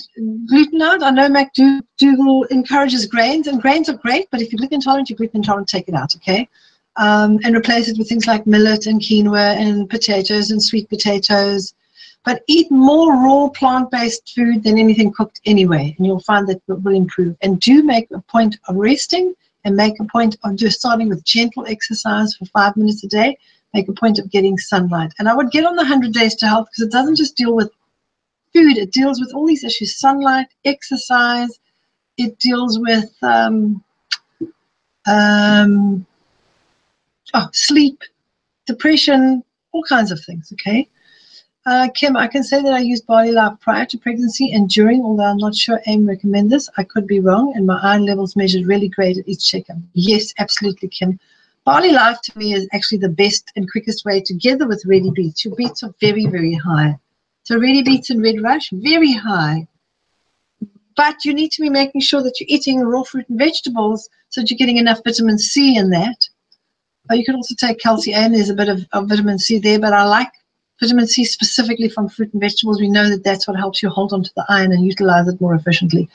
gluten 0.48 0.82
out. 0.82 1.04
I 1.04 1.10
know 1.10 1.28
McDougall 1.28 2.48
encourages 2.52 3.06
grains, 3.06 3.48
and 3.48 3.62
grains 3.62 3.90
are 3.90 3.98
great. 3.98 4.30
But 4.32 4.42
if 4.42 4.52
you're 4.52 4.58
gluten 4.60 4.76
intolerant, 4.76 5.10
you're 5.10 5.18
gluten 5.18 5.38
intolerant. 5.38 5.68
Take 5.68 5.90
it 5.90 5.96
out, 5.96 6.16
okay? 6.16 6.48
Um, 6.96 7.40
and 7.44 7.56
replace 7.56 7.88
it 7.88 7.98
with 7.98 8.08
things 8.08 8.28
like 8.28 8.46
millet 8.46 8.86
and 8.86 9.02
quinoa 9.02 9.56
and 9.58 9.90
potatoes 9.90 10.52
and 10.52 10.62
sweet 10.62 10.90
potatoes 10.90 11.74
but 12.26 12.44
eat 12.48 12.70
more 12.70 13.14
raw 13.14 13.50
plant-based 13.50 14.34
food 14.36 14.64
than 14.64 14.78
anything 14.78 15.12
cooked 15.12 15.42
anyway, 15.46 15.96
and 15.98 16.06
you'll 16.06 16.20
find 16.20 16.48
that 16.48 16.62
it 16.68 16.74
will 16.84 16.96
improve. 16.96 17.36
And 17.42 17.60
do 17.60 17.84
make 17.84 18.10
a 18.12 18.22
point 18.22 18.58
of 18.68 18.76
resting 18.76 19.34
and 19.66 19.76
make 19.76 20.00
a 20.00 20.06
point 20.06 20.38
of 20.44 20.56
just 20.56 20.80
starting 20.80 21.10
with 21.10 21.24
gentle 21.24 21.66
exercise 21.68 22.36
for 22.36 22.46
five 22.46 22.76
minutes 22.78 23.04
a 23.04 23.08
day. 23.08 23.38
Make 23.74 23.88
a 23.88 23.94
point 23.94 24.20
of 24.20 24.32
getting 24.32 24.58
sunlight. 24.58 25.14
And 25.20 25.30
I 25.30 25.36
would 25.36 25.52
get 25.52 25.66
on 25.66 25.76
the 25.76 25.84
100 25.84 26.12
Days 26.12 26.36
to 26.36 26.48
Health 26.48 26.68
because 26.72 26.88
it 26.88 26.92
doesn't 26.92 27.16
just 27.16 27.38
deal 27.38 27.56
with 27.56 27.72
food, 28.54 28.78
it 28.78 28.92
deals 28.92 29.20
with 29.20 29.34
all 29.34 29.46
these 29.46 29.64
issues 29.64 30.00
sunlight, 30.00 30.48
exercise, 30.66 31.60
it 32.18 32.38
deals 32.40 32.80
with 32.80 33.12
um, 33.22 33.84
um, 35.08 36.06
oh, 37.34 37.48
sleep, 37.54 38.02
depression, 38.66 39.44
all 39.72 39.84
kinds 39.84 40.12
of 40.12 40.20
things, 40.26 40.52
okay? 40.54 40.88
Uh, 41.70 41.88
Kim, 41.94 42.18
I 42.18 42.26
can 42.26 42.44
say 42.44 42.64
that 42.64 42.74
I 42.74 42.80
used 42.80 43.06
Barley 43.06 43.32
Life 43.32 43.54
prior 43.60 43.86
to 43.86 43.98
pregnancy 44.00 44.54
and 44.54 44.68
during, 44.68 45.04
although 45.04 45.26
I'm 45.26 45.38
not 45.38 45.54
sure 45.54 45.80
AIM 45.86 46.08
recommend 46.08 46.50
this. 46.50 46.68
I 46.78 46.84
could 46.84 47.06
be 47.06 47.20
wrong, 47.20 47.54
and 47.56 47.68
my 47.68 47.80
iron 47.84 48.08
levels 48.08 48.36
measured 48.36 48.66
really 48.66 48.88
great 48.88 49.20
at 49.20 49.28
each 49.28 49.48
checkup. 49.48 49.78
Yes, 49.94 50.34
absolutely, 50.40 50.88
Kim. 50.88 51.20
Barley 51.66 51.92
Life 51.92 52.22
to 52.24 52.38
me 52.40 52.56
is 52.56 52.68
actually 52.74 52.98
the 52.98 53.10
best 53.10 53.52
and 53.56 53.72
quickest 53.72 54.04
way 54.04 54.20
together 54.20 54.68
with 54.68 54.84
RediBeets. 54.84 55.46
Your 55.46 55.54
beets 55.56 55.84
are 55.84 55.94
very, 56.02 56.26
very 56.26 56.56
high. 56.56 56.98
So 57.44 57.60
RediBeets 57.60 58.10
and 58.10 58.24
Red 58.24 58.42
Rush, 58.42 58.72
very 58.72 59.14
high. 59.14 59.68
But 60.96 61.24
you 61.24 61.36
need 61.36 61.52
to 61.52 61.62
be 61.62 61.70
making 61.70 62.02
sure 62.02 62.24
that 62.24 62.40
you're 62.40 62.50
eating 62.50 62.80
raw 62.80 63.04
fruit 63.04 63.30
and 63.30 63.38
vegetables 63.38 64.10
so 64.30 64.42
that 64.42 64.50
you're 64.50 64.58
getting 64.58 64.78
enough 64.78 65.02
vitamin 65.04 65.38
C 65.38 65.78
in 65.78 65.92
that. 65.92 66.18
Or 67.12 67.16
you 67.16 67.24
can 67.24 67.36
also 67.36 67.54
take 67.54 67.80
calcium. 67.80 68.32
There's 68.32 68.50
a 68.50 68.56
bit 68.56 68.70
of, 68.70 68.88
of 68.92 69.08
vitamin 69.08 69.38
C 69.38 69.60
there, 69.60 69.80
but 69.80 69.94
I 69.94 70.04
like 70.06 70.32
vitamin 70.80 71.08
C 71.08 71.26
specifically 71.26 71.90
from 71.90 72.10
fruit 72.10 72.32
and 72.34 72.42
vegetables, 72.42 72.80
we 72.80 72.90
know 72.90 73.10
that 73.10 73.24
that's 73.24 73.48
what 73.48 73.58
helps 73.58 73.84
you 73.84 73.90
hold 73.90 74.14
on 74.14 74.24
to 74.24 74.32
the 74.36 74.46
iron 74.50 74.72
and 74.72 74.86
utilize 74.86 75.28
it 75.28 75.42
more 75.42 75.56
efficiently. 75.56 76.10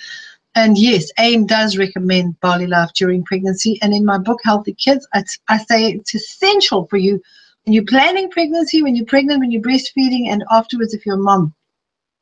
And 0.55 0.79
yes, 0.79 1.11
AIM 1.19 1.47
does 1.47 1.77
recommend 1.77 2.39
Barley 2.41 2.67
Life 2.67 2.93
during 2.95 3.25
pregnancy. 3.25 3.79
And 3.83 3.93
in 3.93 4.05
my 4.05 4.19
book, 4.19 4.41
Healthy 4.45 4.75
Kids, 4.75 5.07
I, 5.13 5.25
I 5.49 5.59
say 5.59 5.91
it's 5.91 6.15
essential 6.15 6.87
for 6.87 6.97
you 6.97 7.21
when 7.65 7.73
you're 7.73 7.85
planning 7.85 8.31
pregnancy, 8.31 8.83
when 8.83 8.95
you're 8.95 9.07
pregnant, 9.07 9.41
when 9.41 9.51
you're 9.51 9.63
breastfeeding, 9.63 10.29
and 10.29 10.45
afterwards 10.51 10.95
if 10.95 11.05
you're 11.05 11.17
a 11.17 11.19
mom. 11.19 11.55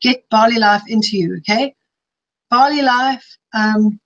Get 0.00 0.28
Barley 0.30 0.58
Life 0.58 0.82
into 0.88 1.16
you, 1.16 1.36
okay? 1.38 1.74
Barley 2.50 2.82
Life. 2.82 3.38
Um, 3.54 4.00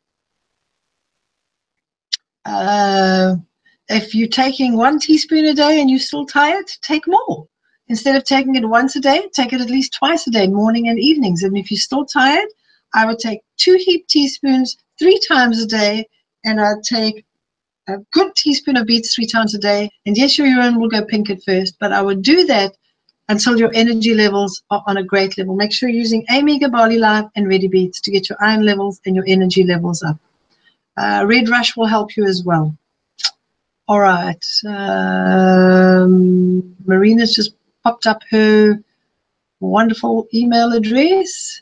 uh, 2.45 3.37
if 3.89 4.15
you're 4.15 4.29
taking 4.29 4.77
one 4.77 4.99
teaspoon 4.99 5.45
a 5.47 5.55
day 5.55 5.81
and 5.81 5.89
you're 5.89 5.99
still 5.99 6.27
tired, 6.27 6.67
take 6.83 7.07
more. 7.07 7.47
Instead 7.89 8.17
of 8.17 8.25
taking 8.25 8.57
it 8.57 8.69
once 8.69 8.97
a 8.97 9.01
day, 9.01 9.29
take 9.35 9.53
it 9.53 9.61
at 9.61 9.71
least 9.71 9.95
twice 9.95 10.27
a 10.27 10.31
day, 10.31 10.49
morning 10.49 10.89
and 10.89 10.99
evenings. 10.99 11.43
And 11.43 11.57
if 11.57 11.71
you're 11.71 11.79
still 11.79 12.05
tired, 12.05 12.49
I 12.95 13.07
would 13.07 13.19
take 13.19 13.41
two 13.57 13.77
heaped 13.79 14.11
teaspoons 14.11 14.77
three 14.99 15.21
times 15.29 15.63
a 15.63 15.67
day, 15.67 16.09
and 16.45 16.61
I'd 16.61 16.83
take 16.83 17.25
a 17.89 17.99
good 18.13 18.35
teaspoon 18.35 18.77
of 18.77 18.87
beets 18.87 19.15
three 19.15 19.27
times 19.27 19.55
a 19.55 19.59
day. 19.59 19.91
And 20.05 20.17
yes, 20.17 20.37
your 20.37 20.47
urine 20.47 20.81
will 20.81 20.89
go 20.89 21.05
pink 21.05 21.31
at 21.31 21.43
first, 21.45 21.77
but 21.79 21.93
I 21.93 22.03
would 22.03 22.23
do 22.23 22.45
that 22.47 22.77
until 23.29 23.59
your 23.59 23.71
energy 23.75 24.15
levels 24.15 24.63
are 24.71 24.83
on 24.87 24.97
a 24.97 25.03
great 25.03 25.37
level. 25.37 25.57
Make 25.57 25.73
sure 25.73 25.89
you're 25.89 25.99
using 25.99 26.25
AIMega 26.27 26.71
Barley 26.71 26.99
Life 26.99 27.27
and 27.35 27.47
RediBeets 27.47 28.01
to 28.03 28.11
get 28.11 28.29
your 28.29 28.39
iron 28.41 28.65
levels 28.65 29.01
and 29.05 29.17
your 29.17 29.25
energy 29.27 29.65
levels 29.65 30.03
up. 30.03 30.17
Uh, 30.97 31.25
Red 31.27 31.49
Rush 31.49 31.77
will 31.77 31.87
help 31.87 32.17
you 32.17 32.25
as 32.25 32.45
well. 32.45 32.77
All 33.89 34.01
right. 34.01 34.45
Um, 34.67 36.75
Marina's 36.87 37.35
just 37.35 37.55
popped 37.87 38.07
up 38.09 38.21
her 38.31 38.83
wonderful 39.61 40.27
email 40.35 40.73
address. 40.73 41.61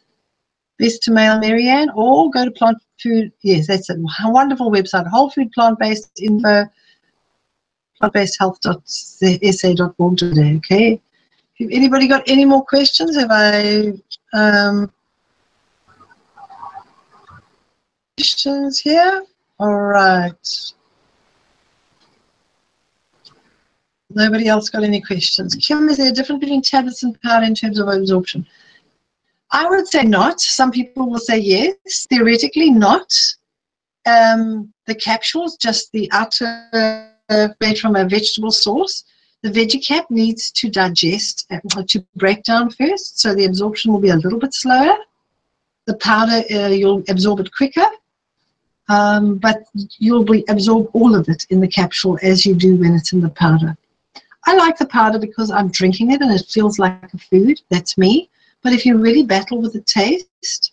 Best 0.79 1.03
to 1.03 1.13
mail 1.13 1.39
Marianne 1.39 1.91
or 1.95 2.31
go 2.31 2.47
to 2.47 2.51
Plant 2.51 2.79
Food. 2.99 3.31
Yes, 3.43 3.67
that's 3.67 3.91
a 3.91 3.97
wonderful 4.25 4.71
website. 4.71 5.07
Whole 5.07 5.29
Food 5.29 5.53
Plant 5.53 5.79
Based 5.79 6.23
Info. 6.23 6.65
Plantbasedhealth.sa.org 8.01 10.17
today. 10.17 10.57
Okay. 10.57 10.99
Have 11.61 11.69
anybody 11.71 12.09
got 12.09 12.23
any 12.27 12.47
more 12.47 12.65
questions? 12.65 13.15
Have 13.17 13.31
I 13.31 13.93
um, 14.33 14.91
questions 18.17 18.81
here? 18.81 19.27
All 19.61 19.77
right. 19.77 20.73
Nobody 24.15 24.49
else 24.49 24.71
got 24.71 24.85
any 24.85 25.01
questions. 25.01 25.55
Kim, 25.57 25.89
is 25.89 25.97
there 25.97 26.11
a 26.11 26.13
difference 26.13 26.41
between 26.41 26.63
tablets 26.63 27.03
and 27.03 27.21
powder 27.23 27.47
in 27.47 27.55
terms 27.55 27.79
of 27.79 27.89
absorption? 27.89 28.47
I 29.51 29.69
would 29.69 29.87
say 29.87 30.03
not. 30.03 30.41
Some 30.41 30.71
people 30.71 31.09
will 31.09 31.19
say 31.19 31.39
yes. 31.39 32.07
Theoretically, 32.09 32.71
not. 32.71 33.13
Um, 34.07 34.73
the 34.87 34.95
capsules, 34.95 35.57
just 35.57 35.91
the 35.93 36.11
outer 36.13 37.11
made 37.61 37.79
from 37.79 37.97
a 37.97 38.09
vegetable 38.09 38.51
source. 38.51 39.05
The 39.43 39.51
veggie 39.51 39.87
cap 39.87 40.11
needs 40.11 40.51
to 40.53 40.71
digest, 40.71 41.47
uh, 41.51 41.83
to 41.89 42.05
break 42.17 42.45
down 42.45 42.71
first, 42.71 43.21
so 43.21 43.35
the 43.35 43.45
absorption 43.45 43.93
will 43.93 44.01
be 44.01 44.09
a 44.09 44.17
little 44.17 44.39
bit 44.39 44.55
slower. 44.55 44.97
The 45.87 45.97
powder, 45.99 46.43
uh, 46.51 46.69
you'll 46.69 47.05
absorb 47.09 47.41
it 47.41 47.55
quicker, 47.55 47.87
um, 48.89 49.37
but 49.37 49.65
you'll 49.99 50.25
be, 50.25 50.45
absorb 50.49 50.89
all 50.95 51.15
of 51.15 51.29
it 51.29 51.47
in 51.51 51.61
the 51.61 51.69
capsule 51.69 52.19
as 52.23 52.47
you 52.47 52.55
do 52.55 52.77
when 52.77 52.95
it's 52.95 53.13
in 53.13 53.21
the 53.21 53.29
powder. 53.29 53.77
I 54.47 54.55
like 54.55 54.79
the 54.79 54.87
powder 54.87 55.19
because 55.19 55.51
I'm 55.51 55.71
drinking 55.71 56.13
it 56.13 56.21
and 56.21 56.31
it 56.31 56.47
feels 56.49 56.79
like 56.79 57.13
a 57.13 57.19
food. 57.19 57.61
That's 57.71 57.97
me. 57.97 58.31
But 58.63 58.73
if 58.73 58.85
you 58.87 58.99
really 58.99 59.25
battle 59.25 59.61
with 59.61 59.73
the 59.73 59.81
taste, 59.81 60.73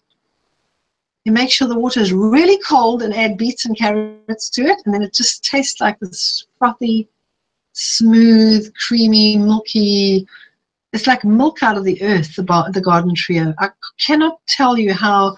you 1.25 1.31
make 1.31 1.51
sure 1.51 1.67
the 1.67 1.77
water 1.77 1.99
is 1.99 2.13
really 2.13 2.57
cold 2.59 3.03
and 3.03 3.13
add 3.13 3.37
beets 3.37 3.65
and 3.65 3.77
carrots 3.77 4.49
to 4.51 4.63
it, 4.63 4.79
and 4.85 4.93
then 4.93 5.03
it 5.03 5.13
just 5.13 5.45
tastes 5.45 5.79
like 5.79 5.99
this 5.99 6.45
frothy, 6.57 7.07
smooth, 7.73 8.73
creamy, 8.75 9.37
milky. 9.37 10.27
It's 10.93 11.07
like 11.07 11.23
milk 11.23 11.61
out 11.61 11.77
of 11.77 11.83
the 11.83 12.01
earth, 12.01 12.35
the, 12.35 12.71
the 12.73 12.81
garden 12.81 13.13
trio. 13.13 13.53
I 13.59 13.69
cannot 13.99 14.39
tell 14.47 14.77
you 14.77 14.93
how 14.93 15.37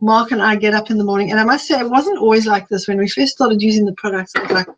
Mark 0.00 0.30
and 0.30 0.42
I 0.42 0.56
get 0.56 0.74
up 0.74 0.90
in 0.90 0.98
the 0.98 1.04
morning, 1.04 1.30
and 1.30 1.40
I 1.40 1.44
must 1.44 1.66
say, 1.66 1.80
it 1.80 1.90
wasn't 1.90 2.18
always 2.18 2.46
like 2.46 2.68
this. 2.68 2.86
When 2.86 2.98
we 2.98 3.08
first 3.08 3.32
started 3.32 3.60
using 3.60 3.84
the 3.84 3.94
products, 3.94 4.34
it 4.34 4.42
was 4.42 4.52
like, 4.52 4.68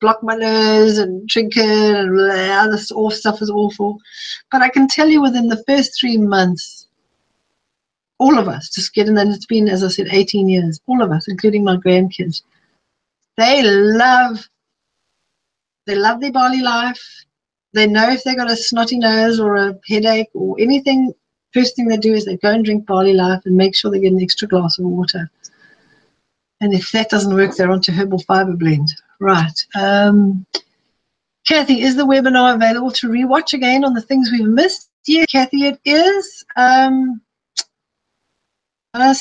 block 0.00 0.22
my 0.22 0.34
nose 0.34 0.98
and 0.98 1.26
drink 1.28 1.56
it 1.56 1.96
and 1.96 2.14
blah, 2.14 2.66
this 2.68 2.90
all 2.90 3.10
stuff 3.10 3.40
is 3.40 3.50
awful. 3.50 3.98
But 4.50 4.62
I 4.62 4.68
can 4.68 4.88
tell 4.88 5.08
you 5.08 5.22
within 5.22 5.48
the 5.48 5.62
first 5.66 5.98
three 5.98 6.16
months, 6.16 6.88
all 8.18 8.38
of 8.38 8.48
us 8.48 8.70
just 8.70 8.94
getting 8.94 9.18
and 9.18 9.32
it's 9.32 9.46
been, 9.46 9.68
as 9.68 9.82
I 9.82 9.88
said, 9.88 10.08
18 10.10 10.48
years, 10.48 10.80
all 10.86 11.02
of 11.02 11.10
us, 11.10 11.28
including 11.28 11.64
my 11.64 11.76
grandkids, 11.76 12.42
they 13.36 13.62
love 13.62 14.48
they 15.86 15.94
love 15.94 16.20
their 16.20 16.32
Barley 16.32 16.62
Life. 16.62 17.24
They 17.74 17.86
know 17.86 18.08
if 18.10 18.24
they've 18.24 18.36
got 18.36 18.50
a 18.50 18.56
snotty 18.56 18.98
nose 18.98 19.38
or 19.38 19.56
a 19.56 19.78
headache 19.86 20.30
or 20.32 20.56
anything, 20.58 21.12
first 21.52 21.76
thing 21.76 21.88
they 21.88 21.96
do 21.96 22.14
is 22.14 22.24
they 22.24 22.36
go 22.36 22.50
and 22.52 22.64
drink 22.64 22.86
Barley 22.86 23.12
Life 23.12 23.42
and 23.44 23.56
make 23.56 23.74
sure 23.74 23.90
they 23.90 24.00
get 24.00 24.12
an 24.12 24.22
extra 24.22 24.48
glass 24.48 24.78
of 24.78 24.86
water. 24.86 25.30
And 26.60 26.72
if 26.72 26.90
that 26.92 27.10
doesn't 27.10 27.34
work, 27.34 27.54
they're 27.54 27.70
onto 27.70 27.92
herbal 27.92 28.20
fiber 28.20 28.54
blend. 28.54 28.94
Right. 29.24 29.58
Um, 29.74 30.44
Kathy, 31.48 31.80
is 31.80 31.96
the 31.96 32.04
webinar 32.04 32.56
available 32.56 32.90
to 32.90 33.08
rewatch 33.08 33.54
again 33.54 33.82
on 33.82 33.94
the 33.94 34.02
things 34.02 34.30
we've 34.30 34.46
missed? 34.46 34.90
Yeah, 35.06 35.24
Kathy, 35.24 35.64
it 35.64 35.80
is. 35.86 36.44
Um, 36.56 37.22
I 38.92 39.14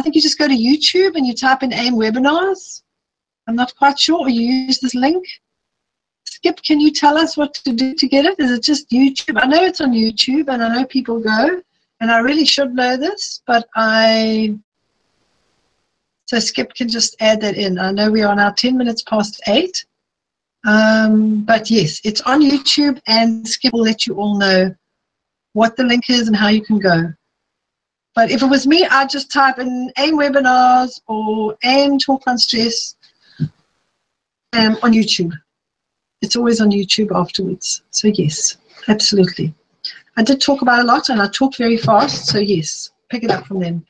think 0.00 0.14
you 0.14 0.22
just 0.22 0.38
go 0.38 0.46
to 0.46 0.54
YouTube 0.54 1.16
and 1.16 1.26
you 1.26 1.34
type 1.34 1.64
in 1.64 1.72
AIM 1.72 1.94
webinars. 1.94 2.82
I'm 3.48 3.56
not 3.56 3.74
quite 3.74 3.98
sure, 3.98 4.20
or 4.20 4.28
you 4.28 4.42
use 4.42 4.78
this 4.78 4.94
link. 4.94 5.26
Skip, 6.24 6.62
can 6.62 6.78
you 6.78 6.92
tell 6.92 7.18
us 7.18 7.36
what 7.36 7.52
to 7.54 7.72
do 7.72 7.94
to 7.94 8.06
get 8.06 8.26
it? 8.26 8.38
Is 8.38 8.52
it 8.52 8.62
just 8.62 8.88
YouTube? 8.90 9.42
I 9.42 9.48
know 9.48 9.64
it's 9.64 9.80
on 9.80 9.90
YouTube 9.90 10.46
and 10.46 10.62
I 10.62 10.72
know 10.72 10.86
people 10.86 11.18
go, 11.18 11.60
and 11.98 12.12
I 12.12 12.18
really 12.18 12.44
should 12.44 12.76
know 12.76 12.96
this, 12.96 13.42
but 13.44 13.66
I. 13.74 14.56
So 16.26 16.38
Skip 16.38 16.74
can 16.74 16.88
just 16.88 17.16
add 17.20 17.40
that 17.40 17.56
in. 17.56 17.78
I 17.78 17.92
know 17.92 18.10
we 18.10 18.22
are 18.22 18.34
now 18.34 18.50
10 18.50 18.76
minutes 18.76 19.02
past 19.02 19.40
8. 19.46 19.84
Um, 20.66 21.42
but 21.44 21.70
yes, 21.70 22.00
it's 22.04 22.20
on 22.22 22.42
YouTube, 22.42 23.00
and 23.06 23.46
Skip 23.46 23.72
will 23.72 23.82
let 23.82 24.06
you 24.06 24.14
all 24.14 24.36
know 24.36 24.74
what 25.52 25.76
the 25.76 25.84
link 25.84 26.10
is 26.10 26.26
and 26.26 26.36
how 26.36 26.48
you 26.48 26.62
can 26.62 26.78
go. 26.78 27.12
But 28.16 28.30
if 28.30 28.42
it 28.42 28.46
was 28.46 28.66
me, 28.66 28.84
I'd 28.90 29.10
just 29.10 29.30
type 29.30 29.58
in 29.58 29.92
AIM 29.98 30.18
webinars 30.18 31.00
or 31.06 31.56
AIM 31.62 31.98
talk 31.98 32.22
on 32.26 32.38
stress 32.38 32.96
um, 34.54 34.76
on 34.82 34.92
YouTube. 34.92 35.32
It's 36.22 36.34
always 36.34 36.60
on 36.60 36.70
YouTube 36.70 37.14
afterwards. 37.14 37.82
So 37.90 38.08
yes, 38.08 38.56
absolutely. 38.88 39.54
I 40.16 40.22
did 40.22 40.40
talk 40.40 40.62
about 40.62 40.80
a 40.80 40.84
lot 40.84 41.10
and 41.10 41.20
I 41.20 41.28
talked 41.28 41.58
very 41.58 41.76
fast. 41.76 42.26
So 42.26 42.38
yes, 42.38 42.90
pick 43.10 43.22
it 43.22 43.30
up 43.30 43.46
from 43.46 43.60
them. 43.60 43.86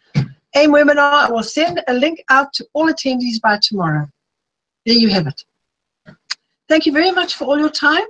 AIM 0.57 0.73
webinar, 0.73 1.29
I 1.29 1.31
will 1.31 1.43
send 1.43 1.83
a 1.87 1.93
link 1.93 2.25
out 2.31 2.53
to 2.55 2.67
all 2.73 2.89
attendees 2.89 3.41
by 3.43 3.59
tomorrow. 3.59 4.09
There 4.87 4.95
you 4.95 5.09
have 5.11 5.27
it. 5.27 5.45
Thank 6.69 6.87
you 6.87 6.93
very 6.93 7.11
much 7.11 7.35
for 7.35 7.45
all 7.45 7.59
your 7.59 7.71
time. 7.71 8.07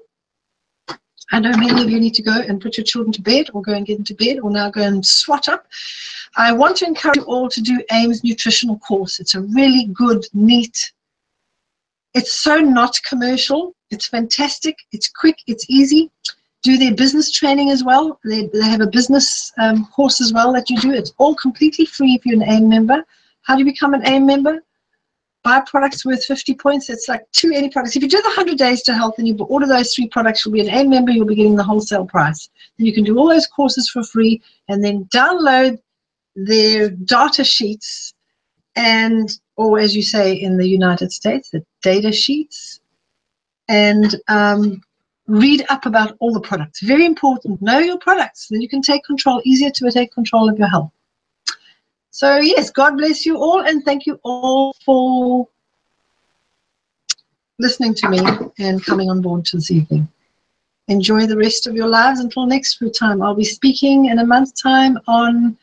I 1.32 1.40
know 1.40 1.50
many 1.56 1.82
of 1.82 1.90
you 1.90 1.98
need 1.98 2.14
to 2.14 2.22
go 2.22 2.40
and 2.40 2.60
put 2.60 2.76
your 2.76 2.84
children 2.84 3.12
to 3.14 3.20
bed 3.20 3.50
or 3.52 3.62
go 3.62 3.72
and 3.72 3.84
get 3.84 3.98
into 3.98 4.14
bed 4.14 4.38
or 4.38 4.50
now 4.50 4.70
go 4.70 4.82
and 4.82 5.04
swat 5.04 5.48
up. 5.48 5.66
I 6.36 6.52
want 6.52 6.76
to 6.78 6.86
encourage 6.86 7.16
you 7.16 7.24
all 7.24 7.48
to 7.48 7.60
do 7.60 7.82
AIM's 7.90 8.22
nutritional 8.22 8.78
course. 8.78 9.18
It's 9.18 9.34
a 9.34 9.40
really 9.40 9.86
good, 9.92 10.24
neat, 10.32 10.92
it's 12.16 12.32
so 12.32 12.56
not 12.56 12.98
commercial. 13.06 13.74
It's 13.90 14.06
fantastic. 14.06 14.78
It's 14.90 15.06
quick. 15.06 15.36
It's 15.46 15.66
easy. 15.68 16.10
Do 16.66 16.76
their 16.76 16.94
business 16.94 17.30
training 17.30 17.70
as 17.70 17.84
well. 17.84 18.18
They, 18.24 18.48
they 18.52 18.68
have 18.74 18.80
a 18.80 18.88
business 18.98 19.52
um, 19.58 19.86
course 19.86 20.20
as 20.20 20.32
well 20.32 20.52
that 20.54 20.68
you 20.68 20.76
do. 20.80 20.92
It's 20.92 21.12
all 21.18 21.34
completely 21.36 21.86
free 21.86 22.14
if 22.14 22.26
you're 22.26 22.42
an 22.42 22.48
AIM 22.48 22.68
member. 22.68 23.04
How 23.42 23.54
do 23.54 23.60
you 23.60 23.64
become 23.64 23.94
an 23.94 24.04
AIM 24.06 24.26
member? 24.26 24.60
buy 25.46 25.60
products 25.60 26.04
worth 26.04 26.24
50 26.24 26.54
points. 26.56 26.90
It's 26.90 27.08
like 27.08 27.22
two 27.30 27.52
80 27.54 27.68
products. 27.70 27.94
If 27.94 28.02
you 28.02 28.08
do 28.08 28.20
the 28.20 28.34
100 28.34 28.58
days 28.58 28.82
to 28.82 28.94
health 28.94 29.14
and 29.18 29.28
you 29.28 29.36
order 29.36 29.66
those 29.66 29.94
three 29.94 30.08
products, 30.08 30.44
you'll 30.44 30.54
be 30.54 30.60
an 30.60 30.68
AIM 30.68 30.90
member, 30.90 31.12
you'll 31.12 31.24
be 31.24 31.36
getting 31.36 31.54
the 31.54 31.62
wholesale 31.62 32.04
price. 32.04 32.48
You 32.78 32.92
can 32.92 33.04
do 33.04 33.16
all 33.16 33.28
those 33.28 33.46
courses 33.46 33.88
for 33.88 34.02
free 34.02 34.42
and 34.68 34.82
then 34.82 35.04
download 35.04 35.78
their 36.34 36.90
data 36.90 37.44
sheets 37.44 38.12
and, 38.74 39.38
or 39.54 39.78
as 39.78 39.94
you 39.94 40.02
say 40.02 40.32
in 40.34 40.58
the 40.58 40.68
United 40.68 41.12
States, 41.12 41.50
the 41.50 41.64
data 41.80 42.10
sheets 42.10 42.80
and 43.68 44.16
um, 44.26 44.82
read 45.26 45.64
up 45.68 45.86
about 45.86 46.16
all 46.20 46.32
the 46.32 46.40
products. 46.40 46.80
Very 46.82 47.04
important. 47.04 47.60
Know 47.60 47.78
your 47.78 47.98
products. 47.98 48.48
Then 48.48 48.60
you 48.60 48.68
can 48.68 48.82
take 48.82 49.04
control, 49.04 49.42
easier 49.44 49.70
to 49.70 49.90
take 49.90 50.12
control 50.12 50.48
of 50.48 50.58
your 50.58 50.68
health. 50.68 50.90
So, 52.10 52.36
yes, 52.36 52.70
God 52.70 52.96
bless 52.96 53.26
you 53.26 53.36
all, 53.36 53.60
and 53.60 53.84
thank 53.84 54.06
you 54.06 54.18
all 54.22 54.74
for 54.84 55.48
listening 57.58 57.94
to 57.94 58.08
me 58.08 58.20
and 58.58 58.84
coming 58.84 59.10
on 59.10 59.20
board 59.20 59.44
to 59.46 59.58
this 59.58 59.70
evening. 59.70 60.08
Enjoy 60.88 61.26
the 61.26 61.36
rest 61.36 61.66
of 61.66 61.74
your 61.74 61.88
lives 61.88 62.20
until 62.20 62.46
next 62.46 62.80
time. 62.98 63.20
I'll 63.20 63.34
be 63.34 63.44
speaking 63.44 64.06
in 64.06 64.20
a 64.20 64.24
month's 64.24 64.62
time 64.62 64.98
on 65.06 65.58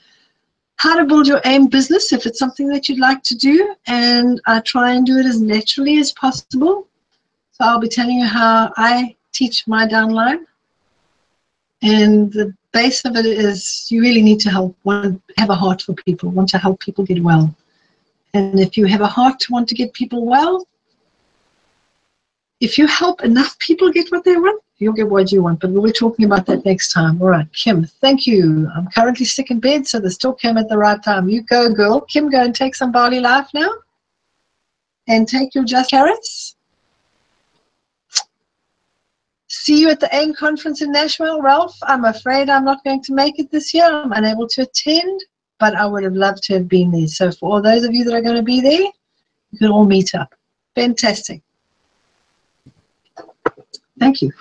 how 0.75 0.95
to 0.95 1.05
build 1.05 1.27
your 1.27 1.41
AIM 1.45 1.67
business 1.67 2.11
if 2.11 2.25
it's 2.25 2.37
something 2.37 2.67
that 2.67 2.89
you'd 2.89 2.99
like 2.99 3.23
to 3.23 3.35
do, 3.35 3.73
and 3.87 4.41
I 4.45 4.59
try 4.59 4.93
and 4.93 5.05
do 5.05 5.17
it 5.17 5.25
as 5.25 5.41
naturally 5.41 5.97
as 5.97 6.11
possible. 6.11 6.87
So, 7.53 7.65
I'll 7.65 7.79
be 7.79 7.87
telling 7.87 8.19
you 8.19 8.27
how 8.27 8.71
I 8.77 9.15
teach 9.33 9.67
my 9.67 9.85
downline. 9.85 10.45
And 11.81 12.31
the 12.31 12.55
base 12.71 13.03
of 13.03 13.15
it 13.17 13.25
is 13.25 13.87
you 13.91 14.01
really 14.01 14.21
need 14.21 14.39
to 14.41 14.49
help, 14.49 14.75
want, 14.83 15.21
have 15.37 15.49
a 15.49 15.55
heart 15.55 15.81
for 15.81 15.93
people, 15.93 16.29
want 16.29 16.49
to 16.49 16.57
help 16.57 16.79
people 16.79 17.03
get 17.03 17.21
well. 17.21 17.53
And 18.33 18.59
if 18.59 18.77
you 18.77 18.85
have 18.85 19.01
a 19.01 19.07
heart 19.07 19.39
to 19.41 19.51
want 19.51 19.67
to 19.69 19.75
get 19.75 19.93
people 19.93 20.25
well, 20.25 20.65
if 22.61 22.77
you 22.77 22.87
help 22.87 23.21
enough 23.23 23.59
people 23.59 23.91
get 23.91 24.09
what 24.11 24.23
they 24.23 24.37
want, 24.37 24.63
you'll 24.77 24.93
get 24.93 25.09
what 25.09 25.31
you 25.31 25.43
want. 25.43 25.59
But 25.59 25.71
we'll 25.71 25.83
be 25.83 25.91
talking 25.91 26.25
about 26.25 26.45
that 26.45 26.65
next 26.65 26.93
time. 26.93 27.21
All 27.21 27.27
right, 27.27 27.51
Kim, 27.51 27.85
thank 27.85 28.25
you. 28.25 28.69
I'm 28.75 28.87
currently 28.87 29.25
sick 29.25 29.51
in 29.51 29.59
bed, 29.59 29.85
so 29.85 29.99
this 29.99 30.17
talk 30.17 30.39
came 30.39 30.57
at 30.57 30.69
the 30.69 30.77
right 30.77 31.03
time. 31.03 31.27
You 31.27 31.43
go, 31.43 31.69
girl. 31.73 32.01
Kim, 32.01 32.29
go 32.29 32.41
and 32.41 32.55
take 32.55 32.75
some 32.75 32.91
Barley 32.91 33.19
Life 33.19 33.49
now. 33.53 33.69
And 35.09 35.27
take 35.27 35.53
your 35.53 35.65
Just 35.65 35.89
Carrots. 35.89 36.55
See 39.63 39.79
you 39.79 39.89
at 39.89 40.01
the 40.01 40.13
AIM 40.13 40.33
conference 40.33 40.81
in 40.81 40.91
Nashville, 40.91 41.41
Ralph. 41.41 41.77
I'm 41.83 42.03
afraid 42.03 42.49
I'm 42.49 42.65
not 42.65 42.83
going 42.83 43.01
to 43.03 43.13
make 43.13 43.39
it 43.39 43.49
this 43.49 43.73
year. 43.73 43.85
I'm 43.85 44.11
unable 44.11 44.45
to 44.45 44.63
attend, 44.63 45.21
but 45.57 45.73
I 45.73 45.85
would 45.85 46.03
have 46.03 46.17
loved 46.17 46.43
to 46.43 46.55
have 46.55 46.67
been 46.67 46.91
there. 46.91 47.07
So 47.07 47.31
for 47.31 47.49
all 47.49 47.61
those 47.61 47.85
of 47.85 47.93
you 47.93 48.03
that 48.03 48.13
are 48.13 48.21
going 48.21 48.35
to 48.35 48.43
be 48.43 48.59
there, 48.59 48.81
you 48.81 49.57
can 49.57 49.69
all 49.69 49.85
meet 49.85 50.15
up. 50.15 50.35
Fantastic. 50.75 51.43
Thank 53.97 54.21
you. 54.21 54.33